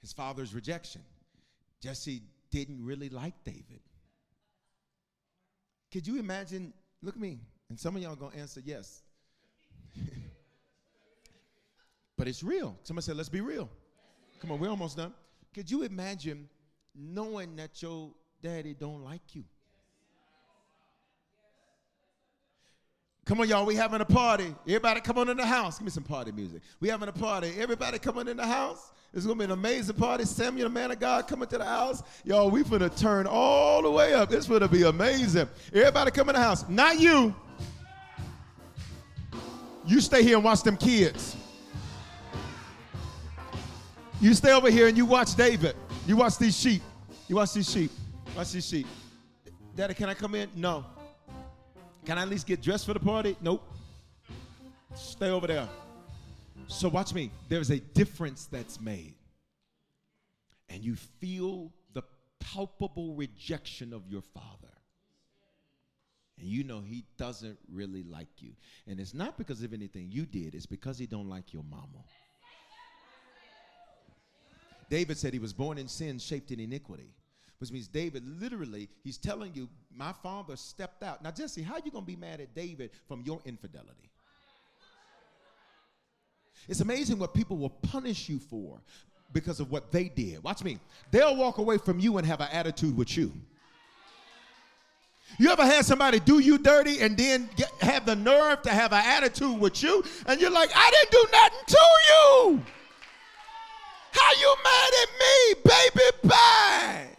his 0.02 0.14
father's 0.14 0.54
rejection. 0.54 1.02
Jesse 1.82 2.22
didn't 2.52 2.84
really 2.84 3.10
like 3.10 3.34
David. 3.44 3.82
Could 5.92 6.08
you 6.08 6.20
imagine? 6.20 6.74
Look 7.02 7.16
at 7.16 7.22
me. 7.22 7.40
And 7.70 7.80
some 7.80 7.96
of 7.96 8.02
y'all 8.02 8.16
gonna 8.16 8.36
answer 8.36 8.62
yes. 8.64 9.02
but 12.18 12.28
it's 12.28 12.44
real. 12.44 12.78
Somebody 12.84 13.06
said, 13.06 13.18
let's 13.18 13.30
be 13.30 13.42
real. 13.42 13.70
Come 14.40 14.52
on, 14.52 14.60
we're 14.60 14.70
almost 14.70 14.98
done. 14.98 15.14
Could 15.54 15.70
you 15.70 15.84
imagine 15.84 16.48
knowing 16.96 17.56
that 17.56 17.82
your 17.82 18.12
daddy 18.42 18.74
don't 18.74 19.04
like 19.04 19.36
you? 19.36 19.44
Come 23.28 23.42
on, 23.42 23.50
y'all. 23.50 23.66
We 23.66 23.76
having 23.76 24.00
a 24.00 24.06
party. 24.06 24.56
Everybody 24.66 25.02
come 25.02 25.18
on 25.18 25.28
in 25.28 25.36
the 25.36 25.46
house. 25.46 25.80
Give 25.80 25.84
me 25.86 25.92
some 25.92 26.04
party 26.04 26.32
music. 26.32 26.62
We 26.80 26.88
having 26.88 27.10
a 27.10 27.12
party. 27.12 27.52
Everybody 27.60 28.00
come 28.00 28.18
on 28.18 28.30
in 28.30 28.38
the 28.38 28.48
house. 28.48 28.94
It's 29.14 29.26
gonna 29.26 29.38
be 29.38 29.44
an 29.44 29.52
amazing 29.52 29.98
party. 29.98 30.24
Samuel, 30.24 30.70
the 30.70 30.74
man 30.74 30.92
of 30.92 31.00
God, 31.00 31.28
coming 31.28 31.50
to 31.50 31.58
the 31.58 31.66
house. 31.66 32.04
Y'all, 32.24 32.50
we 32.50 32.64
finna 32.64 32.96
turn 32.98 33.28
all 33.28 33.82
the 33.82 33.92
way 33.92 34.14
up. 34.14 34.32
It's 34.32 34.48
gonna 34.48 34.70
be 34.70 34.84
amazing. 34.84 35.50
Everybody 35.74 36.12
come 36.12 36.30
in 36.30 36.36
the 36.36 36.42
house. 36.42 36.70
Not 36.70 37.02
you. 37.02 37.36
You 39.86 40.00
stay 40.00 40.24
here 40.24 40.38
and 40.38 40.44
watch 40.46 40.64
them 40.64 40.78
kids. 40.78 41.36
You 44.22 44.34
stay 44.36 44.54
over 44.54 44.72
here 44.72 44.88
and 44.88 44.96
you 44.96 45.06
watch 45.06 45.36
David. 45.36 45.76
You 46.08 46.16
watch 46.16 46.38
these 46.38 46.58
sheep. 46.58 46.82
You 47.28 47.36
watch 47.36 47.52
these 47.52 47.70
sheep. 47.70 47.92
Watch 48.38 48.54
these 48.54 48.66
sheep. 48.66 48.88
Daddy, 49.76 49.96
can 49.96 50.08
I 50.08 50.14
come 50.14 50.34
in? 50.34 50.50
No. 50.56 50.86
Can 52.06 52.18
I 52.18 52.22
at 52.22 52.30
least 52.30 52.48
get 52.48 52.62
dressed 52.62 52.86
for 52.86 52.94
the 52.94 53.00
party? 53.00 53.36
Nope. 53.42 53.64
Stay 54.96 55.30
over 55.30 55.48
there. 55.48 55.68
So 56.68 56.90
watch 56.90 57.14
me. 57.14 57.32
There's 57.50 57.70
a 57.70 57.80
difference 57.80 58.46
that's 58.46 58.80
made. 58.80 59.14
And 60.70 60.84
you 60.84 60.96
feel 60.96 61.72
the 61.94 62.04
palpable 62.40 63.14
rejection 63.14 63.94
of 63.94 64.08
your 64.08 64.22
father. 64.22 64.74
And 66.40 66.48
you 66.48 66.64
know 66.64 66.82
he 66.82 67.04
doesn't 67.18 67.58
really 67.72 68.04
like 68.04 68.28
you. 68.40 68.52
And 68.86 69.00
it's 69.00 69.14
not 69.14 69.38
because 69.38 69.64
of 69.64 69.74
anything 69.74 70.10
you 70.12 70.26
did, 70.26 70.56
it's 70.56 70.66
because 70.66 70.98
he 70.98 71.08
don't 71.08 71.30
like 71.30 71.54
your 71.54 71.64
mama. 71.64 72.04
David 74.90 75.18
said 75.18 75.34
he 75.34 75.40
was 75.40 75.52
born 75.52 75.78
in 75.78 75.88
sin, 75.88 76.20
shaped 76.20 76.52
in 76.52 76.60
iniquity 76.60 77.12
which 77.60 77.72
means 77.72 77.88
David 77.88 78.24
literally, 78.40 78.88
he's 79.04 79.18
telling 79.18 79.54
you, 79.54 79.68
my 79.96 80.14
father 80.24 80.56
stepped 80.56 81.04
out. 81.04 81.24
Now, 81.24 81.32
Jesse, 81.32 81.64
how 81.64 81.76
you 81.84 81.92
going 81.92 82.06
to 82.06 82.12
be 82.12 82.16
mad 82.16 82.40
at 82.40 82.54
David 82.54 82.92
from 83.08 83.24
your 83.26 83.42
infidelity? 83.46 84.12
It's 86.68 86.82
amazing 86.82 87.18
what 87.18 87.34
people 87.34 87.58
will 87.58 87.70
punish 87.70 88.30
you 88.30 88.40
for 88.40 88.82
because 89.34 89.60
of 89.60 89.72
what 89.72 89.92
they 89.92 90.10
did. 90.10 90.44
Watch 90.44 90.64
me. 90.64 90.80
They'll 91.12 91.36
walk 91.36 91.58
away 91.58 91.78
from 91.78 92.00
you 92.00 92.18
and 92.18 92.28
have 92.28 92.42
an 92.42 92.50
attitude 92.52 92.96
with 92.96 93.18
you. 93.18 93.32
You 95.40 95.52
ever 95.52 95.66
had 95.66 95.86
somebody 95.86 96.20
do 96.20 96.40
you 96.40 96.58
dirty 96.58 97.02
and 97.02 97.18
then 97.18 97.50
get, 97.56 97.70
have 97.82 98.06
the 98.06 98.16
nerve 98.16 98.62
to 98.64 98.70
have 98.70 98.94
an 98.94 99.04
attitude 99.04 99.60
with 99.60 99.84
you? 99.84 100.04
And 100.26 100.40
you're 100.40 100.52
like, 100.52 100.70
I 100.74 100.92
didn't 100.92 101.12
do 101.12 101.26
nothing 101.32 101.60
to 101.68 101.88
you. 102.10 102.64
How 104.12 104.32
you 104.40 104.56
mad 104.64 104.92
at 105.02 105.10
me, 105.20 105.62
baby? 105.64 106.28
Bye. 106.28 107.17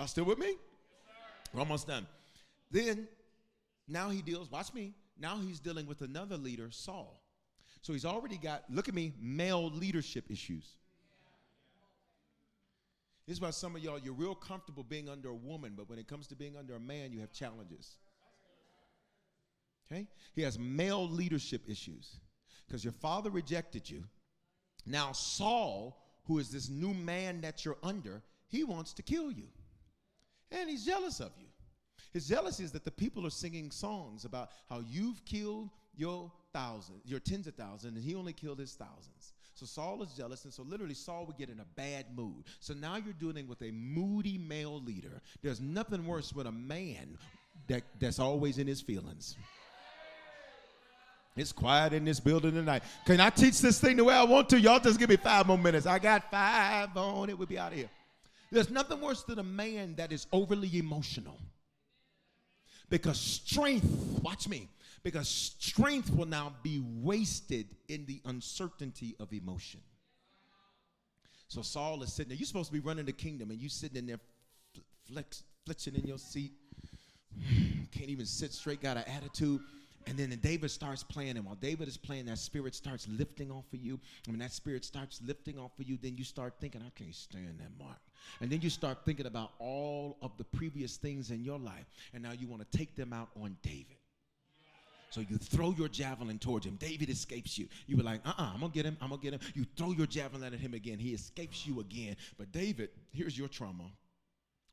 Y'all 0.00 0.06
still 0.06 0.24
with 0.24 0.38
me? 0.38 0.54
We're 1.52 1.60
almost 1.60 1.86
done. 1.86 2.06
Then, 2.70 3.06
now 3.86 4.08
he 4.08 4.22
deals, 4.22 4.50
watch 4.50 4.72
me, 4.72 4.94
now 5.18 5.36
he's 5.36 5.60
dealing 5.60 5.86
with 5.86 6.00
another 6.00 6.38
leader, 6.38 6.68
Saul. 6.70 7.20
So 7.82 7.92
he's 7.92 8.06
already 8.06 8.38
got, 8.38 8.64
look 8.70 8.88
at 8.88 8.94
me, 8.94 9.12
male 9.20 9.70
leadership 9.70 10.30
issues. 10.30 10.64
This 13.26 13.36
is 13.36 13.42
why 13.42 13.50
some 13.50 13.76
of 13.76 13.84
y'all, 13.84 13.98
you're 13.98 14.14
real 14.14 14.34
comfortable 14.34 14.84
being 14.84 15.10
under 15.10 15.28
a 15.28 15.34
woman, 15.34 15.74
but 15.76 15.86
when 15.90 15.98
it 15.98 16.08
comes 16.08 16.26
to 16.28 16.34
being 16.34 16.56
under 16.56 16.76
a 16.76 16.80
man, 16.80 17.12
you 17.12 17.20
have 17.20 17.30
challenges. 17.30 17.96
Okay? 19.92 20.06
He 20.34 20.40
has 20.40 20.58
male 20.58 21.06
leadership 21.10 21.60
issues 21.68 22.16
because 22.66 22.82
your 22.82 22.94
father 22.94 23.28
rejected 23.28 23.90
you. 23.90 24.04
Now, 24.86 25.12
Saul, 25.12 26.02
who 26.24 26.38
is 26.38 26.48
this 26.48 26.70
new 26.70 26.94
man 26.94 27.42
that 27.42 27.66
you're 27.66 27.76
under, 27.82 28.22
he 28.48 28.64
wants 28.64 28.94
to 28.94 29.02
kill 29.02 29.30
you 29.30 29.48
and 30.50 30.68
he's 30.68 30.84
jealous 30.84 31.20
of 31.20 31.32
you. 31.38 31.46
His 32.12 32.26
jealousy 32.26 32.64
is 32.64 32.72
that 32.72 32.84
the 32.84 32.90
people 32.90 33.26
are 33.26 33.30
singing 33.30 33.70
songs 33.70 34.24
about 34.24 34.50
how 34.68 34.82
you've 34.88 35.24
killed 35.24 35.70
your 35.96 36.32
thousands, 36.52 37.02
your 37.04 37.20
tens 37.20 37.46
of 37.46 37.54
thousands, 37.54 37.96
and 37.96 38.04
he 38.04 38.14
only 38.14 38.32
killed 38.32 38.58
his 38.58 38.74
thousands. 38.74 39.32
So 39.54 39.66
Saul 39.66 40.02
is 40.02 40.14
jealous, 40.14 40.44
and 40.44 40.52
so 40.52 40.62
literally 40.62 40.94
Saul 40.94 41.26
would 41.26 41.36
get 41.36 41.50
in 41.50 41.60
a 41.60 41.66
bad 41.76 42.06
mood. 42.16 42.44
So 42.60 42.74
now 42.74 42.96
you're 42.96 43.12
dealing 43.12 43.46
with 43.46 43.62
a 43.62 43.70
moody 43.70 44.38
male 44.38 44.80
leader. 44.80 45.20
There's 45.42 45.60
nothing 45.60 46.06
worse 46.06 46.30
than 46.30 46.46
a 46.46 46.52
man 46.52 47.18
that, 47.68 47.82
that's 48.00 48.18
always 48.18 48.58
in 48.58 48.66
his 48.66 48.80
feelings. 48.80 49.36
It's 51.36 51.52
quiet 51.52 51.92
in 51.92 52.04
this 52.04 52.18
building 52.18 52.52
tonight. 52.52 52.82
Can 53.06 53.20
I 53.20 53.30
teach 53.30 53.60
this 53.60 53.80
thing 53.80 53.96
the 53.96 54.04
way 54.04 54.14
I 54.14 54.24
want 54.24 54.48
to? 54.50 54.58
Y'all 54.58 54.80
just 54.80 54.98
give 54.98 55.08
me 55.08 55.16
five 55.16 55.46
more 55.46 55.58
minutes. 55.58 55.86
I 55.86 55.98
got 55.98 56.30
five 56.30 56.96
on 56.96 57.30
it. 57.30 57.38
We'll 57.38 57.46
be 57.46 57.58
out 57.58 57.72
of 57.72 57.78
here. 57.78 57.90
There's 58.50 58.70
nothing 58.70 59.00
worse 59.00 59.22
than 59.22 59.38
a 59.38 59.44
man 59.44 59.94
that 59.96 60.12
is 60.12 60.26
overly 60.32 60.76
emotional. 60.76 61.38
Because 62.88 63.20
strength, 63.20 63.86
watch 64.22 64.48
me, 64.48 64.68
because 65.04 65.28
strength 65.28 66.12
will 66.12 66.26
now 66.26 66.52
be 66.62 66.82
wasted 67.00 67.66
in 67.88 68.04
the 68.06 68.20
uncertainty 68.24 69.14
of 69.20 69.32
emotion. 69.32 69.80
So 71.46 71.62
Saul 71.62 72.02
is 72.02 72.12
sitting 72.12 72.30
there. 72.30 72.38
You're 72.38 72.46
supposed 72.46 72.68
to 72.68 72.72
be 72.72 72.80
running 72.80 73.06
the 73.06 73.12
kingdom, 73.12 73.50
and 73.50 73.60
you 73.60 73.68
sitting 73.68 73.96
in 73.96 74.06
there 74.06 74.20
flex, 75.12 75.44
flexing 75.64 75.94
in 75.94 76.06
your 76.06 76.18
seat. 76.18 76.52
Can't 77.92 78.10
even 78.10 78.26
sit 78.26 78.52
straight, 78.52 78.82
got 78.82 78.96
an 78.96 79.04
attitude. 79.16 79.60
And 80.06 80.18
then 80.18 80.36
David 80.42 80.70
starts 80.70 81.02
playing, 81.02 81.36
and 81.36 81.44
while 81.44 81.56
David 81.56 81.86
is 81.86 81.96
playing, 81.96 82.26
that 82.26 82.38
spirit 82.38 82.74
starts 82.74 83.06
lifting 83.08 83.50
off 83.50 83.66
of 83.72 83.80
you. 83.80 84.00
And 84.26 84.34
when 84.34 84.38
that 84.40 84.52
spirit 84.52 84.84
starts 84.84 85.20
lifting 85.24 85.58
off 85.58 85.72
of 85.78 85.88
you, 85.88 85.98
then 86.00 86.16
you 86.16 86.24
start 86.24 86.54
thinking, 86.60 86.82
I 86.84 86.90
can't 86.98 87.14
stand 87.14 87.58
that 87.58 87.84
mark. 87.84 87.98
And 88.40 88.50
then 88.50 88.60
you 88.60 88.70
start 88.70 88.98
thinking 89.04 89.26
about 89.26 89.52
all 89.58 90.16
of 90.22 90.32
the 90.38 90.44
previous 90.44 90.96
things 90.96 91.30
in 91.30 91.44
your 91.44 91.58
life, 91.58 91.86
and 92.14 92.22
now 92.22 92.32
you 92.32 92.46
want 92.46 92.68
to 92.70 92.78
take 92.78 92.96
them 92.96 93.12
out 93.12 93.28
on 93.40 93.56
David. 93.62 93.96
So 95.10 95.20
you 95.20 95.38
throw 95.38 95.72
your 95.72 95.88
javelin 95.88 96.38
towards 96.38 96.64
him. 96.64 96.76
David 96.76 97.10
escapes 97.10 97.58
you. 97.58 97.66
You 97.88 97.96
were 97.96 98.04
like, 98.04 98.20
uh 98.24 98.32
uh-uh, 98.38 98.44
uh, 98.44 98.56
i 98.56 98.60
to 98.60 98.68
get 98.68 98.86
him. 98.86 98.96
I'm 99.00 99.10
to 99.10 99.16
get 99.16 99.34
him. 99.34 99.40
You 99.54 99.66
throw 99.76 99.90
your 99.90 100.06
javelin 100.06 100.44
at 100.44 100.60
him 100.60 100.72
again. 100.72 101.00
He 101.00 101.10
escapes 101.10 101.66
you 101.66 101.80
again. 101.80 102.16
But 102.38 102.52
David, 102.52 102.90
here's 103.12 103.36
your 103.36 103.48
trauma 103.48 103.90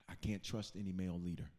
I 0.08 0.14
can't 0.22 0.43
trust 0.43 0.76
any 0.80 0.91
male 0.91 1.20
leader. 1.24 1.50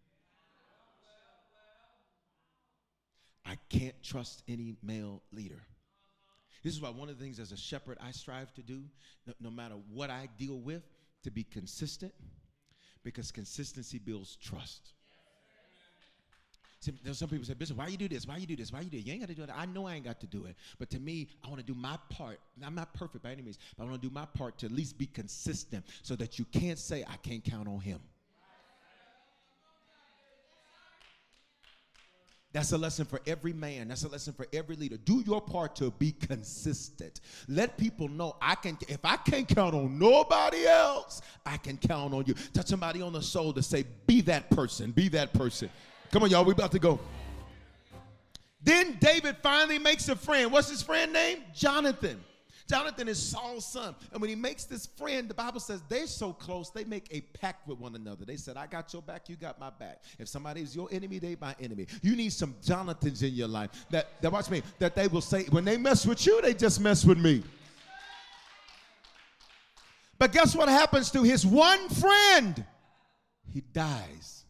I 3.45 3.57
can't 3.69 4.01
trust 4.03 4.43
any 4.47 4.77
male 4.83 5.23
leader. 5.33 5.61
This 6.63 6.75
is 6.75 6.81
why 6.81 6.91
one 6.91 7.09
of 7.09 7.19
the 7.19 7.25
things 7.25 7.41
as 7.41 7.51
a 7.51 7.57
shepherd 7.57 7.99
I 8.01 8.11
strive 8.11 8.53
to 8.55 8.63
do, 8.63 8.83
no, 9.27 9.33
no 9.41 9.51
matter 9.51 9.75
what 9.93 10.11
I 10.11 10.29
deal 10.39 10.59
with, 10.59 10.83
to 11.25 11.31
be 11.31 11.45
consistent, 11.45 12.13
because 13.05 13.31
consistency 13.31 13.99
builds 13.99 14.37
trust. 14.37 14.93
See, 16.81 16.93
some 17.13 17.29
people 17.29 17.45
say, 17.45 17.55
Bishop, 17.55 17.77
why 17.77 17.89
you 17.89 17.97
do 17.97 18.09
this? 18.09 18.25
Why 18.25 18.37
you 18.37 18.47
do 18.47 18.55
this? 18.55 18.73
Why 18.73 18.81
you 18.83 18.91
do 18.91 18.99
it? 18.99 19.05
You 19.05 19.13
ain't 19.13 19.23
got 19.23 19.29
to 19.29 19.35
do 19.35 19.43
it. 19.43 19.51
I 19.53 19.67
know 19.67 19.89
I 19.89 19.95
ain't 19.95 20.05
got 20.05 20.21
to 20.21 20.29
do 20.29 20.45
it. 20.45 20.55
But 20.79 20.91
to 20.91 21.01
me, 21.01 21.29
I 21.45 21.49
want 21.49 21.59
to 21.59 21.67
do 21.67 21.75
my 21.75 21.99
part. 22.09 22.39
I'm 22.65 22.77
not 22.77 22.95
perfect 22.95 23.25
by 23.25 23.33
any 23.33 23.43
means, 23.43 23.59
but 23.77 23.83
I 23.83 23.87
want 23.89 24.01
to 24.01 24.09
do 24.09 24.15
my 24.15 24.27
part 24.27 24.59
to 24.59 24.67
at 24.67 24.73
least 24.73 24.97
be 24.97 25.07
consistent 25.07 25.85
so 26.03 26.15
that 26.17 26.39
you 26.39 26.45
can't 26.53 26.79
say, 26.79 27.05
I 27.09 27.17
can't 27.17 27.43
count 27.43 27.67
on 27.67 27.81
him. 27.81 27.99
That's 32.53 32.73
a 32.73 32.79
lesson 32.79 33.05
for 33.05 33.21
every 33.27 33.53
man. 33.53 33.89
That's 33.89 34.05
a 34.05 34.09
lesson 34.09 34.33
for 34.33 34.47
every 34.55 34.75
leader. 34.75 34.97
Do 34.97 35.23
your 35.27 35.41
part 35.41 35.77
to 35.77 35.91
be 35.91 36.13
consistent. 36.13 37.21
Let 37.47 37.77
people 37.77 38.09
know 38.09 38.37
I 38.41 38.55
can 38.55 38.79
if 38.89 39.05
I 39.05 39.17
can't 39.17 39.47
count 39.47 39.75
on 39.75 39.99
nobody 39.99 40.67
else, 40.67 41.21
I 41.45 41.59
can 41.59 41.77
count 41.77 42.15
on 42.15 42.25
you. 42.27 42.35
Touch 42.55 42.67
somebody 42.67 43.03
on 43.03 43.13
the 43.13 43.23
soul 43.23 43.53
to 43.53 43.63
say, 43.63 43.85
be 44.07 44.23
that 44.23 44.49
person, 44.51 44.93
be 44.93 45.09
that 45.11 45.35
person. 45.35 45.69
Come 46.11 46.23
on, 46.23 46.31
y'all, 46.31 46.45
we 46.45 46.53
about 46.53 46.73
to 46.73 46.79
go. 46.79 46.99
Then 48.63 48.97
David 48.99 49.37
finally 49.43 49.79
makes 49.79 50.09
a 50.09 50.17
friend. 50.17 50.51
What's 50.51 50.71
his 50.71 50.83
friend 50.83 51.13
name? 51.13 51.43
Jonathan. 51.55 52.19
Jonathan 52.69 53.09
is 53.09 53.19
Saul's 53.19 53.67
son. 53.67 53.95
And 54.13 54.21
when 54.21 54.29
he 54.29 54.37
makes 54.37 54.65
this 54.65 54.87
friend, 54.87 55.29
the 55.29 55.35
Bible 55.35 55.59
says 55.59 55.81
they're 55.89 56.07
so 56.07 56.35
close, 56.35 56.71
they 56.71 56.85
make 56.85 57.09
a 57.11 57.23
pact 57.39 57.67
with 57.67 57.79
one 57.79 57.95
another. 57.95 58.27
They 58.27 58.37
said, 58.37 58.59
I 58.59 58.67
got 58.67 58.93
your 58.93 59.01
back, 59.01 59.29
you 59.29 59.37
got 59.37 59.59
my 59.59 59.71
back. 59.71 60.03
If 60.19 60.29
somebody 60.29 60.61
is 60.61 60.77
your 60.77 60.89
enemy, 60.93 61.19
they 61.19 61.37
my 61.41 61.55
enemy. 61.61 61.87
You 62.03 62.15
need 62.15 62.33
some 62.33 62.55
Jonathans 62.63 63.23
in 63.23 63.33
your 63.33 63.49
life 63.49 63.71
that, 63.91 64.21
that 64.21 64.31
watch 64.31 64.51
me, 64.51 64.63
that 64.79 64.95
they 64.95 65.09
will 65.09 65.23
say, 65.23 65.45
when 65.45 65.65
they 65.65 65.79
mess 65.79 66.05
with 66.07 66.27
you, 66.27 66.43
they 66.43 66.53
just 66.53 66.81
mess 66.81 67.05
with 67.07 67.19
me. 67.19 67.43
But 70.19 70.33
guess 70.33 70.55
what 70.55 70.69
happens 70.69 71.11
to 71.13 71.23
his 71.23 71.47
one 71.47 71.89
friend? 71.89 72.65
He 73.51 73.63
dies. 73.73 74.45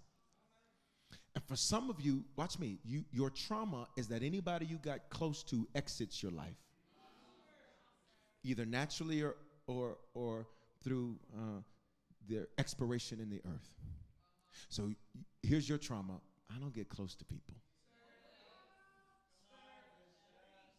And 1.36 1.44
for 1.44 1.54
some 1.54 1.88
of 1.88 2.00
you, 2.00 2.24
watch 2.34 2.58
me, 2.58 2.80
you, 2.84 3.04
your 3.12 3.30
trauma 3.30 3.86
is 3.96 4.08
that 4.08 4.24
anybody 4.24 4.66
you 4.66 4.78
got 4.78 5.08
close 5.08 5.44
to 5.44 5.68
exits 5.76 6.20
your 6.20 6.32
life 6.32 6.56
either 8.48 8.64
naturally 8.64 9.22
or, 9.22 9.36
or, 9.66 9.98
or 10.14 10.46
through 10.82 11.16
uh, 11.36 11.60
their 12.28 12.48
expiration 12.58 13.20
in 13.20 13.28
the 13.28 13.40
earth. 13.46 13.70
So 14.68 14.90
here's 15.42 15.68
your 15.68 15.78
trauma 15.78 16.20
I 16.50 16.58
don't 16.58 16.74
get 16.74 16.88
close 16.88 17.14
to 17.16 17.24
people. 17.24 17.54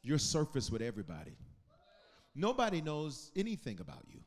You're 0.02 0.18
surface 0.18 0.72
with 0.72 0.82
everybody. 0.82 1.36
Nobody 2.34 2.82
knows 2.82 3.32
anything 3.36 3.80
about 3.82 4.04
you. 4.08 4.20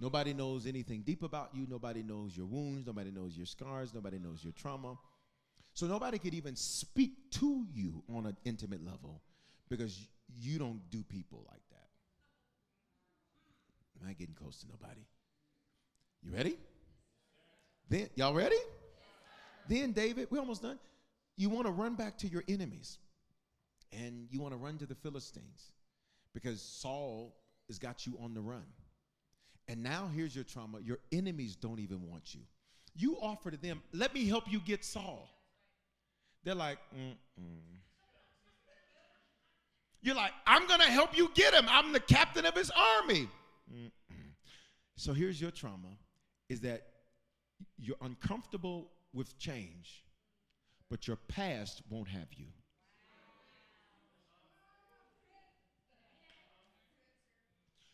Nobody 0.00 0.34
knows 0.34 0.66
anything 0.66 1.02
deep 1.02 1.22
about 1.22 1.50
you. 1.54 1.66
Nobody 1.68 2.02
knows 2.02 2.36
your 2.36 2.46
wounds. 2.46 2.86
Nobody 2.86 3.10
knows 3.10 3.36
your 3.36 3.46
scars. 3.46 3.94
Nobody 3.94 4.18
knows 4.18 4.42
your 4.42 4.52
trauma. 4.52 4.98
So 5.72 5.86
nobody 5.86 6.18
could 6.18 6.34
even 6.34 6.56
speak 6.56 7.30
to 7.32 7.64
you 7.72 8.02
on 8.12 8.26
an 8.26 8.36
intimate 8.44 8.84
level 8.84 9.22
because 9.68 10.08
you 10.34 10.58
don't 10.58 10.80
do 10.90 11.02
people 11.02 11.44
like 11.48 11.60
that. 13.98 14.04
Am 14.04 14.10
I 14.10 14.12
getting 14.14 14.34
close 14.34 14.58
to 14.60 14.66
nobody? 14.68 15.00
You 16.22 16.32
ready? 16.34 16.56
Then 17.88 18.08
y'all 18.14 18.34
ready? 18.34 18.56
Then 19.68 19.92
David, 19.92 20.28
we're 20.30 20.40
almost 20.40 20.62
done. 20.62 20.78
You 21.36 21.50
want 21.50 21.66
to 21.66 21.72
run 21.72 21.94
back 21.94 22.18
to 22.18 22.28
your 22.28 22.44
enemies. 22.48 22.98
And 23.92 24.26
you 24.30 24.40
want 24.40 24.52
to 24.52 24.58
run 24.58 24.78
to 24.78 24.86
the 24.86 24.94
Philistines 24.96 25.72
because 26.34 26.60
Saul 26.60 27.36
has 27.68 27.78
got 27.78 28.06
you 28.06 28.18
on 28.22 28.34
the 28.34 28.40
run. 28.40 28.64
And 29.68 29.82
now 29.82 30.10
here's 30.14 30.34
your 30.34 30.44
trauma. 30.44 30.80
Your 30.80 30.98
enemies 31.12 31.56
don't 31.56 31.80
even 31.80 32.08
want 32.08 32.34
you. 32.34 32.40
You 32.94 33.16
offer 33.20 33.50
to 33.50 33.56
them, 33.56 33.82
let 33.92 34.14
me 34.14 34.26
help 34.26 34.50
you 34.50 34.60
get 34.60 34.84
Saul. 34.84 35.28
They're 36.44 36.54
like, 36.54 36.78
Mm-mm. 36.96 37.76
You're 40.02 40.14
like, 40.14 40.32
I'm 40.46 40.66
going 40.68 40.80
to 40.80 40.86
help 40.86 41.16
you 41.16 41.30
get 41.34 41.52
him. 41.52 41.66
I'm 41.68 41.92
the 41.92 42.00
captain 42.00 42.46
of 42.46 42.54
his 42.54 42.70
army. 42.70 43.28
So 44.98 45.12
here's 45.12 45.38
your 45.38 45.50
trauma 45.50 45.88
is 46.48 46.60
that 46.62 46.86
you're 47.78 47.98
uncomfortable 48.00 48.90
with 49.12 49.38
change, 49.38 50.04
but 50.88 51.06
your 51.06 51.16
past 51.28 51.82
won't 51.90 52.08
have 52.08 52.28
you. 52.34 52.46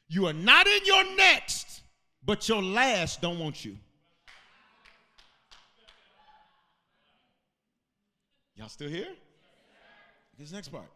You 0.09 0.27
are 0.27 0.33
not 0.33 0.67
in 0.67 0.85
your 0.85 1.17
next, 1.17 1.81
but 2.25 2.49
your 2.49 2.63
last 2.63 3.21
don't 3.21 3.39
want 3.39 3.65
you. 3.65 3.77
Y'all 8.55 8.69
still 8.69 8.91
here? 8.91 9.09
This 10.39 10.53
next 10.53 10.69
part. 10.69 10.91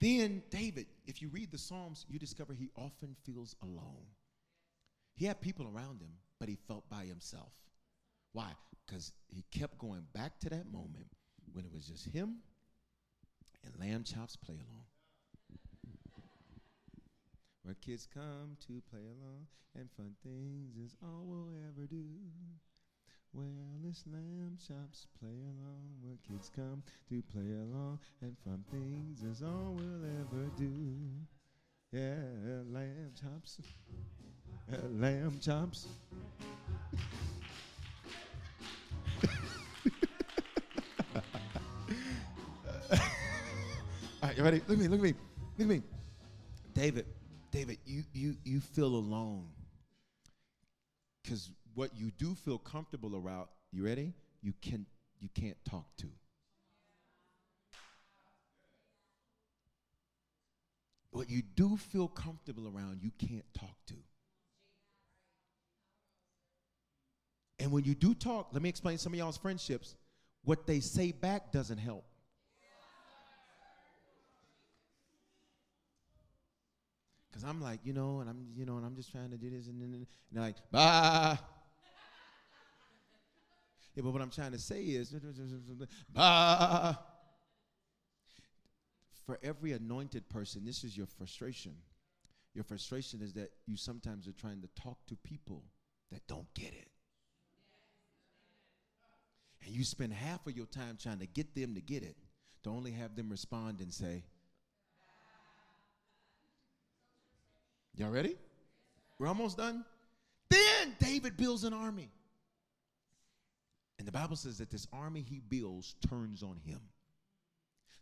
Then 0.00 0.42
David, 0.50 0.86
if 1.06 1.20
you 1.20 1.28
read 1.30 1.50
the 1.50 1.58
Psalms, 1.58 2.04
you 2.08 2.18
discover 2.18 2.52
he 2.52 2.68
often 2.76 3.16
feels 3.24 3.56
alone. 3.62 4.06
He 5.18 5.26
had 5.26 5.40
people 5.40 5.66
around 5.66 6.00
him, 6.00 6.12
but 6.38 6.48
he 6.48 6.56
felt 6.68 6.88
by 6.88 7.04
himself. 7.04 7.50
Why? 8.32 8.52
Because 8.86 9.12
he 9.26 9.44
kept 9.50 9.76
going 9.78 10.06
back 10.14 10.38
to 10.40 10.48
that 10.50 10.70
moment 10.70 11.08
when 11.52 11.64
it 11.64 11.72
was 11.72 11.86
just 11.86 12.06
him 12.06 12.36
and 13.64 13.74
lamb 13.80 14.04
chops 14.04 14.36
play 14.36 14.54
along. 14.54 14.84
Where 17.64 17.74
kids 17.74 18.06
come 18.14 18.56
to 18.68 18.80
play 18.90 19.00
along 19.00 19.48
and 19.74 19.90
fun 19.96 20.14
things 20.22 20.76
is 20.76 20.96
all 21.02 21.24
we'll 21.24 21.50
ever 21.68 21.88
do. 21.88 22.04
Well, 23.32 23.82
it's 23.88 24.04
lamb 24.06 24.56
chops 24.56 25.08
play 25.18 25.42
along 25.42 25.98
where 26.00 26.16
kids 26.28 26.48
come 26.54 26.84
to 27.08 27.22
play 27.22 27.54
along 27.54 27.98
and 28.22 28.36
fun 28.44 28.64
things 28.70 29.24
is 29.24 29.42
all 29.42 29.74
we'll 29.76 30.04
ever 30.04 30.48
do. 30.56 30.72
Yeah, 31.90 32.62
lamb 32.70 33.14
chops. 33.20 33.58
Lamb 34.90 35.38
chops. 35.40 35.86
All 44.20 44.28
right, 44.28 44.36
you 44.36 44.42
ready? 44.42 44.60
Look 44.66 44.78
at 44.78 44.78
me, 44.78 44.88
look 44.88 44.98
at 44.98 45.04
me, 45.04 45.14
look 45.58 45.60
at 45.60 45.66
me. 45.66 45.82
David, 46.74 47.06
David, 47.50 47.78
you 47.86 48.02
you 48.12 48.36
you 48.44 48.60
feel 48.60 48.86
alone. 48.86 49.46
Because 51.22 51.50
what 51.74 51.90
you 51.96 52.10
do 52.18 52.34
feel 52.34 52.58
comfortable 52.58 53.16
around, 53.16 53.48
you 53.72 53.84
ready? 53.84 54.12
You 54.42 54.52
can 54.60 54.86
you 55.20 55.28
can't 55.34 55.56
talk 55.68 55.86
to. 55.98 56.06
What 61.10 61.30
you 61.30 61.42
do 61.42 61.76
feel 61.76 62.08
comfortable 62.08 62.66
around, 62.68 63.00
you 63.02 63.10
can't 63.18 63.44
talk 63.54 63.74
to. 63.88 63.94
And 67.60 67.72
when 67.72 67.84
you 67.84 67.94
do 67.94 68.14
talk, 68.14 68.48
let 68.52 68.62
me 68.62 68.68
explain 68.68 68.98
some 68.98 69.12
of 69.12 69.18
y'all's 69.18 69.36
friendships. 69.36 69.96
What 70.44 70.66
they 70.66 70.80
say 70.80 71.12
back 71.12 71.50
doesn't 71.50 71.78
help. 71.78 72.04
Because 77.28 77.44
I'm 77.44 77.60
like, 77.60 77.80
you 77.84 77.92
know, 77.92 78.20
and 78.20 78.30
I'm, 78.30 78.46
you 78.56 78.64
know, 78.64 78.76
and 78.76 78.86
I'm 78.86 78.96
just 78.96 79.12
trying 79.12 79.30
to 79.30 79.36
do 79.36 79.50
this, 79.50 79.66
and 79.66 79.80
then 79.80 79.92
and 79.92 80.06
they're 80.32 80.42
like, 80.42 80.56
bah. 80.70 81.36
yeah, 83.94 84.02
but 84.02 84.12
what 84.12 84.22
I'm 84.22 84.30
trying 84.30 84.52
to 84.52 84.58
say 84.58 84.82
is, 84.82 85.14
bah. 86.14 86.94
For 89.26 89.38
every 89.42 89.72
anointed 89.72 90.28
person, 90.30 90.64
this 90.64 90.84
is 90.84 90.96
your 90.96 91.06
frustration. 91.06 91.74
Your 92.54 92.64
frustration 92.64 93.20
is 93.20 93.34
that 93.34 93.50
you 93.66 93.76
sometimes 93.76 94.26
are 94.26 94.32
trying 94.32 94.62
to 94.62 94.68
talk 94.80 94.98
to 95.08 95.16
people 95.16 95.64
that 96.10 96.26
don't 96.26 96.52
get 96.54 96.72
it 96.72 96.88
and 99.68 99.76
you 99.76 99.84
spend 99.84 100.14
half 100.14 100.46
of 100.46 100.56
your 100.56 100.64
time 100.64 100.96
trying 101.00 101.18
to 101.18 101.26
get 101.26 101.54
them 101.54 101.74
to 101.74 101.82
get 101.82 102.02
it 102.02 102.16
to 102.64 102.70
only 102.70 102.90
have 102.90 103.14
them 103.14 103.28
respond 103.28 103.80
and 103.80 103.92
say, 103.92 104.24
Y'all 107.94 108.10
ready? 108.10 108.36
We're 109.18 109.26
almost 109.26 109.58
done. 109.58 109.84
Then 110.48 110.96
David 111.00 111.36
builds 111.36 111.64
an 111.64 111.74
army. 111.74 112.10
And 113.98 114.06
the 114.06 114.12
Bible 114.12 114.36
says 114.36 114.56
that 114.58 114.70
this 114.70 114.86
army 114.92 115.20
he 115.20 115.40
builds 115.40 115.96
turns 116.08 116.42
on 116.42 116.60
him. 116.64 116.80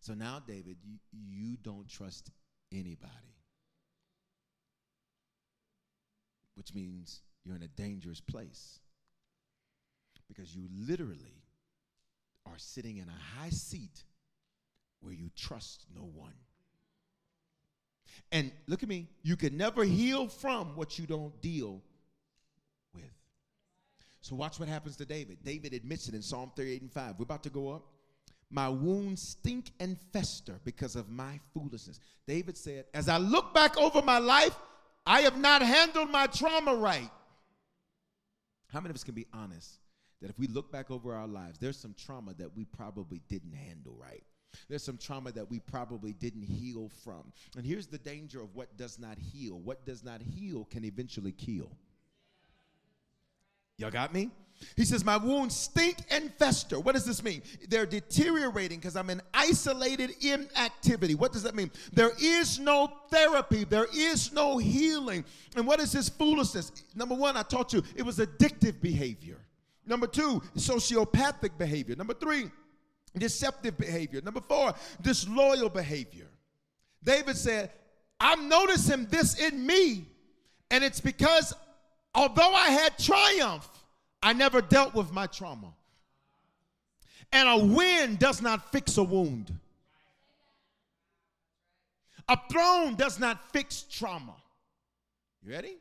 So 0.01 0.15
now, 0.15 0.41
David, 0.47 0.77
you, 0.85 0.99
you 1.13 1.57
don't 1.63 1.89
trust 1.89 2.31
anybody, 2.71 3.35
which 6.55 6.75
means 6.75 7.23
you're 7.45 7.57
in 7.57 7.63
a 7.63 7.69
dangerous 7.69 8.21
place 8.21 8.79
because 10.29 10.55
you 10.55 10.69
literally 10.87 11.46
are 12.47 12.59
sitting 12.59 12.99
in 12.99 13.09
a 13.09 13.41
high 13.41 13.51
seat 13.51 14.05
where 15.01 15.13
you 15.13 15.31
trust 15.37 15.85
no 15.95 16.03
one. 16.03 16.35
And 18.33 18.51
look 18.67 18.83
at 18.83 18.89
me, 18.89 19.09
you 19.23 19.37
can 19.37 19.57
never 19.57 19.85
heal 19.85 20.29
from 20.29 20.75
what 20.77 20.99
you 20.99 21.07
don't 21.07 21.41
deal 21.41 21.83
with. 22.95 23.05
So 24.21 24.35
watch 24.35 24.59
what 24.59 24.69
happens 24.69 24.97
to 24.97 25.05
David. 25.05 25.39
David 25.45 25.75
admits 25.75 26.09
it 26.09 26.15
in 26.15 26.23
Psalm 26.23 26.51
38 26.57 26.83
and 26.83 26.93
5. 26.93 27.15
We're 27.19 27.25
about 27.25 27.43
to 27.45 27.51
go 27.51 27.71
up. 27.71 27.85
My 28.51 28.69
wounds 28.69 29.23
stink 29.23 29.73
and 29.81 29.99
fester 30.13 30.59
because 30.65 30.97
of 30.97 31.09
my 31.09 31.41
foolishness. 31.53 32.01
David 32.27 32.57
said, 32.57 32.87
As 32.95 33.09
I 33.09 33.19
look 33.19 33.53
back 33.53 33.77
over 33.77 34.03
my 34.03 34.19
life, 34.19 34.57
I 35.05 35.23
have 35.23 35.39
not 35.39 35.63
handled 35.63 36.11
my 36.11 36.27
trauma 36.27 36.75
right. 36.75 37.11
How 38.73 38.81
many 38.81 38.91
of 38.91 38.97
us 38.97 39.05
can 39.05 39.15
be 39.15 39.27
honest 39.33 39.79
that 40.27 40.33
if 40.33 40.41
we 40.41 40.49
look 40.49 40.73
back 40.73 40.91
over 40.91 41.15
our 41.15 41.29
lives, 41.29 41.57
there's 41.59 41.79
some 41.79 41.95
trauma 41.97 42.35
that 42.35 42.57
we 42.57 42.65
probably 42.65 43.21
didn't 43.29 43.55
handle 43.55 43.97
right? 43.97 44.25
There's 44.69 44.83
some 44.83 44.97
trauma 44.97 45.31
that 45.33 45.49
we 45.49 45.61
probably 45.61 46.15
didn't 46.15 46.43
heal 46.43 46.91
from. 47.05 47.33
And 47.57 47.65
here's 47.65 47.87
the 47.87 47.99
danger 47.99 48.43
of 48.43 48.57
what 48.57 48.77
does 48.77 48.99
not 48.99 49.19
heal 49.19 49.61
what 49.61 49.87
does 49.87 50.03
not 50.03 50.21
heal 50.21 50.67
can 50.69 50.85
eventually 50.85 51.31
kill. 51.31 51.71
Y'all 53.79 53.93
got 53.93 54.13
me? 54.13 54.31
He 54.75 54.85
says, 54.85 55.05
My 55.05 55.17
wounds 55.17 55.55
stink 55.55 55.99
and 56.11 56.33
fester. 56.35 56.81
What 56.81 56.97
does 56.97 57.05
this 57.05 57.23
mean? 57.23 57.43
They're 57.69 57.87
deteriorating 57.87 58.81
because 58.81 58.97
I'm 58.97 59.11
in 59.11 59.21
isolated 59.33 60.11
inactivity. 60.25 61.15
What 61.15 61.33
does 61.33 61.45
that 61.45 61.55
mean? 61.55 61.71
There 61.93 62.11
is 62.21 62.59
no 62.59 62.91
therapy, 63.11 63.63
there 63.63 63.87
is 63.95 64.33
no 64.33 64.59
healing. 64.59 65.25
And 65.55 65.69
what 65.69 65.79
is 65.79 65.93
this 65.93 66.09
foolishness? 66.09 66.73
Number 66.97 67.15
one, 67.15 67.37
I 67.37 67.43
taught 67.43 67.73
you 67.73 67.85
it 67.95 68.03
was 68.03 68.19
addictive 68.19 68.81
behavior. 68.81 69.39
Number 69.87 70.07
two, 70.07 70.43
sociopathic 70.57 71.57
behavior. 71.57 71.95
Number 71.97 72.15
three, 72.15 72.51
deceptive 73.17 73.79
behavior. 73.79 74.21
Number 74.21 74.41
four, 74.41 74.75
disloyal 75.01 75.69
behavior. 75.69 76.27
David 77.03 77.37
said, 77.37 77.71
I'm 78.19 78.49
noticing 78.49 79.07
this 79.07 79.39
in 79.39 79.65
me, 79.65 80.07
and 80.71 80.83
it's 80.83 81.01
because 81.01 81.55
although 82.15 82.53
I 82.53 82.71
had 82.71 82.99
triumph, 82.99 83.69
I 84.23 84.33
never 84.33 84.61
dealt 84.61 84.95
with 84.95 85.13
my 85.13 85.27
trauma. 85.27 85.73
And 87.33 87.49
a 87.49 87.65
win 87.75 88.17
does 88.17 88.43
not 88.43 88.73
fix 88.73 88.97
a 88.97 89.03
wound. 89.03 89.53
A 92.29 92.39
throne 92.51 92.97
does 92.97 93.21
not 93.21 93.53
fix 93.53 93.83
trauma. 93.83 94.35
You 95.45 95.53
ready? 95.53 95.77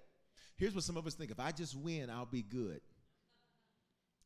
Here's 0.58 0.76
what 0.76 0.84
some 0.84 0.96
of 0.96 1.08
us 1.08 1.16
think 1.16 1.32
if 1.32 1.40
I 1.40 1.52
just 1.52 1.76
win, 1.76 2.10
I'll 2.10 2.26
be 2.26 2.44
good. 2.44 2.82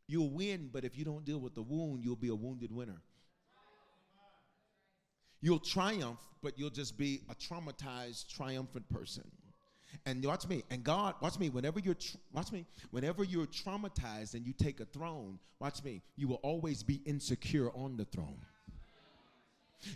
You'll 0.09 0.31
win, 0.31 0.71
but 0.73 0.83
if 0.83 0.97
you 0.97 1.05
don't 1.05 1.23
deal 1.23 1.37
with 1.37 1.53
the 1.53 1.61
wound, 1.61 2.03
you'll 2.03 2.15
be 2.15 2.29
a 2.29 2.35
wounded 2.35 2.71
winner. 2.71 2.99
You'll 5.39 5.59
triumph, 5.59 6.19
but 6.41 6.57
you'll 6.57 6.71
just 6.71 6.97
be 6.97 7.21
a 7.29 7.35
traumatized, 7.35 8.27
triumphant 8.27 8.89
person. 8.89 9.29
And 10.07 10.25
watch 10.25 10.47
me. 10.47 10.63
And 10.71 10.83
God, 10.83 11.13
watch 11.21 11.37
me. 11.37 11.49
Whenever 11.49 11.79
you're, 11.79 11.95
watch 12.33 12.51
me. 12.51 12.65
Whenever 12.89 13.23
you're 13.23 13.45
traumatized 13.45 14.33
and 14.33 14.47
you 14.47 14.53
take 14.53 14.79
a 14.79 14.85
throne, 14.85 15.37
watch 15.59 15.83
me. 15.83 16.01
You 16.15 16.27
will 16.27 16.39
always 16.41 16.81
be 16.81 17.01
insecure 17.05 17.69
on 17.75 17.95
the 17.95 18.05
throne. 18.05 18.39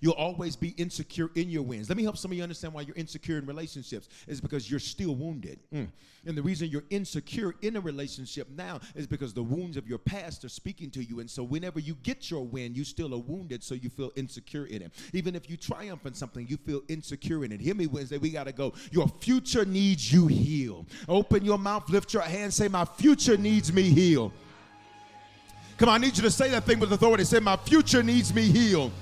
You'll 0.01 0.13
always 0.13 0.55
be 0.55 0.69
insecure 0.69 1.29
in 1.35 1.49
your 1.49 1.63
wins. 1.63 1.89
Let 1.89 1.97
me 1.97 2.03
help 2.03 2.17
some 2.17 2.31
of 2.31 2.37
you 2.37 2.43
understand 2.43 2.73
why 2.73 2.81
you're 2.81 2.95
insecure 2.95 3.37
in 3.37 3.45
relationships. 3.45 4.09
Is 4.27 4.41
because 4.41 4.69
you're 4.69 4.79
still 4.79 5.15
wounded. 5.15 5.59
Mm. 5.73 5.87
And 6.25 6.37
the 6.37 6.41
reason 6.41 6.69
you're 6.69 6.85
insecure 6.89 7.53
in 7.61 7.75
a 7.75 7.81
relationship 7.81 8.47
now 8.55 8.79
is 8.95 9.07
because 9.07 9.33
the 9.33 9.43
wounds 9.43 9.75
of 9.75 9.87
your 9.87 9.97
past 9.97 10.45
are 10.45 10.49
speaking 10.49 10.89
to 10.91 11.03
you. 11.03 11.19
And 11.19 11.29
so 11.29 11.43
whenever 11.43 11.79
you 11.79 11.95
get 12.03 12.31
your 12.31 12.45
win, 12.45 12.73
you 12.73 12.85
still 12.85 13.13
are 13.13 13.19
wounded, 13.19 13.61
so 13.61 13.75
you 13.75 13.89
feel 13.89 14.11
insecure 14.15 14.65
in 14.65 14.81
it. 14.81 14.93
Even 15.11 15.35
if 15.35 15.49
you 15.49 15.57
triumph 15.57 16.05
in 16.05 16.13
something, 16.13 16.47
you 16.47 16.57
feel 16.57 16.81
insecure 16.87 17.43
in 17.43 17.51
it. 17.51 17.59
Hear 17.59 17.75
me, 17.75 17.87
Wednesday. 17.87 18.17
We 18.17 18.29
got 18.29 18.45
to 18.45 18.53
go. 18.53 18.73
Your 18.91 19.09
future 19.19 19.65
needs 19.65 20.13
you 20.13 20.27
healed. 20.27 20.87
Open 21.09 21.43
your 21.43 21.57
mouth, 21.57 21.89
lift 21.89 22.13
your 22.13 22.23
hand, 22.23 22.53
say, 22.53 22.69
My 22.69 22.85
future 22.85 23.37
needs 23.37 23.73
me 23.73 23.83
healed. 23.83 24.31
Come 25.77 25.89
on, 25.89 25.95
I 25.95 25.97
need 25.97 26.15
you 26.15 26.23
to 26.23 26.31
say 26.31 26.49
that 26.49 26.63
thing 26.63 26.79
with 26.79 26.93
authority. 26.93 27.25
Say, 27.25 27.39
My 27.39 27.57
future 27.57 28.01
needs 28.01 28.33
me 28.33 28.43
healed. 28.43 28.93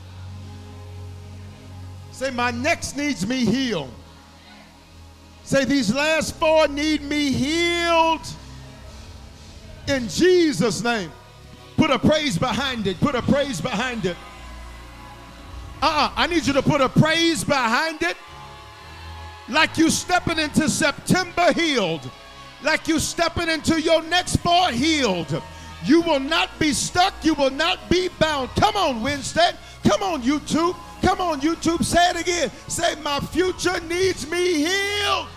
Say, 2.22 2.30
my 2.30 2.51
next 2.51 2.95
needs 2.95 3.26
me 3.26 3.45
healed. 3.45 3.89
Say, 5.43 5.65
these 5.65 5.91
last 5.91 6.36
four 6.36 6.67
need 6.67 7.01
me 7.01 7.32
healed 7.32 8.22
in 9.88 10.07
Jesus' 10.07 10.84
name. 10.84 11.11
Put 11.78 11.89
a 11.89 11.97
praise 11.97 12.38
behind 12.38 12.86
it. 12.86 12.99
Put 12.99 13.15
a 13.15 13.24
praise 13.24 13.59
behind 13.59 14.05
it. 14.05 14.15
Uh 15.82 15.88
uh-uh, 15.88 16.07
uh 16.09 16.11
I 16.15 16.28
need 16.28 16.45
you 16.45 16.53
to 16.53 16.61
put 16.61 16.80
a 16.80 16.89
praise 16.89 17.43
behind 17.43 18.03
it. 18.03 18.17
Like 19.49 19.80
you 19.80 19.89
stepping 19.89 20.38
into 20.38 20.69
September 20.69 21.51
healed. 21.53 22.07
Like 22.61 22.88
you 22.88 22.99
stepping 22.99 23.49
into 23.49 23.82
your 23.82 24.03
next 24.03 24.36
four 24.36 24.69
healed. 24.69 25.41
You 25.86 26.01
will 26.01 26.19
not 26.19 26.51
be 26.59 26.72
stuck. 26.72 27.15
You 27.24 27.34
will 27.34 27.49
not 27.49 27.89
be 27.89 28.09
bound. 28.19 28.51
Come 28.57 28.76
on, 28.76 29.01
Wednesday. 29.01 29.53
Come 29.84 30.03
on, 30.03 30.22
YouTube. 30.22 30.76
Come 31.01 31.19
on, 31.21 31.41
YouTube, 31.41 31.83
say 31.83 32.11
it 32.11 32.21
again. 32.21 32.51
Say, 32.67 32.95
My 33.01 33.19
future 33.19 33.79
needs 33.81 34.29
me 34.29 34.65
healed. 34.65 35.27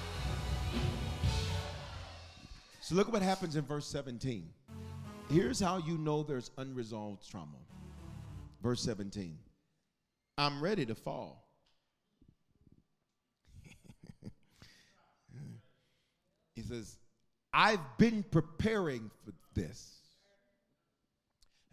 So 2.81 2.95
look 2.95 3.11
what 3.11 3.23
happens 3.23 3.57
in 3.57 3.65
verse 3.65 3.87
17. 3.87 4.47
Here's 5.31 5.59
how 5.59 5.79
you 5.79 5.97
know 5.97 6.23
there's 6.23 6.51
unresolved 6.59 7.29
trauma. 7.31 7.57
Verse 8.63 8.83
17 8.83 9.39
I'm 10.37 10.61
ready 10.61 10.85
to 10.87 10.95
fall. 10.95 11.49
he 16.55 16.63
says, 16.63 16.99
I've 17.53 17.81
been 17.99 18.23
preparing 18.31 19.11
for 19.25 19.33
this. 19.55 20.01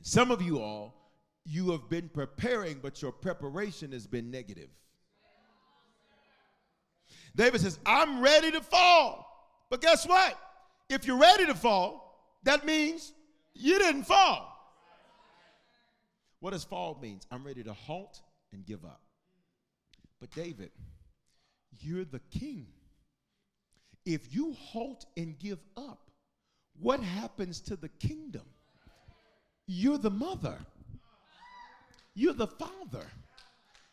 Some 0.01 0.31
of 0.31 0.41
you 0.41 0.59
all 0.59 1.00
you 1.45 1.71
have 1.71 1.89
been 1.89 2.09
preparing, 2.09 2.79
but 2.81 3.01
your 3.01 3.11
preparation 3.11 3.91
has 3.91 4.07
been 4.07 4.29
negative. 4.29 4.69
David 7.35 7.61
says, 7.61 7.79
I'm 7.85 8.21
ready 8.21 8.51
to 8.51 8.61
fall. 8.61 9.27
But 9.69 9.81
guess 9.81 10.05
what? 10.05 10.37
If 10.89 11.05
you're 11.07 11.19
ready 11.19 11.45
to 11.45 11.55
fall, 11.55 12.35
that 12.43 12.65
means 12.65 13.13
you 13.53 13.79
didn't 13.79 14.03
fall. 14.03 14.47
What 16.39 16.51
does 16.51 16.63
fall 16.63 16.97
means? 17.01 17.25
I'm 17.31 17.43
ready 17.43 17.63
to 17.63 17.73
halt 17.73 18.19
and 18.51 18.65
give 18.65 18.83
up. 18.83 19.01
But 20.19 20.31
David, 20.31 20.71
you're 21.79 22.05
the 22.05 22.21
king. 22.31 22.67
If 24.05 24.33
you 24.33 24.53
halt 24.59 25.05
and 25.15 25.37
give 25.39 25.59
up, 25.77 26.09
what 26.79 26.99
happens 26.99 27.61
to 27.61 27.75
the 27.75 27.89
kingdom? 27.89 28.43
You're 29.67 29.99
the 29.99 30.09
mother. 30.09 30.57
You're 32.13 32.33
the 32.33 32.47
father. 32.47 33.05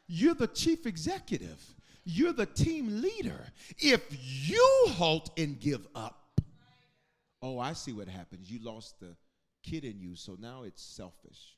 You're 0.07 0.35
the 0.35 0.47
chief 0.47 0.87
executive. 0.87 1.62
You're 2.05 2.33
the 2.33 2.47
team 2.47 3.03
leader. 3.03 3.41
If 3.79 4.03
you 4.11 4.87
halt 4.89 5.31
and 5.37 5.61
give 5.61 5.87
up, 5.95 6.41
oh, 7.43 7.59
I 7.59 7.75
see 7.75 7.93
what 7.93 8.09
happens. 8.09 8.51
You 8.51 8.61
lost 8.62 8.99
the 9.01 9.14
kid 9.62 9.85
in 9.85 10.01
you, 10.01 10.16
so 10.16 10.37
now 10.41 10.62
it's 10.62 10.83
selfish. 10.83 11.57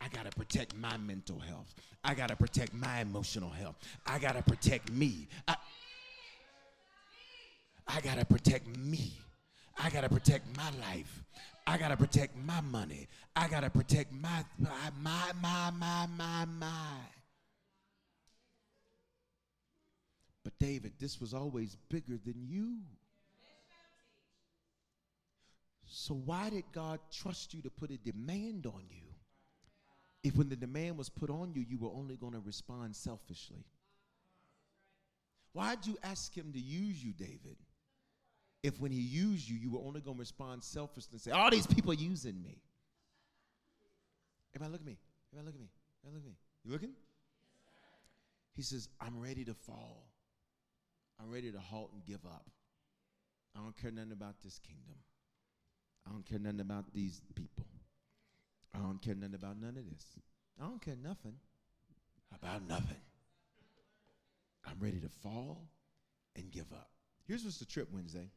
I 0.00 0.08
got 0.08 0.30
to 0.30 0.36
protect 0.36 0.76
my 0.76 0.96
mental 0.96 1.38
health. 1.38 1.74
I 2.04 2.14
got 2.14 2.28
to 2.28 2.36
protect 2.36 2.72
my 2.72 3.00
emotional 3.00 3.50
health. 3.50 3.76
I 4.06 4.18
got 4.18 4.36
to 4.36 4.42
protect 4.42 4.90
me. 4.90 5.28
I, 5.46 5.56
I 7.86 8.00
got 8.00 8.18
to 8.18 8.24
protect 8.24 8.76
me. 8.76 9.12
I 9.78 9.90
got 9.90 10.02
to 10.02 10.08
protect 10.08 10.56
my 10.56 10.70
life. 10.80 11.24
I 11.66 11.78
got 11.78 11.88
to 11.88 11.96
protect 11.96 12.36
my 12.36 12.60
money. 12.60 13.08
I 13.36 13.46
got 13.48 13.60
to 13.60 13.70
protect 13.70 14.12
my, 14.12 14.44
my, 14.58 14.70
my, 15.00 15.32
my, 15.40 15.70
my, 15.70 16.06
my, 16.16 16.44
my. 16.44 16.96
But 20.42 20.58
David, 20.58 20.92
this 20.98 21.20
was 21.20 21.34
always 21.34 21.76
bigger 21.90 22.18
than 22.24 22.42
you. 22.46 22.78
So 25.86 26.14
why 26.14 26.50
did 26.50 26.64
God 26.72 27.00
trust 27.12 27.54
you 27.54 27.62
to 27.62 27.70
put 27.70 27.90
a 27.90 27.98
demand 27.98 28.66
on 28.66 28.82
you 28.90 29.04
if 30.22 30.36
when 30.36 30.48
the 30.48 30.56
demand 30.56 30.98
was 30.98 31.08
put 31.08 31.30
on 31.30 31.52
you, 31.54 31.64
you 31.68 31.78
were 31.78 31.90
only 31.94 32.16
going 32.16 32.32
to 32.32 32.40
respond 32.40 32.96
selfishly? 32.96 33.64
Why'd 35.52 35.86
you 35.86 35.96
ask 36.02 36.34
him 36.36 36.52
to 36.52 36.58
use 36.58 37.02
you, 37.04 37.12
David? 37.12 37.56
If 38.62 38.80
when 38.80 38.90
he 38.90 39.00
used 39.00 39.48
you, 39.48 39.56
you 39.56 39.70
were 39.70 39.80
only 39.80 40.00
going 40.00 40.16
to 40.16 40.20
respond 40.20 40.64
selfishly 40.64 41.10
and 41.12 41.20
say, 41.20 41.30
All 41.30 41.50
these 41.50 41.66
people 41.66 41.94
using 41.94 42.42
me. 42.42 42.60
Everybody, 44.54 44.72
look 44.72 44.80
at 44.80 44.86
me. 44.86 44.96
Everybody, 45.32 45.46
look 45.46 45.54
at 45.54 45.60
me. 45.60 45.68
Everybody, 46.04 46.14
look 46.14 46.24
at 46.24 46.28
me. 46.28 46.36
You 46.64 46.72
looking? 46.72 46.92
He 48.54 48.62
says, 48.62 48.88
I'm 49.00 49.20
ready 49.20 49.44
to 49.44 49.54
fall. 49.54 50.10
I'm 51.20 51.30
ready 51.30 51.52
to 51.52 51.58
halt 51.60 51.90
and 51.92 52.04
give 52.04 52.24
up. 52.26 52.46
I 53.56 53.60
don't 53.60 53.76
care 53.76 53.90
nothing 53.90 54.12
about 54.12 54.34
this 54.42 54.58
kingdom. 54.58 54.96
I 56.06 56.10
don't 56.10 56.24
care 56.24 56.38
nothing 56.38 56.60
about 56.60 56.92
these 56.92 57.20
people. 57.34 57.66
I 58.74 58.78
don't 58.78 59.00
care 59.00 59.14
nothing 59.14 59.34
about 59.34 59.60
none 59.60 59.76
of 59.76 59.88
this. 59.88 60.04
I 60.60 60.64
don't 60.64 60.80
care 60.82 60.96
nothing 61.02 61.34
about 62.34 62.66
nothing. 62.68 63.00
I'm 64.64 64.76
ready 64.80 64.98
to 65.00 65.08
fall 65.08 65.68
and 66.36 66.50
give 66.50 66.72
up. 66.72 66.90
Here's 67.26 67.44
what's 67.44 67.58
the 67.58 67.64
trip 67.64 67.88
Wednesday. 67.92 68.30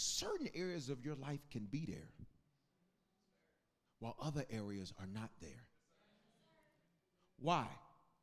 Certain 0.00 0.48
areas 0.54 0.90
of 0.90 1.04
your 1.04 1.16
life 1.16 1.40
can 1.50 1.64
be 1.64 1.84
there, 1.84 2.08
while 3.98 4.14
other 4.22 4.44
areas 4.48 4.92
are 5.00 5.08
not 5.12 5.28
there. 5.40 5.64
Why? 7.40 7.66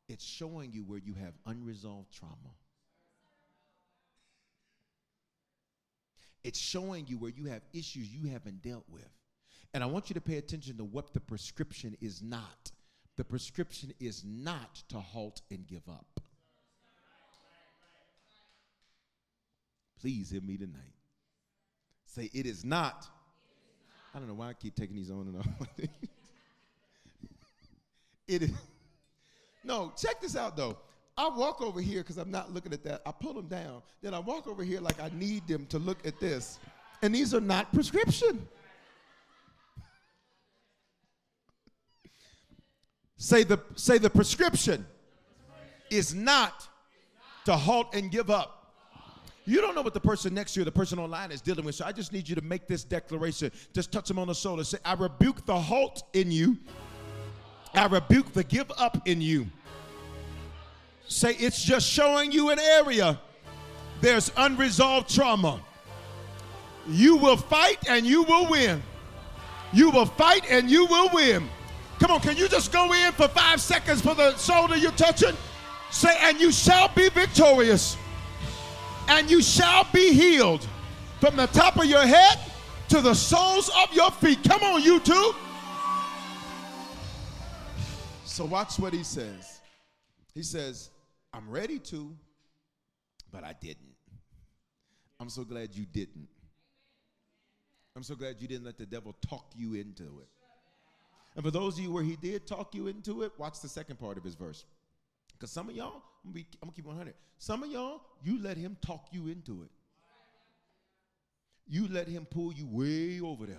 It's 0.08 0.24
showing 0.24 0.72
you 0.72 0.84
where 0.84 0.98
you 0.98 1.12
have 1.20 1.34
unresolved 1.44 2.10
trauma. 2.16 2.54
It's 6.44 6.58
showing 6.58 7.06
you 7.08 7.18
where 7.18 7.32
you 7.36 7.44
have 7.44 7.60
issues 7.74 8.08
you 8.08 8.30
haven't 8.30 8.62
dealt 8.62 8.86
with. 8.88 9.10
And 9.74 9.84
I 9.84 9.86
want 9.86 10.08
you 10.08 10.14
to 10.14 10.20
pay 10.22 10.38
attention 10.38 10.78
to 10.78 10.84
what 10.84 11.12
the 11.12 11.20
prescription 11.20 11.94
is 12.00 12.22
not. 12.22 12.72
The 13.18 13.24
prescription 13.24 13.92
is 14.00 14.24
not 14.24 14.82
to 14.88 14.98
halt 14.98 15.42
and 15.50 15.66
give 15.66 15.86
up. 15.90 16.20
Please 20.00 20.30
hear 20.30 20.40
me 20.40 20.56
tonight. 20.56 20.95
Say, 22.16 22.30
it 22.32 22.46
is 22.46 22.64
not. 22.64 23.06
I 24.14 24.18
don't 24.18 24.26
know 24.26 24.32
why 24.32 24.48
I 24.48 24.54
keep 24.54 24.74
taking 24.74 24.96
these 24.96 25.10
on 25.10 25.26
and 25.26 25.36
off. 25.36 25.46
it 28.26 28.42
is. 28.42 28.52
No, 29.62 29.92
check 30.00 30.22
this 30.22 30.34
out 30.34 30.56
though. 30.56 30.78
I 31.18 31.28
walk 31.28 31.60
over 31.60 31.78
here 31.78 32.00
because 32.00 32.16
I'm 32.16 32.30
not 32.30 32.54
looking 32.54 32.72
at 32.72 32.82
that. 32.84 33.02
I 33.04 33.12
pull 33.12 33.34
them 33.34 33.48
down. 33.48 33.82
Then 34.00 34.14
I 34.14 34.18
walk 34.18 34.46
over 34.46 34.64
here 34.64 34.80
like 34.80 34.98
I 34.98 35.10
need 35.12 35.46
them 35.46 35.66
to 35.66 35.78
look 35.78 36.06
at 36.06 36.18
this. 36.18 36.58
And 37.02 37.14
these 37.14 37.34
are 37.34 37.40
not 37.40 37.70
prescription. 37.74 38.48
Say 43.18 43.42
the, 43.42 43.60
say 43.74 43.98
the 43.98 44.08
prescription 44.08 44.86
is 45.90 46.14
not 46.14 46.66
to 47.44 47.56
halt 47.56 47.94
and 47.94 48.10
give 48.10 48.30
up. 48.30 48.55
You 49.46 49.60
don't 49.60 49.76
know 49.76 49.82
what 49.82 49.94
the 49.94 50.00
person 50.00 50.34
next 50.34 50.54
to 50.54 50.60
you, 50.60 50.64
the 50.64 50.72
person 50.72 50.98
online 50.98 51.30
is 51.30 51.40
dealing 51.40 51.64
with. 51.64 51.76
So 51.76 51.84
I 51.84 51.92
just 51.92 52.12
need 52.12 52.28
you 52.28 52.34
to 52.34 52.42
make 52.42 52.66
this 52.66 52.82
declaration. 52.82 53.52
Just 53.72 53.92
touch 53.92 54.08
them 54.08 54.18
on 54.18 54.26
the 54.26 54.34
shoulder. 54.34 54.64
Say, 54.64 54.78
I 54.84 54.94
rebuke 54.94 55.46
the 55.46 55.58
halt 55.58 56.02
in 56.12 56.32
you. 56.32 56.58
I 57.72 57.86
rebuke 57.86 58.32
the 58.32 58.42
give 58.42 58.70
up 58.76 59.06
in 59.06 59.20
you. 59.20 59.46
Say, 61.06 61.36
it's 61.38 61.62
just 61.62 61.88
showing 61.88 62.32
you 62.32 62.50
an 62.50 62.58
area 62.58 63.20
there's 64.00 64.32
unresolved 64.36 65.14
trauma. 65.14 65.60
You 66.88 67.16
will 67.16 67.36
fight 67.36 67.78
and 67.88 68.04
you 68.04 68.24
will 68.24 68.48
win. 68.50 68.82
You 69.72 69.90
will 69.90 70.06
fight 70.06 70.44
and 70.50 70.70
you 70.70 70.86
will 70.86 71.10
win. 71.12 71.48
Come 71.98 72.10
on, 72.10 72.20
can 72.20 72.36
you 72.36 72.48
just 72.48 72.72
go 72.72 72.92
in 72.92 73.12
for 73.12 73.28
five 73.28 73.60
seconds 73.60 74.00
for 74.00 74.14
the 74.14 74.36
shoulder 74.36 74.76
you're 74.76 74.92
touching? 74.92 75.34
Say, 75.90 76.14
and 76.20 76.40
you 76.40 76.52
shall 76.52 76.88
be 76.88 77.08
victorious, 77.08 77.96
and 79.08 79.30
you 79.30 79.42
shall 79.42 79.86
be 79.92 80.12
healed 80.12 80.66
from 81.20 81.36
the 81.36 81.46
top 81.46 81.76
of 81.76 81.84
your 81.86 82.06
head 82.06 82.38
to 82.88 83.00
the 83.00 83.14
soles 83.14 83.70
of 83.82 83.92
your 83.94 84.10
feet. 84.10 84.42
Come 84.44 84.62
on, 84.62 84.82
YouTube. 84.82 85.34
So, 88.24 88.44
watch 88.44 88.78
what 88.78 88.92
he 88.92 89.02
says. 89.02 89.60
He 90.34 90.42
says, 90.42 90.90
I'm 91.32 91.48
ready 91.48 91.78
to, 91.78 92.14
but 93.32 93.44
I 93.44 93.54
didn't. 93.60 93.94
I'm 95.18 95.30
so 95.30 95.44
glad 95.44 95.74
you 95.74 95.86
didn't. 95.86 96.28
I'm 97.96 98.02
so 98.02 98.14
glad 98.14 98.36
you 98.40 98.46
didn't 98.46 98.66
let 98.66 98.76
the 98.76 98.84
devil 98.84 99.16
talk 99.26 99.46
you 99.56 99.74
into 99.74 100.02
it. 100.02 100.28
And 101.34 101.44
for 101.44 101.50
those 101.50 101.78
of 101.78 101.84
you 101.84 101.90
where 101.90 102.02
he 102.02 102.16
did 102.16 102.46
talk 102.46 102.74
you 102.74 102.88
into 102.88 103.22
it, 103.22 103.32
watch 103.38 103.60
the 103.60 103.68
second 103.68 103.98
part 103.98 104.18
of 104.18 104.24
his 104.24 104.34
verse. 104.34 104.64
Because 105.38 105.50
some 105.50 105.68
of 105.68 105.76
y'all, 105.76 106.02
I'm 106.24 106.32
gonna, 106.32 106.44
I'm 106.62 106.68
gonna 106.68 106.72
keep 106.72 106.86
100. 106.86 107.14
Some 107.38 107.62
of 107.62 107.70
y'all, 107.70 108.00
you 108.22 108.42
let 108.42 108.56
him 108.56 108.76
talk 108.80 109.08
you 109.12 109.28
into 109.28 109.62
it. 109.62 109.70
You 111.68 111.88
let 111.88 112.08
him 112.08 112.26
pull 112.26 112.52
you 112.52 112.66
way 112.66 113.20
over 113.20 113.44
there. 113.46 113.56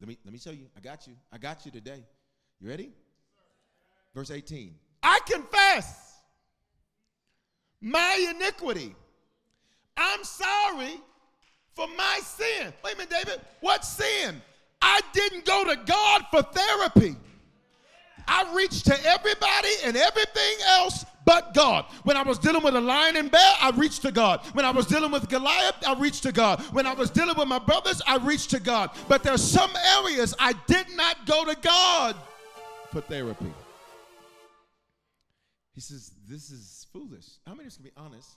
Let 0.00 0.08
me 0.08 0.18
let 0.24 0.32
me 0.32 0.38
show 0.38 0.50
you. 0.50 0.66
I 0.76 0.80
got 0.80 1.06
you. 1.06 1.14
I 1.32 1.38
got 1.38 1.64
you 1.66 1.72
today. 1.72 2.04
You 2.60 2.68
ready? 2.68 2.90
Verse 4.14 4.30
18. 4.30 4.74
I 5.02 5.20
confess 5.26 6.20
my 7.80 8.34
iniquity. 8.34 8.94
I'm 9.96 10.24
sorry 10.24 11.00
for 11.74 11.86
my 11.96 12.20
sin. 12.22 12.72
Wait 12.84 12.94
a 12.94 12.96
minute, 12.96 13.10
David. 13.10 13.40
What 13.60 13.84
sin? 13.84 14.40
I 14.80 15.00
didn't 15.12 15.44
go 15.44 15.64
to 15.64 15.76
God 15.84 16.24
for 16.30 16.42
therapy. 16.42 17.16
I 18.28 18.52
reached 18.54 18.86
to 18.86 19.06
everybody 19.06 19.70
and 19.84 19.96
everything 19.96 20.56
else 20.66 21.04
but 21.26 21.54
God. 21.54 21.86
When 22.04 22.16
I 22.16 22.22
was 22.22 22.38
dealing 22.38 22.62
with 22.62 22.76
a 22.76 22.80
lion 22.80 23.16
and 23.16 23.30
bear, 23.30 23.52
I 23.60 23.70
reached 23.70 24.02
to 24.02 24.12
God. 24.12 24.40
When 24.52 24.64
I 24.64 24.70
was 24.70 24.86
dealing 24.86 25.10
with 25.10 25.28
Goliath, 25.28 25.74
I 25.86 25.94
reached 25.94 26.22
to 26.22 26.32
God. 26.32 26.60
When 26.72 26.86
I 26.86 26.94
was 26.94 27.10
dealing 27.10 27.36
with 27.36 27.48
my 27.48 27.58
brothers, 27.58 28.00
I 28.06 28.16
reached 28.18 28.50
to 28.50 28.60
God. 28.60 28.90
But 29.08 29.24
there's 29.24 29.42
are 29.42 29.58
some 29.58 29.70
areas 29.98 30.34
I 30.38 30.54
did 30.66 30.86
not 30.96 31.26
go 31.26 31.44
to 31.44 31.56
God 31.60 32.16
for 32.92 33.00
therapy. 33.00 33.52
He 35.74 35.80
says, 35.80 36.12
This 36.28 36.50
is 36.50 36.86
foolish. 36.92 37.26
How 37.44 37.52
many 37.52 37.64
of 37.64 37.72
us 37.72 37.76
can 37.76 37.84
be 37.84 37.92
honest 37.96 38.30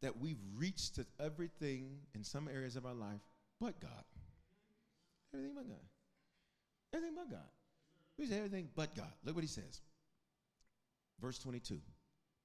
that 0.00 0.18
we've 0.18 0.40
reached 0.56 0.96
to 0.96 1.06
everything 1.20 1.98
in 2.14 2.24
some 2.24 2.48
areas 2.48 2.76
of 2.76 2.86
our 2.86 2.94
life 2.94 3.20
but 3.60 3.78
God? 3.78 4.04
Everything 5.34 5.54
but 5.54 5.68
God. 5.68 5.84
Everything 6.94 7.14
but 7.14 7.30
God. 7.30 7.48
He's 8.16 8.32
everything 8.32 8.68
but 8.74 8.94
God. 8.94 9.12
Look 9.24 9.34
what 9.34 9.44
he 9.44 9.48
says. 9.48 9.80
Verse 11.20 11.38
22 11.38 11.80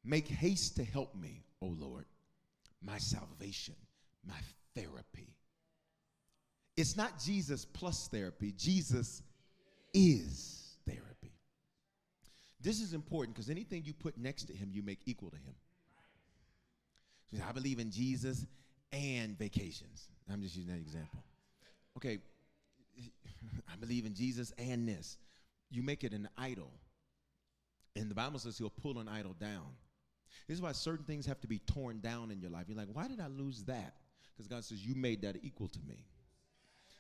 Make 0.04 0.28
haste 0.28 0.76
to 0.78 0.84
help 0.84 1.16
me, 1.16 1.44
O 1.62 1.68
Lord, 1.68 2.06
my 2.84 2.98
salvation, 2.98 3.76
my 4.28 4.40
therapy. 4.76 5.36
It's 6.78 6.98
not 6.98 7.20
Jesus 7.20 7.66
plus 7.66 8.08
therapy, 8.08 8.54
Jesus 8.58 9.22
is 9.94 10.78
therapy. 10.88 11.34
This 12.60 12.80
is 12.80 12.94
important 12.94 13.36
because 13.36 13.50
anything 13.50 13.84
you 13.86 13.94
put 13.94 14.18
next 14.18 14.46
to 14.46 14.54
him, 14.54 14.70
you 14.72 14.82
make 14.84 15.00
equal 15.06 15.30
to 15.30 15.38
him. 15.38 15.56
So 17.34 17.42
I 17.48 17.52
believe 17.52 17.80
in 17.80 17.92
Jesus 17.92 18.46
and 18.92 19.38
vacations. 19.38 20.10
I'm 20.32 20.42
just 20.42 20.56
using 20.56 20.72
that 20.72 20.80
example. 20.80 21.24
Okay, 21.98 22.20
I 23.72 23.76
believe 23.80 24.06
in 24.06 24.14
Jesus 24.14 24.52
and 24.58 24.88
this. 24.88 25.18
You 25.72 25.82
make 25.82 26.04
it 26.04 26.14
an 26.14 26.30
idol. 26.38 26.72
And 27.96 28.12
the 28.12 28.16
Bible 28.16 28.40
says 28.40 28.58
he'll 28.58 28.70
pull 28.70 29.00
an 29.00 29.08
idol 29.08 29.34
down. 29.40 29.68
This 30.48 30.56
is 30.56 30.62
why 30.62 30.72
certain 30.74 31.06
things 31.06 31.26
have 31.26 31.42
to 31.42 31.48
be 31.48 31.60
torn 31.60 32.00
down 32.00 32.30
in 32.30 32.40
your 32.40 32.52
life. 32.52 32.66
You're 32.68 32.78
like, 32.78 32.90
why 32.94 33.08
did 33.08 33.20
I 33.20 33.28
lose 33.28 33.64
that? 33.64 33.96
Because 34.34 34.48
God 34.48 34.64
says, 34.64 34.86
you 34.86 34.96
made 34.96 35.22
that 35.24 35.38
equal 35.42 35.68
to 35.70 35.80
me. 35.88 36.06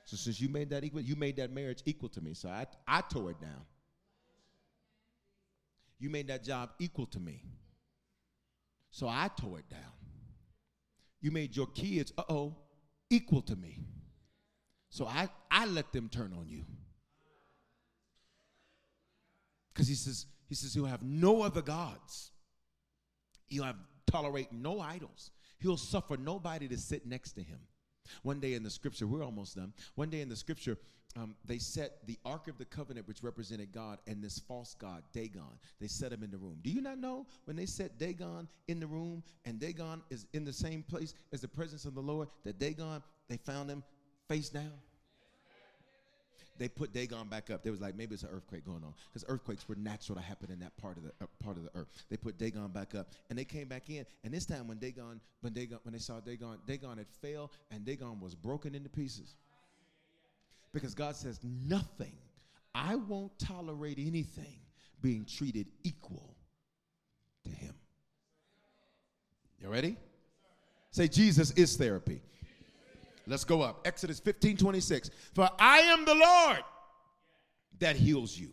So 0.05 0.17
since 0.17 0.41
you 0.41 0.49
made 0.49 0.69
that 0.71 0.83
equal, 0.83 1.01
you 1.01 1.15
made 1.15 1.37
that 1.37 1.51
marriage 1.51 1.81
equal 1.85 2.09
to 2.09 2.21
me. 2.21 2.33
So 2.33 2.49
I, 2.49 2.65
I 2.87 3.01
tore 3.01 3.31
it 3.31 3.39
down. 3.39 3.65
You 5.99 6.09
made 6.09 6.27
that 6.27 6.43
job 6.43 6.71
equal 6.79 7.05
to 7.07 7.19
me. 7.19 7.43
So 8.89 9.07
I 9.07 9.29
tore 9.39 9.59
it 9.59 9.69
down. 9.69 9.79
You 11.21 11.31
made 11.31 11.55
your 11.55 11.67
kids, 11.67 12.11
uh 12.17 12.23
oh, 12.27 12.55
equal 13.09 13.41
to 13.43 13.55
me. 13.55 13.79
So 14.89 15.05
I, 15.05 15.29
I 15.49 15.67
let 15.67 15.93
them 15.93 16.09
turn 16.09 16.33
on 16.37 16.49
you. 16.49 16.65
Because 19.73 19.87
he 19.87 19.95
says, 19.95 20.25
he 20.47 20.55
says 20.55 20.73
he'll 20.73 20.85
have 20.85 21.03
no 21.03 21.41
other 21.41 21.61
gods. 21.61 22.31
He'll 23.47 23.63
have 23.63 23.77
tolerate 24.07 24.51
no 24.51 24.79
idols. 24.79 25.31
He'll 25.59 25.77
suffer 25.77 26.17
nobody 26.17 26.67
to 26.67 26.77
sit 26.77 27.05
next 27.05 27.33
to 27.33 27.41
him. 27.41 27.59
One 28.23 28.39
day 28.39 28.53
in 28.55 28.63
the 28.63 28.69
scripture, 28.69 29.07
we're 29.07 29.23
almost 29.23 29.55
done. 29.55 29.73
One 29.95 30.09
day 30.09 30.21
in 30.21 30.29
the 30.29 30.35
scripture, 30.35 30.77
um, 31.17 31.35
they 31.45 31.57
set 31.57 32.05
the 32.07 32.17
Ark 32.25 32.47
of 32.47 32.57
the 32.57 32.65
Covenant, 32.65 33.07
which 33.07 33.21
represented 33.21 33.71
God, 33.71 33.99
and 34.07 34.23
this 34.23 34.39
false 34.39 34.75
god, 34.75 35.03
Dagon. 35.13 35.59
They 35.79 35.87
set 35.87 36.11
him 36.11 36.23
in 36.23 36.31
the 36.31 36.37
room. 36.37 36.57
Do 36.61 36.69
you 36.69 36.81
not 36.81 36.99
know 36.99 37.27
when 37.45 37.55
they 37.55 37.65
set 37.65 37.97
Dagon 37.97 38.47
in 38.67 38.79
the 38.79 38.87
room 38.87 39.23
and 39.45 39.59
Dagon 39.59 40.01
is 40.09 40.25
in 40.33 40.45
the 40.45 40.53
same 40.53 40.83
place 40.83 41.13
as 41.33 41.41
the 41.41 41.47
presence 41.47 41.85
of 41.85 41.95
the 41.95 42.01
Lord, 42.01 42.29
that 42.43 42.59
Dagon, 42.59 43.03
they 43.27 43.37
found 43.37 43.69
him 43.69 43.83
face 44.27 44.49
down? 44.49 44.71
They 46.57 46.67
put 46.67 46.93
Dagon 46.93 47.27
back 47.27 47.49
up. 47.49 47.63
They 47.63 47.71
was 47.71 47.81
like, 47.81 47.95
maybe 47.95 48.13
it's 48.13 48.23
an 48.23 48.29
earthquake 48.31 48.65
going 48.65 48.83
on 48.83 48.93
because 49.07 49.25
earthquakes 49.27 49.67
were 49.67 49.75
natural 49.75 50.17
to 50.17 50.21
happen 50.21 50.51
in 50.51 50.59
that 50.59 50.75
part 50.77 50.97
of 50.97 51.03
the 51.03 51.11
uh, 51.21 51.27
part 51.43 51.57
of 51.57 51.63
the 51.63 51.71
earth. 51.75 51.87
They 52.09 52.17
put 52.17 52.37
Dagon 52.37 52.67
back 52.69 52.95
up, 52.95 53.11
and 53.29 53.37
they 53.37 53.45
came 53.45 53.67
back 53.67 53.89
in. 53.89 54.05
And 54.23 54.33
this 54.33 54.45
time, 54.45 54.67
when 54.67 54.77
Dagon, 54.77 55.19
when 55.41 55.53
Dagon, 55.53 55.79
when 55.83 55.93
they 55.93 55.99
saw 55.99 56.19
Dagon, 56.19 56.57
Dagon 56.67 56.97
had 56.97 57.07
failed, 57.21 57.51
and 57.71 57.85
Dagon 57.85 58.19
was 58.19 58.35
broken 58.35 58.75
into 58.75 58.89
pieces. 58.89 59.35
Because 60.73 60.93
God 60.93 61.15
says, 61.15 61.39
nothing. 61.43 62.13
I 62.73 62.95
won't 62.95 63.37
tolerate 63.37 63.97
anything 63.99 64.59
being 65.01 65.25
treated 65.25 65.67
equal 65.83 66.35
to 67.43 67.49
Him. 67.49 67.73
You 69.59 69.69
ready? 69.69 69.97
Say, 70.91 71.07
Jesus 71.07 71.51
is 71.51 71.75
therapy. 71.75 72.21
Let's 73.27 73.43
go 73.43 73.61
up. 73.61 73.81
Exodus 73.85 74.19
15 74.19 74.57
26. 74.57 75.09
For 75.33 75.49
I 75.59 75.79
am 75.79 76.05
the 76.05 76.15
Lord 76.15 76.63
that 77.79 77.95
heals 77.95 78.37
you, 78.37 78.51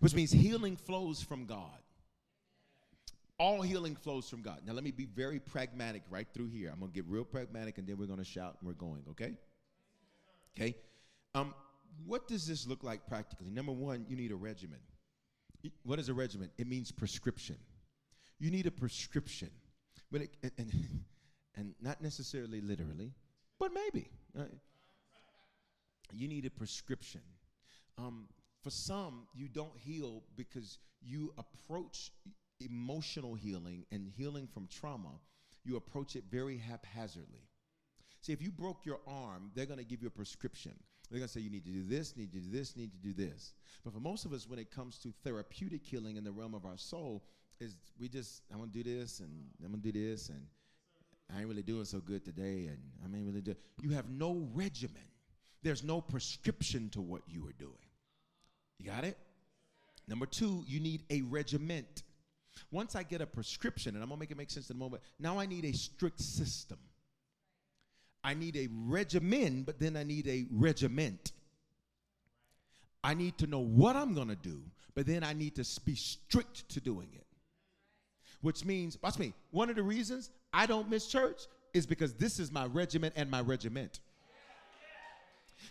which 0.00 0.14
means 0.14 0.30
healing 0.30 0.76
flows 0.76 1.22
from 1.22 1.46
God. 1.46 1.78
All 3.38 3.62
healing 3.62 3.96
flows 3.96 4.28
from 4.28 4.42
God. 4.42 4.60
Now, 4.66 4.74
let 4.74 4.84
me 4.84 4.90
be 4.90 5.06
very 5.06 5.40
pragmatic 5.40 6.02
right 6.10 6.26
through 6.34 6.48
here. 6.48 6.68
I'm 6.70 6.78
going 6.78 6.90
to 6.90 6.94
get 6.94 7.06
real 7.06 7.24
pragmatic 7.24 7.78
and 7.78 7.86
then 7.86 7.96
we're 7.96 8.06
going 8.06 8.18
to 8.18 8.24
shout 8.24 8.58
and 8.60 8.68
we're 8.68 8.74
going, 8.74 9.02
okay? 9.10 9.32
Okay? 10.54 10.76
Um, 11.34 11.54
what 12.04 12.28
does 12.28 12.46
this 12.46 12.66
look 12.66 12.84
like 12.84 13.06
practically? 13.06 13.50
Number 13.50 13.72
one, 13.72 14.04
you 14.08 14.16
need 14.16 14.30
a 14.30 14.36
regimen. 14.36 14.78
What 15.84 15.98
is 15.98 16.08
a 16.10 16.14
regimen? 16.14 16.50
It 16.58 16.66
means 16.66 16.92
prescription. 16.92 17.56
You 18.38 18.50
need 18.50 18.66
a 18.66 18.70
prescription. 18.70 19.50
When 20.10 20.22
it, 20.22 20.30
and, 20.42 20.52
and, 20.58 20.72
and 21.56 21.74
not 21.80 22.02
necessarily 22.02 22.60
literally, 22.60 23.12
but 23.60 23.70
maybe. 23.72 24.10
Uh, 24.36 24.44
you 26.12 26.26
need 26.26 26.44
a 26.46 26.50
prescription. 26.50 27.20
Um, 27.96 28.26
for 28.64 28.70
some, 28.70 29.26
you 29.32 29.46
don't 29.46 29.76
heal 29.76 30.24
because 30.36 30.78
you 31.00 31.32
approach 31.38 32.10
emotional 32.60 33.34
healing 33.34 33.86
and 33.92 34.08
healing 34.16 34.48
from 34.52 34.66
trauma, 34.66 35.20
you 35.64 35.76
approach 35.76 36.16
it 36.16 36.24
very 36.30 36.58
haphazardly. 36.58 37.46
See, 38.22 38.32
if 38.32 38.42
you 38.42 38.50
broke 38.50 38.84
your 38.84 39.00
arm, 39.06 39.50
they're 39.54 39.66
going 39.66 39.78
to 39.78 39.84
give 39.84 40.02
you 40.02 40.08
a 40.08 40.10
prescription. 40.10 40.72
They're 41.10 41.18
going 41.18 41.28
to 41.28 41.32
say, 41.32 41.40
you 41.40 41.50
need 41.50 41.64
to 41.64 41.70
do 41.70 41.84
this, 41.84 42.16
need 42.16 42.32
to 42.32 42.38
do 42.38 42.50
this, 42.50 42.76
need 42.76 42.92
to 42.92 42.98
do 42.98 43.12
this. 43.12 43.54
But 43.84 43.92
for 43.92 44.00
most 44.00 44.24
of 44.24 44.32
us, 44.32 44.48
when 44.48 44.58
it 44.58 44.70
comes 44.70 44.98
to 44.98 45.12
therapeutic 45.24 45.84
healing 45.84 46.16
in 46.16 46.24
the 46.24 46.32
realm 46.32 46.54
of 46.54 46.66
our 46.66 46.76
soul, 46.76 47.24
is 47.60 47.76
we 47.98 48.08
just, 48.08 48.42
I'm 48.50 48.58
going 48.58 48.70
to 48.70 48.82
do 48.82 48.98
this, 48.98 49.20
and 49.20 49.30
I'm 49.64 49.70
going 49.70 49.82
to 49.82 49.92
do 49.92 50.10
this, 50.10 50.28
and 50.28 50.46
I 51.34 51.40
ain't 51.40 51.48
really 51.48 51.62
doing 51.62 51.84
so 51.84 51.98
good 51.98 52.24
today, 52.24 52.66
and 52.66 52.78
I 53.02 53.16
ain't 53.16 53.26
really 53.26 53.40
do. 53.40 53.54
You 53.82 53.90
have 53.90 54.10
no 54.10 54.48
regimen. 54.54 55.02
There's 55.62 55.84
no 55.84 56.00
prescription 56.00 56.88
to 56.90 57.00
what 57.00 57.22
you 57.28 57.46
are 57.46 57.52
doing. 57.52 57.74
You 58.78 58.86
got 58.86 59.04
it? 59.04 59.16
Number 60.08 60.26
two, 60.26 60.64
you 60.66 60.80
need 60.80 61.04
a 61.10 61.22
regiment. 61.22 62.02
Once 62.70 62.96
I 62.96 63.02
get 63.02 63.20
a 63.20 63.26
prescription, 63.26 63.94
and 63.94 64.02
I'm 64.02 64.08
gonna 64.08 64.18
make 64.18 64.30
it 64.30 64.36
make 64.36 64.50
sense 64.50 64.70
in 64.70 64.76
a 64.76 64.78
moment, 64.78 65.02
now 65.18 65.38
I 65.38 65.46
need 65.46 65.64
a 65.64 65.72
strict 65.72 66.20
system. 66.20 66.78
I 68.24 68.34
need 68.34 68.56
a 68.56 68.68
regimen, 68.86 69.62
but 69.62 69.78
then 69.78 69.96
I 69.96 70.02
need 70.02 70.26
a 70.26 70.46
regiment. 70.50 71.32
I 73.02 73.14
need 73.14 73.38
to 73.38 73.46
know 73.46 73.60
what 73.60 73.96
I'm 73.96 74.14
gonna 74.14 74.36
do, 74.36 74.62
but 74.94 75.06
then 75.06 75.22
I 75.22 75.32
need 75.32 75.54
to 75.56 75.80
be 75.84 75.94
strict 75.94 76.68
to 76.70 76.80
doing 76.80 77.08
it. 77.14 77.26
Which 78.40 78.64
means, 78.64 78.98
watch 79.02 79.18
me, 79.18 79.34
one 79.50 79.70
of 79.70 79.76
the 79.76 79.82
reasons 79.82 80.30
I 80.52 80.66
don't 80.66 80.88
miss 80.90 81.06
church 81.06 81.42
is 81.72 81.86
because 81.86 82.14
this 82.14 82.38
is 82.38 82.50
my 82.50 82.66
regiment 82.66 83.14
and 83.16 83.30
my 83.30 83.40
regiment. 83.40 84.00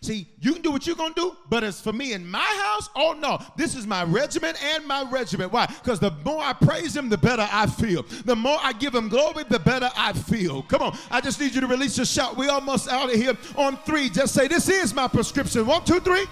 See, 0.01 0.27
you 0.39 0.53
can 0.53 0.61
do 0.61 0.71
what 0.71 0.87
you're 0.87 0.95
gonna 0.95 1.13
do, 1.13 1.35
but 1.49 1.61
as 1.63 1.81
for 1.81 1.91
me 1.91 2.13
in 2.13 2.25
my 2.25 2.39
house, 2.39 2.89
oh 2.95 3.13
no, 3.19 3.37
this 3.57 3.75
is 3.75 3.85
my 3.85 4.03
regiment 4.05 4.57
and 4.63 4.87
my 4.87 5.03
regiment. 5.09 5.51
Why? 5.51 5.65
Because 5.65 5.99
the 5.99 6.11
more 6.23 6.41
I 6.41 6.53
praise 6.53 6.95
him, 6.95 7.09
the 7.09 7.17
better 7.17 7.45
I 7.51 7.65
feel. 7.65 8.03
The 8.23 8.35
more 8.35 8.57
I 8.61 8.71
give 8.71 8.95
him 8.95 9.09
glory, 9.09 9.43
the 9.49 9.59
better 9.59 9.89
I 9.97 10.13
feel. 10.13 10.63
Come 10.63 10.83
on, 10.83 10.97
I 11.11 11.19
just 11.19 11.39
need 11.41 11.53
you 11.53 11.59
to 11.59 11.67
release 11.67 11.97
a 11.97 12.05
shout. 12.05 12.37
We 12.37 12.47
almost 12.47 12.87
out 12.87 13.09
of 13.09 13.15
here 13.15 13.37
on 13.57 13.75
three. 13.77 14.09
Just 14.09 14.33
say, 14.33 14.47
This 14.47 14.69
is 14.69 14.93
my 14.93 15.07
prescription. 15.09 15.65
One, 15.65 15.83
two, 15.83 15.99
three. 15.99 16.25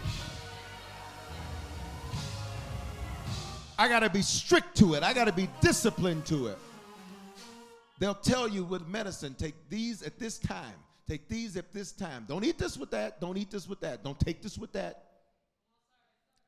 I 3.77 3.89
gotta 3.89 4.09
be 4.09 4.21
strict 4.21 4.77
to 4.77 4.93
it, 4.93 5.03
I 5.03 5.13
gotta 5.13 5.33
be 5.33 5.49
disciplined 5.59 6.25
to 6.27 6.47
it. 6.47 6.57
They'll 7.99 8.15
tell 8.15 8.47
you 8.47 8.63
with 8.63 8.87
medicine, 8.87 9.35
take 9.35 9.55
these 9.69 10.03
at 10.03 10.19
this 10.19 10.37
time. 10.37 10.75
Take 11.07 11.29
these 11.29 11.55
at 11.55 11.73
this 11.73 11.91
time. 11.93 12.25
Don't 12.27 12.43
eat 12.43 12.57
this 12.57 12.77
with 12.77 12.91
that. 12.91 13.21
Don't 13.21 13.37
eat 13.37 13.49
this 13.49 13.67
with 13.67 13.79
that. 13.79 14.03
Don't 14.03 14.19
take 14.19 14.41
this 14.41 14.57
with 14.57 14.73
that. 14.73 15.05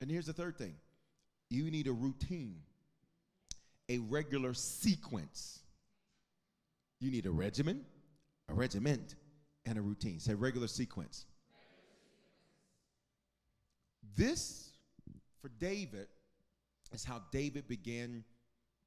And 0.01 0.11
here's 0.11 0.25
the 0.25 0.33
third 0.33 0.57
thing 0.57 0.75
you 1.49 1.71
need 1.71 1.87
a 1.87 1.91
routine, 1.91 2.57
a 3.87 3.99
regular 3.99 4.53
sequence. 4.53 5.59
You 6.99 7.09
need 7.09 7.25
a 7.25 7.31
regimen, 7.31 7.85
a 8.49 8.53
regiment, 8.53 9.15
and 9.65 9.77
a 9.77 9.81
routine. 9.81 10.19
Say 10.19 10.33
regular 10.33 10.67
sequence. 10.67 11.25
This, 14.17 14.71
for 15.41 15.49
David, 15.59 16.07
is 16.91 17.05
how 17.05 17.21
David 17.31 17.69
began 17.69 18.25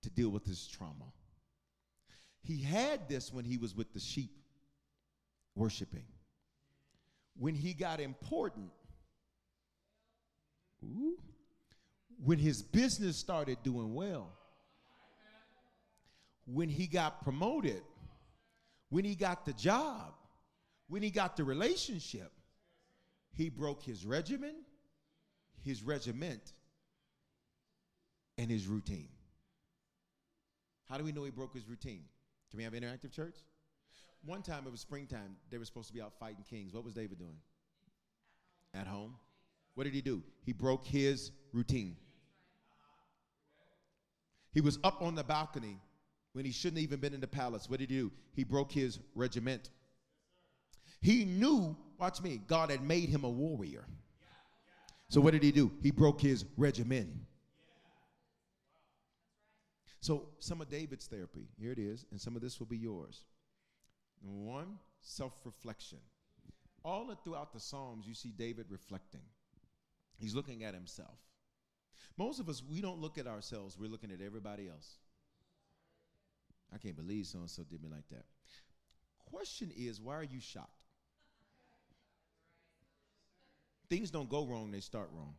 to 0.02 0.10
deal 0.10 0.28
with 0.28 0.44
his 0.44 0.68
trauma. 0.68 1.06
He 2.43 2.61
had 2.61 3.09
this 3.09 3.32
when 3.32 3.45
he 3.45 3.57
was 3.57 3.74
with 3.74 3.93
the 3.93 4.01
sheep 4.01 4.32
worshiping. 5.55 6.05
When 7.38 7.55
he 7.55 7.72
got 7.72 8.01
important, 8.01 8.70
ooh, 10.84 11.18
when 12.24 12.38
his 12.38 12.62
business 12.62 13.16
started 13.16 13.59
doing 13.62 13.95
well, 13.95 14.32
when 16.45 16.68
he 16.68 16.86
got 16.86 17.22
promoted, 17.22 17.82
when 18.90 19.05
he 19.05 19.14
got 19.14 19.47
the 19.47 19.53
job, 19.53 20.14
when 20.88 21.03
he 21.03 21.11
got 21.11 21.36
the 21.36 21.45
relationship, 21.45 22.32
he 23.32 23.49
broke 23.49 23.82
his 23.82 24.05
regimen, 24.05 24.55
his 25.64 25.82
regiment, 25.82 26.53
and 28.36 28.51
his 28.51 28.66
routine. 28.66 29.09
How 30.88 30.99
do 30.99 31.05
we 31.05 31.12
know 31.12 31.24
he 31.24 31.30
broke 31.30 31.55
his 31.55 31.66
routine? 31.68 32.05
Can 32.53 32.59
we 32.59 32.64
have 32.64 32.74
interactive 32.74 33.11
church? 33.11 33.36
One 34.26 34.42
time 34.42 34.64
it 34.66 34.70
was 34.70 34.82
springtime. 34.82 35.36
They 35.50 35.57
were 35.57 35.64
supposed 35.64 35.88
to 35.88 35.94
be 35.94 36.03
out 36.03 36.12
fighting 36.20 36.44
kings. 36.48 36.74
What 36.74 36.84
was 36.84 36.92
David 36.92 37.18
doing? 37.18 37.38
At 38.74 38.86
home. 38.86 39.14
What 39.74 39.84
did 39.84 39.94
he 39.94 40.03
do? 40.03 40.22
He 40.44 40.53
broke 40.53 40.84
his 40.84 41.30
routine. 41.55 41.96
He 44.53 44.61
was 44.61 44.78
up 44.84 45.00
on 45.00 45.14
the 45.14 45.24
balcony 45.24 45.78
when 46.34 46.44
he 46.44 46.53
shouldn't 46.53 46.82
even 46.82 47.00
been 47.00 47.14
in 47.14 47.22
the 47.22 47.26
palace. 47.26 47.70
What 47.70 47.78
did 47.78 47.88
he 47.88 47.96
do? 47.96 48.12
He 48.34 48.44
broke 48.44 48.70
his 48.70 48.98
regiment. 49.14 49.70
He 51.00 51.24
knew, 51.24 51.74
watch 51.98 52.20
me, 52.20 52.42
God 52.46 52.70
had 52.70 52.82
made 52.82 53.09
him 53.09 53.24
a 53.24 53.30
warrior. 53.30 53.86
So 55.09 55.22
what 55.22 55.32
did 55.32 55.42
he 55.42 55.53
do? 55.53 55.72
He 55.82 55.90
broke 55.90 56.20
his 56.20 56.44
regimen. 56.59 57.24
So 60.03 60.24
some 60.40 60.61
of 60.61 60.68
David's 60.68 61.07
therapy, 61.07 61.46
here 61.57 61.70
it 61.70 61.78
is, 61.78 62.05
and 62.11 62.20
some 62.20 62.34
of 62.34 62.42
this 62.42 62.59
will 62.59 62.66
be 62.66 62.76
yours. 62.76 63.22
Number 64.20 64.50
one, 64.50 64.78
self 65.00 65.32
reflection. 65.44 65.98
All 66.84 67.14
throughout 67.22 67.53
the 67.53 67.61
Psalms, 67.61 68.05
you 68.09 68.12
see 68.12 68.32
David 68.36 68.66
reflecting. 68.68 69.22
He's 70.18 70.34
looking 70.34 70.64
at 70.64 70.74
himself. 70.74 71.18
Most 72.18 72.40
of 72.40 72.48
us, 72.48 72.64
we 72.68 72.80
don't 72.80 73.00
look 73.00 73.16
at 73.16 73.28
ourselves, 73.28 73.78
we're 73.78 73.88
looking 73.88 74.11
at 74.11 74.20
everybody 74.20 74.68
else. 74.68 74.96
I 76.74 76.78
can't 76.78 76.96
believe 76.96 77.26
so 77.26 77.38
and 77.38 77.50
so 77.50 77.62
did 77.62 77.80
me 77.80 77.88
like 77.88 78.09
that. 78.11 78.24
Question 79.30 79.70
is, 79.76 80.00
why 80.00 80.16
are 80.16 80.24
you 80.24 80.40
shocked? 80.40 80.82
Things 83.88 84.11
don't 84.11 84.28
go 84.28 84.44
wrong, 84.46 84.72
they 84.72 84.80
start 84.80 85.11
wrong. 85.14 85.34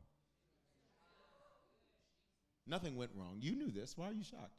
Nothing 2.65 2.95
went 2.95 3.11
wrong. 3.15 3.37
You 3.39 3.55
knew 3.55 3.71
this. 3.71 3.97
Why 3.97 4.07
are 4.09 4.13
you 4.13 4.23
shocked? 4.23 4.57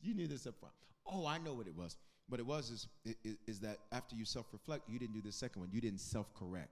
You 0.00 0.14
knew 0.14 0.26
this 0.26 0.46
up 0.46 0.58
front. 0.58 0.74
Oh, 1.06 1.26
I 1.26 1.38
know 1.38 1.52
what 1.52 1.66
it 1.66 1.76
was. 1.76 1.96
What 2.28 2.38
it 2.38 2.46
was 2.46 2.70
is, 2.70 2.86
is, 3.24 3.36
is 3.46 3.60
that 3.60 3.78
after 3.90 4.14
you 4.14 4.24
self 4.24 4.46
reflect, 4.52 4.88
you 4.88 4.98
didn't 4.98 5.14
do 5.14 5.20
the 5.20 5.32
second 5.32 5.60
one, 5.60 5.70
you 5.72 5.80
didn't 5.80 6.00
self 6.00 6.32
correct. 6.34 6.70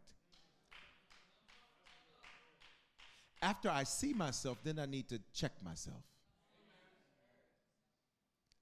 After 3.43 3.68
I 3.68 3.84
see 3.84 4.12
myself, 4.12 4.59
then 4.64 4.78
I 4.78 4.86
need 4.86 5.09
to 5.09 5.20
check 5.32 5.53
myself. 5.64 6.03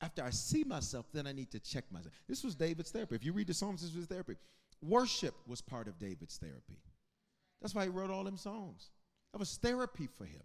After 0.01 0.23
I 0.23 0.31
see 0.31 0.65
myself, 0.65 1.07
then 1.13 1.27
I 1.27 1.33
need 1.33 1.51
to 1.53 1.59
check 1.59 1.85
myself. 1.91 2.13
This 2.29 2.45
was 2.45 2.55
David's 2.55 2.91
therapy. 2.91 3.15
If 3.15 3.25
you 3.25 3.33
read 3.33 3.47
the 3.47 3.55
Psalms, 3.55 3.83
this 3.83 3.97
was 3.97 4.07
therapy. 4.07 4.37
Worship 4.83 5.35
was 5.47 5.63
part 5.63 5.89
of 5.89 5.99
David's 5.99 6.37
therapy. 6.37 6.79
That's 7.63 7.75
why 7.75 7.85
he 7.85 7.89
wrote 7.89 8.11
all 8.11 8.25
them 8.25 8.37
songs. 8.37 8.91
That 9.33 9.39
was 9.39 9.57
therapy 9.57 10.09
for 10.19 10.25
him. 10.25 10.43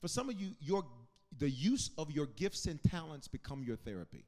For 0.00 0.08
some 0.08 0.28
of 0.28 0.40
you, 0.40 0.50
your 0.60 0.84
the 1.38 1.50
use 1.50 1.90
of 1.98 2.10
your 2.10 2.26
gifts 2.26 2.66
and 2.66 2.82
talents 2.82 3.28
become 3.28 3.62
your 3.62 3.76
therapy. 3.76 4.24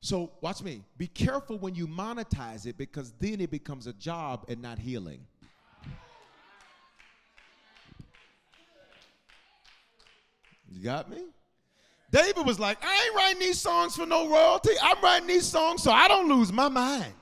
So 0.00 0.32
watch 0.40 0.62
me. 0.62 0.82
Be 0.96 1.06
careful 1.06 1.58
when 1.58 1.74
you 1.74 1.86
monetize 1.86 2.66
it 2.66 2.76
because 2.78 3.12
then 3.18 3.40
it 3.40 3.50
becomes 3.50 3.86
a 3.86 3.92
job 3.92 4.44
and 4.48 4.62
not 4.62 4.78
healing. 4.78 5.20
You 10.70 10.84
got 10.84 11.10
me? 11.10 11.24
David 12.10 12.46
was 12.46 12.58
like, 12.58 12.78
I 12.82 13.04
ain't 13.06 13.16
writing 13.16 13.40
these 13.40 13.60
songs 13.60 13.96
for 13.96 14.06
no 14.06 14.28
royalty. 14.28 14.70
I'm 14.82 15.02
writing 15.02 15.28
these 15.28 15.46
songs 15.46 15.82
so 15.82 15.90
I 15.90 16.08
don't 16.08 16.28
lose 16.28 16.52
my 16.52 16.68
mind. 16.68 17.12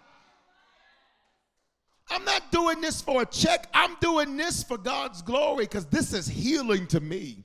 I'm 2.08 2.24
not 2.24 2.45
doing 2.56 2.80
this 2.80 3.02
for 3.02 3.20
a 3.20 3.26
check. 3.26 3.68
I'm 3.74 3.96
doing 4.00 4.36
this 4.38 4.62
for 4.62 4.78
God's 4.78 5.20
glory 5.20 5.64
because 5.64 5.84
this 5.86 6.14
is 6.14 6.26
healing 6.26 6.86
to 6.86 7.00
me. 7.00 7.44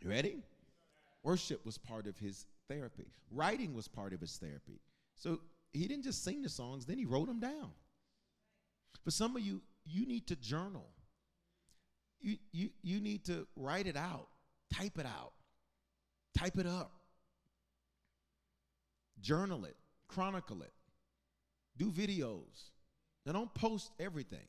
You 0.00 0.10
ready? 0.10 0.38
Worship 1.22 1.64
was 1.64 1.78
part 1.78 2.08
of 2.08 2.18
his 2.18 2.46
therapy, 2.68 3.06
writing 3.30 3.72
was 3.72 3.86
part 3.86 4.12
of 4.12 4.20
his 4.20 4.36
therapy. 4.36 4.80
So 5.14 5.38
he 5.72 5.86
didn't 5.86 6.02
just 6.02 6.24
sing 6.24 6.42
the 6.42 6.48
songs, 6.48 6.86
then 6.86 6.98
he 6.98 7.04
wrote 7.04 7.28
them 7.28 7.38
down. 7.38 7.70
For 9.04 9.12
some 9.12 9.36
of 9.36 9.42
you, 9.42 9.60
you 9.84 10.06
need 10.06 10.26
to 10.26 10.36
journal. 10.36 10.88
You, 12.20 12.36
you, 12.50 12.70
you 12.82 13.00
need 13.00 13.24
to 13.26 13.46
write 13.54 13.86
it 13.86 13.96
out, 13.96 14.26
type 14.74 14.98
it 14.98 15.06
out, 15.06 15.32
type 16.36 16.58
it 16.58 16.66
up, 16.66 16.92
journal 19.20 19.64
it, 19.66 19.76
chronicle 20.08 20.62
it, 20.62 20.72
do 21.76 21.92
videos. 21.92 22.71
Now, 23.24 23.32
don't 23.32 23.54
post 23.54 23.90
everything. 24.00 24.46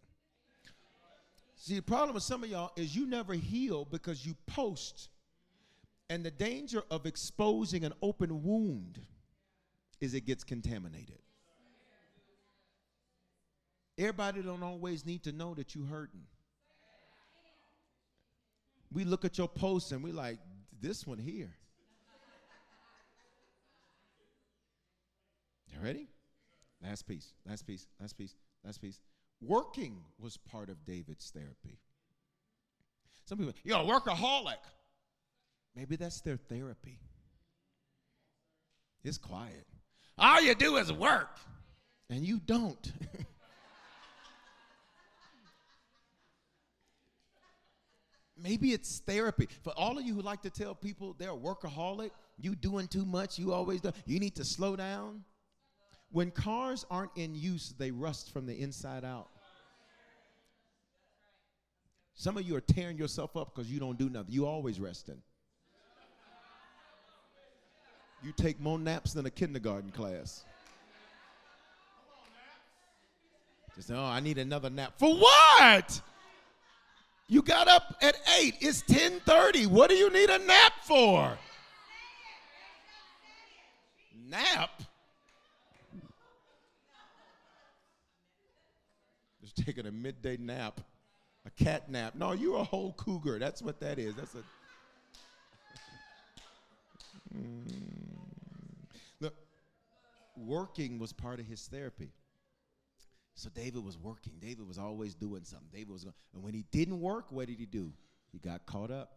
See, 1.55 1.75
the 1.75 1.81
problem 1.81 2.15
with 2.15 2.23
some 2.23 2.43
of 2.43 2.49
y'all 2.49 2.71
is 2.75 2.95
you 2.95 3.05
never 3.05 3.33
heal 3.33 3.85
because 3.85 4.25
you 4.25 4.35
post. 4.47 5.09
And 6.09 6.25
the 6.25 6.31
danger 6.31 6.83
of 6.91 7.05
exposing 7.05 7.85
an 7.85 7.93
open 8.01 8.43
wound 8.43 8.99
is 10.01 10.13
it 10.13 10.25
gets 10.25 10.43
contaminated. 10.43 11.19
Everybody 13.97 14.41
don't 14.41 14.63
always 14.63 15.05
need 15.05 15.23
to 15.23 15.31
know 15.31 15.53
that 15.53 15.75
you're 15.75 15.85
hurting. 15.85 16.23
We 18.91 19.05
look 19.05 19.23
at 19.23 19.37
your 19.37 19.47
posts 19.47 19.91
and 19.91 20.03
we 20.03 20.11
like, 20.11 20.39
this 20.81 21.07
one 21.07 21.17
here. 21.17 21.51
You 25.71 25.79
ready? 25.81 26.07
Last 26.83 27.07
piece, 27.07 27.33
last 27.47 27.65
piece, 27.65 27.87
last 27.99 28.17
piece, 28.17 28.35
last 28.63 28.81
piece. 28.81 28.99
Working 29.41 29.97
was 30.19 30.37
part 30.37 30.69
of 30.69 30.85
David's 30.85 31.29
therapy. 31.29 31.79
Some 33.25 33.37
people, 33.37 33.53
you're 33.63 33.79
a 33.79 33.83
workaholic. 33.83 34.57
Maybe 35.75 35.95
that's 35.95 36.21
their 36.21 36.37
therapy. 36.37 36.99
It's 39.03 39.17
quiet. 39.17 39.65
All 40.17 40.41
you 40.41 40.55
do 40.55 40.77
is 40.77 40.93
work, 40.93 41.37
and 42.09 42.25
you 42.25 42.39
don't. 42.39 42.91
Maybe 48.37 48.73
it's 48.73 48.99
therapy. 48.99 49.47
For 49.63 49.71
all 49.71 49.97
of 49.97 50.05
you 50.05 50.13
who 50.13 50.21
like 50.21 50.41
to 50.43 50.49
tell 50.49 50.75
people 50.75 51.15
they're 51.17 51.31
a 51.31 51.35
workaholic, 51.35 52.11
you 52.37 52.55
doing 52.55 52.87
too 52.87 53.05
much, 53.05 53.39
you 53.39 53.53
always 53.53 53.81
do, 53.81 53.91
you 54.05 54.19
need 54.19 54.35
to 54.35 54.43
slow 54.43 54.75
down. 54.75 55.23
When 56.13 56.29
cars 56.29 56.85
aren't 56.91 57.09
in 57.15 57.33
use, 57.33 57.73
they 57.75 57.89
rust 57.89 58.31
from 58.31 58.45
the 58.45 58.53
inside 58.53 59.03
out. 59.03 59.29
Some 62.13 62.37
of 62.37 62.43
you 62.43 62.55
are 62.55 62.61
tearing 62.61 62.99
yourself 62.99 63.35
up 63.35 63.53
because 63.53 63.69
you 63.69 63.79
don't 63.79 63.97
do 63.97 64.09
nothing. 64.09 64.31
You 64.31 64.45
always 64.45 64.79
resting. 64.79 65.19
You 68.21 68.31
take 68.31 68.61
more 68.61 68.77
naps 68.77 69.13
than 69.13 69.25
a 69.25 69.31
kindergarten 69.31 69.89
class. 69.89 70.45
Just 73.75 73.89
oh, 73.89 74.05
I 74.05 74.19
need 74.19 74.37
another 74.37 74.69
nap. 74.69 74.93
For 74.99 75.15
what? 75.15 75.99
You 77.27 77.41
got 77.41 77.67
up 77.67 77.95
at 78.03 78.15
8. 78.39 78.57
It's 78.61 78.83
10:30. 78.83 79.65
What 79.65 79.89
do 79.89 79.95
you 79.95 80.11
need 80.11 80.29
a 80.29 80.37
nap 80.37 80.73
for? 80.83 81.35
Nap? 84.29 84.83
Taking 89.55 89.85
a 89.85 89.91
midday 89.91 90.37
nap. 90.37 90.81
A 91.45 91.49
cat 91.63 91.89
nap. 91.89 92.15
No, 92.15 92.31
you're 92.31 92.57
a 92.57 92.63
whole 92.63 92.93
cougar. 92.93 93.37
That's 93.37 93.61
what 93.61 93.79
that 93.81 93.99
is. 93.99 94.15
That's 94.15 94.33
a 94.35 94.43
mm. 97.35 97.73
Look, 99.19 99.35
working 100.37 100.99
was 100.99 101.11
part 101.11 101.39
of 101.39 101.45
his 101.45 101.67
therapy. 101.67 102.11
So 103.35 103.49
David 103.49 103.83
was 103.83 103.97
working. 103.97 104.33
David 104.39 104.67
was 104.67 104.77
always 104.77 105.15
doing 105.15 105.43
something. 105.43 105.67
David 105.73 105.89
was 105.89 106.03
going, 106.03 106.13
and 106.33 106.43
when 106.43 106.53
he 106.53 106.63
didn't 106.71 107.01
work, 107.01 107.25
what 107.31 107.47
did 107.47 107.57
he 107.57 107.65
do? 107.65 107.91
He 108.31 108.37
got 108.37 108.65
caught 108.65 108.91
up. 108.91 109.11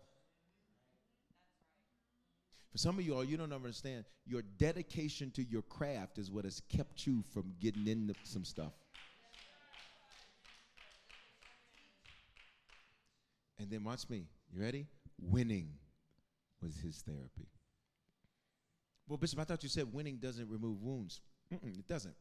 For 2.73 2.79
some 2.79 2.99
of 2.99 3.07
you 3.07 3.15
all, 3.15 3.25
you 3.25 3.37
don't 3.37 3.53
understand. 3.53 4.05
Your 4.27 4.43
dedication 4.59 5.31
to 5.33 5.43
your 5.43 5.63
craft 5.63 6.19
is 6.19 6.31
what 6.31 6.45
has 6.45 6.61
kept 6.69 7.07
you 7.07 7.25
from 7.33 7.55
getting 7.61 7.87
into 7.87 8.15
some 8.25 8.45
stuff. 8.45 8.73
And 13.59 13.71
then 13.71 13.85
watch 13.85 14.09
me. 14.09 14.27
You 14.53 14.61
ready? 14.61 14.87
Winning 15.21 15.71
was 16.63 16.77
his 16.77 16.99
therapy. 16.99 17.49
Well, 19.09 19.19
Bishop, 19.19 19.39
I 19.39 19.45
thought 19.45 19.63
you 19.63 19.69
said 19.69 19.93
winning 19.93 20.17
doesn't 20.17 20.49
remove 20.49 20.83
wounds. 20.83 21.21
Mm-mm, 21.53 21.79
it 21.79 21.87
doesn't 21.87 22.15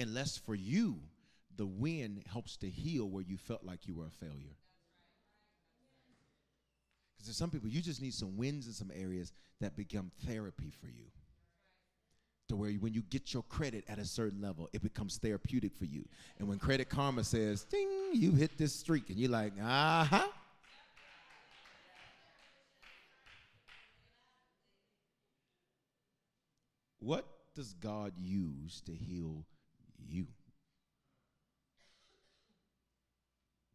unless 0.00 0.36
for 0.36 0.54
you, 0.54 0.98
the 1.56 1.66
win 1.66 2.22
helps 2.32 2.56
to 2.58 2.68
heal 2.68 3.08
where 3.08 3.22
you 3.22 3.36
felt 3.36 3.64
like 3.64 3.86
you 3.86 3.94
were 3.94 4.06
a 4.06 4.10
failure. 4.10 4.56
Because 7.14 7.26
there's 7.26 7.36
some 7.36 7.50
people, 7.50 7.68
you 7.68 7.82
just 7.82 8.00
need 8.00 8.14
some 8.14 8.36
wins 8.36 8.66
in 8.66 8.72
some 8.72 8.90
areas 8.94 9.32
that 9.60 9.76
become 9.76 10.10
therapy 10.26 10.70
for 10.80 10.86
you. 10.86 11.04
To 12.50 12.56
where 12.56 12.72
when 12.72 12.92
you 12.92 13.02
get 13.10 13.32
your 13.32 13.44
credit 13.44 13.84
at 13.88 13.98
a 13.98 14.04
certain 14.04 14.40
level, 14.40 14.68
it 14.72 14.82
becomes 14.82 15.18
therapeutic 15.18 15.76
for 15.76 15.84
you. 15.84 16.04
And 16.38 16.48
when 16.48 16.58
Credit 16.58 16.88
Karma 16.88 17.24
says, 17.24 17.64
ding, 17.64 17.88
you 18.12 18.32
hit 18.32 18.58
this 18.58 18.74
streak, 18.74 19.08
and 19.08 19.18
you're 19.18 19.30
like, 19.30 19.52
uh 19.62 20.04
huh. 20.04 20.26
What 26.98 27.24
does 27.54 27.72
God 27.74 28.12
use 28.18 28.80
to 28.86 28.92
heal 28.92 29.44
you. 30.08 30.26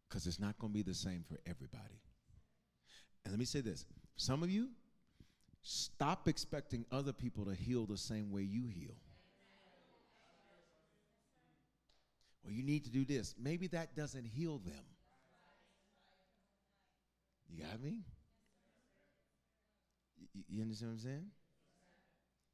Because 0.08 0.26
it's 0.26 0.40
not 0.40 0.58
going 0.58 0.72
to 0.72 0.74
be 0.74 0.82
the 0.82 0.94
same 0.94 1.24
for 1.28 1.38
everybody. 1.46 2.00
And 3.24 3.32
let 3.32 3.38
me 3.38 3.44
say 3.44 3.60
this 3.60 3.84
some 4.16 4.42
of 4.42 4.50
you, 4.50 4.68
stop 5.68 6.28
expecting 6.28 6.84
other 6.92 7.12
people 7.12 7.44
to 7.44 7.52
heal 7.52 7.86
the 7.86 7.96
same 7.96 8.30
way 8.30 8.42
you 8.42 8.68
heal. 8.68 8.94
Well, 12.44 12.54
you 12.54 12.62
need 12.62 12.84
to 12.84 12.90
do 12.90 13.04
this. 13.04 13.34
Maybe 13.36 13.66
that 13.68 13.96
doesn't 13.96 14.24
heal 14.24 14.58
them. 14.58 14.84
You 17.50 17.64
got 17.64 17.82
me? 17.82 18.04
You, 20.34 20.44
you 20.48 20.62
understand 20.62 20.92
what 20.92 20.98
I'm 20.98 21.02
saying? 21.02 21.26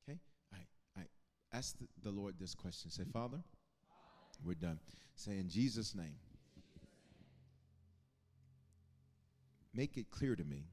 Okay? 0.08 0.18
I, 0.54 1.00
I 1.00 1.04
ask 1.52 1.76
the, 1.78 1.86
the 2.02 2.10
Lord 2.10 2.36
this 2.40 2.54
question. 2.54 2.90
Say, 2.90 3.04
Father, 3.12 3.42
we're 4.42 4.54
done. 4.54 4.78
Say 5.16 5.32
in 5.32 5.50
Jesus' 5.50 5.94
name, 5.94 6.16
make 9.74 9.98
it 9.98 10.10
clear 10.10 10.34
to 10.34 10.44
me 10.44 10.64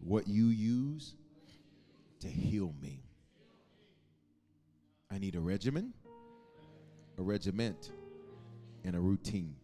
what 0.00 0.26
you 0.26 0.46
use 0.46 1.14
to 2.20 2.28
heal 2.28 2.74
me. 2.80 3.02
I 5.10 5.18
need 5.18 5.34
a 5.34 5.40
regimen, 5.40 5.92
a 7.18 7.22
regiment, 7.22 7.90
and 8.84 8.94
a 8.94 9.00
routine. 9.00 9.56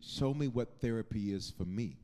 Show 0.00 0.34
me 0.34 0.48
what 0.48 0.80
therapy 0.80 1.32
is 1.32 1.52
for 1.56 1.64
me. 1.64 1.96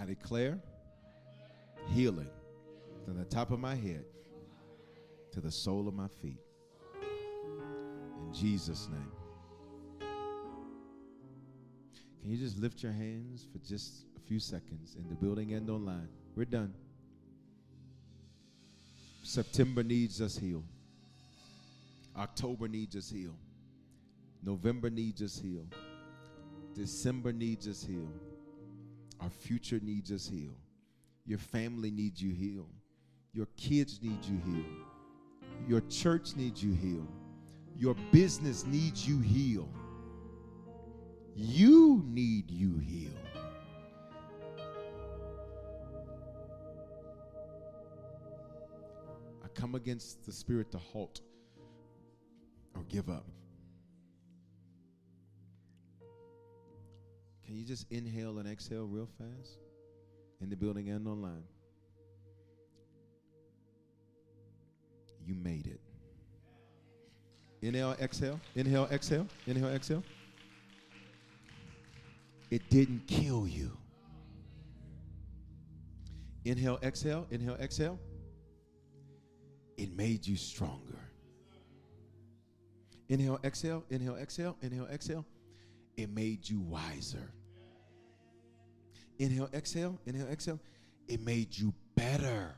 I 0.00 0.04
declare 0.04 0.58
healing 1.88 2.30
from 3.04 3.18
the 3.18 3.24
top 3.24 3.50
of 3.50 3.58
my 3.58 3.74
head 3.74 4.04
to 5.32 5.40
the 5.40 5.50
sole 5.50 5.88
of 5.88 5.94
my 5.94 6.08
feet. 6.22 6.40
In 7.02 8.32
Jesus' 8.32 8.88
name. 8.90 9.19
Can 12.20 12.30
you 12.30 12.36
just 12.36 12.58
lift 12.58 12.82
your 12.82 12.92
hands 12.92 13.46
for 13.50 13.58
just 13.66 14.04
a 14.16 14.20
few 14.20 14.38
seconds 14.38 14.96
in 14.96 15.08
the 15.08 15.14
building 15.14 15.54
and 15.54 15.68
online? 15.70 16.08
We're 16.36 16.44
done. 16.44 16.74
September 19.22 19.82
needs 19.82 20.20
us 20.20 20.36
healed. 20.36 20.64
October 22.16 22.68
needs 22.68 22.96
us 22.96 23.10
healed. 23.10 23.38
November 24.42 24.90
needs 24.90 25.22
us 25.22 25.38
healed. 25.38 25.74
December 26.74 27.32
needs 27.32 27.68
us 27.68 27.84
healed. 27.84 28.12
Our 29.20 29.30
future 29.30 29.80
needs 29.82 30.10
us 30.12 30.26
healed. 30.28 30.56
Your 31.26 31.38
family 31.38 31.90
needs 31.90 32.22
you 32.22 32.32
healed. 32.32 32.72
Your 33.32 33.46
kids 33.56 34.00
need 34.02 34.24
you 34.24 34.40
healed. 34.44 34.66
Your 35.68 35.82
church 35.82 36.34
needs 36.36 36.62
you 36.62 36.72
healed. 36.72 37.08
Your 37.76 37.94
business 38.12 38.66
needs 38.66 39.06
you 39.06 39.20
healed. 39.20 39.72
You 41.42 42.02
need 42.06 42.50
you 42.50 42.76
healed. 42.76 43.14
I 49.42 49.48
come 49.54 49.74
against 49.74 50.26
the 50.26 50.32
spirit 50.32 50.70
to 50.72 50.78
halt 50.78 51.22
or 52.76 52.82
give 52.90 53.08
up. 53.08 53.24
Can 57.46 57.56
you 57.56 57.64
just 57.64 57.86
inhale 57.90 58.38
and 58.38 58.46
exhale 58.46 58.84
real 58.84 59.08
fast 59.16 59.60
in 60.42 60.50
the 60.50 60.56
building 60.56 60.90
and 60.90 61.08
online? 61.08 61.44
You 65.24 65.34
made 65.34 65.66
it. 65.66 65.80
Inhale, 67.62 67.96
exhale, 67.98 68.38
inhale, 68.54 68.88
exhale, 68.92 69.26
inhale, 69.46 69.70
exhale. 69.70 70.04
It 72.50 72.68
didn't 72.68 73.06
kill 73.06 73.46
you. 73.46 73.76
Inhale, 76.44 76.78
exhale, 76.82 77.26
inhale, 77.30 77.56
exhale. 77.60 77.98
It 79.76 79.96
made 79.96 80.26
you 80.26 80.36
stronger. 80.36 80.98
Inhale, 83.08 83.40
exhale, 83.44 83.84
inhale, 83.90 84.16
exhale, 84.16 84.56
inhale, 84.62 84.86
exhale. 84.86 85.24
It 85.96 86.10
made 86.10 86.48
you 86.48 86.60
wiser. 86.60 87.32
Inhale, 89.18 89.50
exhale, 89.52 89.98
inhale, 90.06 90.28
exhale. 90.28 90.60
It 91.06 91.20
made 91.20 91.56
you 91.56 91.74
better. 91.94 92.54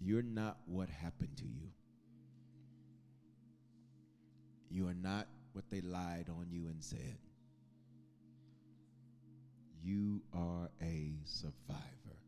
You're 0.00 0.22
not 0.22 0.58
what 0.66 0.88
happened 0.88 1.36
to 1.38 1.44
you. 1.44 1.73
You 4.74 4.88
are 4.88 4.94
not 4.94 5.28
what 5.52 5.70
they 5.70 5.80
lied 5.80 6.26
on 6.28 6.48
you 6.50 6.66
and 6.66 6.82
said. 6.82 7.18
You 9.84 10.20
are 10.32 10.68
a 10.82 11.12
survivor. 11.24 12.18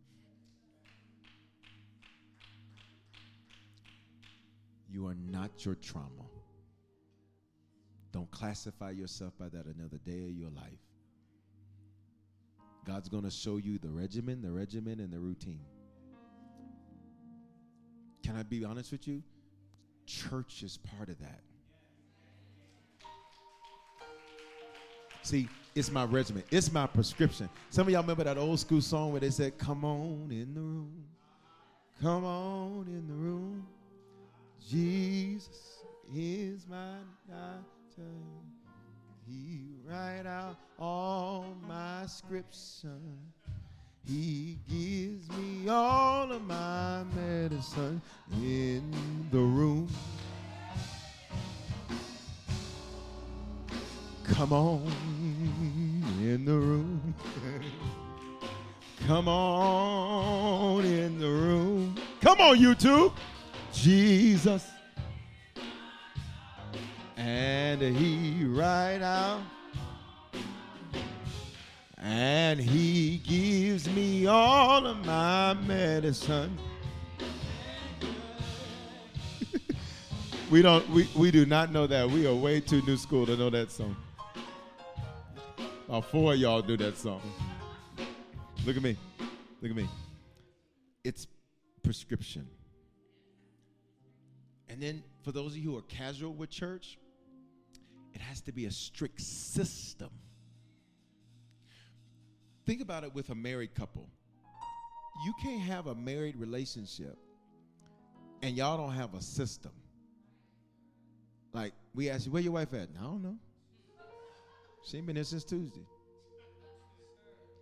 You 4.88 5.08
are 5.08 5.16
not 5.16 5.64
your 5.64 5.74
trauma. 5.74 6.30
Don't 8.12 8.30
classify 8.30 8.92
yourself 8.92 9.32
by 9.36 9.48
that 9.48 9.64
another 9.66 9.98
day 10.04 10.26
of 10.26 10.30
your 10.30 10.50
life. 10.50 10.78
God's 12.86 13.08
going 13.08 13.24
to 13.24 13.30
show 13.32 13.56
you 13.56 13.78
the 13.78 13.90
regimen, 13.90 14.40
the 14.40 14.52
regimen, 14.52 15.00
and 15.00 15.12
the 15.12 15.18
routine. 15.18 15.64
Can 18.22 18.36
I 18.36 18.44
be 18.44 18.64
honest 18.64 18.92
with 18.92 19.08
you? 19.08 19.24
Church 20.06 20.62
is 20.62 20.78
part 20.96 21.08
of 21.08 21.18
that. 21.18 21.40
See, 25.26 25.48
it's 25.74 25.90
my 25.90 26.04
regimen. 26.04 26.44
It's 26.52 26.70
my 26.70 26.86
prescription. 26.86 27.48
Some 27.70 27.88
of 27.88 27.92
y'all 27.92 28.02
remember 28.02 28.22
that 28.22 28.38
old 28.38 28.60
school 28.60 28.80
song 28.80 29.10
where 29.10 29.18
they 29.20 29.30
said, 29.30 29.58
Come 29.58 29.84
on 29.84 30.28
in 30.30 30.54
the 30.54 30.60
room. 30.60 31.04
Come 32.00 32.24
on 32.24 32.84
in 32.86 33.08
the 33.08 33.12
room. 33.12 33.66
Jesus 34.70 35.82
is 36.14 36.64
my 36.70 36.98
doctor. 37.28 38.12
He 39.28 39.62
write 39.84 40.26
out 40.26 40.58
all 40.78 41.56
my 41.66 42.06
scripts. 42.06 42.86
He 44.06 44.60
gives 44.70 45.28
me 45.30 45.68
all 45.68 46.30
of 46.30 46.46
my 46.46 47.02
medicine 47.16 48.00
in 48.40 48.92
the 49.32 49.40
room. 49.40 49.88
Come 54.36 54.52
on 54.52 54.82
in 56.20 56.44
the 56.44 56.52
room. 56.52 57.14
Come 59.06 59.28
on 59.28 60.84
in 60.84 61.18
the 61.18 61.26
room. 61.26 61.94
Come 62.20 62.42
on, 62.42 62.58
YouTube. 62.58 63.14
Jesus. 63.72 64.68
And 67.16 67.80
he 67.80 68.44
right 68.44 69.00
out. 69.00 69.40
And 71.96 72.60
he 72.60 73.22
gives 73.26 73.88
me 73.88 74.26
all 74.26 74.86
of 74.86 75.02
my 75.06 75.54
medicine. 75.66 76.58
we 80.50 80.60
don't 80.60 80.86
we, 80.90 81.08
we 81.16 81.30
do 81.30 81.46
not 81.46 81.72
know 81.72 81.86
that. 81.86 82.10
We 82.10 82.26
are 82.26 82.34
way 82.34 82.60
too 82.60 82.82
new 82.82 82.98
school 82.98 83.24
to 83.24 83.34
know 83.34 83.48
that 83.48 83.72
song. 83.72 83.96
About 85.88 86.04
four 86.06 86.32
of 86.32 86.38
y'all 86.40 86.62
do 86.62 86.76
that 86.78 86.96
song. 86.98 87.22
Look 88.64 88.76
at 88.76 88.82
me. 88.82 88.96
Look 89.62 89.70
at 89.70 89.76
me. 89.76 89.88
It's 91.04 91.28
prescription. 91.84 92.48
And 94.68 94.82
then 94.82 95.04
for 95.22 95.30
those 95.30 95.52
of 95.52 95.58
you 95.58 95.70
who 95.70 95.78
are 95.78 95.82
casual 95.82 96.32
with 96.34 96.50
church, 96.50 96.98
it 98.12 98.20
has 98.20 98.40
to 98.42 98.52
be 98.52 98.66
a 98.66 98.70
strict 98.72 99.20
system. 99.20 100.10
Think 102.66 102.80
about 102.80 103.04
it 103.04 103.14
with 103.14 103.30
a 103.30 103.36
married 103.36 103.74
couple. 103.76 104.08
You 105.24 105.34
can't 105.40 105.62
have 105.62 105.86
a 105.86 105.94
married 105.94 106.36
relationship 106.36 107.16
and 108.42 108.56
y'all 108.56 108.76
don't 108.76 108.94
have 108.94 109.14
a 109.14 109.22
system. 109.22 109.72
Like 111.52 111.74
we 111.94 112.10
ask 112.10 112.26
you, 112.26 112.32
where 112.32 112.42
your 112.42 112.52
wife 112.52 112.74
at? 112.74 112.88
I 112.98 113.02
don't 113.02 113.22
know. 113.22 113.36
She 114.86 114.98
ain't 114.98 115.06
been 115.06 115.16
here 115.16 115.24
since 115.24 115.42
Tuesday. 115.42 115.84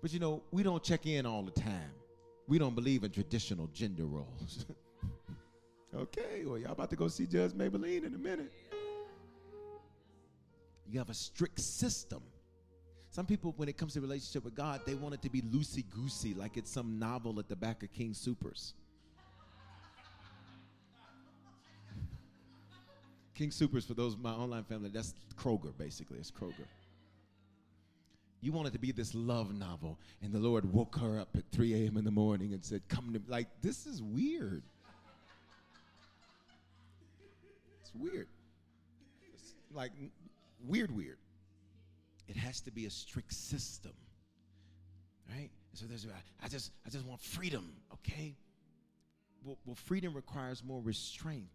But 0.03 0.13
you 0.13 0.21
know, 0.21 0.43
we 0.51 0.63
don't 0.63 0.83
check 0.83 1.07
in 1.07 1.25
all 1.25 1.43
the 1.43 1.51
time. 1.51 1.91
We 2.47 2.59
don't 2.59 2.75
believe 2.75 3.03
in 3.03 3.11
traditional 3.11 3.69
gender 3.69 4.05
roles. 4.05 4.67
okay, 5.97 6.45
well, 6.45 6.59
y'all 6.59 6.73
about 6.73 6.91
to 6.91 6.97
go 6.97 7.09
see 7.09 7.27
Judge 7.27 7.53
Mablean 7.53 8.05
in 8.05 8.15
a 8.15 8.19
minute. 8.19 8.53
You 10.91 10.99
have 10.99 11.09
a 11.09 11.15
strict 11.15 11.61
system. 11.61 12.21
Some 13.09 13.25
people, 13.25 13.55
when 13.57 13.71
it 13.71 13.79
comes 13.79 13.95
to 13.95 14.03
relationship 14.03 14.45
with 14.45 14.55
God, 14.55 14.83
they 14.85 14.95
want 14.95 15.15
it 15.15 15.23
to 15.23 15.31
be 15.31 15.41
loosey 15.41 15.85
goosey, 15.89 16.35
like 16.35 16.59
it's 16.59 16.71
some 16.71 16.99
novel 16.99 17.39
at 17.39 17.49
the 17.49 17.57
back 17.57 17.83
of 17.83 17.91
King 17.91 18.13
Soopers. 18.13 18.75
King 23.35 23.49
Soopers, 23.49 23.87
for 23.87 23.95
those 23.95 24.15
my 24.19 24.33
online 24.33 24.65
family, 24.65 24.91
that's 24.93 25.15
Kroger, 25.37 25.73
basically. 25.79 26.19
It's 26.19 26.31
Kroger. 26.31 26.67
You 28.45 28.53
want 28.53 28.69
it 28.69 28.75
to 28.75 28.79
be 28.79 28.93
this 28.93 29.15
love 29.15 29.55
novel, 29.55 29.99
and 30.21 30.31
the 30.31 30.39
Lord 30.39 30.71
woke 30.71 30.99
her 30.99 31.19
up 31.19 31.31
at 31.35 31.45
3 31.51 31.87
a.m. 31.87 31.97
in 31.97 32.05
the 32.05 32.11
morning 32.11 32.53
and 32.53 32.62
said, 32.62 32.83
Come 32.91 33.07
to 33.15 33.19
me. 33.19 33.25
Like, 33.27 33.49
this 33.62 33.87
is 33.87 34.03
weird. 34.03 34.62
It's 37.81 37.91
weird. 37.95 38.29
It's 39.33 39.55
like 39.73 39.93
weird, 40.62 40.95
weird. 40.95 41.16
It 42.29 42.37
has 42.37 42.61
to 42.61 42.71
be 42.71 42.85
a 42.85 42.91
strict 42.91 43.33
system. 43.33 43.93
Right? 45.31 45.49
So 45.73 45.87
there's 45.87 46.07
I 46.45 46.49
just 46.49 46.71
I 46.87 46.91
just 46.91 47.07
want 47.07 47.23
freedom, 47.23 47.73
okay? 47.95 48.37
Well, 49.43 49.57
well 49.65 49.75
freedom 49.75 50.12
requires 50.12 50.62
more 50.62 50.83
restraint. 50.83 51.49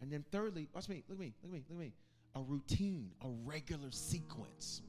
And 0.00 0.10
then 0.10 0.24
thirdly, 0.32 0.68
watch 0.72 0.88
me, 0.88 1.04
look 1.06 1.18
at 1.18 1.20
me, 1.20 1.34
look 1.42 1.50
at 1.50 1.52
me, 1.52 1.64
look 1.68 1.78
at 1.78 1.84
me. 1.84 1.92
A 2.34 2.40
routine, 2.40 3.10
a 3.22 3.28
regular 3.44 3.90
sequence. 3.90 4.80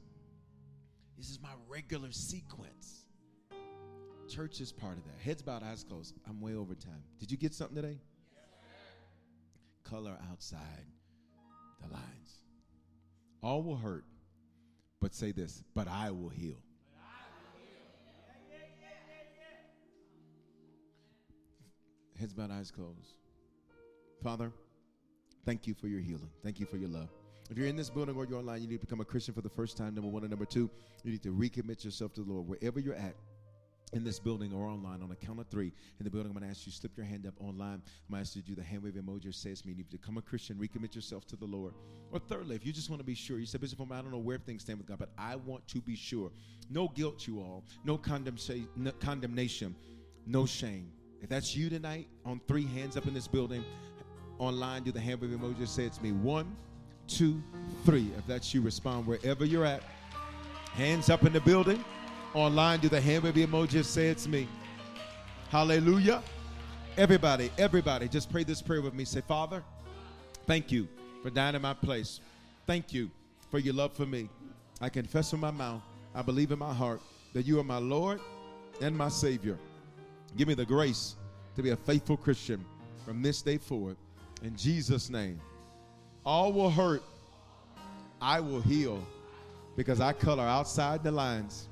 This 1.18 1.30
is 1.30 1.40
my 1.42 1.50
regular 1.68 2.12
sequence. 2.12 3.06
Church 4.28 4.60
is 4.60 4.72
part 4.72 4.98
of 4.98 5.04
that. 5.06 5.20
Heads 5.24 5.42
bowed, 5.42 5.64
eyes 5.64 5.84
closed. 5.84 6.16
I'm 6.28 6.42
way 6.42 6.56
over 6.56 6.76
time. 6.76 7.04
Did 7.20 7.32
you 7.32 7.38
get 7.38 7.54
something 7.54 7.76
today? 7.76 8.00
Color 9.84 10.18
outside 10.32 10.86
the 11.82 11.94
lines. 11.94 12.42
All 13.44 13.62
will 13.62 13.78
hurt, 13.78 14.06
but 15.00 15.14
say 15.14 15.32
this, 15.32 15.64
but 15.76 15.88
I 15.88 16.12
will 16.12 16.30
heal. 16.30 16.58
Heads 22.20 22.34
bowed, 22.34 22.50
eyes 22.52 22.72
closed. 22.72 23.16
Father, 24.24 24.52
thank 25.46 25.68
you 25.68 25.74
for 25.76 25.88
your 25.88 26.00
healing. 26.00 26.32
Thank 26.44 26.60
you 26.60 26.66
for 26.66 26.78
your 26.78 26.90
love. 26.90 27.10
If 27.50 27.58
you're 27.58 27.68
in 27.68 27.76
this 27.76 27.90
building 27.90 28.16
or 28.16 28.26
you're 28.26 28.40
online, 28.40 28.62
you 28.62 28.68
need 28.68 28.82
to 28.82 28.86
become 28.86 29.02
a 29.02 29.06
Christian 29.06 29.34
for 29.34 29.42
the 29.42 29.50
first 29.50 29.78
time. 29.78 29.94
Number 29.94 30.10
one 30.10 30.24
and 30.24 30.32
number 30.32 30.46
two, 30.46 30.70
you 31.04 31.12
need 31.12 31.24
to 31.24 31.32
recommit 31.32 31.84
yourself 31.84 32.14
to 32.14 32.24
the 32.24 32.32
Lord. 32.32 32.48
Wherever 32.48 32.80
you're 32.80 32.96
at, 32.96 33.16
in 33.94 34.04
this 34.04 34.20
building 34.20 34.52
or 34.52 34.68
online 34.68 35.02
on 35.02 35.12
a 35.12 35.16
count 35.16 35.40
of 35.40 35.48
three 35.48 35.72
in 36.00 36.04
the 36.04 36.10
building 36.10 36.30
i'm 36.32 36.38
going 36.38 36.44
to 36.44 36.50
ask 36.50 36.66
you 36.66 36.72
to 36.72 36.78
slip 36.78 36.98
your 36.98 37.06
hand 37.06 37.26
up 37.28 37.36
online 37.40 37.82
i'm 38.10 38.12
going 38.12 38.16
to 38.16 38.18
ask 38.18 38.36
you 38.36 38.42
to 38.42 38.48
do 38.48 38.56
the 38.56 38.64
hand 38.64 38.84
wave 38.84 38.94
emoji 38.94 39.30
or 39.30 39.32
say 39.32 39.52
it's 39.52 39.64
me 39.64 39.72
you 39.72 39.78
need 39.78 39.90
to 39.90 39.98
become 39.98 40.18
a 40.18 40.22
christian 40.24 40.58
recommit 40.58 40.96
yourself 40.96 41.26
to 41.26 41.36
the 41.36 41.46
lord 41.46 41.72
or 42.12 42.20
thirdly 42.20 42.56
if 42.56 42.66
you 42.66 42.74
just 42.74 42.90
want 42.90 43.00
to 43.00 43.06
be 43.06 43.14
sure 43.14 43.38
you 43.38 43.46
said 43.46 43.62
bishop 43.62 43.80
i 43.92 44.02
don't 44.02 44.12
know 44.12 44.18
where 44.18 44.40
things 44.40 44.64
stand 44.64 44.80
with 44.80 44.88
god 44.88 44.98
but 44.98 45.10
i 45.20 45.36
want 45.36 45.66
to 45.68 45.80
be 45.82 45.96
sure 45.96 46.32
no 46.70 46.90
guilt 46.90 47.28
you 47.28 47.40
all 47.40 47.64
no 47.86 47.96
condemnation 49.00 49.76
no 50.26 50.46
shame 50.46 50.92
if 51.22 51.30
that's 51.30 51.56
you 51.56 51.70
tonight 51.70 52.08
on 52.26 52.42
three 52.48 52.66
hands 52.66 52.98
up 52.98 53.06
in 53.06 53.14
this 53.14 53.28
building 53.28 53.64
Online, 54.38 54.84
do 54.84 54.92
the 54.92 55.00
hand 55.00 55.22
wave 55.22 55.32
emoji. 55.32 55.68
Say 55.68 55.86
it's 55.86 56.02
me. 56.02 56.12
One, 56.12 56.56
two, 57.08 57.42
three. 57.86 58.12
If 58.18 58.26
that's 58.28 58.54
you, 58.54 58.62
respond 58.62 59.08
wherever 59.08 59.46
you're 59.46 59.66
at. 59.66 59.84
Hands 60.74 61.10
up 61.10 61.24
in 61.24 61.34
the 61.34 61.42
building. 61.42 61.84
Online, 62.34 62.80
do 62.80 62.90
the 62.90 63.00
hand 63.00 63.24
wave 63.24 63.36
emoji. 63.36 63.84
Say 63.84 64.08
it's 64.08 64.28
me. 64.28 64.48
Hallelujah. 65.50 66.22
Everybody, 66.98 67.52
everybody, 67.58 68.08
just 68.08 68.32
pray 68.32 68.44
this 68.44 68.62
prayer 68.62 68.82
with 68.82 68.94
me. 68.94 69.06
Say, 69.06 69.22
Father, 69.22 69.64
thank 70.46 70.72
you 70.72 70.88
for 71.22 71.30
dying 71.30 71.56
in 71.56 71.62
my 71.62 71.74
place. 71.74 72.20
Thank 72.68 72.94
you 72.94 73.10
for 73.52 73.60
your 73.60 73.74
love 73.74 73.94
for 73.94 74.06
me. 74.06 74.30
I 74.82 74.90
confess 74.90 75.32
with 75.32 75.42
my 75.42 75.52
mouth, 75.52 75.82
I 76.14 76.22
believe 76.22 76.52
in 76.52 76.60
my 76.60 76.74
heart 76.74 77.02
that 77.34 77.46
you 77.46 77.60
are 77.60 77.64
my 77.64 77.78
Lord 77.78 78.20
and 78.82 78.98
my 78.98 79.10
Savior. 79.10 79.58
Give 80.36 80.48
me 80.48 80.54
the 80.54 80.66
grace 80.66 81.16
to 81.56 81.64
be 81.64 81.70
a 81.70 81.78
faithful 81.78 82.18
Christian 82.18 82.66
from 83.06 83.22
this 83.22 83.42
day 83.42 83.58
forward. 83.58 83.98
In 84.44 84.56
Jesus' 84.56 85.10
name. 85.10 85.40
All 86.26 86.52
will 86.52 86.72
hurt, 86.72 87.04
I 88.22 88.40
will 88.40 88.62
heal 88.62 89.06
because 89.76 90.02
I 90.02 90.14
color 90.14 90.44
outside 90.44 91.04
the 91.04 91.12
lines. 91.12 91.68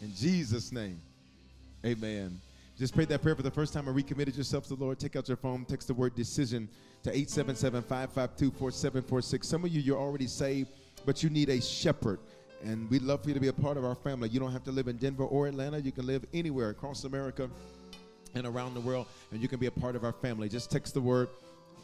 In 0.00 0.14
Jesus' 0.14 0.72
name. 0.72 1.00
Amen. 1.84 2.40
Just 2.78 2.94
prayed 2.94 3.08
that 3.08 3.20
prayer 3.20 3.36
for 3.36 3.42
the 3.42 3.50
first 3.50 3.74
time 3.74 3.86
and 3.86 3.94
recommitted 3.94 4.34
yourself 4.34 4.64
to 4.68 4.74
the 4.74 4.82
Lord. 4.82 4.98
Take 4.98 5.14
out 5.14 5.28
your 5.28 5.36
phone, 5.36 5.66
text 5.66 5.88
the 5.88 5.94
word 5.94 6.14
decision 6.14 6.66
to 7.02 7.10
877 7.10 7.82
552 7.82 8.50
4746. 8.58 9.46
Some 9.46 9.64
of 9.64 9.70
you, 9.70 9.82
you're 9.82 9.98
already 9.98 10.26
saved, 10.26 10.70
but 11.04 11.22
you 11.22 11.28
need 11.28 11.50
a 11.50 11.60
shepherd. 11.60 12.18
And 12.62 12.88
we'd 12.90 13.02
love 13.02 13.22
for 13.22 13.28
you 13.28 13.34
to 13.34 13.40
be 13.40 13.48
a 13.48 13.52
part 13.52 13.76
of 13.76 13.84
our 13.84 13.94
family. 13.94 14.30
You 14.30 14.40
don't 14.40 14.52
have 14.52 14.64
to 14.64 14.72
live 14.72 14.88
in 14.88 14.96
Denver 14.96 15.24
or 15.24 15.46
Atlanta. 15.46 15.78
You 15.78 15.92
can 15.92 16.06
live 16.06 16.24
anywhere 16.32 16.70
across 16.70 17.04
America 17.04 17.50
and 18.34 18.46
around 18.46 18.74
the 18.74 18.80
world, 18.80 19.06
and 19.32 19.40
you 19.40 19.48
can 19.48 19.58
be 19.58 19.66
a 19.66 19.70
part 19.70 19.96
of 19.96 20.04
our 20.04 20.12
family. 20.12 20.48
Just 20.48 20.70
text 20.70 20.94
the 20.94 21.00
word 21.00 21.28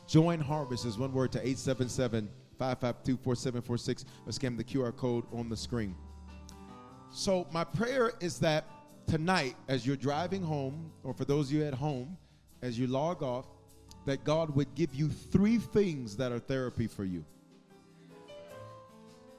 join 0.07 0.41
harvest 0.41 0.85
is 0.85 0.99
one 0.99 1.13
word 1.13 1.33
to 1.33 1.39
877 1.39 2.29
552 2.59 3.17
4746 3.23 4.05
or 4.27 4.33
scan 4.33 4.57
the 4.57 4.65
QR 4.65 4.97
code 4.97 5.25
on 5.33 5.49
the 5.49 5.57
screen. 5.57 5.95
So, 7.11 7.47
my 7.53 7.65
prayer 7.65 8.13
is 8.21 8.39
that 8.41 8.65
tonight, 9.07 9.57
as 9.69 9.87
you're 9.87 9.97
driving 9.97 10.43
home, 10.43 10.91
or 11.03 11.15
for 11.15 11.25
those 11.25 11.49
of 11.49 11.53
you 11.53 11.65
at 11.65 11.75
home, 11.75 12.17
as 12.63 12.79
you 12.79 12.87
log 12.87 13.23
off, 13.23 13.47
that 14.07 14.25
God 14.25 14.55
would 14.55 14.75
give 14.75 14.95
you 14.95 15.09
three 15.09 15.59
things 15.59 16.17
that 16.17 16.33
are 16.33 16.39
therapy 16.39 16.87
for 16.87 17.05
you. 17.05 17.25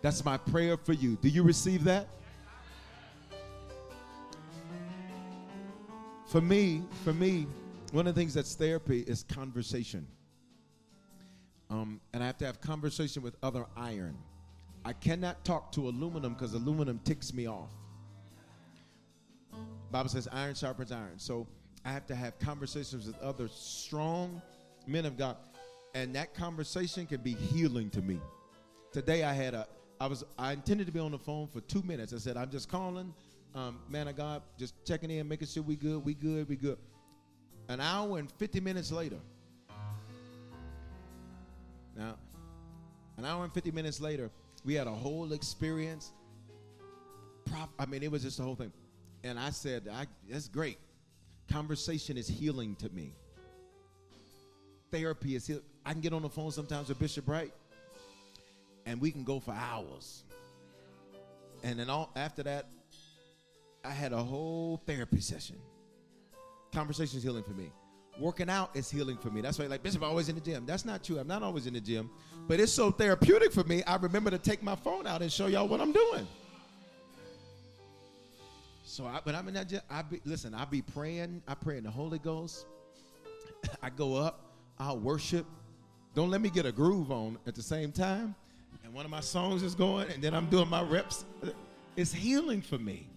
That's 0.01 0.23
my 0.23 0.38
prayer 0.38 0.77
for 0.77 0.93
you. 0.93 1.17
Do 1.21 1.29
you 1.29 1.43
receive 1.43 1.84
that? 1.85 2.07
For 6.28 6.41
me, 6.41 6.84
for 7.06 7.14
me, 7.14 7.48
one 7.94 8.06
of 8.06 8.14
the 8.14 8.20
things 8.20 8.34
that's 8.34 8.54
therapy 8.54 8.99
is 8.99 9.24
conversation. 9.24 10.06
Um, 11.70 12.02
and 12.14 12.22
I 12.22 12.26
have 12.28 12.38
to 12.40 12.45
have 12.45 12.60
conversation 12.60 13.24
with 13.24 13.36
other 13.41 13.66
iron. 13.78 14.18
I 14.84 14.91
cannot 14.91 15.44
talk 15.45 15.72
to 15.74 15.88
aluminum 15.88 16.34
because 16.34 16.54
aluminum 16.54 16.99
ticks 17.06 17.34
me 17.34 17.48
off. 17.48 17.70
Bible 19.90 20.10
says 20.10 20.28
iron 20.34 20.54
sharpens 20.54 20.91
iron. 20.91 21.18
So 21.18 21.48
I 21.86 21.91
have 21.91 22.06
to 22.08 22.16
have 22.16 22.38
conversations 22.40 23.08
with 23.08 23.18
other 23.22 23.48
strong 23.48 24.41
men 24.86 25.06
of 25.06 25.18
God. 25.18 25.38
And 25.95 26.14
that 26.16 26.34
conversation 26.34 27.06
can 27.06 27.22
be 27.22 27.34
healing 27.34 27.90
to 27.91 28.02
me. 28.02 28.20
Today 28.91 29.24
I 29.24 29.34
had 29.34 29.54
a 29.54 29.68
I 29.99 30.08
was 30.08 30.26
I 30.38 30.52
intended 30.52 30.88
to 30.88 30.94
be 30.94 30.99
on 30.99 31.12
the 31.12 31.18
phone 31.18 31.48
for 31.48 31.62
two 31.62 31.82
minutes. 31.84 32.14
I 32.14 32.18
said, 32.18 32.38
I'm 32.38 32.52
just 32.52 32.70
calling, 32.70 33.14
um, 33.57 33.79
man 33.89 34.07
of 34.07 34.15
God, 34.15 34.43
just 34.57 34.75
checking 34.85 35.09
in, 35.09 35.27
making 35.27 35.47
sure 35.47 35.63
we 35.63 35.75
good, 35.75 36.05
we 36.05 36.13
good, 36.13 36.47
we 36.47 36.55
good. 36.55 36.77
An 37.67 37.81
hour 37.81 38.19
and 38.19 38.31
50 38.34 38.59
minutes 38.59 38.91
later. 38.91 39.17
Now, 41.95 42.15
an 43.17 43.25
hour 43.25 43.43
and 43.43 43.51
50 43.51 43.71
minutes 43.71 43.99
later, 43.99 44.29
we 44.63 44.75
had 44.75 44.85
a 44.85 44.91
whole 44.91 45.34
experience. 45.34 46.11
I 47.79 47.85
mean, 47.88 48.03
it 48.03 48.11
was 48.11 48.21
just 48.21 48.38
the 48.38 48.43
whole 48.43 48.55
thing. 48.55 48.71
And 49.23 49.39
I 49.39 49.49
said, 49.49 49.88
I, 49.91 50.05
that's 50.29 50.47
great. 50.47 50.77
Conversation 51.49 52.15
is 52.15 52.27
healing 52.27 52.75
to 52.75 52.89
me. 52.89 53.15
Therapy 54.91 55.35
is 55.35 55.47
healing. 55.47 55.63
I 55.84 55.93
can 55.93 56.01
get 56.01 56.13
on 56.13 56.21
the 56.21 56.29
phone 56.29 56.51
sometimes 56.51 56.89
with 56.89 56.99
Bishop 56.99 57.27
Wright, 57.27 57.53
and 58.85 59.01
we 59.01 59.09
can 59.09 59.23
go 59.23 59.39
for 59.39 59.53
hours. 59.53 60.23
And 61.63 61.79
then 61.79 61.89
all, 61.89 62.11
after 62.15 62.43
that, 62.43 62.67
I 63.88 63.91
had 63.91 64.11
a 64.11 64.22
whole 64.22 64.81
therapy 64.85 65.22
session. 65.22 65.55
Conversation 66.73 67.19
is 67.19 67.23
healing 67.23 67.43
for 67.43 67.51
me. 67.51 67.72
Working 68.19 68.49
out 68.49 68.72
is 68.76 68.91
healing 68.91 69.15
for 69.15 69.30
me. 69.30 69.39
That's 69.39 69.57
why, 69.57 69.68
like 69.68 69.81
Bishop, 69.81 70.01
I'm 70.01 70.09
always 70.09 70.27
in 70.27 70.35
the 70.35 70.41
gym. 70.41 70.65
That's 70.65 70.84
not 70.84 71.05
true. 71.05 71.19
I'm 71.19 71.27
not 71.27 71.41
always 71.41 71.68
in 71.68 71.73
the 71.73 71.80
gym, 71.80 72.09
but 72.49 72.59
it's 72.59 72.73
so 72.73 72.91
therapeutic 72.91 73.53
for 73.53 73.64
me. 73.64 73.84
I 73.84 73.95
remember 73.95 74.30
to 74.30 74.38
take 74.38 74.61
my 74.61 74.76
phone 74.76 75.07
out 75.07 75.22
and 75.22 75.31
show 75.31 75.47
y'all 75.47 75.69
what 75.69 75.80
I'm 75.80 75.93
doing. 75.93 76.27
So 78.84 79.05
I, 79.05 79.22
when 79.23 79.35
I'm 79.35 79.47
in 79.47 79.53
that 79.53 79.69
gym, 79.69 79.80
I 79.89 80.01
be 80.01 80.19
listen. 80.26 80.53
I 80.53 80.65
be 80.65 80.81
praying. 80.81 81.41
I 81.47 81.53
pray 81.53 81.77
in 81.77 81.85
the 81.85 81.91
Holy 81.91 82.19
Ghost. 82.19 82.65
I 83.81 83.89
go 83.89 84.15
up. 84.15 84.51
I'll 84.80 84.99
worship. 84.99 85.45
Don't 86.14 86.30
let 86.30 86.41
me 86.41 86.49
get 86.49 86.65
a 86.65 86.73
groove 86.73 87.09
on 87.09 87.38
at 87.47 87.55
the 87.55 87.64
same 87.64 87.93
time. 87.93 88.35
And 88.84 88.93
one 88.93 89.05
of 89.05 89.11
my 89.11 89.22
songs 89.22 89.64
is 89.64 89.76
going, 89.76 90.09
and 90.11 90.22
then 90.22 90.34
I'm 90.34 90.47
doing 90.47 90.69
my 90.69 90.81
reps. 90.81 91.23
It's 91.95 92.11
healing 92.11 92.61
for 92.61 92.77
me. 92.77 93.07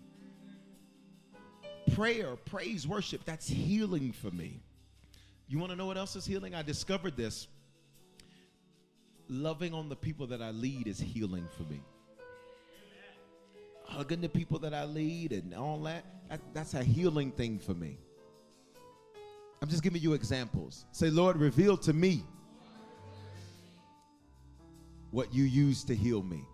Prayer, 1.95 2.37
praise, 2.45 2.87
worship, 2.87 3.25
that's 3.25 3.49
healing 3.49 4.13
for 4.13 4.31
me. 4.31 4.61
You 5.49 5.59
want 5.59 5.71
to 5.71 5.77
know 5.77 5.87
what 5.87 5.97
else 5.97 6.15
is 6.17 6.25
healing? 6.25 6.55
I 6.55 6.63
discovered 6.63 7.17
this. 7.17 7.49
Loving 9.29 9.75
on 9.75 9.89
the 9.89 9.97
people 9.97 10.27
that 10.29 10.43
I 10.43 10.51
lead 10.51 10.87
is 10.87 10.99
healing 10.99 11.49
for 11.57 11.65
me. 11.65 11.81
Hugging 13.85 14.21
the 14.21 14.29
people 14.29 14.59
that 14.61 14.75
I 14.75 14.85
lead 14.85 15.33
and 15.33 15.55
all 15.55 15.81
that, 15.83 16.05
that 16.29 16.41
that's 16.55 16.75
a 16.75 16.85
healing 16.85 17.33
thing 17.33 17.59
for 17.59 17.75
me. 17.75 17.99
I'm 19.63 19.69
just 19.69 19.83
giving 19.83 20.01
you 20.01 20.15
examples. 20.15 20.87
Say, 20.93 21.11
Lord, 21.11 21.37
reveal 21.37 21.77
to 21.79 21.93
me 21.93 22.25
what 25.11 25.35
you 25.35 25.45
use 25.45 25.85
to 25.85 25.95
heal 25.95 26.23
me. 26.23 26.45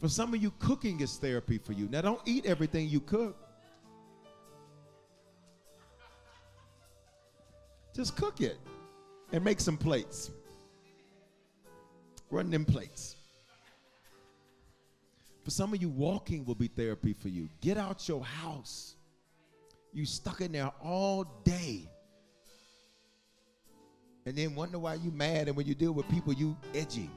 For 0.00 0.08
some 0.08 0.32
of 0.34 0.42
you, 0.42 0.50
cooking 0.58 1.00
is 1.00 1.18
therapy 1.18 1.58
for 1.58 1.72
you. 1.72 1.86
Now, 1.88 2.00
don't 2.00 2.22
eat 2.24 2.46
everything 2.46 2.88
you 2.88 3.00
cook. 3.00 3.39
Just 7.94 8.16
cook 8.16 8.40
it 8.40 8.58
and 9.32 9.44
make 9.44 9.60
some 9.60 9.76
plates. 9.76 10.30
Run 12.30 12.50
them 12.50 12.64
plates. 12.64 13.16
For 15.44 15.50
some 15.50 15.72
of 15.72 15.80
you, 15.80 15.88
walking 15.88 16.44
will 16.44 16.54
be 16.54 16.68
therapy 16.68 17.12
for 17.12 17.28
you. 17.28 17.48
Get 17.60 17.76
out 17.76 18.08
your 18.08 18.24
house. 18.24 18.94
You 19.92 20.04
stuck 20.04 20.40
in 20.40 20.52
there 20.52 20.70
all 20.82 21.24
day. 21.44 21.88
And 24.26 24.36
then 24.36 24.54
wonder 24.54 24.78
why 24.78 24.94
you 24.94 25.10
mad 25.10 25.48
and 25.48 25.56
when 25.56 25.66
you 25.66 25.74
deal 25.74 25.92
with 25.92 26.08
people, 26.08 26.32
you 26.32 26.56
edgy. 26.74 27.10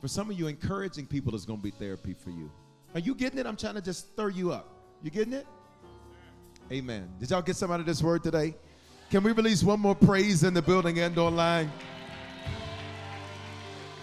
For 0.00 0.08
some 0.08 0.30
of 0.30 0.38
you, 0.38 0.46
encouraging 0.46 1.06
people 1.06 1.34
is 1.34 1.44
going 1.44 1.60
to 1.60 1.62
be 1.62 1.70
therapy 1.70 2.14
for 2.14 2.30
you. 2.30 2.50
Are 2.94 3.00
you 3.00 3.14
getting 3.14 3.38
it? 3.38 3.46
I'm 3.46 3.56
trying 3.56 3.74
to 3.74 3.82
just 3.82 4.12
stir 4.12 4.30
you 4.30 4.52
up. 4.52 4.68
You 5.02 5.10
getting 5.10 5.32
it? 5.32 5.46
Amen. 6.70 7.08
Did 7.18 7.30
y'all 7.30 7.40
get 7.40 7.56
some 7.56 7.70
out 7.70 7.80
of 7.80 7.86
this 7.86 8.02
word 8.02 8.22
today? 8.22 8.54
Can 9.10 9.22
we 9.22 9.32
release 9.32 9.62
one 9.62 9.80
more 9.80 9.94
praise 9.94 10.44
in 10.44 10.52
the 10.52 10.60
building 10.60 10.98
and 10.98 11.16
online? 11.16 11.72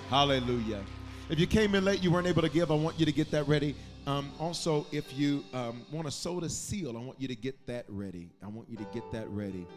Hallelujah. 0.09 0.83
If 1.29 1.39
you 1.39 1.45
came 1.45 1.75
in 1.75 1.85
late, 1.85 2.01
you 2.01 2.09
weren't 2.09 2.25
able 2.25 2.41
to 2.41 2.49
give, 2.49 2.71
I 2.71 2.75
want 2.75 2.99
you 2.99 3.05
to 3.05 3.11
get 3.11 3.29
that 3.31 3.47
ready. 3.47 3.75
Um, 4.07 4.31
also, 4.39 4.87
if 4.91 5.15
you 5.15 5.43
um, 5.53 5.83
want 5.91 6.07
to 6.07 6.11
sow 6.11 6.39
the 6.39 6.49
seal, 6.49 6.97
I 6.97 7.01
want 7.01 7.21
you 7.21 7.27
to 7.27 7.35
get 7.35 7.67
that 7.67 7.85
ready. 7.87 8.31
I 8.43 8.47
want 8.47 8.67
you 8.67 8.77
to 8.77 8.85
get 8.93 9.11
that 9.11 9.27
ready. 9.29 9.67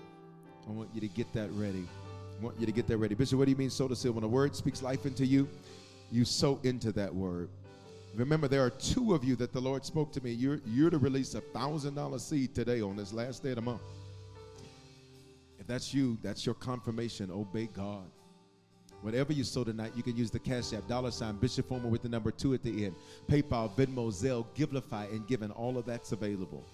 I 0.66 0.70
want 0.70 0.88
you 0.94 1.02
to 1.02 1.08
get 1.08 1.30
that 1.34 1.50
ready. 1.52 1.86
I 2.38 2.44
want 2.44 2.58
you 2.58 2.64
to 2.64 2.72
get 2.72 2.86
that 2.86 2.96
ready. 2.96 3.14
Bishop, 3.14 3.38
what 3.38 3.46
do 3.46 3.50
you 3.50 3.56
mean 3.56 3.70
sow 3.70 3.88
the 3.88 3.96
seal? 3.96 4.12
When 4.12 4.24
a 4.24 4.28
word 4.28 4.56
speaks 4.56 4.82
life 4.82 5.04
into 5.04 5.26
you, 5.26 5.46
you 6.10 6.24
sow 6.24 6.58
into 6.62 6.92
that 6.92 7.14
word. 7.14 7.50
Remember, 8.18 8.48
there 8.48 8.64
are 8.64 8.70
two 8.70 9.14
of 9.14 9.22
you 9.22 9.36
that 9.36 9.52
the 9.52 9.60
Lord 9.60 9.84
spoke 9.84 10.12
to 10.12 10.20
me. 10.24 10.32
You're, 10.32 10.60
you're 10.66 10.90
to 10.90 10.98
release 10.98 11.34
a 11.34 11.40
thousand 11.40 11.94
dollar 11.94 12.18
seed 12.18 12.52
today 12.52 12.80
on 12.80 12.96
this 12.96 13.12
last 13.12 13.44
day 13.44 13.50
of 13.50 13.56
the 13.56 13.62
month. 13.62 13.80
If 15.60 15.68
that's 15.68 15.94
you, 15.94 16.18
that's 16.20 16.44
your 16.44 16.56
confirmation. 16.56 17.30
Obey 17.30 17.66
God. 17.66 18.10
Whatever 19.02 19.32
you 19.32 19.44
sow 19.44 19.62
tonight, 19.62 19.92
you 19.94 20.02
can 20.02 20.16
use 20.16 20.32
the 20.32 20.38
cash 20.40 20.72
app, 20.72 20.88
dollar 20.88 21.12
sign, 21.12 21.36
Bishop 21.36 21.68
Foreman 21.68 21.92
with 21.92 22.02
the 22.02 22.08
number 22.08 22.32
two 22.32 22.54
at 22.54 22.64
the 22.64 22.86
end. 22.86 22.96
PayPal, 23.28 23.70
Venmo, 23.76 24.10
Zelle, 24.10 24.44
Givelify, 24.56 25.08
and 25.12 25.24
Given. 25.28 25.52
All 25.52 25.78
of 25.78 25.86
that's 25.86 26.10
available. 26.10 26.64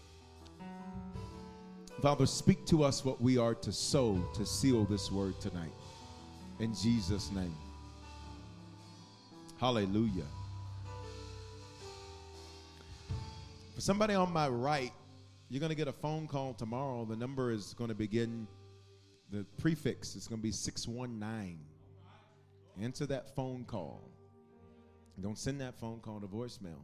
Father, 2.01 2.25
speak 2.25 2.65
to 2.65 2.83
us 2.85 3.05
what 3.05 3.21
we 3.21 3.37
are 3.37 3.55
to 3.57 3.71
sow 3.71 4.19
to 4.35 4.47
seal 4.47 4.85
this 4.87 5.13
word 5.13 5.39
tonight. 5.43 5.73
In 6.59 6.75
Jesus' 6.75 7.31
name. 7.33 7.55
Hallelujah. 9.61 10.25
For 13.75 13.81
somebody 13.81 14.15
on 14.15 14.33
my 14.33 14.49
right, 14.49 14.93
you're 15.49 15.59
going 15.59 15.71
to 15.71 15.77
get 15.77 15.89
a 15.89 15.93
phone 15.93 16.29
call 16.29 16.55
tomorrow. 16.55 17.05
The 17.05 17.17
number 17.17 17.51
is 17.51 17.75
going 17.75 17.89
to 17.89 17.95
begin, 17.95 18.47
the 19.31 19.45
prefix 19.59 20.15
is 20.15 20.29
going 20.29 20.41
to 20.41 20.43
be 20.43 20.53
619. 20.53 21.59
Answer 22.81 23.07
that 23.07 23.35
phone 23.35 23.65
call. 23.65 24.09
Don't 25.21 25.39
send 25.39 25.61
that 25.61 25.75
phone 25.79 25.99
call 26.01 26.21
to 26.21 26.27
voicemail. 26.27 26.83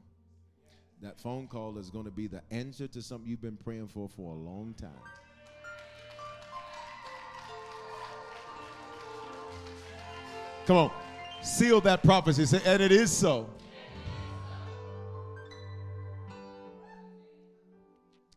That 1.01 1.19
phone 1.21 1.47
call 1.47 1.79
is 1.79 1.91
going 1.91 2.05
to 2.05 2.11
be 2.11 2.27
the 2.27 2.43
answer 2.51 2.87
to 2.89 3.01
something 3.01 3.29
you've 3.29 3.41
been 3.41 3.57
praying 3.57 3.89
for 3.89 4.09
for 4.09 4.33
a 4.33 4.37
long 4.37 4.75
time. 4.75 4.91
Come 10.67 10.77
on, 10.77 10.91
seal 11.43 11.81
that 11.83 12.03
prophecy. 12.03 12.61
And 12.65 12.83
it 12.83 12.93
is 12.93 13.11
so. 13.11 13.49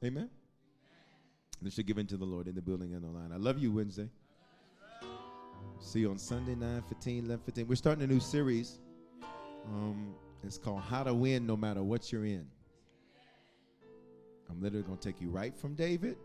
Amen. 0.04 0.30
They 1.62 1.70
should 1.70 1.88
give 1.88 1.98
into 1.98 2.18
the 2.18 2.26
Lord 2.26 2.48
in 2.48 2.56
the 2.56 2.62
building 2.62 2.94
and 2.94 3.06
online. 3.06 3.32
I 3.32 3.38
love 3.38 3.58
you 3.58 3.72
Wednesday. 3.72 4.10
See 5.80 6.00
you 6.00 6.12
on 6.12 6.18
Sunday, 6.18 6.56
9 6.56 6.84
15, 6.90 7.26
11 7.26 7.46
15. 7.46 7.68
We're 7.68 7.76
starting 7.76 8.04
a 8.04 8.08
new 8.08 8.20
series. 8.20 8.80
Um, 9.66 10.14
it's 10.44 10.58
called 10.58 10.82
How 10.82 11.04
to 11.04 11.14
Win 11.14 11.48
No 11.48 11.56
Matter 11.56 11.84
What 11.84 12.12
You're 12.12 12.26
In. 12.26 12.46
I'm 14.50 14.62
literally 14.62 14.84
going 14.84 14.98
to 14.98 15.08
take 15.10 15.22
you 15.22 15.30
right 15.30 15.56
from 15.56 15.74
David 15.74 16.18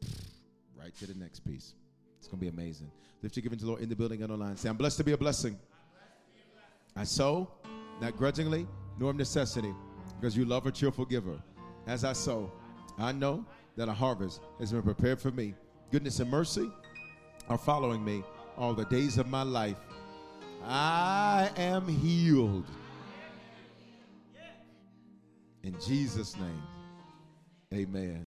right 0.78 0.94
to 0.96 1.06
the 1.06 1.14
next 1.14 1.40
piece. 1.40 1.74
It's 2.18 2.26
going 2.26 2.38
to 2.38 2.44
be 2.44 2.48
amazing. 2.48 2.90
Lift 3.22 3.36
your 3.36 3.42
giving 3.42 3.58
to 3.58 3.64
the 3.66 3.70
Lord 3.70 3.82
in 3.82 3.90
the 3.90 3.96
building 3.96 4.22
and 4.22 4.32
online. 4.32 4.56
Say, 4.56 4.70
I'm 4.70 4.78
blessed 4.78 4.96
to 4.96 5.04
be 5.04 5.12
a 5.12 5.18
blessing. 5.18 5.58
I 6.96 7.04
sow, 7.04 7.50
not 8.00 8.16
grudgingly, 8.16 8.66
nor 8.98 9.10
of 9.10 9.16
necessity, 9.16 9.74
because 10.18 10.36
you 10.36 10.46
love 10.46 10.66
a 10.66 10.72
cheerful 10.72 11.04
giver. 11.04 11.38
As 11.86 12.04
I 12.04 12.14
sow, 12.14 12.50
I 13.02 13.12
know 13.12 13.44
that 13.76 13.88
a 13.88 13.92
harvest 13.92 14.40
has 14.58 14.72
been 14.72 14.82
prepared 14.82 15.20
for 15.20 15.30
me. 15.30 15.54
Goodness 15.90 16.20
and 16.20 16.30
mercy 16.30 16.70
are 17.48 17.58
following 17.58 18.04
me 18.04 18.22
all 18.56 18.74
the 18.74 18.84
days 18.84 19.18
of 19.18 19.28
my 19.28 19.42
life. 19.42 19.78
I 20.64 21.50
am 21.56 21.88
healed. 21.88 22.66
In 25.62 25.76
Jesus' 25.80 26.36
name. 26.36 26.62
Amen. 27.72 28.26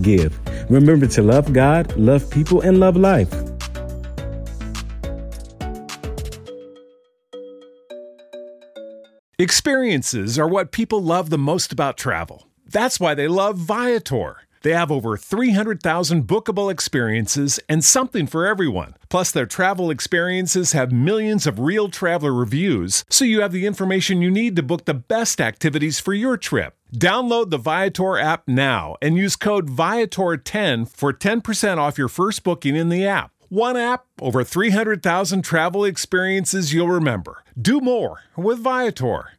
give. 0.00 0.38
Remember 0.70 1.06
to 1.08 1.22
love 1.22 1.52
God, 1.52 1.94
love 1.96 2.30
people, 2.30 2.60
and 2.62 2.80
love 2.80 2.96
life. 2.96 3.32
Experiences 9.38 10.38
are 10.38 10.46
what 10.46 10.70
people 10.70 11.02
love 11.02 11.28
the 11.28 11.36
most 11.36 11.72
about 11.72 11.96
travel. 11.96 12.46
That's 12.64 13.00
why 13.00 13.14
they 13.14 13.26
love 13.26 13.58
Viator. 13.58 14.42
They 14.62 14.72
have 14.72 14.92
over 14.92 15.16
300,000 15.16 16.28
bookable 16.28 16.70
experiences 16.70 17.58
and 17.68 17.84
something 17.84 18.28
for 18.28 18.46
everyone. 18.46 18.94
Plus, 19.08 19.32
their 19.32 19.46
travel 19.46 19.90
experiences 19.90 20.72
have 20.72 20.92
millions 20.92 21.46
of 21.46 21.58
real 21.58 21.88
traveler 21.88 22.32
reviews, 22.32 23.04
so 23.10 23.24
you 23.24 23.40
have 23.40 23.52
the 23.52 23.66
information 23.66 24.22
you 24.22 24.30
need 24.30 24.54
to 24.56 24.62
book 24.62 24.84
the 24.84 24.94
best 24.94 25.40
activities 25.40 25.98
for 25.98 26.14
your 26.14 26.36
trip. 26.36 26.76
Download 26.94 27.48
the 27.48 27.56
Viator 27.56 28.18
app 28.18 28.46
now 28.46 28.96
and 29.00 29.16
use 29.16 29.34
code 29.34 29.70
Viator10 29.70 30.90
for 30.90 31.10
10% 31.10 31.78
off 31.78 31.96
your 31.96 32.08
first 32.08 32.44
booking 32.44 32.76
in 32.76 32.90
the 32.90 33.06
app. 33.06 33.30
One 33.48 33.78
app, 33.78 34.04
over 34.20 34.44
300,000 34.44 35.42
travel 35.42 35.86
experiences 35.86 36.74
you'll 36.74 36.90
remember. 36.90 37.44
Do 37.58 37.80
more 37.80 38.24
with 38.36 38.58
Viator. 38.58 39.30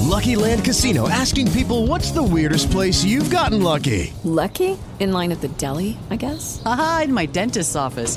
Lucky 0.00 0.36
Land 0.36 0.64
Casino 0.64 1.08
asking 1.08 1.52
people 1.52 1.86
what's 1.86 2.10
the 2.10 2.22
weirdest 2.22 2.70
place 2.70 3.04
you've 3.04 3.30
gotten 3.30 3.62
lucky? 3.62 4.14
Lucky? 4.24 4.78
In 4.98 5.12
line 5.12 5.32
at 5.32 5.42
the 5.42 5.48
deli, 5.48 5.98
I 6.08 6.16
guess? 6.16 6.62
Aha, 6.64 7.02
in 7.04 7.12
my 7.12 7.26
dentist's 7.26 7.76
office. 7.76 8.16